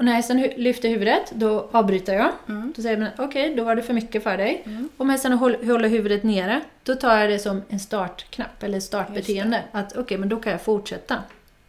och 0.00 0.06
när 0.06 0.12
hästen 0.12 0.40
lyfter 0.56 0.88
huvudet, 0.88 1.30
då 1.34 1.68
avbryter 1.72 2.14
jag. 2.14 2.30
Mm. 2.48 2.72
Då 2.76 2.82
säger 2.82 2.96
man 2.96 3.08
okej, 3.18 3.54
då 3.54 3.64
var 3.64 3.74
det 3.76 3.82
för 3.82 3.94
mycket 3.94 4.22
för 4.22 4.36
dig. 4.36 4.62
Mm. 4.66 4.88
Om 4.96 5.10
hästen 5.10 5.32
håll- 5.32 5.64
håller 5.64 5.88
huvudet 5.88 6.22
nere, 6.22 6.60
då 6.82 6.94
tar 6.94 7.16
jag 7.18 7.30
det 7.30 7.38
som 7.38 7.62
en 7.68 7.80
startknapp 7.80 8.62
eller 8.62 8.80
startbeteende. 8.80 9.62
Att 9.72 9.96
okej, 9.96 10.18
men 10.18 10.28
då 10.28 10.36
kan 10.36 10.52
jag 10.52 10.60
fortsätta. 10.62 11.16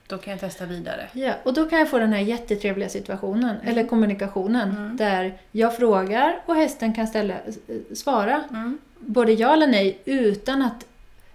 Då 0.08 0.18
kan 0.18 0.32
jag 0.32 0.40
testa 0.40 0.66
vidare. 0.66 1.08
Ja, 1.14 1.34
och 1.44 1.54
då 1.54 1.66
kan 1.70 1.80
jag 1.80 1.90
få 1.90 2.00
den 2.00 2.14
här 2.14 2.20
jättetrevliga 2.20 2.90
situationen, 2.90 3.56
eller 3.66 3.84
kommunikationen, 3.84 4.70
Mm. 4.70 4.98
där 4.98 5.34
jag 5.52 5.78
frågar 5.78 6.40
och 6.46 6.56
hästen 6.56 6.94
kan 6.94 7.08
ställa, 7.08 7.34
svara 7.94 8.44
Mm. 8.50 8.78
både 9.00 9.34
ja 9.34 9.54
eller 9.54 9.68
nej 9.68 9.98
utan 10.06 10.62
att 10.62 10.86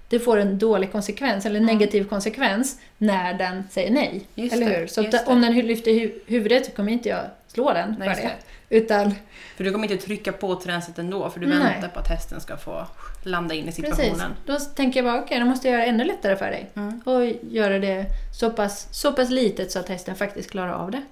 det 0.09 0.19
får 0.19 0.37
en 0.37 0.59
dålig 0.59 0.93
konsekvens, 0.93 1.47
eller 1.47 1.57
en 1.57 1.63
Mm. 1.65 1.77
negativ 1.79 2.05
konsekvens, 2.05 2.81
när 2.99 3.35
den 3.35 3.65
säger 3.71 3.91
nej. 3.91 4.27
Just 4.35 4.55
eller 4.55 4.79
hur? 4.79 4.87
Så 4.87 5.03
det. 5.03 5.25
om 5.27 5.41
den 5.41 5.55
lyfter 5.57 5.91
hu- 5.91 6.19
huvudet 6.27 6.67
så 6.67 6.73
kommer 6.73 6.93
inte 6.93 7.09
jag 7.09 7.21
slå 7.47 7.73
den 7.73 7.97
Nej, 7.99 8.15
för 8.15 8.23
det. 8.23 8.31
Utan 8.69 9.15
För 9.57 9.65
du 9.65 9.73
kommer 9.73 9.93
inte 9.93 10.07
trycka 10.07 10.33
på 10.33 10.55
tränset 10.55 10.99
ändå, 10.99 11.31
för 11.31 11.41
du 11.41 11.47
Nej. 11.47 11.59
väntar 11.59 11.89
på 11.89 12.01
att 12.01 12.09
hästen 12.09 12.41
ska 12.41 12.57
få 12.57 12.87
landa 13.23 13.55
in 13.55 13.63
i 13.63 13.67
precis, 13.67 13.85
situationen. 13.97 14.31
då 14.47 14.59
tänker 14.59 15.03
jag 15.05 15.13
bara 15.13 15.23
okej, 15.25 15.39
då 15.41 15.45
måste 15.47 15.69
jag 15.69 15.73
göra 15.73 15.83
det 15.85 15.89
ännu 15.91 16.05
lättare 16.05 16.37
för 16.37 16.47
dig. 16.51 16.71
Mm. 16.77 17.01
och 17.05 17.25
göra 17.51 17.79
det 17.79 18.05
så 18.41 18.51
pass, 18.51 18.89
så 18.91 19.13
pass 19.13 19.31
litet 19.31 19.71
så 19.73 19.79
att 19.79 19.89
hästen 19.89 20.15
faktiskt 20.15 20.51
klarar 20.51 20.73
av 20.73 20.91
det. 20.91 21.03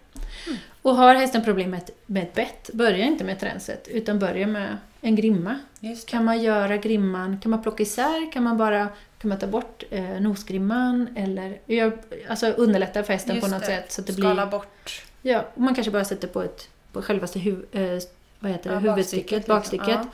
Mm. 0.46 0.58
Och 0.82 0.96
har 0.96 1.14
hästen 1.14 1.44
problem 1.44 1.70
med 1.70 1.78
ett, 1.78 1.90
med 2.06 2.22
ett 2.22 2.34
bett, 2.34 2.70
börja 2.72 3.04
inte 3.04 3.24
med 3.24 3.40
tränset 3.40 3.88
utan 3.88 4.18
börja 4.18 4.46
med 4.46 4.76
en 5.04 5.16
grimma. 5.16 5.58
Kan 6.06 6.24
man 6.24 6.42
göra 6.42 6.76
grimman, 6.76 7.38
kan 7.40 7.50
man 7.50 7.62
plocka 7.62 7.82
isär, 7.82 8.32
kan 8.32 8.42
man 8.42 8.56
bara 8.56 8.88
kan 9.18 9.28
man 9.28 9.38
ta 9.38 9.46
bort 9.46 9.82
eh, 9.90 10.20
nosgrimman 10.20 11.08
eller 11.16 11.58
gör, 11.66 11.98
alltså 12.28 12.46
underlätta 12.46 13.02
för 13.02 13.12
hästen 13.12 13.34
Just 13.34 13.46
på 13.46 13.52
något 13.52 13.60
det. 13.60 13.66
sätt. 13.66 13.92
Så 13.92 14.00
att 14.00 14.06
det 14.06 14.12
Skala 14.12 14.46
blir, 14.46 14.50
bort. 14.58 15.02
ja, 15.22 15.44
man 15.54 15.74
kanske 15.74 15.90
bara 15.90 16.04
sätter 16.04 16.28
på, 16.28 16.42
ett, 16.42 16.68
på 16.92 17.02
självaste 17.02 17.38
huv, 17.38 17.64
eh, 17.72 17.98
vad 18.38 18.50
heter 18.52 18.70
det, 18.70 18.74
Ja, 18.74 18.80
huvudstycket, 18.80 19.46
bakstycket, 19.46 19.86
bakstycket. 19.86 20.08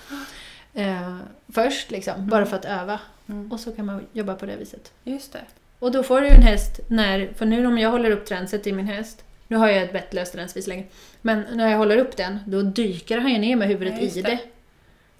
Eh, 0.74 1.16
först 1.52 1.90
liksom, 1.90 2.26
bara 2.28 2.46
för 2.46 2.56
att 2.56 2.64
öva. 2.64 3.00
Mm. 3.28 3.52
Och 3.52 3.60
så 3.60 3.72
kan 3.72 3.86
man 3.86 4.06
jobba 4.12 4.34
på 4.34 4.46
det 4.46 4.56
viset. 4.56 4.92
Just 5.04 5.32
det. 5.32 5.40
Och 5.78 5.92
då 5.92 6.02
får 6.02 6.20
du 6.20 6.26
en 6.26 6.42
häst 6.42 6.80
när, 6.88 7.30
för 7.36 7.46
nu 7.46 7.66
om 7.66 7.78
jag 7.78 7.90
håller 7.90 8.10
upp 8.10 8.26
tränset 8.26 8.66
i 8.66 8.72
min 8.72 8.86
häst, 8.86 9.24
nu 9.48 9.56
har 9.56 9.68
jag 9.68 9.82
ett 9.82 9.92
bettlöst 9.92 10.34
rensvis 10.34 10.66
länge, 10.66 10.84
men 11.22 11.44
när 11.52 11.70
jag 11.70 11.78
håller 11.78 11.96
upp 11.96 12.16
den, 12.16 12.38
då 12.46 12.62
dyker 12.62 13.18
han 13.18 13.32
ju 13.32 13.38
ner 13.38 13.56
med 13.56 13.68
huvudet 13.68 13.94
Ja, 13.96 14.02
i 14.02 14.08
det. 14.22 14.22
det. 14.22 14.38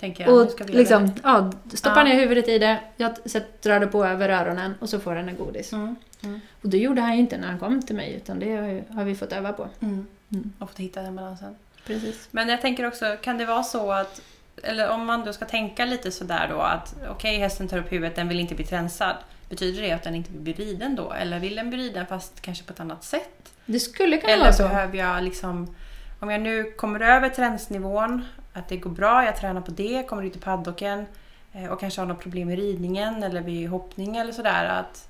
Tänker 0.01 0.25
jag. 0.25 0.35
Och 0.35 0.61
liksom, 0.71 1.13
ja, 1.23 1.53
stoppar 1.75 1.97
Ja. 1.97 2.05
ner 2.05 2.15
huvudet 2.21 2.49
i 2.49 2.59
det, 2.59 2.81
jag 2.97 3.15
drar 3.63 3.81
det 3.81 3.87
på 3.87 4.05
över 4.05 4.29
öronen 4.29 4.75
och 4.81 4.89
så 4.89 5.01
får 5.01 5.15
den 5.15 5.29
en 5.29 5.37
godis. 5.37 5.73
Mm. 5.73 5.97
Mm. 6.23 6.41
Och 6.63 6.69
det 6.69 6.79
gjorde 6.79 7.01
han 7.01 7.13
ju 7.15 7.19
inte 7.21 7.39
när 7.39 7.49
han 7.49 7.59
kom 7.59 7.83
till 7.83 7.97
mig, 7.97 8.13
utan 8.15 8.39
det 8.39 8.57
har, 8.57 8.69
ju, 8.69 8.83
har 8.91 9.05
vi 9.05 9.15
fått 9.15 9.33
öva 9.33 9.53
på. 9.53 9.69
Mm. 9.81 10.07
Mm. 10.33 10.53
Och 10.59 10.69
fått 10.71 10.79
hitta 10.79 11.03
den 11.03 11.17
balansen. 11.17 11.55
Precis. 11.87 12.29
Men 12.31 12.49
jag 12.49 12.61
tänker 12.61 12.87
också, 12.87 13.17
kan 13.23 13.39
det 13.39 13.45
vara 13.47 13.63
så 13.63 13.93
att, 13.93 14.21
eller 14.63 14.91
om 14.91 15.07
man 15.07 15.25
då 15.25 15.33
ska 15.33 15.45
tänka 15.45 15.85
lite 15.85 16.11
sådär 16.11 16.47
då 16.51 16.61
att 16.61 16.95
okej 17.11 17.39
hästen 17.39 17.69
tar 17.69 17.79
upp 17.79 17.93
huvudet, 17.93 18.17
den 18.17 18.29
vill 18.29 18.41
inte 18.41 18.55
bli 18.55 18.65
tränsad. 18.65 19.17
Betyder 19.49 19.83
det 19.83 19.93
att 19.93 20.03
den 20.03 20.15
inte 20.15 20.33
vill 20.33 20.41
bli 20.41 20.53
riden 20.53 20.97
då? 20.97 21.13
Eller 21.13 21.39
vill 21.41 21.57
den 21.57 21.71
bli 21.71 21.79
riden 21.79 22.07
fast 22.07 22.41
kanske 22.41 22.65
på 22.65 22.73
ett 22.73 22.81
annat 22.81 23.05
sätt? 23.05 23.53
Det 23.67 23.81
skulle 23.81 24.17
kunna 24.17 24.33
Eller 24.33 24.43
vara 24.45 24.53
så. 24.53 24.63
behöver 24.63 24.99
jag 24.99 25.25
liksom, 25.25 25.75
om 26.21 26.31
jag 26.31 26.41
nu 26.41 26.65
kommer 26.65 27.01
över 27.01 27.29
tränsnivån, 27.29 28.25
att 28.53 28.69
det 28.69 28.77
går 28.77 28.91
bra, 28.91 29.25
jag 29.25 29.37
tränar 29.37 29.61
på 29.61 29.71
det, 29.71 30.03
kommer 30.09 30.23
ut 30.23 30.37
i 30.37 30.39
paddocken 30.39 31.07
eh, 31.53 31.67
och 31.67 31.81
kanske 31.81 32.01
har 32.01 32.07
något 32.07 32.21
problem 32.21 32.49
med 32.49 32.59
ridningen 32.59 33.23
eller 33.23 33.41
vid 33.41 33.69
hoppning 33.69 34.17
eller 34.17 34.33
sådär. 34.33 34.65
Att, 34.65 35.09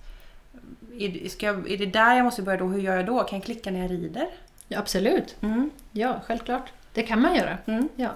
det- 0.92 1.32
ska 1.32 1.46
jag, 1.46 1.70
är 1.70 1.76
det 1.78 1.86
där 1.86 2.14
jag 2.16 2.24
måste 2.24 2.42
börja 2.42 2.58
då? 2.58 2.66
Hur 2.66 2.80
gör 2.80 2.96
jag 2.96 3.06
då? 3.06 3.22
Kan 3.24 3.38
jag 3.38 3.44
klicka 3.46 3.70
när 3.70 3.80
jag 3.80 3.90
rider? 3.90 4.26
Ja, 4.68 4.78
absolut. 4.78 5.36
Mm. 5.42 5.70
Ja, 5.92 6.20
självklart. 6.26 6.72
Det 6.94 7.02
kan 7.02 7.20
man 7.20 7.34
göra. 7.36 7.58
Mm. 7.66 7.88
Ja. 7.96 8.10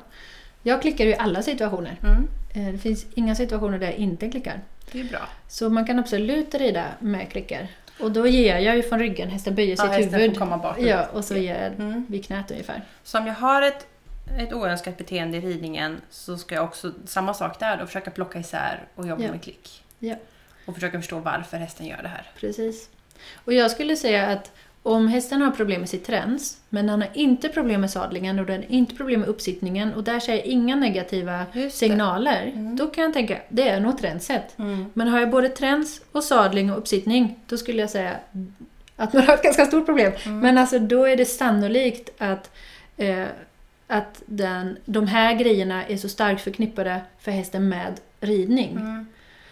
Jag 0.62 0.82
klickar 0.82 1.06
i 1.06 1.16
alla 1.16 1.42
situationer. 1.42 1.96
Mm. 2.02 2.28
Eh, 2.68 2.72
Det 2.72 2.78
finns 2.78 3.06
inga 3.14 3.34
situationer 3.34 3.78
där 3.78 3.86
jag 3.86 3.94
inte 3.96 4.30
klickar. 4.30 4.60
Det 4.92 5.00
är 5.00 5.04
bra. 5.04 5.28
Så 5.48 5.70
man 5.70 5.86
kan 5.86 5.98
absolut 5.98 6.54
rida 6.54 6.84
med 7.00 7.30
klickar. 7.30 7.66
Och 8.04 8.12
då 8.12 8.26
ger 8.26 8.58
jag 8.58 8.76
ju 8.76 8.82
från 8.82 8.98
ryggen, 8.98 9.28
hästen 9.30 9.54
böjer 9.54 9.70
Ja, 9.70 9.76
sitt 9.76 9.86
hästen 9.92 10.14
huvud. 10.14 10.32
får 10.32 10.38
komma 10.40 10.58
bak. 10.58 10.78
Ja, 10.80 11.06
och 11.12 11.24
så 11.24 11.36
ger 11.36 11.62
jag 11.62 11.72
Mm. 11.72 12.06
vid 12.08 12.24
knät 12.26 12.50
ungefär. 12.50 12.82
Så 13.04 13.18
om 13.18 13.26
jag 13.26 13.34
har 13.34 13.62
ett, 13.62 13.86
ett 14.38 14.52
oönskat 14.52 14.96
beteende 14.98 15.36
i 15.36 15.40
ridningen 15.40 16.00
så 16.10 16.36
ska 16.36 16.54
jag 16.54 16.64
också, 16.64 16.92
samma 17.06 17.34
sak 17.34 17.60
där 17.60 17.76
då, 17.76 17.86
försöka 17.86 18.10
plocka 18.10 18.38
isär 18.38 18.84
och 18.94 19.06
jobba 19.06 19.22
Ja. 19.22 19.30
med 19.30 19.42
klick. 19.42 19.84
Ja. 19.98 20.14
Och 20.66 20.74
försöka 20.74 20.98
förstå 21.00 21.18
varför 21.18 21.56
hästen 21.56 21.86
gör 21.86 22.02
det 22.02 22.08
här. 22.08 22.30
Precis. 22.40 22.88
Och 23.44 23.52
jag 23.52 23.70
skulle 23.70 23.96
säga 23.96 24.26
att 24.26 24.52
om 24.86 25.08
hästen 25.08 25.42
har 25.42 25.50
problem 25.50 25.80
med 25.80 25.88
sitt 25.88 26.04
träns, 26.06 26.58
men 26.68 26.88
han 26.88 27.00
har 27.02 27.08
inte 27.14 27.48
problem 27.48 27.80
med 27.80 27.90
sadlingen 27.90 28.38
och 28.38 28.46
den 28.46 28.56
har 28.62 28.70
inte 28.72 28.94
problem 28.94 29.20
med 29.20 29.28
uppsittningen 29.28 29.94
och 29.94 30.04
där 30.04 30.20
ser 30.20 30.32
jag 30.34 30.44
inga 30.44 30.76
negativa 30.76 31.44
signaler, 31.70 32.52
Mm. 32.54 32.76
då 32.76 32.86
kan 32.86 33.04
jag 33.04 33.12
tänka 33.12 33.38
det 33.48 33.68
är 33.68 33.80
nog 33.80 33.98
tränset. 33.98 34.58
Mm. 34.58 34.86
Men 34.94 35.08
har 35.08 35.20
jag 35.20 35.30
både 35.30 35.48
träns 35.48 36.00
och 36.12 36.24
sadling 36.24 36.72
och 36.72 36.78
uppsittning, 36.78 37.38
då 37.46 37.56
skulle 37.56 37.80
jag 37.80 37.90
säga 37.90 38.16
att 38.96 39.12
man 39.12 39.22
har 39.22 39.34
ett 39.34 39.42
ganska 39.42 39.66
stort 39.66 39.86
problem. 39.86 40.12
Mm. 40.26 40.38
Men 40.40 40.58
alltså 40.58 40.78
då 40.78 41.04
är 41.08 41.16
det 41.16 41.24
sannolikt 41.24 42.10
att, 42.18 42.50
eh, 42.96 43.24
att 43.86 44.22
den, 44.26 44.76
de 44.84 45.06
här 45.06 45.34
grejerna 45.34 45.84
är 45.86 45.96
så 45.96 46.08
starkt 46.08 46.40
förknippade 46.40 47.00
för 47.20 47.30
hästen 47.30 47.68
med 47.68 48.00
ridning. 48.20 48.78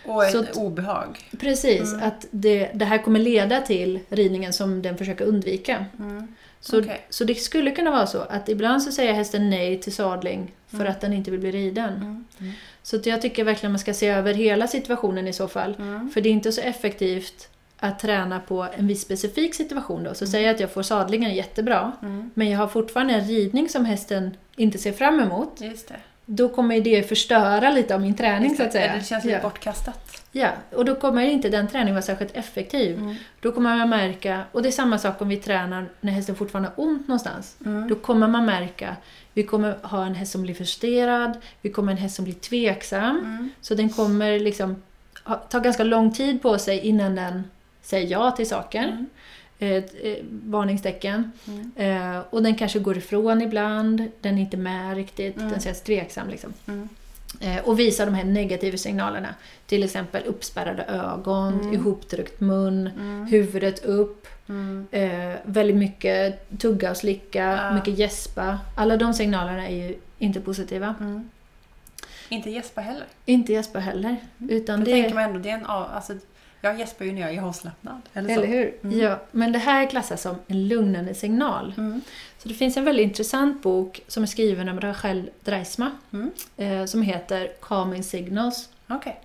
Och 0.06 0.24
ett 0.24 0.32
Så 0.32 0.40
att- 0.40 0.56
obehag. 0.56 1.18
Precis, 1.40 1.92
Mm. 1.92 2.08
att 2.08 2.26
det, 2.30 2.70
det 2.74 2.84
här 2.84 2.98
kommer 2.98 3.20
leda 3.20 3.60
till 3.60 4.00
ridningen 4.08 4.52
som 4.52 4.82
den 4.82 4.98
försöker 4.98 5.24
undvika. 5.24 5.84
Mm. 5.98 6.34
Så, 6.60 6.78
Okej. 6.80 7.06
så 7.10 7.24
det 7.24 7.34
skulle 7.34 7.70
kunna 7.70 7.90
vara 7.90 8.06
så 8.06 8.20
att 8.20 8.48
ibland 8.48 8.82
så 8.82 8.92
säger 8.92 9.12
hästen 9.12 9.50
nej 9.50 9.80
till 9.80 9.92
sadling 9.94 10.52
för 10.68 10.76
Mm. 10.80 10.90
att 10.92 11.00
den 11.00 11.12
inte 11.12 11.30
vill 11.30 11.40
bli 11.40 11.50
riden. 11.50 11.94
Mm. 11.94 12.24
Mm. 12.40 12.52
Så 12.82 12.96
att 12.96 13.06
jag 13.06 13.22
tycker 13.22 13.44
verkligen 13.44 13.72
man 13.72 13.78
ska 13.78 13.94
se 13.94 14.06
över 14.08 14.34
hela 14.34 14.66
situationen 14.66 15.28
i 15.28 15.32
så 15.32 15.48
fall. 15.48 15.74
Mm. 15.78 16.10
För 16.10 16.20
det 16.20 16.28
är 16.28 16.32
inte 16.32 16.52
så 16.52 16.60
effektivt 16.60 17.48
att 17.78 17.98
träna 17.98 18.40
på 18.40 18.66
en 18.76 18.86
viss 18.86 19.00
specifik 19.02 19.54
situation 19.54 20.04
då. 20.04 20.14
Så 20.14 20.24
Mm. 20.24 20.32
säger 20.32 20.46
jag 20.46 20.54
att 20.54 20.60
jag 20.60 20.70
får 20.70 20.82
sadlingen 20.82 21.34
jättebra, 21.34 21.92
Mm. 22.02 22.30
men 22.34 22.50
jag 22.50 22.58
har 22.58 22.66
fortfarande 22.68 23.14
en 23.14 23.28
ridning 23.28 23.68
som 23.68 23.84
hästen 23.84 24.36
inte 24.56 24.78
ser 24.78 24.92
fram 24.92 25.20
emot. 25.20 25.60
Då 26.34 26.48
kommer 26.48 26.80
det 26.80 27.08
förstöra 27.08 27.70
lite 27.70 27.94
av 27.94 28.00
min 28.00 28.14
träning 28.14 28.48
Just 28.48 28.56
så 28.56 28.62
att 28.66 28.72
säga. 28.72 28.94
Det 28.94 29.04
känns 29.04 29.24
lite 29.24 29.36
ja. 29.36 29.42
bortkastat. 29.42 30.22
ja, 30.32 30.48
och 30.70 30.84
då 30.84 30.94
kommer 30.94 31.22
inte 31.22 31.48
den 31.48 31.68
träningen 31.68 31.94
vara 31.94 32.02
särskilt 32.02 32.36
effektiv. 32.36 32.98
Mm. 32.98 33.14
Då 33.40 33.52
kommer 33.52 33.76
man 33.76 33.88
märka, 33.88 34.44
och 34.52 34.62
det 34.62 34.68
är 34.68 34.72
samma 34.72 34.98
sak 34.98 35.22
om 35.22 35.28
vi 35.28 35.36
tränar 35.36 35.88
när 36.00 36.12
hästen 36.12 36.36
fortfarande 36.36 36.70
har 36.76 36.84
ont 36.84 37.08
någonstans. 37.08 37.56
Mm. 37.64 37.88
Då 37.88 37.94
kommer 37.94 38.28
man 38.28 38.44
märka, 38.44 38.96
vi 39.32 39.42
kommer 39.42 39.76
ha 39.82 40.06
en 40.06 40.14
häst 40.14 40.32
som 40.32 40.42
blir 40.42 40.54
frustrerad, 40.54 41.36
vi 41.62 41.70
kommer 41.70 41.92
ha 41.92 41.96
en 41.96 42.02
häst 42.02 42.16
som 42.16 42.24
blir 42.24 42.34
tveksam. 42.34 43.18
Mm. 43.18 43.50
Så 43.60 43.74
den 43.74 43.88
kommer 43.88 44.38
liksom 44.38 44.82
ta 45.48 45.58
ganska 45.58 45.84
lång 45.84 46.12
tid 46.12 46.42
på 46.42 46.58
sig 46.58 46.78
innan 46.78 47.14
den 47.14 47.44
säger 47.82 48.08
ja 48.08 48.30
till 48.30 48.48
saker. 48.48 49.06
Mm. 49.62 49.78
Ett, 49.78 49.94
eh, 50.02 50.24
varningstecken. 50.44 51.32
Mm. 51.48 51.72
Eh, 52.16 52.20
och 52.30 52.42
den 52.42 52.54
kanske 52.54 52.78
går 52.78 52.96
ifrån 52.96 53.42
ibland, 53.42 54.08
den 54.20 54.38
är 54.38 54.42
inte 54.42 54.56
med 54.56 54.96
riktigt, 54.96 55.36
Mm. 55.36 55.50
den 55.50 55.60
känns 55.60 55.80
tveksam. 55.80 56.28
Liksom. 56.28 56.52
Mm. 56.66 56.88
Eh, 57.40 57.58
och 57.64 57.78
visar 57.78 58.06
de 58.06 58.14
här 58.14 58.24
negativa 58.24 58.76
signalerna. 58.76 59.34
Till 59.66 59.82
exempel 59.82 60.22
uppspärrade 60.26 60.82
ögon, 60.84 61.60
Mm. 61.60 61.74
ihoptryckt 61.74 62.40
mun, 62.40 62.86
Mm. 62.86 63.26
huvudet 63.26 63.84
upp, 63.84 64.26
Mm. 64.48 64.86
eh, 64.90 65.34
väldigt 65.44 65.76
mycket 65.76 66.48
tugga 66.58 66.90
och 66.90 66.96
slicka, 66.96 67.44
Ja. 67.44 67.74
mycket 67.74 67.98
gäspa. 67.98 68.58
Alla 68.76 68.96
de 68.96 69.14
signalerna 69.14 69.68
är 69.68 69.76
ju 69.88 69.96
inte 70.18 70.40
positiva. 70.40 70.94
Mm. 71.00 71.30
Inte 72.28 72.50
gäspa 72.50 72.80
heller. 72.80 73.06
Inte 73.24 73.52
gäspa 73.52 73.78
heller. 73.78 74.16
Utan 74.48 74.80
Då 74.80 74.84
det 74.86 74.92
tänker 74.92 75.14
man 75.14 75.24
ändå, 75.24 75.38
det 75.38 75.50
är 75.50 75.54
en 75.54 75.66
alltså, 75.66 76.12
jag 76.64 76.78
gäspar 76.78 77.04
ju 77.04 77.12
när 77.12 77.20
jag 77.20 77.34
är 77.34 77.42
avslappnad. 77.42 78.00
Eller. 78.14 78.30
Eller 78.30 78.46
hur? 78.46 78.74
Mm. 78.84 78.98
Ja, 79.00 79.20
men 79.30 79.52
det 79.52 79.58
här 79.58 79.90
klassas 79.90 80.22
som 80.22 80.36
en 80.46 80.68
lugnande 80.68 81.14
signal. 81.14 81.74
Mm. 81.76 82.00
Så 82.38 82.48
det 82.48 82.54
finns 82.54 82.76
en 82.76 82.84
väldigt 82.84 83.04
intressant 83.04 83.62
bok 83.62 84.00
som 84.08 84.22
är 84.22 84.26
skriven 84.26 84.68
av 84.68 84.80
Rachel 84.80 85.30
Dreisma 85.44 85.90
Mm. 86.12 86.30
eh, 86.56 86.84
som 86.84 87.02
heter 87.02 87.52
Calming 87.62 88.02
Signals. 88.02 88.68
Okej. 88.88 89.20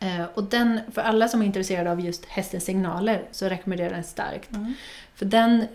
Eh, 0.00 0.24
och 0.34 0.44
den, 0.44 0.80
för 0.92 1.02
alla 1.02 1.28
som 1.28 1.42
är 1.42 1.46
intresserade 1.46 1.90
av 1.90 2.00
just 2.00 2.24
hästens 2.24 2.64
signaler 2.64 3.22
så 3.30 3.48
rekommenderar 3.48 3.88
jag 3.88 3.96
den 3.96 4.04
starkt. 4.04 4.50
Mm. 4.52 4.74
För 5.14 5.26
den 5.26 5.66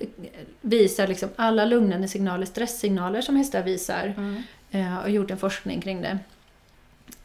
visar 0.61 1.07
liksom 1.07 1.29
alla 1.35 1.65
lugnande 1.65 2.07
signaler, 2.07 2.45
stresssignaler 2.45 3.21
som 3.21 3.35
hästar 3.35 3.63
visar. 3.63 4.13
Mm. 4.17 4.43
Eh, 4.71 4.97
och 4.97 5.09
gjort 5.09 5.31
en 5.31 5.37
forskning 5.37 5.81
kring 5.81 6.01
det. 6.01 6.19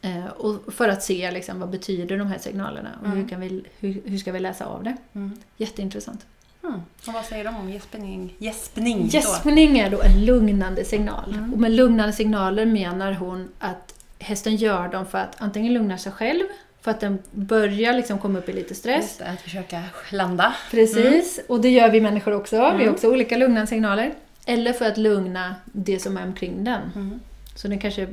Eh, 0.07 0.27
och 0.27 0.73
för 0.75 0.89
att 0.89 1.03
se 1.03 1.31
liksom, 1.31 1.61
vad 1.61 1.69
betyder 1.71 2.19
de 2.19 2.27
här 2.27 2.39
signalerna 2.39 2.91
och 3.01 3.07
Mm. 3.07 3.19
hur, 3.19 3.29
kan 3.29 3.41
vi, 3.41 3.65
hur, 3.81 4.03
hur 4.05 4.19
ska 4.19 4.33
vi 4.33 4.41
läsa 4.41 4.67
av 4.67 4.85
det. 4.85 4.97
Mm. 5.15 5.39
Jätteintressant. 5.57 6.27
Mm. 6.65 6.81
Och 7.07 7.13
vad 7.15 7.25
säger 7.25 7.45
de 7.45 7.57
om 7.57 7.71
gäspning? 7.71 8.35
Gäspning? 8.39 9.07
Gäspning 9.07 9.79
är 9.79 9.91
då 9.91 10.03
en 10.03 10.25
lugnande 10.25 10.85
signal. 10.85 11.35
Mm. 11.35 11.53
Och 11.53 11.59
med 11.61 11.71
lugnande 11.73 12.13
signaler 12.13 12.67
menar 12.67 13.13
hon 13.13 13.49
att 13.59 13.95
hästen 14.19 14.57
gör 14.57 14.89
dem 14.89 15.07
för 15.07 15.19
att 15.19 15.35
antingen 15.39 15.75
lugna 15.75 15.99
sig 15.99 16.13
själv, 16.13 16.43
för 16.81 16.91
att 16.91 17.01
den 17.01 17.19
börjar 17.31 17.93
liksom 17.93 18.19
komma 18.19 18.39
upp 18.39 18.49
i 18.49 18.53
lite 18.53 18.75
stress. 18.75 19.17
Det, 19.19 19.25
att 19.25 19.41
försöka 19.41 19.83
landa. 20.13 20.55
Precis, 20.71 21.41
och 21.49 21.61
det 21.61 21.69
gör 21.71 21.91
vi 21.91 22.01
människor 22.01 22.33
också. 22.35 22.57
Vi 22.57 22.63
har 22.63 22.73
Mm. 22.75 22.95
också 22.95 23.09
olika 23.11 23.37
lugnande 23.37 23.67
signaler. 23.67 24.15
Eller 24.47 24.73
för 24.73 24.85
att 24.85 24.97
lugna 24.99 25.55
det 25.65 25.99
som 25.99 26.17
är 26.17 26.23
omkring 26.27 26.65
den. 26.65 27.21
Mm. 27.57 27.61
Så 27.61 27.69
den 27.69 27.79
kanske, 27.79 28.09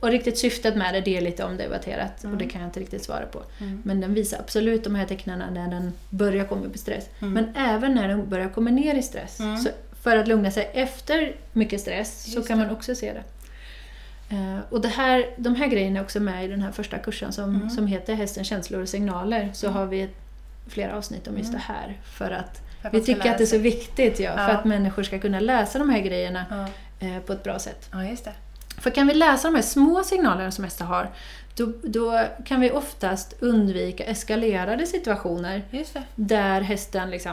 och 0.00 0.08
riktigt 0.08 0.38
syftet 0.38 0.76
med 0.76 0.94
det, 0.94 1.00
det 1.00 1.16
är 1.16 1.20
lite 1.20 1.44
omdebatterat 1.44 2.24
Mm. 2.24 2.32
och 2.36 2.42
det 2.42 2.48
kan 2.48 2.60
jag 2.60 2.68
inte 2.68 2.80
riktigt 2.80 3.04
svara 3.04 3.26
på. 3.26 3.42
Mm. 3.60 3.82
Men 3.84 4.00
den 4.00 4.14
visar 4.14 4.38
absolut 4.38 4.84
de 4.84 4.94
här 4.94 5.06
tecknen 5.06 5.54
när 5.54 5.68
den 5.70 5.92
börjar 6.10 6.44
komma 6.44 6.66
upp 6.66 6.74
i 6.74 6.78
stress. 6.78 7.08
Mm. 7.20 7.34
Men 7.34 7.56
även 7.56 7.94
när 7.94 8.08
den 8.08 8.28
börjar 8.28 8.48
komma 8.48 8.70
ner 8.70 8.94
i 8.94 9.02
stress. 9.02 9.40
Mm. 9.40 9.56
Så 9.58 9.68
för 10.02 10.16
att 10.16 10.28
lugna 10.28 10.50
sig 10.50 10.70
efter 10.74 11.34
mycket 11.52 11.80
stress 11.80 12.24
så 12.24 12.36
Just 12.36 12.48
kan 12.48 12.58
det. 12.58 12.64
man 12.66 12.74
också 12.76 12.94
se 12.94 13.12
det. 13.12 13.22
Eh, 14.36 14.58
och 14.70 14.80
det 14.80 14.88
här, 14.88 15.26
de 15.36 15.54
här 15.56 15.66
grejerna 15.66 15.98
är 15.98 16.04
också 16.04 16.20
med 16.20 16.44
i 16.44 16.48
den 16.48 16.62
här 16.62 16.72
första 16.72 16.98
kursen 16.98 17.32
som, 17.32 17.54
Mm. 17.56 17.70
som 17.70 17.86
heter 17.86 18.14
Hästen, 18.14 18.44
känslor 18.44 18.82
och 18.82 18.88
signaler. 18.88 19.50
Så 19.54 19.66
Mm. 19.66 19.78
har 19.78 19.86
vi 19.86 20.08
flera 20.68 20.96
avsnitt 20.96 21.28
om 21.28 21.36
just 21.38 21.48
Mm. 21.48 21.60
det 21.66 21.72
här. 21.72 21.98
För 22.04 22.30
att 22.30 22.60
För 22.82 22.90
vi 22.90 23.00
tycker 23.00 23.30
att 23.30 23.38
det 23.38 23.44
är 23.44 23.46
så 23.46 23.58
viktigt 23.58 24.20
ja, 24.20 24.32
för 24.36 24.42
Ja. 24.42 24.48
att 24.58 24.64
människor 24.64 25.02
ska 25.02 25.18
kunna 25.18 25.40
läsa 25.40 25.78
de 25.78 25.90
här 25.90 26.00
grejerna 26.00 26.44
Ja. 26.50 27.06
eh, 27.06 27.18
på 27.22 27.32
ett 27.32 27.42
bra 27.42 27.58
sätt. 27.58 27.88
ja, 27.92 28.04
just 28.04 28.24
det. 28.24 28.32
För 28.80 28.90
kan 28.90 29.06
vi 29.06 29.14
läsa 29.14 29.48
de 29.48 29.54
här 29.54 29.62
små 29.62 30.02
signalerna 30.04 30.50
som 30.50 30.64
hästar 30.64 30.84
har, 30.84 31.10
då, 31.56 31.72
då 31.82 32.20
kan 32.46 32.60
vi 32.60 32.70
oftast 32.70 33.34
undvika 33.40 34.04
eskalerade 34.04 34.86
situationer 34.86 35.62
där 36.14 36.60
hästen 36.60 37.10
liksom 37.10 37.32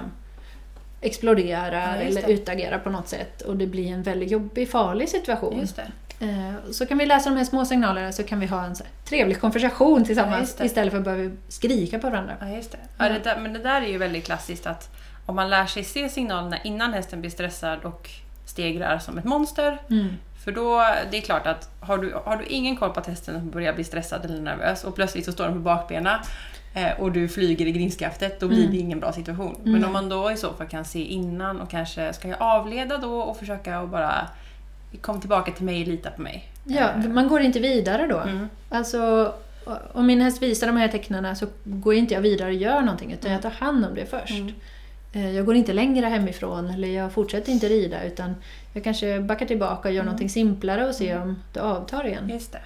exploderar 1.02 1.96
Ja, 1.96 2.02
eller 2.02 2.30
utagerar 2.30 2.80
på 2.80 2.90
något 2.90 3.08
sätt 3.08 3.42
och 3.42 3.58
det 3.58 3.68
blir 3.68 3.92
en 3.92 4.04
väldigt 4.04 4.32
jobbig, 4.32 4.70
farlig 4.70 5.10
situation. 5.10 5.60
Just 5.60 5.76
det. 5.76 5.92
Eh, 6.26 6.72
Så 6.72 6.86
kan 6.86 6.98
vi 6.98 7.06
läsa 7.06 7.30
de 7.30 7.38
här 7.38 7.46
små 7.46 7.66
signalerna 7.66 8.12
så 8.12 8.24
kan 8.24 8.40
vi 8.40 8.46
ha 8.46 8.66
en 8.66 8.76
trevlig 9.06 9.42
konversation 9.42 10.00
Ja, 10.00 10.06
tillsammans 10.06 10.56
det. 10.56 10.66
istället 10.66 10.92
för 10.92 10.98
att 10.98 11.04
behöva 11.06 11.36
skrika 11.48 12.00
på 12.00 12.10
varandra. 12.10 12.36
Ja, 12.42 12.50
just 12.50 12.72
det. 12.72 12.78
Ja, 12.98 13.10
det 13.10 13.20
där, 13.20 13.40
men 13.40 13.54
det 13.54 13.60
där 13.60 13.82
är 13.82 13.88
ju 13.88 13.98
väldigt 13.98 14.26
klassiskt 14.26 14.66
att 14.68 14.90
om 15.26 15.36
man 15.36 15.50
lär 15.50 15.66
sig 15.66 15.84
se 15.84 16.10
signalerna 16.10 16.58
innan 16.64 16.94
hästen 16.94 17.20
blir 17.22 17.32
stressad 17.32 17.80
och 17.84 18.10
stegrar 18.46 19.00
som 19.00 19.18
ett 19.18 19.26
monster. 19.26 19.82
Mm. 19.90 20.08
För 20.44 20.52
då, 20.52 20.86
det 21.12 21.18
är 21.18 21.22
klart 21.22 21.48
att 21.48 21.70
har 21.80 21.98
du, 21.98 22.14
har 22.26 22.38
du 22.38 22.46
ingen 22.46 22.76
koll 22.78 22.90
på 22.90 23.00
att 23.00 23.08
hästen 23.08 23.50
börjar 23.50 23.74
bli 23.74 23.84
stressad 23.84 24.26
eller 24.26 24.42
nervös 24.42 24.84
och 24.84 24.96
plötsligt 24.96 25.26
så 25.26 25.32
står 25.32 25.44
den 25.44 25.54
på 25.54 25.60
bakbenen 25.60 26.20
eh, 26.76 27.00
och 27.00 27.12
du 27.12 27.28
flyger 27.28 27.66
i 27.66 27.72
grindskaftet, 27.72 28.40
då 28.40 28.48
blir 28.48 28.60
Mm. 28.60 28.72
det 28.72 28.78
ingen 28.78 29.00
bra 29.00 29.14
situation. 29.14 29.56
Mm. 29.60 29.72
Men 29.72 29.86
om 29.86 29.94
man 29.94 30.10
då 30.10 30.32
i 30.32 30.38
så 30.38 30.54
fall 30.54 30.68
kan 30.68 30.86
se 30.86 31.00
innan 31.04 31.62
och 31.62 31.70
kanske 31.70 32.14
ska 32.14 32.28
jag 32.28 32.42
avleda 32.42 32.98
då 32.98 33.20
och 33.22 33.38
försöka 33.38 33.80
att 33.80 33.90
bara 33.90 34.28
kom 35.02 35.20
tillbaka 35.20 35.52
till 35.52 35.66
mig, 35.66 35.86
lita 35.86 36.12
på 36.12 36.22
mig. 36.22 36.48
Ja, 36.64 36.90
Eh, 36.90 37.10
man 37.10 37.28
går 37.28 37.42
inte 37.42 37.60
vidare 37.60 38.08
då. 38.08 38.18
mm. 38.20 38.50
Alltså, 38.70 39.34
om 39.94 40.06
min 40.08 40.22
häst 40.22 40.42
visar 40.42 40.68
de 40.68 40.78
här 40.78 40.88
tecknen 40.88 41.36
så 41.36 41.46
går 41.64 41.94
inte 41.94 42.14
jag 42.14 42.22
vidare 42.22 42.48
och 42.50 42.54
gör 42.56 42.82
någonting 42.82 43.12
utan 43.14 43.32
jag 43.32 43.42
tar 43.42 43.50
hand 43.50 43.86
om 43.86 43.96
det 43.96 44.06
först. 44.06 44.30
Mm. 44.40 44.54
Eh, 45.14 45.32
Jag 45.36 45.46
går 45.46 45.56
inte 45.56 45.74
längre 45.74 46.06
hemifrån 46.06 46.70
eller 46.70 46.88
jag 46.88 47.12
fortsätter 47.14 47.52
inte 47.52 47.70
rida 47.70 48.04
utan 48.04 48.36
jag 48.74 48.84
kanske 48.84 49.20
backar 49.20 49.46
tillbaka 49.46 49.88
och 49.90 49.94
gör 49.94 50.02
Mm. 50.02 50.06
någonting 50.06 50.30
simplare 50.30 50.88
och 50.88 50.96
ser 50.96 51.22
om 51.22 51.42
det 51.54 51.60
avtar 51.60 52.08
igen. 52.08 52.30
Just 52.30 52.52
det. 52.52 52.62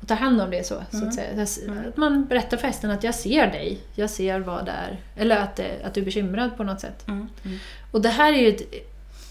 Och 0.00 0.08
tar 0.08 0.16
hand 0.16 0.40
om 0.40 0.50
det 0.50 0.66
så, 0.66 0.82
så 0.90 0.96
Mm. 0.96 1.08
att 1.08 1.14
säga. 1.14 1.46
Så 1.46 1.60
Mm. 1.64 1.88
Att 1.88 1.96
man 1.96 2.24
berättar 2.26 2.56
för 2.56 2.66
hästen 2.66 2.90
att 2.90 3.04
jag 3.04 3.14
ser 3.14 3.46
dig, 3.46 3.78
jag 3.94 4.10
ser 4.10 4.40
vad 4.40 4.64
det 4.64 4.70
är. 4.70 4.96
Eller 5.16 5.36
att, 5.36 5.60
att 5.84 5.94
du 5.94 6.00
är 6.00 6.04
bekymrad 6.04 6.56
på 6.56 6.64
något 6.64 6.80
sätt. 6.80 7.08
Mm. 7.08 7.28
Mm. 7.44 7.58
Och 7.90 8.00
det 8.02 8.08
här 8.08 8.32
är 8.32 8.36
ju 8.38 8.48
ett 8.48 8.62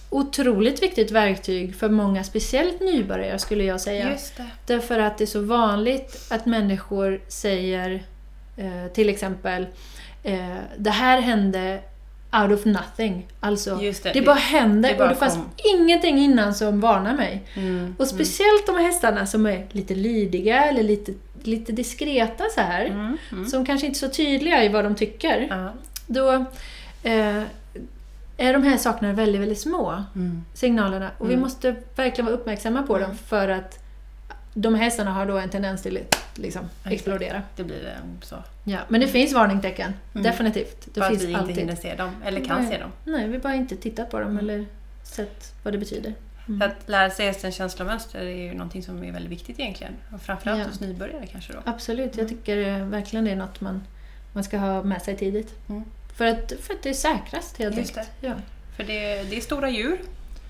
otroligt 0.09 0.83
viktigt 0.83 1.11
verktyg 1.11 1.75
för 1.75 1.89
många, 1.89 2.23
speciellt 2.23 2.79
nybörjare 2.81 3.39
skulle 3.39 3.63
jag 3.63 3.81
säga. 3.81 4.11
Just 4.11 4.37
det. 4.37 4.45
Därför 4.65 4.99
att 4.99 5.17
det 5.17 5.23
är 5.23 5.25
så 5.25 5.41
vanligt 5.41 6.27
att 6.31 6.45
människor 6.45 7.21
säger 7.27 8.03
eh, 8.57 8.87
till 8.93 9.09
exempel 9.09 9.67
eh, 10.23 10.55
Det 10.77 10.89
här 10.89 11.21
hände 11.21 11.79
out 12.33 12.51
of 12.59 12.65
nothing. 12.65 13.27
Alltså, 13.39 13.81
Just 13.81 14.03
det. 14.03 14.11
det, 14.13 14.21
bara 14.21 14.35
hände 14.35 14.87
det 14.89 14.95
bara 14.95 15.03
och 15.03 15.09
det 15.09 15.15
fanns 15.19 15.33
kom. 15.33 15.49
ingenting 15.79 16.17
innan 16.17 16.53
som 16.53 16.79
varnar 16.79 17.13
mig. 17.13 17.43
Mm. 17.55 17.95
Och 17.99 18.07
speciellt 18.07 18.65
de 18.65 18.75
här 18.75 18.83
hästarna 18.83 19.25
som 19.25 19.45
är 19.45 19.65
lite 19.71 19.95
lydiga 19.95 20.63
eller 20.65 20.83
lite, 20.83 21.13
lite 21.43 21.71
diskreta 21.71 22.43
så 22.55 22.61
här. 22.61 22.85
Mm. 22.85 23.17
Mm. 23.31 23.45
Som 23.45 23.65
kanske 23.65 23.87
inte 23.87 23.97
är 23.97 24.09
så 24.09 24.15
tydliga 24.15 24.63
i 24.63 24.69
vad 24.69 24.83
de 24.83 24.95
tycker. 24.95 25.47
Ja. 25.49 25.73
Då 26.07 26.31
eh, 27.03 27.41
är 28.37 28.53
de 28.53 28.63
här 28.63 28.77
sakerna 28.77 29.13
väldigt, 29.13 29.41
väldigt 29.41 29.59
små 29.59 30.03
Mm. 30.15 30.45
signalerna. 30.53 31.09
Och 31.17 31.29
vi 31.29 31.33
Mm. 31.33 31.43
måste 31.43 31.75
verkligen 31.95 32.25
vara 32.25 32.35
uppmärksamma 32.35 32.83
på 32.83 32.95
Mm. 32.97 33.09
dem 33.09 33.17
för 33.17 33.47
att 33.49 33.79
de 34.61 34.75
hästarna 34.75 35.11
har 35.11 35.25
då 35.25 35.37
en 35.37 35.49
tendens 35.49 35.81
till 35.83 35.97
att 35.97 36.37
liksom, 36.39 36.61
explodera. 36.85 37.41
Det 37.55 37.63
blir 37.63 37.81
det 37.83 38.25
så. 38.25 38.35
Ja, 38.63 38.79
men 38.87 39.01
det 39.01 39.07
finns 39.07 39.33
varningstecken. 39.33 39.93
Mm. 40.13 40.23
Definitivt. 40.23 40.87
Det 40.93 41.01
För 41.01 41.09
finns 41.09 41.21
att 41.21 41.27
vi 41.27 41.31
inte 41.31 41.41
alltid. 41.41 41.57
hinner 41.57 41.75
se 41.75 41.95
dem, 41.95 42.11
eller 42.25 42.45
kan 42.45 42.61
Nej. 42.61 42.71
se 42.71 42.77
dem. 42.77 42.91
Nej, 43.03 43.27
vi 43.27 43.39
bara 43.39 43.55
inte 43.55 43.75
tittat 43.75 44.11
på 44.11 44.19
dem 44.19 44.29
Mm. 44.31 44.39
eller 44.49 44.65
sett 45.03 45.53
vad 45.63 45.73
det 45.73 45.77
betyder. 45.77 46.13
Mm. 46.47 46.61
Att 46.61 46.89
lära 46.89 47.09
sig 47.09 47.25
hästens 47.25 47.55
känslomönster 47.55 48.19
är 48.19 48.35
ju 48.35 48.53
någonting 48.53 48.83
som 48.83 49.03
är 49.03 49.11
väldigt 49.11 49.31
viktigt 49.31 49.59
egentligen. 49.59 49.93
Och 50.13 50.21
framförallt 50.21 50.59
Ja. 50.59 50.65
hos 50.67 50.79
nybörjare 50.79 51.25
kanske 51.31 51.53
då. 51.53 51.59
Absolut, 51.65 52.13
Mm. 52.13 52.19
jag 52.19 52.29
tycker 52.29 52.57
eh, 52.67 52.85
verkligen 52.85 53.25
det 53.25 53.31
är 53.31 53.35
något 53.35 53.61
man, 53.61 53.83
man 54.33 54.43
ska 54.43 54.57
ha 54.57 54.83
med 54.83 55.01
sig 55.01 55.17
tidigt. 55.17 55.53
Mm. 55.69 55.83
För, 56.17 56.25
att, 56.25 56.53
för 56.61 56.73
att 56.73 56.83
det 56.83 56.89
är 56.89 56.93
säkrast 56.93 57.57
helt 57.57 57.77
enkelt. 57.77 58.09
Ja. 58.21 58.33
För 58.75 58.83
det, 58.83 59.23
det 59.23 59.37
är 59.37 59.41
stora 59.41 59.69
djur, 59.69 59.99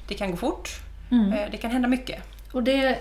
det 0.07 0.13
kan 0.15 0.31
gå 0.31 0.37
fort, 0.37 0.69
Mm. 1.11 1.33
eh, 1.33 1.51
det 1.51 1.57
kan 1.57 1.71
hända 1.71 1.87
mycket. 1.87 2.23
Och 2.51 2.63
det, 2.63 2.97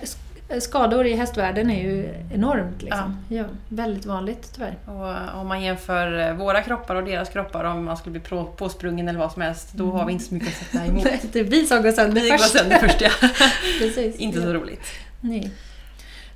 skador 0.60 1.06
i 1.06 1.14
hästvärlden 1.16 1.70
är 1.70 1.82
ju 1.82 2.08
enormt. 2.34 2.82
Liksom. 2.82 3.16
Ja. 3.28 3.44
väldigt 3.68 4.06
vanligt 4.06 4.50
tyvärr. 4.54 4.74
Och 4.86 5.40
om 5.40 5.46
man 5.48 5.62
jämför 5.62 6.18
eh, 6.18 6.34
våra 6.34 6.62
kroppar 6.62 6.94
och 6.96 7.04
deras 7.04 7.28
kroppar, 7.28 7.64
om 7.64 7.84
man 7.84 7.96
skulle 7.96 8.10
bli 8.12 8.20
på- 8.20 8.44
påsprungen 8.44 9.08
eller 9.08 9.18
vad 9.18 9.32
som 9.32 9.42
helst, 9.42 9.72
då 9.72 9.90
har 9.90 10.06
vi 10.06 10.12
inte 10.12 10.24
så 10.24 10.34
mycket 10.34 10.48
att 10.48 10.54
sätta 10.66 10.84
emot. 10.86 11.04
Nej, 11.04 11.20
det 11.32 11.40
är 11.40 11.44
vi 11.44 11.66
som 11.66 11.82
går 11.82 11.92
sönder 11.92 12.20
Vi 12.22 12.28
går 12.30 12.38
först. 12.38 12.56
sönder 12.58 12.78
först 12.78 13.00
ja. 13.00 13.10
Precis. 13.78 14.16
Inte 14.18 14.38
ja. 14.38 14.44
så 14.44 14.52
roligt. 14.52 14.80
Nej. 15.20 15.50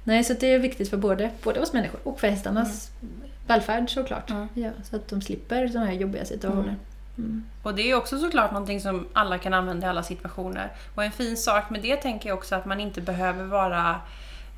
Nej, 0.04 0.24
så 0.24 0.32
det 0.40 0.54
är 0.54 0.58
viktigt 0.58 0.90
för 0.90 0.96
både, 0.96 1.30
både 1.42 1.60
oss 1.60 1.72
människor 1.72 2.00
och 2.04 2.20
för 2.20 2.28
hästarnas 2.28 2.90
välfärd 3.46 3.90
såklart. 3.90 4.30
Mm. 4.30 4.48
Ja, 4.54 4.70
så 4.90 4.96
att 4.96 5.08
de 5.08 5.22
slipper 5.22 5.68
sådana 5.68 5.86
här 5.86 5.94
jobbiga 5.94 6.24
situationer. 6.24 6.62
Mm. 6.62 6.74
Och 7.62 7.74
det 7.74 7.90
är 7.90 7.94
också 7.94 8.18
såklart 8.18 8.52
någonting 8.52 8.80
som 8.80 9.06
alla 9.12 9.38
kan 9.38 9.54
använda 9.54 9.86
i 9.86 9.90
alla 9.90 10.02
situationer. 10.02 10.72
Och 10.94 11.04
en 11.04 11.12
fin 11.12 11.36
sak 11.36 11.70
med 11.70 11.82
det 11.82 11.96
tänker 11.96 12.28
jag 12.28 12.38
också 12.38 12.54
att 12.54 12.64
man 12.66 12.80
inte 12.80 13.00
behöver 13.00 13.44
vara 13.44 13.96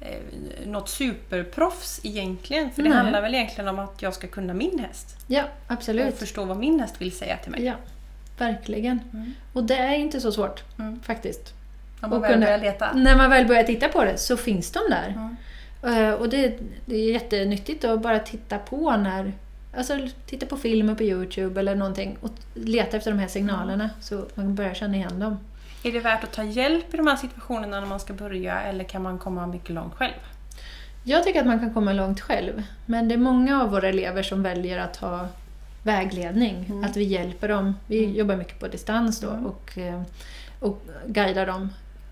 eh, 0.01 0.67
något 0.67 0.89
superproffs 0.89 2.01
egentligen. 2.03 2.71
För 2.71 2.83
det 2.83 2.89
Nej. 2.89 2.99
handlar 2.99 3.23
väl 3.23 3.35
egentligen 3.35 3.69
om 3.69 3.79
att 3.79 4.03
jag 4.03 4.15
ska 4.15 4.27
kunna 4.27 4.55
min 4.55 4.79
häst. 4.79 5.17
Ja, 5.27 5.43
Och 5.43 5.73
absolut. 5.73 6.19
förstå 6.19 6.45
vad 6.45 6.57
min 6.57 6.81
häst 6.81 6.95
vill 7.01 7.13
säga 7.13 7.37
till 7.37 7.51
mig. 7.51 7.65
Ja, 7.65 7.75
verkligen. 8.39 9.01
Mm. 9.13 9.35
Och 9.53 9.65
det 9.65 9.77
är 9.77 9.95
inte 9.95 10.21
så 10.21 10.33
svårt 10.33 10.63
Mm. 10.79 11.01
faktiskt. 11.03 11.55
Om 12.01 12.11
man 12.11 12.19
Och 12.19 12.25
väl 12.25 12.33
kunna- 12.33 12.47
börjar 12.47 12.59
leta. 12.59 12.93
När 12.93 13.17
man 13.17 13.31
väl 13.31 13.47
börjar 13.47 13.63
titta 13.65 13.89
på 13.89 14.05
det 14.05 14.19
så 14.19 14.37
finns 14.37 14.71
de 14.71 14.81
där. 14.91 15.09
Mm. 15.09 15.37
Eh, 16.09 16.15
Och 16.15 16.29
det, 16.29 16.59
det 16.87 16.97
är 16.97 17.13
jättenyttigt 17.13 17.85
att 17.85 18.03
bara 18.03 18.19
titta 18.19 18.59
på 18.59 18.97
när 18.97 19.33
Alltså 19.77 19.99
titta 20.27 20.47
på 20.47 20.57
filmer 20.57 20.95
på 20.95 21.03
Youtube 21.03 21.61
eller 21.61 21.75
någonting 21.75 22.17
och 22.21 22.31
leta 22.55 22.97
efter 22.97 23.11
de 23.11 23.19
här 23.19 23.29
signalerna 23.29 23.91
så 24.01 24.25
man 24.35 24.55
börjar 24.55 24.75
känna 24.75 24.97
igen 24.97 25.19
dem. 25.21 25.39
Är 25.85 25.93
det 25.93 26.01
värt 26.01 26.25
att 26.25 26.33
ta 26.33 26.43
hjälp 26.45 26.95
i 26.95 26.97
de 26.97 27.07
här 27.07 27.17
situationerna 27.17 27.81
när 27.81 27.87
man 27.87 28.01
ska 28.01 28.13
börja 28.13 28.61
eller 28.63 28.85
kan 28.85 29.03
man 29.03 29.19
komma 29.19 29.47
mycket 29.47 29.71
långt 29.71 29.95
själv? 29.95 30.13
Jag 31.05 31.25
tycker 31.25 31.41
att 31.41 31.47
man 31.47 31.59
kan 31.59 31.75
komma 31.75 31.93
långt 31.93 32.21
själv. 32.21 32.63
Men 32.87 33.09
det 33.09 33.15
är 33.15 33.19
många 33.19 33.63
av 33.63 33.71
våra 33.71 33.89
elever 33.89 34.23
som 34.23 34.43
väljer 34.43 34.79
att 34.79 34.97
ha 34.97 35.29
vägledning. 35.83 36.65
Mm. 36.69 36.85
Att 36.85 36.97
vi 36.97 37.05
hjälper 37.05 37.49
dem. 37.49 37.75
Vi 37.87 38.05
Mm. 38.05 38.17
jobbar 38.17 38.37
mycket 38.37 38.61
på 38.61 38.69
distans 38.69 39.21
då 39.21 39.31
Mm. 39.31 39.47
och, 39.47 39.79
eh, 39.79 40.03
och 40.61 40.83
guidar 41.07 41.47
dem. 41.47 41.69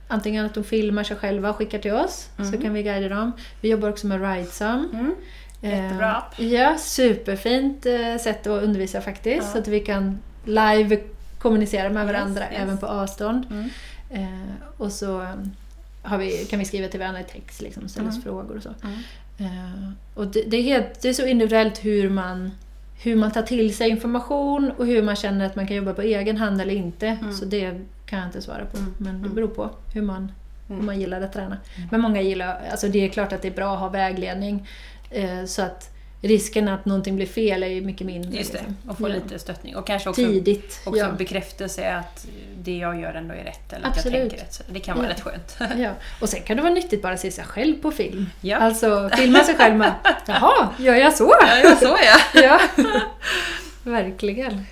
Antingen 0.08 0.46
att 0.46 0.54
de 0.54 0.64
filmar 0.64 1.04
sig 1.04 1.16
själva 1.16 1.50
och 1.50 1.56
skickar 1.56 1.78
till 1.78 1.92
oss, 1.94 2.28
så 2.36 2.42
Mm. 2.42 2.62
kan 2.62 2.74
vi 2.74 2.82
guida 2.82 3.08
dem. 3.08 3.32
Vi 3.60 3.70
jobbar 3.70 3.88
också 3.88 4.06
med 4.06 4.20
Ridesum. 4.34 5.14
Mm. 5.62 5.84
Jättebra 5.84 6.14
app. 6.14 6.38
Eh, 6.38 6.46
Ja, 6.52 6.78
superfint 6.78 7.86
eh, 7.86 8.16
sätt 8.20 8.46
att 8.46 8.62
undervisa 8.62 9.00
faktiskt. 9.00 9.42
Ja. 9.46 9.52
Så 9.52 9.58
att 9.58 9.68
vi 9.68 9.80
kan 9.80 10.18
live 10.44 10.98
kommunicera 11.38 11.90
med 11.90 12.02
Yes, 12.04 12.12
varandra 12.12 12.42
yes. 12.42 12.60
även 12.62 12.78
på 12.78 12.86
avstånd. 12.86 13.46
Mm. 13.50 13.70
Eh, 14.10 14.54
och 14.76 14.92
så 14.92 15.22
eh, 15.22 16.16
vi, 16.18 16.30
kan 16.50 16.58
vi 16.58 16.64
skriva 16.64 16.88
till 16.88 17.00
varandra 17.00 17.20
i 17.20 17.24
text, 17.24 17.62
liksom, 17.62 17.88
ställa 17.88 18.08
Mm. 18.10 18.22
frågor 18.22 18.56
och 18.56 18.62
så. 18.62 18.70
Mm. 18.82 18.98
Eh, 19.38 19.90
och 20.14 20.26
det, 20.26 20.42
det, 20.42 20.56
är 20.56 20.62
helt, 20.62 21.00
det 21.02 21.08
är 21.08 21.12
så 21.12 21.26
individuellt 21.26 21.84
hur 21.84 22.10
man, 22.10 22.50
hur 23.02 23.16
man 23.16 23.32
tar 23.32 23.42
till 23.42 23.76
sig 23.76 23.90
information 23.90 24.70
och 24.78 24.86
hur 24.86 25.02
man 25.02 25.16
känner 25.16 25.46
att 25.46 25.56
man 25.56 25.66
kan 25.66 25.76
jobba 25.76 25.94
på 25.94 26.02
egen 26.02 26.36
hand 26.36 26.60
eller 26.60 26.74
inte. 26.74 27.18
Så 27.38 27.44
det 27.44 27.80
kan 28.06 28.18
jag 28.18 28.28
inte 28.28 28.42
svara 28.42 28.64
på. 28.64 28.76
Men 28.98 29.22
det 29.22 29.28
beror 29.28 29.48
på 29.48 29.70
hur 29.94 30.02
man, 30.02 30.32
hur 30.68 30.76
man 30.76 31.00
gillar 31.00 31.20
att 31.20 31.32
träna. 31.32 31.56
Men 31.90 32.00
många 32.00 32.20
gillar, 32.20 32.60
alltså 32.70 32.88
det 32.88 33.04
är 33.04 33.08
klart 33.08 33.32
att 33.32 33.42
det 33.42 33.48
är 33.48 33.52
bra 33.52 33.74
att 33.74 33.80
ha 33.80 33.88
vägledning. 33.88 34.66
Eh, 35.10 35.44
så 35.44 35.62
att 35.62 35.90
risken 36.22 36.68
att 36.68 36.84
någonting 36.84 37.16
blir 37.16 37.26
fel 37.26 37.62
är 37.62 37.66
ju 37.66 37.80
mycket 37.80 38.06
mindre. 38.06 38.38
Just 38.38 38.52
det, 38.52 38.58
liksom. 38.58 38.76
och 38.90 38.98
få 38.98 39.08
Ja. 39.08 39.12
lite 39.14 39.38
stöttning. 39.38 39.76
Och 39.76 39.86
kanske 39.86 40.08
också, 40.08 40.22
Tidigt. 40.22 40.80
också 40.84 41.00
ja. 41.00 41.12
bekräftelse 41.12 41.94
att 41.94 42.26
det 42.58 42.76
jag 42.76 43.00
gör 43.00 43.14
ändå 43.14 43.34
är 43.34 43.44
rätt. 43.44 43.72
Eller 43.72 43.86
att 43.88 43.96
jag 43.96 44.06
Absolut. 44.06 44.20
tänker 44.30 44.36
rätt. 44.36 44.54
Så 44.54 44.62
det 44.72 44.80
kan 44.80 44.96
vara 44.96 45.06
Ja. 45.06 45.12
rätt 45.12 45.20
skönt. 45.20 45.56
Ja. 45.78 45.90
Och 46.20 46.28
sen 46.28 46.42
kan 46.42 46.56
det 46.56 46.62
vara 46.62 46.72
nyttigt 46.74 47.02
bara 47.02 47.12
att 47.14 47.20
se 47.20 47.30
sig 47.30 47.44
själv 47.44 47.82
på 47.82 47.90
film. 47.90 48.26
Ja. 48.40 48.56
Alltså 48.56 49.10
filma 49.16 49.44
sig 49.44 49.56
själv 49.56 49.76
med 49.76 49.92
Jaha, 50.26 50.68
gör 50.78 50.94
jag 50.94 51.14
så? 51.14 51.34
ja, 51.64 51.76
så 51.76 51.96
är 51.96 52.04
jag. 52.04 52.44
Ja, 52.44 52.60
verkligen. 53.82 54.66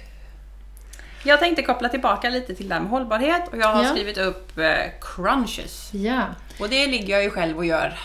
Jag 1.25 1.41
tänkte 1.41 1.63
koppla 1.63 1.89
tillbaka 1.89 2.31
lite 2.31 2.55
till 2.55 2.69
det 2.69 2.75
här 2.75 2.83
med 2.83 2.91
hållbarhet 2.91 3.43
och 3.53 3.59
jag 3.59 3.67
har 3.69 3.85
Ja. 3.85 3.91
skrivit 3.91 4.19
upp 4.19 4.59
eh, 4.59 4.67
crunches. 5.01 5.91
Ja, 5.93 6.23
Och 6.61 6.69
det 6.69 6.87
ligger 6.87 7.15
jag 7.15 7.23
ju 7.25 7.31
själv 7.31 7.57
och 7.57 7.65
gör. 7.65 7.99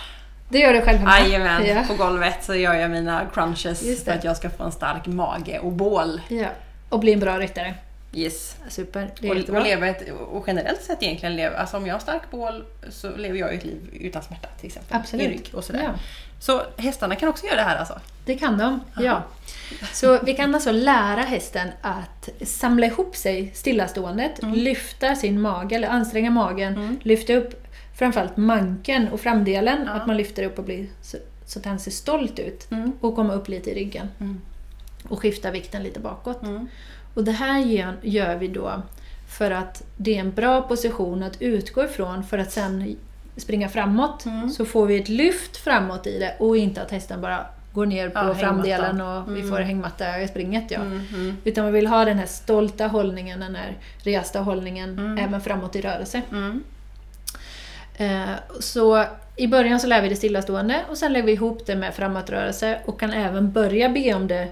Det 0.53 0.59
gör 0.59 0.73
du 0.73 0.81
själv 0.81 0.97
hemma. 0.99 1.19
Jajamän, 1.19 1.65
Ja. 1.65 1.83
på 1.87 1.93
golvet 1.93 2.43
så 2.43 2.55
gör 2.55 2.73
jag 2.73 2.91
mina 2.91 3.25
crunches 3.33 4.03
för 4.03 4.11
att 4.11 4.23
jag 4.23 4.37
ska 4.37 4.49
få 4.49 4.63
en 4.63 4.71
stark 4.71 5.07
mage 5.07 5.59
och 5.59 5.71
bål. 5.71 6.21
ja. 6.29 6.47
Och 6.89 6.99
bli 6.99 7.13
en 7.13 7.19
bra 7.19 7.39
ryttare. 7.39 7.73
Yes. 8.15 8.55
Super, 8.69 9.11
det 9.19 9.27
är 9.27 9.31
Och, 9.31 9.37
jättebra. 9.37 9.59
och, 9.61 9.65
leva 9.67 9.87
ett, 9.87 10.09
och 10.31 10.43
generellt 10.47 10.81
sett 10.83 11.03
egentligen 11.03 11.35
leva, 11.35 11.57
alltså 11.57 11.77
om 11.77 11.87
jag 11.87 11.95
har 11.95 11.99
stark 11.99 12.21
bål 12.31 12.63
så 12.89 13.15
lever 13.17 13.39
jag 13.39 13.53
ett 13.53 13.63
liv 13.63 13.79
utan 13.93 14.23
smärta 14.23 14.47
till 14.59 14.67
exempel. 14.67 14.97
Absolut. 14.97 15.25
I 15.27 15.29
rygg 15.29 15.49
och 15.53 15.63
sådär. 15.63 15.81
Ja. 15.83 15.89
Så 16.39 16.61
hästarna 16.77 17.15
kan 17.15 17.29
också 17.29 17.45
göra 17.45 17.55
det 17.55 17.61
här 17.63 17.77
alltså? 17.77 17.99
Det 18.25 18.35
kan 18.35 18.57
de, 18.57 18.79
ja. 19.03 19.23
Så 19.93 20.19
vi 20.23 20.33
kan 20.33 20.55
alltså 20.55 20.71
lära 20.71 21.21
hästen 21.21 21.67
att 21.81 22.29
samla 22.41 22.85
ihop 22.85 23.15
sig 23.15 23.51
stillaståendet, 23.53 24.43
Mm. 24.43 24.55
lyfta 24.55 25.15
sin 25.15 25.41
mage, 25.41 25.75
eller 25.75 25.87
anstränga 25.87 26.31
magen, 26.31 26.99
lyfta 27.03 27.33
upp 27.33 27.62
framförallt 27.95 28.37
manken 28.37 29.07
och 29.07 29.19
framdelen, 29.21 29.87
att 29.87 30.07
man 30.07 30.17
lyfter 30.17 30.43
upp 30.43 30.59
och 30.59 30.65
blir 30.65 30.87
så, 31.01 31.17
så 31.45 31.59
att 31.59 31.65
han 31.65 31.79
ser 31.79 31.91
stolt 31.91 32.39
ut. 32.39 32.67
Och 33.01 33.15
komma 33.15 33.33
upp 33.33 33.47
lite 33.47 33.71
i 33.71 33.73
ryggen. 33.75 34.07
Mm. 34.19 34.41
Och 35.09 35.19
skifta 35.19 35.51
vikten 35.51 35.83
lite 35.83 35.99
bakåt. 35.99 36.41
Och 37.13 37.23
det 37.23 37.31
här 37.31 37.59
gör, 38.03 38.35
vi 38.35 38.47
då 38.47 38.81
för 39.37 39.51
att 39.51 39.83
det 39.97 40.15
är 40.15 40.19
en 40.19 40.31
bra 40.31 40.61
position 40.61 41.23
att 41.23 41.41
utgå 41.41 41.83
ifrån 41.83 42.23
för 42.23 42.37
att 42.37 42.51
sen 42.51 42.95
springa 43.37 43.69
framåt. 43.69 44.25
Mm. 44.25 44.49
Så 44.49 44.65
får 44.65 44.85
vi 44.85 44.99
ett 45.01 45.09
lyft 45.09 45.57
framåt 45.57 46.07
i 46.07 46.19
det 46.19 46.35
och 46.39 46.57
inte 46.57 46.81
att 46.81 46.91
hästen 46.91 47.21
bara 47.21 47.45
går 47.73 47.85
ner 47.85 48.09
på 48.09 48.19
Ja, 48.19 48.35
framdelen 48.35 48.85
hängmatta. 48.85 49.31
och 49.31 49.37
vi 49.37 49.43
får 49.43 49.57
hängmatta 49.59 50.21
i 50.21 50.27
springet. 50.27 50.63
Ja. 50.71 50.79
Mm, 50.79 51.01
mm, 51.13 51.37
Utan 51.43 51.63
man 51.63 51.73
vill 51.73 51.87
ha 51.87 52.05
den 52.05 52.17
här 52.19 52.25
stolta 52.25 52.87
hållningen, 52.87 53.39
den 53.39 53.55
här 53.55 53.77
resta 54.03 54.39
hållningen 54.39 54.89
Mm. 54.99 55.17
även 55.17 55.41
framåt 55.41 55.75
i 55.75 55.81
rörelse. 55.81 56.21
Eh, 57.97 58.29
Så 58.59 59.05
i 59.35 59.47
början 59.47 59.79
så 59.79 59.87
lär 59.87 60.01
vi 60.01 60.09
det 60.09 60.15
stillastående 60.15 60.81
och 60.89 60.97
sen 60.97 61.13
lägger 61.13 61.25
vi 61.25 61.31
ihop 61.31 61.65
det 61.65 61.75
med 61.75 61.93
framåtrörelse 61.93 62.79
och 62.85 62.99
kan 62.99 63.13
även 63.13 63.51
börja 63.51 63.89
be 63.89 64.13
om 64.13 64.27
det 64.27 64.47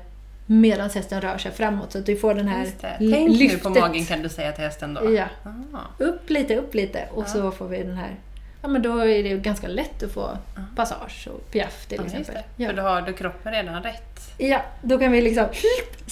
medan 0.45 0.89
hästen 0.89 1.21
rör 1.21 1.37
sig 1.37 1.51
framåt 1.51 1.91
så 1.91 1.97
att 1.99 2.09
vi 2.09 2.15
får 2.15 2.33
den 2.33 2.47
här 2.47 2.67
Tänk 2.97 3.11
nu 3.31 3.37
lyftet. 3.37 3.63
på 3.63 3.69
magen 3.69 4.05
kan 4.05 4.21
du 4.21 4.29
säga 4.29 4.51
till 4.51 4.63
hästen 4.63 4.93
då. 4.93 5.13
Ja, 5.15 5.25
Ah. 5.73 6.03
upp 6.03 6.29
lite, 6.29 6.55
upp 6.55 6.73
lite 6.75 7.07
och 7.13 7.27
så 7.27 7.51
får 7.51 7.67
vi 7.67 7.83
den 7.83 7.97
här 7.97 8.15
Ja 8.63 8.67
men 8.67 8.81
då 8.81 8.97
är 8.99 9.23
det 9.23 9.29
ganska 9.29 9.67
lätt 9.67 10.03
att 10.03 10.11
få 10.11 10.37
passage 10.75 11.27
och 11.33 11.51
piaff 11.51 11.85
till 11.85 11.97
Ja, 11.97 12.05
exempel. 12.05 12.43
Ja. 12.57 12.67
För 12.67 12.75
då 12.75 12.81
har 12.81 13.01
du 13.01 13.13
kroppen 13.13 13.51
redan 13.53 13.83
rätt. 13.83 14.19
ja, 14.37 14.61
då 14.81 14.97
kan 14.97 15.11
vi 15.11 15.21
liksom 15.21 15.45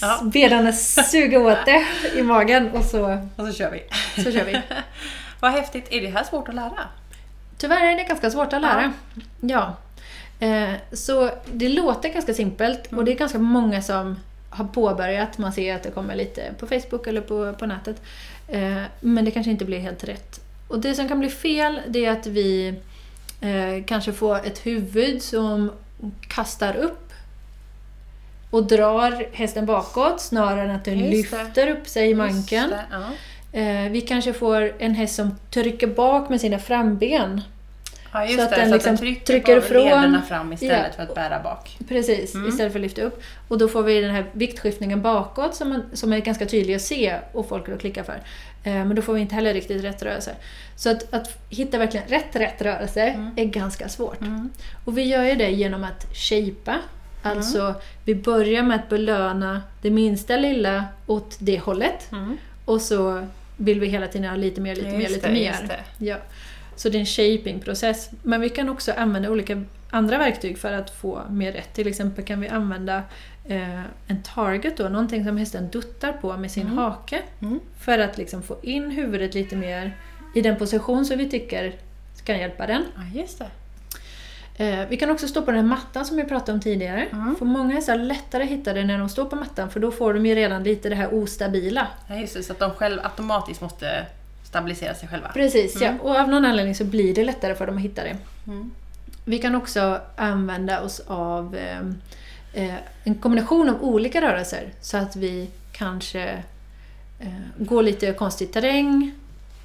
Ja. 0.00 0.20
den 0.48 0.72
suga 0.72 1.38
åt 1.40 1.58
det 1.66 1.86
i 2.18 2.22
magen 2.22 2.70
och 2.70 2.84
så, 2.84 3.04
Och 3.36 3.46
så 3.46 3.52
kör 3.52 3.70
vi. 3.70 3.82
så 4.22 4.32
kör 4.32 4.44
vi. 4.44 4.60
Vad 5.40 5.52
häftigt. 5.52 5.86
Är 5.90 6.00
det 6.00 6.08
här 6.08 6.24
svårt 6.24 6.48
att 6.48 6.54
lära? 6.54 6.78
Tyvärr 7.60 7.92
är 7.92 7.96
det 7.96 8.02
ganska 8.04 8.30
svårt 8.30 8.52
att 8.52 8.62
lära. 8.62 8.92
Ja. 9.40 9.76
Eh, 10.40 10.70
så 10.92 11.30
det 11.52 11.68
låter 11.68 12.08
ganska 12.08 12.34
simpelt 12.34 12.92
och 12.92 13.04
det 13.04 13.12
är 13.12 13.16
ganska 13.16 13.38
många 13.38 13.82
som 13.82 14.18
har 14.50 14.64
påbörjat. 14.64 15.38
Man 15.38 15.52
ser 15.52 15.74
att 15.76 15.82
det 15.82 15.90
kommer 15.90 16.14
lite 16.16 16.42
på 16.58 16.66
Facebook 16.66 17.06
eller 17.06 17.20
på, 17.20 17.52
på 17.52 17.66
nätet. 17.66 18.02
Eh, 18.48 18.82
men 19.00 19.24
det 19.24 19.30
kanske 19.30 19.50
inte 19.50 19.64
blir 19.64 19.78
helt 19.78 20.04
rätt. 20.04 20.40
Och 20.68 20.78
det 20.80 20.94
som 20.94 21.08
kan 21.08 21.18
bli 21.18 21.28
fel 21.30 21.80
det 21.88 22.04
är 22.04 22.10
att 22.10 22.26
vi 22.26 22.68
eh, 23.40 23.84
kanske 23.86 24.12
får 24.12 24.46
ett 24.46 24.66
huvud 24.66 25.22
som 25.22 25.72
kastar 26.28 26.76
upp 26.76 27.12
och 28.50 28.66
drar 28.66 29.24
hästen 29.32 29.66
bakåt 29.66 30.20
snarare 30.20 30.62
än 30.62 30.70
att 30.70 30.84
den 30.84 30.98
Just 30.98 31.30
det. 31.30 31.42
lyfter 31.44 31.66
upp 31.68 31.88
sig 31.88 32.10
i 32.10 32.14
manken. 32.14 32.70
Det, 32.70 32.84
Ja. 32.90 33.02
Eh, 33.52 33.90
vi 33.90 34.00
kanske 34.00 34.32
får 34.32 34.72
en 34.78 34.94
häst 34.94 35.14
som 35.14 35.36
trycker 35.50 35.86
bak 35.86 36.28
med 36.28 36.40
sina 36.40 36.58
framben. 36.58 37.40
Ja, 38.12 38.26
Så 38.28 38.42
att 38.42 38.50
det. 38.50 38.56
den 38.56 38.68
så 38.68 38.74
liksom 38.74 38.74
att 38.74 38.82
den 38.84 38.96
trycker, 38.96 39.26
trycker 39.26 39.60
på 39.60 39.66
ifrån. 39.66 40.22
fram 40.28 40.52
istället 40.52 40.84
Ja. 40.88 40.92
för 40.96 41.02
att 41.02 41.14
bära 41.14 41.42
bak. 41.42 41.76
Precis, 41.88 42.34
Mm. 42.34 42.48
istället 42.48 42.72
för 42.72 42.78
att 42.78 42.82
lyfta 42.82 43.02
upp. 43.02 43.22
Och 43.48 43.58
då 43.58 43.68
får 43.68 43.82
vi 43.82 44.00
den 44.00 44.10
här 44.14 44.24
viktskiftningen 44.32 45.02
bakåt 45.02 45.54
som, 45.54 45.68
man, 45.68 45.82
som 45.92 46.12
är 46.12 46.18
ganska 46.18 46.46
tydlig 46.46 46.74
att 46.74 46.82
se 46.82 47.16
och 47.32 47.48
folk 47.48 47.66
då 47.66 47.76
klickar 47.78 48.02
för. 48.04 48.20
Eh, 48.64 48.72
men 48.72 48.94
då 48.94 49.02
får 49.02 49.14
vi 49.14 49.20
inte 49.20 49.34
heller 49.34 49.54
riktigt 49.54 49.84
rätt 49.84 50.02
rörelse. 50.02 50.34
Så 50.76 50.90
att, 50.90 51.14
att 51.14 51.38
hitta 51.48 51.78
verkligen 51.78 52.06
rätt 52.08 52.36
rätt 52.36 52.62
rörelse 52.62 53.02
Mm. 53.02 53.30
är 53.36 53.44
ganska 53.44 53.88
svårt. 53.88 54.18
Och 54.84 54.98
vi 54.98 55.02
gör 55.02 55.22
ju 55.24 55.34
det 55.34 55.50
genom 55.50 55.84
att 55.84 56.06
shapea. 56.16 56.78
Alltså, 57.22 57.74
vi 58.04 58.14
börjar 58.14 58.62
med 58.62 58.76
att 58.76 58.88
belöna 58.88 59.62
det 59.82 59.90
minsta 59.90 60.36
lilla 60.36 60.84
åt 61.06 61.36
det 61.38 61.58
hållet. 61.58 62.12
Mm. 62.12 62.36
Och 62.64 62.80
så 62.80 63.26
vill 63.60 63.80
vi 63.80 63.86
hela 63.86 64.08
tiden 64.08 64.30
ha 64.30 64.36
lite 64.36 64.60
mer, 64.60 64.76
lite 64.76 64.88
mer, 64.88 65.00
Just 65.00 65.14
lite 65.14 65.28
det, 65.28 65.34
mer. 65.34 65.84
Ja. 65.98 66.16
Så 66.76 66.88
det 66.88 66.98
är 66.98 67.00
en 67.00 67.06
shapingprocess. 67.06 68.10
Men 68.22 68.40
vi 68.40 68.48
kan 68.48 68.68
också 68.68 68.92
använda 68.92 69.30
olika 69.30 69.62
andra 69.90 70.18
verktyg 70.18 70.58
för 70.58 70.72
att 70.72 70.90
få 70.90 71.22
mer 71.30 71.52
rätt. 71.52 71.74
Till 71.74 71.88
exempel 71.88 72.24
kan 72.24 72.40
vi 72.40 72.48
använda 72.48 73.02
eh, 73.48 73.80
en 74.06 74.22
target, 74.22 74.76
då, 74.76 74.88
någonting 74.88 75.24
som 75.24 75.36
hästen 75.36 75.68
duttar 75.70 76.12
på 76.12 76.36
med 76.36 76.50
sin 76.50 76.66
hake. 76.66 77.22
Mm. 77.40 77.60
För 77.78 77.98
att 77.98 78.18
liksom 78.18 78.42
få 78.42 78.56
in 78.62 78.90
huvudet 78.90 79.34
lite 79.34 79.56
mer 79.56 79.96
i 80.34 80.40
den 80.40 80.56
position 80.56 81.04
som 81.04 81.18
vi 81.18 81.28
tycker 81.28 81.74
kan 82.24 82.38
hjälpa 82.38 82.66
den. 82.66 82.84
Ja, 82.96 83.20
just 83.20 83.38
det. 83.38 83.46
Eh, 84.60 84.88
vi 84.88 84.96
kan 84.96 85.10
också 85.10 85.28
stå 85.28 85.42
på 85.42 85.50
den 85.50 85.60
här 85.60 85.66
mattan 85.66 86.04
som 86.04 86.16
vi 86.16 86.24
pratade 86.24 86.52
om 86.52 86.60
tidigare. 86.60 87.06
Mm. 87.12 87.36
För 87.36 87.44
många 87.44 87.74
hästar 87.74 87.96
lättare 87.96 88.42
att 88.42 88.48
hitta 88.48 88.72
det 88.72 88.84
när 88.84 88.98
de 88.98 89.08
står 89.08 89.24
på 89.24 89.36
mattan 89.36 89.70
för 89.70 89.80
då 89.80 89.90
får 89.90 90.14
de 90.14 90.26
ju 90.26 90.34
redan 90.34 90.62
lite 90.62 90.88
det 90.88 90.94
här 90.94 91.14
ostabila. 91.14 91.86
Ja, 92.08 92.16
just 92.16 92.34
det. 92.34 92.42
Så 92.42 92.52
att 92.52 92.58
de 92.58 92.70
själv 92.70 93.00
automatiskt 93.02 93.60
måste 93.60 94.06
stabilisera 94.44 94.94
sig 94.94 95.08
själva. 95.08 95.28
Precis, 95.28 95.80
ja. 95.80 95.94
Och 96.02 96.16
av 96.16 96.28
någon 96.28 96.44
anledning 96.44 96.74
så 96.74 96.84
blir 96.84 97.14
det 97.14 97.24
lättare 97.24 97.54
för 97.54 97.66
dem 97.66 97.76
att 97.76 97.82
hitta 97.82 98.02
det. 98.02 98.16
Mm. 98.46 98.70
Vi 99.24 99.38
kan 99.38 99.54
också 99.54 100.00
använda 100.16 100.80
oss 100.80 101.00
av 101.06 101.56
eh, 101.56 101.80
eh, 102.64 102.74
en 103.04 103.14
kombination 103.14 103.68
av 103.68 103.82
olika 103.84 104.20
rörelser 104.20 104.72
så 104.80 104.96
att 104.96 105.16
vi 105.16 105.50
kanske 105.72 106.42
eh, 107.18 107.28
går 107.58 107.82
lite 107.82 108.12
konstig 108.12 108.52
terräng, 108.52 109.12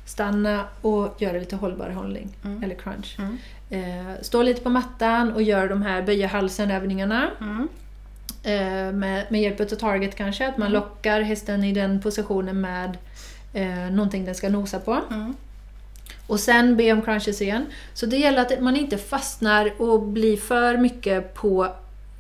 stanna 0.06 0.66
och 0.82 1.16
göra 1.22 1.38
lite 1.40 1.56
hållbar 1.56 1.90
hållning, 1.90 2.30
Mm. 2.46 2.64
eller 2.64 2.76
crunch. 2.76 3.18
Mm. 3.20 3.38
Eh, 3.70 4.22
stå 4.22 4.44
lite 4.44 4.62
på 4.62 4.70
mattan 4.70 5.32
och 5.34 5.42
gör 5.42 5.70
de 5.70 5.82
här 5.82 6.02
böja 6.02 6.28
halsen-övningarna. 6.28 7.30
Mm. 7.42 7.68
Eh, 8.44 8.94
med, 8.94 9.26
med 9.30 9.42
hjälp 9.42 9.60
av 9.60 9.66
target 9.66 10.16
kanske, 10.16 10.48
att 10.48 10.58
man 10.58 10.72
lockar 10.72 11.22
hästen 11.22 11.64
i 11.64 11.74
den 11.74 12.02
positionen 12.02 12.62
med 12.62 12.98
eh, 13.54 13.92
någonting 13.92 14.26
den 14.26 14.36
ska 14.36 14.50
nosa 14.50 14.80
på. 14.80 15.02
Mm. 15.12 15.34
Och 16.28 16.40
sen 16.40 16.78
be 16.78 16.92
om 16.92 17.02
crunches 17.02 17.42
igen. 17.42 17.66
Så 17.94 18.06
det 18.06 18.18
gäller 18.18 18.42
att 18.42 18.62
man 18.62 18.76
inte 18.76 18.98
fastnar 18.98 19.82
och 19.82 20.02
blir 20.02 20.38
för 20.38 20.78
mycket 20.78 21.34
på 21.34 21.76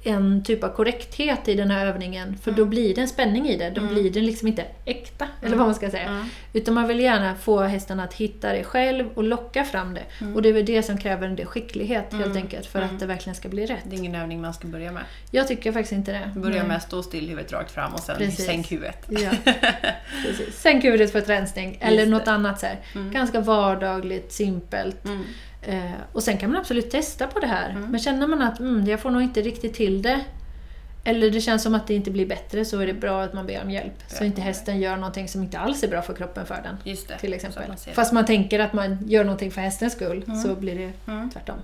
en 0.07 0.43
typ 0.43 0.63
av 0.63 0.69
korrekthet 0.69 1.47
i 1.47 1.55
den 1.55 1.71
här 1.71 1.87
övningen. 1.87 2.37
För 2.37 2.51
då 2.51 2.65
blir 2.65 2.95
det 2.95 3.01
en 3.01 3.07
spänning 3.07 3.49
i 3.49 3.57
det. 3.57 3.69
Då 3.69 3.81
blir 3.81 4.11
den 4.11 4.25
liksom 4.25 4.47
inte 4.47 4.65
äkta, 4.85 5.27
eller 5.41 5.55
vad 5.55 5.65
man 5.65 5.75
ska 5.75 5.89
säga. 5.91 6.07
Mm. 6.07 6.25
Utan 6.53 6.73
man 6.73 6.87
vill 6.87 6.99
gärna 6.99 7.35
få 7.35 7.61
hästen 7.61 7.99
att 7.99 8.13
hitta 8.13 8.53
det 8.53 8.63
själv 8.63 9.09
och 9.13 9.23
locka 9.23 9.63
fram 9.63 9.93
det. 9.93 10.03
Och 10.35 10.41
det 10.41 10.49
är 10.49 10.53
väl 10.53 10.65
det 10.65 10.83
som 10.83 10.97
kräver 10.97 11.27
en 11.27 11.35
del 11.35 11.45
skicklighet 11.45 12.13
helt 12.13 12.35
enkelt 12.35 12.65
för 12.65 12.81
att 12.81 12.99
det 12.99 13.05
verkligen 13.05 13.35
ska 13.35 13.49
bli 13.49 13.65
rätt. 13.65 13.83
Det 13.83 13.95
är 13.95 13.97
ingen 13.99 14.15
övning 14.15 14.41
man 14.41 14.53
ska 14.53 14.67
börja 14.67 14.91
med. 14.91 15.03
Jag 15.31 15.47
tycker 15.47 15.71
faktiskt 15.71 15.93
inte 15.93 16.11
det. 16.11 16.39
Börja 16.39 16.63
med 16.63 16.77
att 16.77 16.83
stå 16.83 17.03
still, 17.03 17.29
huvudet 17.29 17.53
rakt 17.53 17.71
fram 17.71 17.93
och 17.93 17.99
sen 17.99 18.17
Precis. 18.17 18.45
sänk 18.45 18.71
huvudet. 18.71 19.05
Ja, 19.09 19.31
precis. 20.25 20.55
Sänk 20.61 20.83
huvudet 20.83 21.11
för 21.11 21.19
ett 21.19 21.29
rensning. 21.29 21.77
Eller 21.81 21.99
Just 21.99 22.09
något 22.11 22.25
det. 22.25 22.31
annat 22.31 22.59
så 22.59 22.65
här. 22.65 22.77
Ganska 23.11 23.39
vardagligt, 23.39 24.31
simpelt. 24.33 24.97
Mm. 25.67 25.85
Eh, 25.85 25.91
och 26.13 26.23
sen 26.23 26.37
kan 26.37 26.51
man 26.51 26.59
absolut 26.59 26.91
testa 26.91 27.27
på 27.27 27.39
det 27.39 27.47
här. 27.47 27.73
Men 27.89 27.99
känner 27.99 28.27
man 28.27 28.41
att 28.41 28.59
mm, 28.59 28.85
jag 28.85 28.99
får 28.99 29.11
nog 29.11 29.21
inte 29.21 29.41
riktigt 29.41 29.73
till 29.73 30.01
det. 30.01 30.19
Eller 31.07 31.31
det 31.31 31.41
känns 31.41 31.63
som 31.63 31.75
att 31.75 31.87
det 31.87 31.93
inte 31.93 32.11
blir 32.11 32.25
bättre 32.25 32.65
så 32.65 32.79
är 32.79 32.87
det 32.87 32.93
bra 32.93 33.21
att 33.23 33.33
man 33.33 33.45
ber 33.47 33.61
om 33.63 33.71
hjälp. 33.71 33.93
Så 34.07 34.23
inte 34.23 34.41
hästen 34.41 34.79
gör 34.79 34.95
någonting 34.95 35.27
som 35.27 35.43
inte 35.43 35.59
alls 35.59 35.83
är 35.83 35.87
bra 35.87 36.01
för 36.01 36.13
kroppen 36.13 36.45
för 36.45 36.59
den. 36.63 36.77
Just 36.83 37.07
det. 37.07 37.17
Till 37.17 37.33
exempel. 37.33 37.67
man. 37.67 37.77
Fast 37.77 38.13
man 38.13 38.25
tänker 38.25 38.59
att 38.59 38.73
man 38.73 38.97
gör 39.07 39.23
någonting 39.23 39.51
för 39.51 39.61
hästens 39.61 39.93
skull 39.93 40.25
så 40.43 40.55
blir 40.55 40.75
det 40.75 41.11
Mm. 41.11 41.29
tvärtom. 41.29 41.55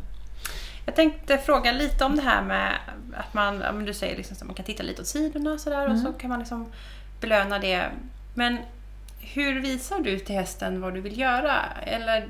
Jag 0.85 0.95
tänkte 0.95 1.37
fråga 1.37 1.71
lite 1.71 2.05
om 2.05 2.15
det 2.15 2.21
här 2.21 2.43
med 2.43 2.73
att 3.13 3.33
man, 3.33 3.85
du 3.85 3.93
säger 3.93 4.17
liksom 4.17 4.37
att 4.39 4.43
man 4.43 4.55
kan 4.55 4.65
titta 4.65 4.83
lite 4.83 5.01
åt 5.01 5.07
sidorna 5.07 5.57
sådär 5.57 5.89
och 5.91 5.97
så 5.97 6.13
kan 6.13 6.29
man 6.29 6.39
liksom 6.39 6.71
belöna 7.21 7.59
det. 7.59 7.85
Men 8.33 8.57
hur 9.21 9.61
visar 9.61 9.99
du 9.99 10.19
till 10.19 10.35
hästen 10.35 10.81
vad 10.81 10.93
du 10.93 11.01
vill 11.01 11.19
göra? 11.19 11.55
Eller, 11.83 12.27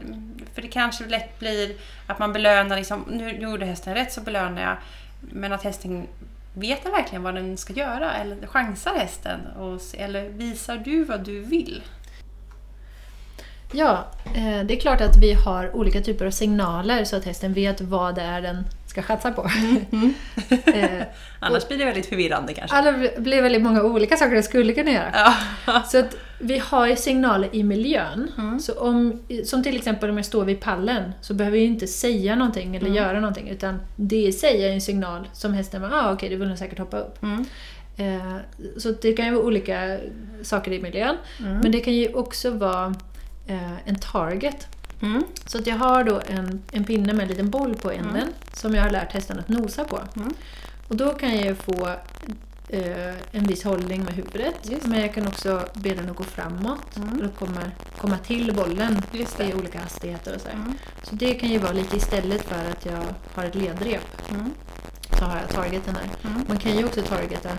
för 0.54 0.62
det 0.62 0.68
kanske 0.68 1.06
lätt 1.06 1.40
blir 1.40 1.76
att 2.08 2.20
man 2.20 2.34
belönar, 2.34 2.78
liksom, 2.78 3.06
nu 3.12 3.32
gjorde 3.32 3.66
hästen 3.66 3.94
rätt 3.94 4.14
så 4.14 4.22
belönar 4.22 4.62
jag. 4.62 4.78
Men 5.20 5.54
att 5.54 5.64
hästen 5.64 6.08
vet 6.54 6.84
den 6.84 6.92
verkligen 6.92 7.24
vad 7.24 7.36
den 7.36 7.58
ska 7.58 7.74
göra? 7.74 8.14
Eller 8.14 8.48
chansar 8.48 8.94
hästen? 8.96 9.40
Och, 9.48 9.82
eller 9.98 10.30
visar 10.30 10.78
du 10.78 11.04
vad 11.04 11.26
du 11.26 11.40
vill? 11.40 11.82
Ja, 13.74 14.06
eh, 14.36 14.66
det 14.66 14.78
är 14.78 14.80
klart 14.80 15.02
att 15.02 15.18
vi 15.22 15.34
har 15.34 15.76
olika 15.76 16.02
typer 16.02 16.26
av 16.26 16.32
signaler 16.32 17.04
så 17.04 17.16
att 17.16 17.26
hästen 17.26 17.54
vet 17.54 17.82
vad 17.82 18.16
det 18.16 18.22
är 18.22 18.42
den 18.42 18.66
ska 18.92 19.02
chansa 19.02 19.32
på. 19.32 19.50
Mm. 19.92 20.14
eh, 20.66 21.06
Annars 21.40 21.68
blir 21.68 21.78
det 21.78 21.86
väldigt 21.86 22.06
förvirrande 22.06 22.54
kanske. 22.54 22.76
Alla 22.78 22.94
blir 23.18 23.42
väldigt 23.42 23.62
många 23.62 23.84
olika 23.84 24.18
saker 24.18 24.36
det 24.36 24.44
skulle 24.44 24.74
kunna 24.74 24.92
göra. 24.92 25.34
Så 25.92 26.00
att 26.00 26.18
vi 26.40 26.58
har 26.58 26.88
ju 26.88 26.96
signaler 26.96 27.50
i 27.52 27.64
miljön. 27.64 28.32
Mm. 28.38 28.60
Så 28.60 28.74
om, 28.74 29.22
som 29.46 29.64
till 29.64 29.76
exempel 29.78 30.10
om 30.10 30.18
jag 30.18 30.26
står 30.26 30.46
vid 30.46 30.60
pallen 30.60 31.12
så 31.22 31.34
behöver 31.34 31.58
jag 31.58 31.68
inte 31.68 31.88
säga 31.88 32.36
någonting 32.36 32.76
eller 32.76 32.88
Mm. 32.88 33.04
göra 33.04 33.20
någonting 33.20 33.50
utan 33.50 33.80
det 33.96 34.16
i 34.28 34.32
sig 34.32 34.66
är 34.66 34.72
en 34.72 34.82
signal 34.82 35.28
som 35.34 35.54
hästen 35.54 35.82
bara 35.82 36.02
ah, 36.02 36.14
okej, 36.14 36.30
du 36.30 36.36
vill 36.36 36.48
nog 36.48 36.58
säkert 36.58 36.80
hoppa 36.80 36.98
upp. 36.98 37.24
Mm. 37.24 37.46
Eh, 37.98 38.36
så 38.78 38.92
det 38.92 39.14
kan 39.14 39.26
ju 39.26 39.32
vara 39.32 39.44
olika 39.46 39.98
saker 40.42 40.72
i 40.72 40.82
miljön. 40.82 41.18
Mm. 41.40 41.58
Men 41.60 41.72
det 41.72 41.80
kan 41.80 41.94
ju 41.94 42.14
också 42.14 42.50
vara 42.52 42.96
eh, 43.48 43.88
en 43.88 43.96
target. 43.96 44.68
Mm. 45.02 45.24
Så 45.46 45.58
att 45.58 45.68
jag 45.68 45.76
har 45.76 46.04
då 46.04 46.22
en, 46.28 46.62
en 46.72 46.84
pinne 46.84 47.14
med 47.14 47.24
en 47.24 47.30
liten 47.30 47.50
boll 47.50 47.76
på 47.76 47.92
änden 47.92 48.28
som 48.54 48.76
jag 48.76 48.84
har 48.84 48.90
lärt 48.90 49.14
hästen 49.14 49.40
att 49.40 49.48
nosa 49.48 49.84
på. 49.84 50.00
Mm. 50.16 50.34
Och 50.88 50.96
då 50.96 51.10
kan 51.14 51.38
jag 51.38 51.58
få 51.58 51.90
eh, 52.68 53.16
en 53.32 53.44
viss 53.44 53.64
hållning 53.64 54.04
med 54.04 54.14
huvudet. 54.14 54.86
Men 54.86 55.00
jag 55.02 55.14
kan 55.14 55.28
också 55.28 55.66
be 55.74 55.94
den 55.94 56.10
att 56.10 56.16
gå 56.16 56.24
framåt 56.24 56.98
Mm. 56.98 57.22
och 57.26 57.36
komma, 57.40 57.62
komma 57.98 58.18
till 58.18 58.54
bollen 58.54 59.02
i 59.40 59.54
olika 59.54 59.80
hastigheter 59.80 60.36
och 60.36 60.42
så. 60.42 60.50
Mm. 60.50 60.74
Så 61.04 61.16
det 61.16 61.34
kan 61.34 61.50
ju 61.50 61.58
vara 61.58 61.72
lite 61.72 61.98
istället 61.98 62.42
för 62.42 62.70
att 62.72 62.86
jag 62.86 63.04
har 63.34 63.44
ett 63.44 63.56
ledrep. 63.56 64.30
Mm. 64.30 64.52
Så 65.20 65.26
har 65.26 65.38
jag 65.38 65.50
targeten 65.50 65.96
här. 65.96 66.30
Mm. 66.30 66.46
Man 66.48 66.58
kan 66.58 66.78
ju 66.78 66.86
också 66.86 67.02
targeta 67.02 67.50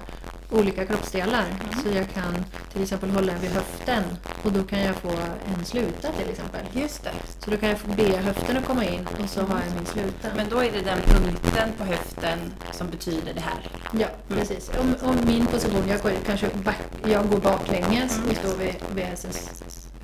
olika 0.53 0.87
kroppsdelar. 0.87 1.45
Så 1.83 1.89
jag 1.89 2.11
kan 2.11 2.45
till 2.73 2.83
exempel 2.83 3.11
hålla 3.11 3.33
vid 3.41 3.51
höften 3.51 4.05
och 4.43 4.53
då 4.53 4.63
kan 4.63 4.81
jag 4.81 4.97
få 4.97 5.11
en 5.59 5.65
sluta 5.65 6.13
till 6.13 6.31
exempel. 6.31 6.61
Just 6.73 7.05
det. 7.05 7.13
Så 7.39 7.51
då 7.51 7.57
kan 7.57 7.69
jag 7.69 7.79
få 7.79 7.89
be 7.89 8.17
höften 8.17 8.57
att 8.57 8.65
komma 8.65 8.85
in 8.85 9.09
och 9.23 9.29
så 9.29 9.41
har 9.41 9.61
jag 9.67 9.75
min 9.77 9.87
sluta. 9.87 10.29
Men 10.37 10.49
då 10.49 10.59
är 10.59 10.73
det 10.73 10.81
den 10.81 11.01
punkten 11.01 11.69
på 11.79 11.85
höften 11.85 12.39
som 12.73 12.91
betyder 12.91 13.35
det 13.35 13.41
här. 13.41 13.69
Ja, 13.93 14.07
precis. 14.29 14.71
Om, 14.81 15.09
om 15.09 15.17
min 15.27 15.47
position, 15.47 15.89
jag 15.89 16.01
går, 16.01 16.13
kanske 16.27 16.47
back, 16.65 16.81
jag 17.05 17.29
går 17.29 17.39
baklänges 17.39 18.21
och 18.31 18.37
står 18.37 18.57
vid, 18.57 18.75
vid 18.95 19.05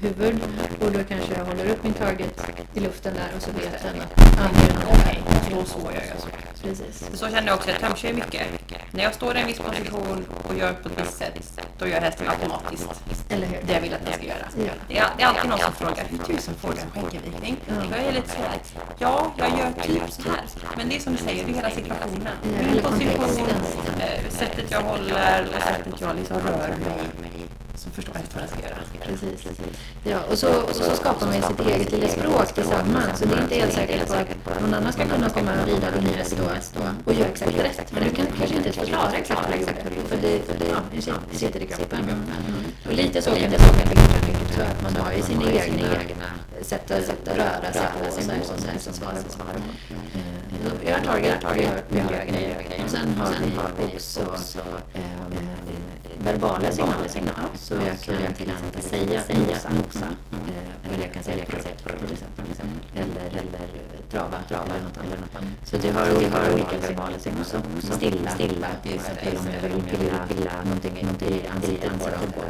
huvud 0.00 0.40
och 0.80 0.92
då 0.92 0.98
kanske 1.08 1.34
jag 1.34 1.44
håller 1.44 1.70
upp 1.70 1.82
min 1.82 1.92
target 1.92 2.42
i 2.74 2.80
luften 2.80 3.14
där 3.14 3.28
och 3.36 3.42
så 3.42 3.50
vet 3.50 3.82
den 3.82 4.00
att 4.00 4.18
är 4.18 4.68
den 4.68 4.82
Okej, 4.88 5.22
då 5.50 5.64
så 5.64 5.78
gör 5.78 6.04
jag 6.08 6.20
så. 6.20 6.28
Precis. 6.62 7.10
Så 7.20 7.28
känner 7.28 7.46
jag 7.46 7.56
också, 7.56 7.70
jag 7.70 7.80
tömkör 7.80 8.12
mycket. 8.12 8.42
När 8.90 9.02
jag 9.02 9.14
står 9.14 9.36
i 9.36 9.40
en 9.40 9.46
viss 9.46 9.58
position 9.58 10.26
och 10.48 10.54
gör 10.58 10.72
på 10.72 10.88
ett 10.88 11.00
visst 11.00 11.18
sätt, 11.18 11.60
då 11.78 11.86
gör 11.86 12.00
hästen 12.00 12.28
automatiskt 12.28 12.88
Eller 13.28 13.46
hur? 13.46 13.58
det 13.66 13.72
jag 13.72 13.80
vill 13.80 13.94
att 13.94 14.04
den 14.04 14.14
ska 14.14 14.24
göra. 14.24 14.48
Ja. 14.66 14.72
Det 14.88 14.98
är, 14.98 15.06
det 15.16 15.22
är 15.22 15.26
alltid 15.26 15.50
någon 15.50 15.58
som 15.58 15.72
frågar, 15.72 16.04
hur 16.10 16.18
tusen 16.18 16.54
får 16.54 16.68
du 16.72 16.80
en 16.80 16.90
skäggevikning? 16.90 17.56
Jag 17.90 18.00
är 18.00 18.12
lite 18.12 18.28
sådär, 18.28 18.58
ja, 18.98 19.32
jag 19.36 19.48
gör 19.48 19.72
typ 19.82 20.10
så 20.12 20.22
här. 20.22 20.40
Men 20.76 20.88
det 20.88 20.96
är 20.96 21.00
som 21.00 21.12
du 21.12 21.18
säger, 21.18 21.44
det 21.44 21.50
är 21.50 21.54
hela 21.54 21.70
situationen. 21.70 22.36
Min 22.44 22.82
position, 22.82 23.48
eh, 24.00 24.30
sättet 24.30 24.70
jag 24.70 24.80
håller 24.82 25.46
och 25.56 25.62
sättet 25.62 26.00
jag 26.00 26.16
liksom 26.16 26.36
rör 26.36 26.68
mig. 27.20 27.37
Så 27.78 27.90
förstår 27.90 28.14
jag 28.16 28.22
vad 28.34 28.42
den 28.42 28.48
ska 28.48 28.60
göra. 28.68 28.78
Precis. 29.04 29.46
Ja, 30.04 30.18
och 30.30 30.38
så, 30.38 30.48
och 30.62 30.74
så 30.76 30.96
skapar 30.96 31.26
man 31.26 31.36
ju 31.36 31.42
sitt 31.42 31.60
eget 31.60 31.92
lilla 31.92 32.08
språk 32.08 32.54
tillsammans. 32.54 33.18
Så 33.18 33.24
det 33.26 33.34
är 33.34 33.42
inte 33.42 33.54
helt 33.54 33.74
säkert 33.74 34.10
att 34.10 34.60
någon 34.60 34.74
annan 34.74 34.92
ska 34.92 35.04
kunna 35.06 35.28
komma 35.30 35.50
och 35.62 35.66
rida 35.68 35.90
vid 35.94 36.02
min 36.02 36.14
häst 36.14 36.36
då 36.76 36.82
och 37.04 37.14
göra 37.14 37.28
exakt 37.28 37.52
rätt. 37.58 37.92
Men 37.92 38.04
du 38.04 38.10
kan 38.10 38.26
kanske 38.38 38.56
inte 38.56 38.72
förklara 38.72 39.12
exakt 39.12 39.40
vad 39.42 39.52
du 39.52 39.58
gjorde. 39.60 40.08
För 40.08 40.16
det, 40.16 40.40
för 40.46 40.58
det, 40.58 41.02
sitter- 41.02 41.20
det 41.30 41.36
sitter 41.38 41.60
i 41.62 41.66
kroppen. 41.66 41.98
Och 42.86 42.92
lite 42.92 43.22
så 43.22 43.30
kan 43.30 43.50
det 43.50 43.56
också. 43.56 44.62
Att 44.62 44.82
man 44.82 44.96
har 45.04 45.12
ju 45.12 45.22
sina 45.22 45.50
egna 45.52 45.88
sätt 46.62 46.90
att 46.90 47.36
röra 47.36 47.72
sig 47.72 47.82
på 47.92 48.06
och 48.06 48.12
så 48.60 48.66
här 48.68 48.78
som 48.78 48.92
svarar 48.92 49.12
på. 49.12 49.44
Eh, 50.14 50.72
Vi 50.84 50.90
har 50.90 51.00
target, 51.00 51.34
vi 51.88 52.00
har, 52.00 52.10
grejer. 52.32 52.82
Och 52.84 52.90
sen 52.90 53.14
har 53.20 53.70
vi 53.78 53.96
också 53.96 54.20
eh, 54.94 55.00
verbala 56.24 56.70
signaler. 56.72 57.08
signaler. 57.08 57.48
Så 57.54 57.74
jag 57.74 58.24
kan 58.24 58.34
till 58.34 58.50
exempel 58.50 58.82
säga 58.82 59.20
nosa, 59.28 59.68
nosa. 59.68 60.06
Eh, 60.32 60.92
Eller 60.92 61.04
jag 61.04 61.12
kan 61.14 61.22
säga 61.22 61.44
pröv, 61.44 61.98
till 61.98 62.12
exempel. 62.12 62.44
Eller, 62.94 63.26
eller 63.40 63.68
trava, 64.10 64.38
trava 64.48 64.64
eller 64.74 64.84
något 64.84 64.98
annat. 64.98 65.50
Så 65.64 65.76
det 65.76 65.90
har, 65.90 66.06
det 66.06 66.28
har 66.28 66.52
olika 66.54 66.78
verbala 66.78 67.18
signaler. 67.18 67.44
Som 67.44 67.62
stilla, 67.80 68.30
stilla. 68.30 68.68
Till 68.82 68.94
exempel 68.94 69.36
om 69.38 69.46
jag 69.54 69.68
vill 69.68 69.82
pilla, 69.82 70.26
pilla 70.28 70.52
någonting, 70.64 70.96
i 71.28 71.46
ansiktet 71.48 71.90
dem. 71.90 72.00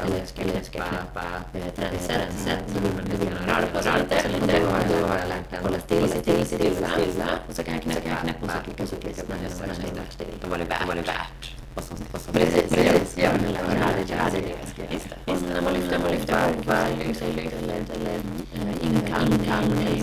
Eller 0.04 0.54
jag 0.54 0.64
ska 0.64 0.78
knäppa 0.80 1.24
eh, 1.54 1.72
tränset. 1.74 2.64
Då 2.74 2.80
vill 2.80 3.30
man 3.34 3.46
röra 3.48 3.66
på 3.74 3.82
sig 3.82 3.92
lite. 4.02 4.62
Och 4.66 4.82
då 4.88 5.06
har, 5.06 5.18
jag 5.18 5.28
lärt 5.28 5.50
mig 5.50 5.58
att 5.58 5.62
hålla 5.62 5.78
still, 5.78 6.08
still, 6.08 6.46
stilla, 6.46 6.88
stilla. 6.88 7.28
Och 7.48 7.54
så 7.54 7.62
kan 7.62 7.74
jag 7.74 7.82
knäppa, 7.82 8.44
och 8.44 8.50
så 8.50 8.58
klicka, 8.64 8.86
så 8.86 8.96
klicka 8.96 9.22
när 9.28 9.42
jag 9.42 9.52
står 9.52 9.66
still. 10.10 10.26
Då 10.42 10.48
var 10.48 10.58
det 10.58 10.64
värt. 10.64 10.80
Då 10.80 10.86
var 10.86 10.94
det 10.94 11.02
värt. 11.02 11.42
Och 11.42 11.54
så, 11.54 11.57
och 11.78 12.20
så. 12.20 12.32
Precis, 12.32 12.68
precis. 12.74 13.18
Ja, 13.24 13.30
men 13.42 13.52
det 13.52 13.58
här 13.58 13.92
är 13.92 14.04
det 14.08 14.38
är 14.38 14.42
det 14.42 14.54
jag 14.60 14.68
ska 14.68 14.82
göra. 14.82 14.92
Just 14.92 15.08
det. 15.10 15.32
Och 15.32 15.38
när 15.54 15.62
man 15.62 15.72
lyfter, 15.72 15.98
man 15.98 16.10
lyfter 16.10 16.32
varv, 16.32 16.66
varv, 16.66 16.98
lyft, 16.98 17.20
lyft, 17.36 17.54
eller, 17.62 17.80
eller 17.96 18.18
eh, 18.54 18.86
inkallning, 18.86 19.40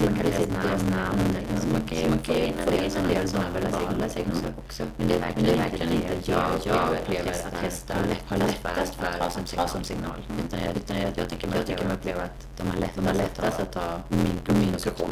man 0.06 0.16
kan 0.18 0.26
läsa 0.30 0.52
deras 0.64 0.84
namn. 0.84 1.36
Så 1.62 1.68
man 1.68 1.82
kan 1.82 1.98
ju 1.98 2.04
få 2.26 2.34
in 2.34 2.54
en 2.96 3.08
del 3.08 3.30
sådana 3.30 3.50
verbala 3.54 4.10
signaler 4.10 4.54
också. 4.66 4.84
Men 4.98 5.08
det 5.08 5.16
är 5.16 5.20
verkligen, 5.20 5.58
verkligen 5.60 5.92
inte 5.92 6.32
jag, 6.32 6.52
jag 6.64 6.90
upplever 6.92 7.32
att 7.32 7.58
hästar 7.62 7.96
har 8.28 8.38
lättast 8.38 8.96
för 8.96 9.06
att 9.06 9.56
ta 9.56 9.68
som 9.68 9.84
signal. 9.84 10.20
Utan 10.46 10.60
jag, 10.66 10.76
utan 10.76 11.02
jag, 11.02 11.12
jag 11.16 11.30
tycker 11.30 11.48
man 11.48 11.98
upplever 11.98 12.24
att 12.24 12.48
de 12.58 13.06
har 13.08 13.14
lättast 13.14 13.60
att 13.60 13.72
ta 13.74 14.02
min, 14.08 14.60
min 14.60 14.74
position 14.74 15.10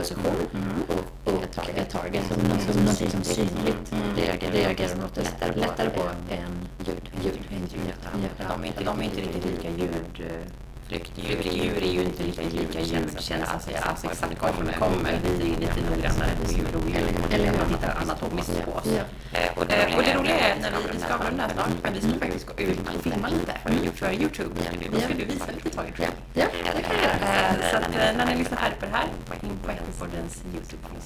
och, 0.87 1.22
och 1.37 1.43
ett 1.43 1.51
target, 1.51 1.89
target 1.89 2.23
som, 2.27 2.45
mm. 2.45 2.59
som 2.59 2.81
någonting 2.81 3.09
som 3.09 3.23
synligt 3.23 3.91
mm. 3.91 4.15
reagerar, 4.15 4.51
reagerar 4.51 4.95
mot 4.95 5.15
det 5.15 5.21
lättare, 5.21 5.59
lättare 5.59 5.89
på 5.89 6.01
än 6.29 6.67
ljud. 6.85 7.09
ljud. 7.23 7.39
ljud, 7.51 7.93
Ja. 8.39 8.45
De 8.49 8.63
är 8.63 8.67
inte, 8.67 8.83
de 8.83 8.99
är 8.99 9.03
inte 9.03 9.21
riktigt 9.21 9.45
lika 9.45 9.69
ljud... 9.69 10.29
Eh, 10.29 10.72
Djur 10.89 11.83
är 11.83 11.91
ju 11.93 12.01
inte 12.03 12.23
lika 12.23 12.41
lika 12.41 12.79
ljudkänsliga. 12.79 13.45
Alltså, 13.45 13.69
alltså 13.81 14.07
exakt 14.07 14.39
kommer, 14.39 14.73
kommer 14.73 15.11
lite, 15.23 15.43
lite 15.59 15.81
noggrannare 15.89 16.31
på 16.45 16.51
djur 16.51 16.67
och 16.75 16.89
djur. 16.89 17.09
Eller 17.31 17.45
hur 17.45 17.57
man 17.57 17.67
tittar 17.67 17.97
anatomiskt 18.01 18.65
på 18.65 18.71
oss. 18.71 18.85
Eh, 19.33 19.57
Och 19.57 19.65
det, 19.67 19.75
det 20.05 20.13
roliga 20.17 20.37
är 20.39 20.55
när 20.61 20.71
vi, 20.71 20.77
vi 20.93 20.99
ska 20.99 21.13
avrunda 21.13 21.49
snart, 21.49 21.69
men 21.83 21.93
vi 21.93 22.01
ska 22.01 22.09
faktiskt 22.19 22.45
gå 22.47 22.63
ut 22.63 22.79
och 22.95 23.03
filma 23.03 23.27
lite 23.27 23.53
för, 23.63 23.95
för 23.97 24.13
Youtube. 24.13 24.49
Då 24.91 24.99
ska 24.99 25.13
du 25.13 25.25
visa 25.25 25.45
lite 25.55 25.69
taget 25.69 25.95
tror 25.95 26.07
jag. 26.07 26.43
Ja, 26.43 26.45
det 26.75 26.81
kan 26.83 26.95
jag 26.95 27.03
göra. 27.03 27.15
Eh, 27.49 27.71
Så 27.71 27.77
att 27.77 27.83
eh, 27.83 28.17
när 28.17 28.25
ni 28.25 28.35
lyssnar 28.35 28.57
färdigt 28.57 28.79
på 28.79 28.85
det 28.85 28.91
här, 28.91 29.07
in 29.43 29.57
på 29.65 29.71
Hästpoddens 29.71 30.41
Youtube-bana. 30.53 30.99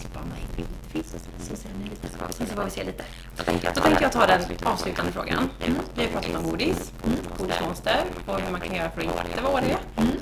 Så 1.39 1.55
ser 1.55 1.69
ni 1.83 1.89
lite 1.89 2.07
så. 2.07 2.45
Så 2.45 2.55
får 2.55 2.63
vi 2.63 2.69
se 2.71 2.83
lite. 2.83 3.03
Då 3.37 3.43
tänkte 3.43 3.67
jag 4.01 4.11
ta 4.11 4.25
den 4.27 4.41
avslutande 4.63 5.11
frågan. 5.11 5.49
Vi 5.95 6.01
har 6.03 6.09
pratat 6.11 6.35
om 6.35 6.43
godis, 6.51 6.91
godismonster 7.37 7.97
och 8.25 8.39
hur 8.41 8.51
man 8.51 8.61
kan 8.61 8.75
göra 8.75 8.89
för 8.91 9.01
att 9.01 9.27
inte 9.29 9.41
vara 9.43 9.61
det. 9.61 9.76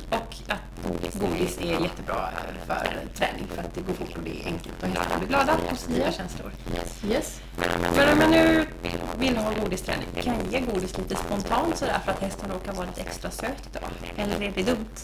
Och 0.09 1.05
att 1.05 1.19
godis 1.19 1.57
är 1.57 1.81
jättebra 1.81 2.29
för 2.67 2.87
träning 3.15 3.47
för 3.47 3.61
att 3.61 3.75
det 3.75 3.81
går 3.81 3.93
fort 3.93 4.17
och 4.17 4.23
det 4.23 4.41
är 4.41 4.45
enkelt 4.45 4.83
och 4.83 4.87
hästarna 4.87 5.17
blir 5.19 5.27
glada, 5.27 5.57
positiva 5.69 6.11
känslor. 6.11 6.51
Yes. 7.09 7.41
Men 7.95 8.09
om 8.13 8.21
jag 8.21 8.31
nu 8.31 8.65
vill 9.19 9.37
ha 9.37 9.51
godisträning, 9.63 10.07
kan 10.21 10.35
jag 10.35 10.53
ge 10.53 10.59
godis 10.59 10.97
lite 10.97 11.15
spontant 11.15 11.77
sådär 11.77 11.99
för 12.05 12.11
att 12.11 12.19
hästen 12.19 12.49
råkar 12.51 12.73
vara 12.73 12.85
lite 12.85 13.01
extra 13.01 13.31
söt 13.31 13.69
då? 13.73 13.79
Eller 14.17 14.41
är 14.41 14.51
det 14.55 14.63
dumt? 14.63 14.95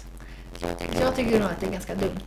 Jag 0.99 1.15
tycker 1.15 1.39
nog 1.39 1.49
att 1.49 1.59
det 1.59 1.65
är 1.65 1.71
ganska 1.71 1.95
dumt. 1.95 2.19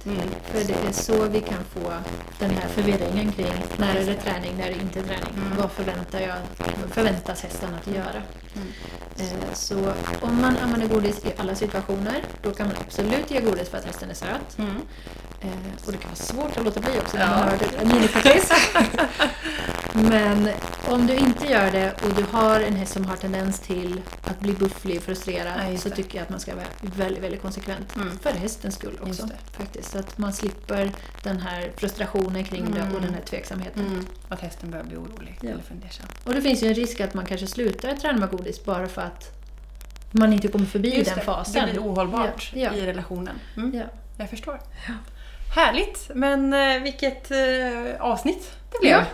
För 0.44 0.64
det 0.64 0.88
är 0.88 0.92
så 0.92 1.24
vi 1.28 1.40
kan 1.40 1.58
få 1.74 1.92
den 2.38 2.50
här 2.50 2.68
förvirringen 2.68 3.32
kring 3.32 3.52
när 3.76 3.94
är 3.96 4.04
det 4.06 4.14
träning, 4.14 4.54
när 4.58 4.66
är 4.66 4.74
det 4.74 4.80
inte 4.80 5.02
träning. 5.02 5.34
Vad 5.58 5.70
förväntar 5.72 6.20
jag, 6.20 6.36
förväntas 6.90 7.42
hästen 7.42 7.68
att 7.80 7.86
göra? 7.94 8.22
Eh, 9.18 9.26
Så 9.54 9.92
om 10.20 10.40
man 10.42 10.56
använder 10.56 10.88
godis 10.88 11.24
i 11.24 11.32
alla 11.38 11.54
situationer, 11.54 12.22
då 12.42 12.50
kan 12.50 12.66
man 12.66 12.76
absolut 12.86 13.30
ge 13.30 13.40
godis 13.40 13.68
för 13.68 13.78
att 13.78 13.84
hästen 13.84 14.10
är 14.10 14.14
söt. 14.14 14.58
Eh, 15.40 15.48
Och 15.86 15.92
det 15.92 15.98
kan 15.98 16.10
vara 16.10 16.16
svårt 16.16 16.56
att 16.56 16.64
låta 16.64 16.80
bli 16.80 16.90
också 17.00 17.16
när 17.16 17.26
man 17.28 17.38
Ja. 17.38 17.44
har 17.44 17.54
ett 17.54 17.86
minikortis. 17.94 18.52
Men 19.92 20.48
om 20.88 21.06
du 21.06 21.14
inte 21.14 21.46
gör 21.46 21.70
det 21.72 21.92
och 22.04 22.14
du 22.14 22.24
har 22.32 22.60
en 22.60 22.76
häst 22.76 22.92
som 22.92 23.04
har 23.04 23.16
tendens 23.16 23.60
till 23.60 24.00
att 24.24 24.40
bli 24.40 24.52
bufflig, 24.52 25.02
frustrerad, 25.02 25.52
Ja, 25.64 25.70
just 25.70 25.82
så 25.82 25.90
tycker 25.90 26.16
jag 26.18 26.22
att 26.22 26.30
man 26.30 26.40
ska 26.40 26.54
vara 26.54 26.66
väldigt, 26.80 27.22
väldigt 27.22 27.42
konsekvent. 27.42 27.94
Mm. 28.24 28.36
För 28.36 28.42
hästens 28.42 28.74
skull 28.74 28.98
också. 29.00 29.08
Just 29.08 29.34
Faktiskt. 29.52 29.90
Så 29.90 29.98
att 29.98 30.18
man 30.18 30.32
slipper 30.32 30.90
den 31.22 31.40
här 31.40 31.72
frustrationen 31.76 32.44
kring 32.44 32.70
det 32.74 32.80
Mm. 32.80 32.94
och 32.94 33.00
den 33.00 33.14
här 33.14 33.20
tveksamheten. 33.20 33.86
Mm. 33.86 34.06
Att 34.28 34.40
hästen 34.40 34.70
börjar 34.70 34.84
bli 34.84 34.96
orolig 34.96 35.38
Ja. 35.40 35.50
eller 35.50 35.62
fundersam. 35.62 36.06
Och 36.24 36.34
det 36.34 36.42
finns 36.42 36.62
ju 36.62 36.68
en 36.68 36.74
risk 36.74 37.00
att 37.00 37.14
man 37.14 37.26
kanske 37.26 37.46
slutar 37.46 37.94
träna 37.96 38.18
med 38.18 38.30
godis 38.30 38.64
bara 38.64 38.88
för 38.88 39.02
att 39.02 39.30
man 40.10 40.32
inte 40.32 40.48
kommer 40.48 40.66
förbi 40.66 40.94
Just 40.96 41.10
den 41.10 41.18
det, 41.18 41.24
fasen. 41.24 41.66
Det 41.66 41.72
blir 41.72 41.82
ohållbart 41.82 42.50
Ja, 42.54 42.60
ja. 42.60 42.74
i 42.74 42.86
relationen. 42.86 43.38
Mm. 43.56 43.74
Ja. 43.74 43.84
Jag 44.18 44.30
förstår. 44.30 44.60
Härligt! 45.54 46.10
Men 46.14 46.52
eh, 46.52 46.82
vilket 46.82 47.30
eh, 47.30 48.00
avsnitt 48.00 48.50
det 48.72 48.78
blev. 48.80 49.04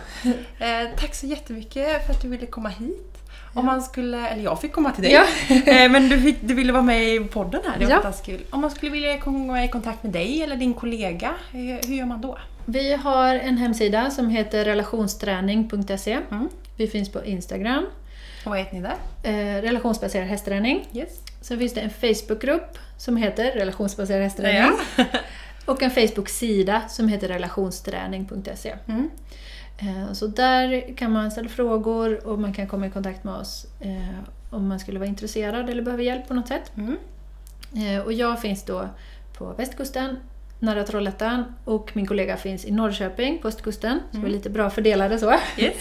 Eh, 0.59 0.89
tack 0.97 1.15
så 1.15 1.25
jättemycket 1.27 2.05
för 2.05 2.13
att 2.13 2.21
du 2.21 2.27
ville 2.27 2.45
komma 2.45 2.69
hit. 2.69 3.10
Om 3.53 3.65
man 3.65 3.81
skulle, 3.81 4.27
eller 4.27 4.43
jag 4.43 4.61
fick 4.61 4.71
komma 4.73 4.91
till 4.91 5.03
dig. 5.03 5.11
Ja. 5.13 5.25
Eh, 5.65 5.91
Men 5.91 6.09
du, 6.09 6.21
fick, 6.21 6.37
du 6.41 6.53
ville 6.53 6.71
vara 6.73 6.83
med 6.83 7.03
i 7.15 7.19
podden 7.19 7.61
här, 7.65 7.79
det 7.79 7.85
var 7.85 7.91
Ja. 7.91 7.95
fantastiskt 8.01 8.25
kul. 8.25 8.41
Om 8.49 8.61
man 8.61 8.71
skulle 8.71 8.91
vilja 8.91 9.17
komma 9.17 9.63
i 9.65 9.67
kontakt 9.67 10.03
med 10.03 10.11
dig 10.11 10.43
eller 10.43 10.55
din 10.55 10.73
kollega, 10.73 11.27
eh, 11.53 11.87
hur 11.87 11.95
gör 11.95 12.05
man 12.05 12.21
då? 12.21 12.37
Vi 12.65 12.93
har 12.93 13.35
en 13.35 13.57
hemsida 13.57 14.09
som 14.11 14.29
heter 14.29 14.65
relationsträning.se. 14.65 16.19
Mm. 16.31 16.49
Vi 16.77 16.87
finns 16.87 17.09
på 17.11 17.25
Instagram. 17.25 17.85
Och 18.45 18.49
vad 18.51 18.59
heter 18.59 18.73
ni 18.75 18.81
där? 18.81 18.95
Eh, 19.23 19.61
relationsbaserad 19.61 20.27
hästträning. 20.27 20.87
Yes. 20.93 21.09
Sen 21.41 21.59
finns 21.59 21.73
det 21.73 21.81
en 21.81 21.89
Facebookgrupp 21.89 22.77
som 22.97 23.17
heter 23.17 23.51
relationsbaserad 23.51 24.21
hästträning. 24.23 24.71
Och 25.65 25.83
en 25.83 25.91
Facebook-sida 25.91 26.81
som 26.89 27.07
heter 27.07 27.27
relationsträning.se. 27.27 28.73
Mm. 28.87 29.09
Eh, 29.81 30.13
Så 30.13 30.27
där 30.27 30.97
kan 30.97 31.11
man 31.11 31.31
ställa 31.31 31.49
frågor 31.49 32.27
och 32.27 32.39
man 32.39 32.53
kan 32.53 32.67
komma 32.67 32.87
i 32.87 32.89
kontakt 32.89 33.23
med 33.23 33.33
oss 33.33 33.65
eh, 33.79 34.19
om 34.49 34.67
man 34.67 34.79
skulle 34.79 34.99
vara 34.99 35.09
intresserad 35.09 35.69
eller 35.69 35.81
behöver 35.81 36.03
hjälp 36.03 36.27
på 36.27 36.33
något 36.33 36.47
sätt. 36.47 36.71
Mm. 36.77 36.97
Eh, 37.75 38.01
Och 38.01 38.13
jag 38.13 38.41
finns 38.41 38.63
då 38.65 38.89
på 39.37 39.53
västkusten, 39.53 40.17
nära 40.59 40.83
Trollhättan 40.83 41.43
och 41.65 41.91
min 41.95 42.07
kollega 42.07 42.37
finns 42.37 42.65
i 42.65 42.71
Norrköping 42.71 43.39
på 43.41 43.47
östkusten. 43.47 43.99
Så 44.11 44.19
vi 44.19 44.25
är 44.25 44.29
lite 44.31 44.49
bra 44.49 44.69
fördelade 44.69 45.19
så. 45.19 45.33
Yes. 45.57 45.73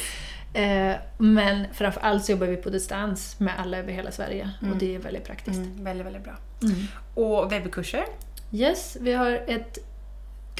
Men 1.19 1.67
framför 1.73 2.01
allt 2.01 2.25
så 2.25 2.33
jobbar 2.33 2.47
vi 2.47 2.57
på 2.57 2.71
distans 2.71 3.41
med 3.41 3.53
alla 3.59 3.79
över 3.79 3.93
hela 3.93 4.11
Sverige 4.11 4.51
och 4.61 4.77
det 4.77 4.95
är 4.95 4.99
väldigt 4.99 5.25
praktiskt. 5.25 5.59
Mm. 5.59 5.85
Väldigt, 5.85 6.07
väldigt 6.07 6.25
bra. 6.25 6.33
Mm. 6.63 6.77
Och 7.15 7.53
webbkurser? 7.53 8.05
Yes, 8.53 8.97
vi 9.01 9.13
har 9.13 9.31
ett 9.47 9.79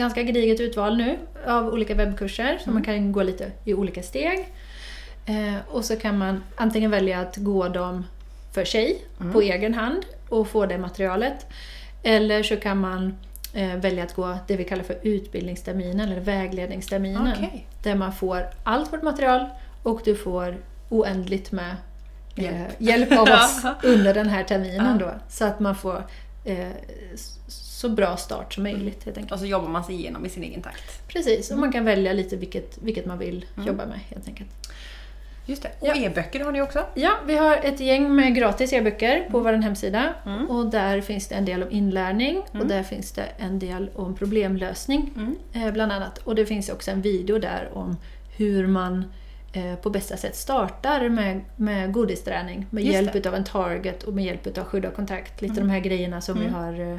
ganska 0.01 0.23
gediget 0.23 0.61
utval 0.61 0.97
nu 0.97 1.19
av 1.47 1.69
olika 1.69 1.95
webbkurser 1.95 2.59
så 2.65 2.71
man 2.71 2.83
kan 2.85 3.13
gå 3.13 3.23
lite 3.23 3.53
i 3.65 3.75
olika 3.75 4.03
steg. 4.03 4.49
Eh, 5.27 5.55
och 5.69 5.85
så 5.85 5.97
kan 5.97 6.19
man 6.19 6.45
antingen 6.57 6.91
välja 6.91 7.21
att 7.21 7.37
gå 7.37 7.69
dem 7.69 8.05
för 8.55 8.65
sig, 8.65 9.05
på 9.33 9.41
egen 9.41 9.75
hand 9.75 10.07
och 10.29 10.49
få 10.49 10.67
det 10.67 10.79
materialet. 10.79 11.47
Eller 12.03 12.43
så 12.43 12.57
kan 12.57 12.79
man 12.79 13.19
eh, 13.55 13.77
välja 13.77 14.05
att 14.05 14.15
gå 14.15 14.39
det 14.47 14.57
vi 14.57 14.65
kallar 14.65 14.85
för 14.85 14.99
utbildningsterminen 15.03 16.09
eller 16.09 16.21
vägledningsterminen. 16.21 17.33
Okej. 17.37 17.67
Där 17.83 17.95
man 17.95 18.13
får 18.13 18.47
allt 18.65 18.93
vårt 18.93 19.03
material 19.03 19.47
och 19.83 20.01
du 20.05 20.17
får 20.17 20.57
oändligt 20.89 21.53
med 21.53 21.77
eh, 22.37 22.63
Hjälp. 22.79 23.13
av 23.13 23.29
oss 23.29 23.65
under 23.83 24.15
den 24.15 24.29
här 24.29 24.45
terminen 24.45 24.99
då. 24.99 25.11
Så 25.29 25.45
att 25.45 25.61
man 25.61 25.75
får 25.75 26.05
eh, 26.45 26.69
så 27.81 27.89
bra 27.89 28.17
start 28.17 28.55
som 28.55 28.63
möjligt 28.63 29.05
helt 29.05 29.17
enkelt. 29.17 29.33
Och 29.33 29.39
så 29.39 29.47
jobbar 29.47 29.69
man 29.69 29.85
sig 29.85 29.95
igenom 29.95 30.27
i 30.27 30.29
sin 30.29 30.43
egen 30.43 30.63
takt. 30.63 31.09
Precis, 31.09 31.51
och 31.51 31.59
man 31.59 31.73
kan 31.73 31.85
välja 31.85 32.13
lite 32.13 32.37
vilket, 32.37 32.79
vilket 32.83 33.07
man 33.07 33.19
vill 33.19 33.45
jobba 33.67 33.87
med 33.87 33.99
helt 34.11 34.29
enkelt. 34.29 34.51
Just 35.47 35.63
det. 35.63 35.71
Och 35.81 35.89
Ja. 35.89 35.95
e-böcker 35.97 36.45
har 36.45 36.53
ni 36.53 36.63
också? 36.63 36.87
Ja, 36.95 37.13
vi 37.27 37.37
har 37.37 37.57
ett 37.57 37.81
gäng 37.81 38.15
med 38.15 38.35
gratis 38.35 38.73
e-böcker 38.73 39.29
på 39.31 39.41
vår 39.41 39.53
hemsida. 39.53 40.15
Mm. 40.27 40.51
Och 40.51 40.67
där 40.71 41.01
finns 41.01 41.29
det 41.29 41.35
en 41.35 41.45
del 41.45 41.63
om 41.63 41.71
inlärning 41.71 42.43
och 42.53 42.67
där 42.67 42.83
finns 42.83 43.13
det 43.13 43.25
en 43.39 43.59
del 43.59 43.91
om 43.95 44.15
problemlösning. 44.15 45.11
Mm. 45.17 45.37
Eh, 45.53 45.73
bland 45.73 45.93
annat. 45.93 46.19
Och 46.19 46.35
det 46.35 46.47
finns 46.47 46.69
också 46.69 46.91
en 46.91 47.03
video 47.03 47.39
där 47.39 47.69
om 47.73 47.97
hur 48.37 48.67
man 48.67 49.05
eh, 49.53 49.75
på 49.75 49.91
bästa 49.91 50.17
sätt 50.17 50.37
startar 50.37 51.09
med, 51.09 51.41
med 51.57 51.93
godisträning. 51.93 52.67
Med 52.71 52.85
Just 52.85 52.95
hjälp 52.95 53.13
det. 53.13 53.19
utav 53.19 53.35
en 53.35 53.45
target 53.45 54.03
och 54.03 54.13
med 54.15 54.25
hjälp 54.25 54.47
utav 54.47 54.65
skydd 54.65 54.85
och 54.85 54.95
kontakt. 54.95 55.43
Lite 55.43 55.55
de 55.55 55.71
här 55.71 55.81
grejerna 55.81 56.21
som 56.21 56.41
vi 56.41 56.49
har, 56.49 56.81
eh, 56.93 56.97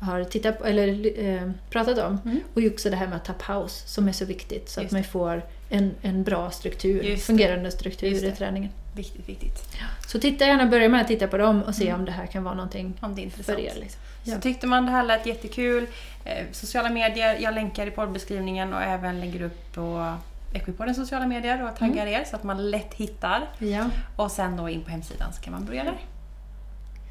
har 0.00 0.24
tittat 0.24 0.58
på, 0.58 0.64
eller 0.64 1.18
eh, 1.24 1.50
pratat 1.70 1.98
om. 1.98 2.18
Mm. 2.24 2.40
Och 2.54 2.62
också 2.72 2.90
det 2.90 2.96
här 2.96 3.06
med 3.06 3.16
att 3.16 3.24
ta 3.24 3.32
paus 3.32 3.82
som 3.86 4.08
är 4.08 4.12
så 4.12 4.24
viktigt. 4.24 4.68
Så 4.68 4.80
Just 4.80 4.92
att 4.92 4.92
man 4.92 5.04
får 5.04 5.42
en, 5.68 5.94
en 6.02 6.22
bra 6.22 6.50
struktur, 6.50 7.16
fungerande 7.16 7.70
struktur 7.70 8.24
i 8.24 8.32
träningen. 8.32 8.70
Viktigt, 8.96 9.28
viktigt. 9.28 9.76
Så 10.06 10.20
titta 10.20 10.46
gärna, 10.46 10.66
börja 10.66 10.88
med 10.88 11.00
att 11.00 11.08
titta 11.08 11.26
på 11.26 11.38
dem 11.38 11.62
och 11.62 11.74
se 11.74 11.92
om 11.92 12.04
det 12.04 12.12
här 12.12 12.26
kan 12.26 12.44
vara 12.44 12.54
någonting 12.54 12.94
Om 13.00 13.14
det 13.14 13.20
är 13.20 13.24
intressant. 13.24 13.58
för 13.58 13.64
er. 13.64 13.74
Liksom. 13.80 14.00
Ja. 14.24 14.34
Så 14.34 14.40
tyckte 14.40 14.66
man 14.66 14.86
det 14.86 14.92
här 14.92 15.04
lät 15.04 15.26
jättekul. 15.26 15.86
Eh, 16.24 16.46
sociala 16.52 16.90
medier, 16.90 17.38
jag 17.40 17.54
länkar 17.54 17.86
i 17.86 17.90
poddbeskrivningen 17.90 18.74
och 18.74 18.82
även 18.82 19.20
lägger 19.20 19.42
upp 19.42 19.72
på 19.74 20.14
Equipodens 20.52 20.96
sociala 20.96 21.26
medier 21.26 21.68
och 21.68 21.76
taggar 21.76 22.06
er 22.06 22.24
så 22.24 22.36
att 22.36 22.44
man 22.44 22.70
lätt 22.70 22.94
hittar. 22.94 23.48
Ja. 23.58 23.90
Och 24.16 24.30
sen 24.30 24.56
då 24.56 24.68
in 24.68 24.82
på 24.84 24.90
hemsidan 24.90 25.32
så 25.32 25.42
kan 25.42 25.52
man 25.52 25.64
börja 25.64 25.84
där. 25.84 25.98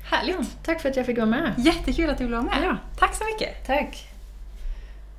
Härligt! 0.09 0.63
Tack 0.63 0.81
för 0.81 0.89
att 0.89 0.95
jag 0.95 1.05
fick 1.05 1.17
vara 1.17 1.27
med. 1.27 1.53
Jättekul 1.57 2.09
att 2.09 2.17
du 2.17 2.23
ville 2.23 2.37
vara 2.37 2.45
med. 2.45 2.57
Ja. 2.63 2.77
Tack 2.97 3.15
så 3.15 3.23
mycket! 3.25 3.67
Tack. 3.67 4.08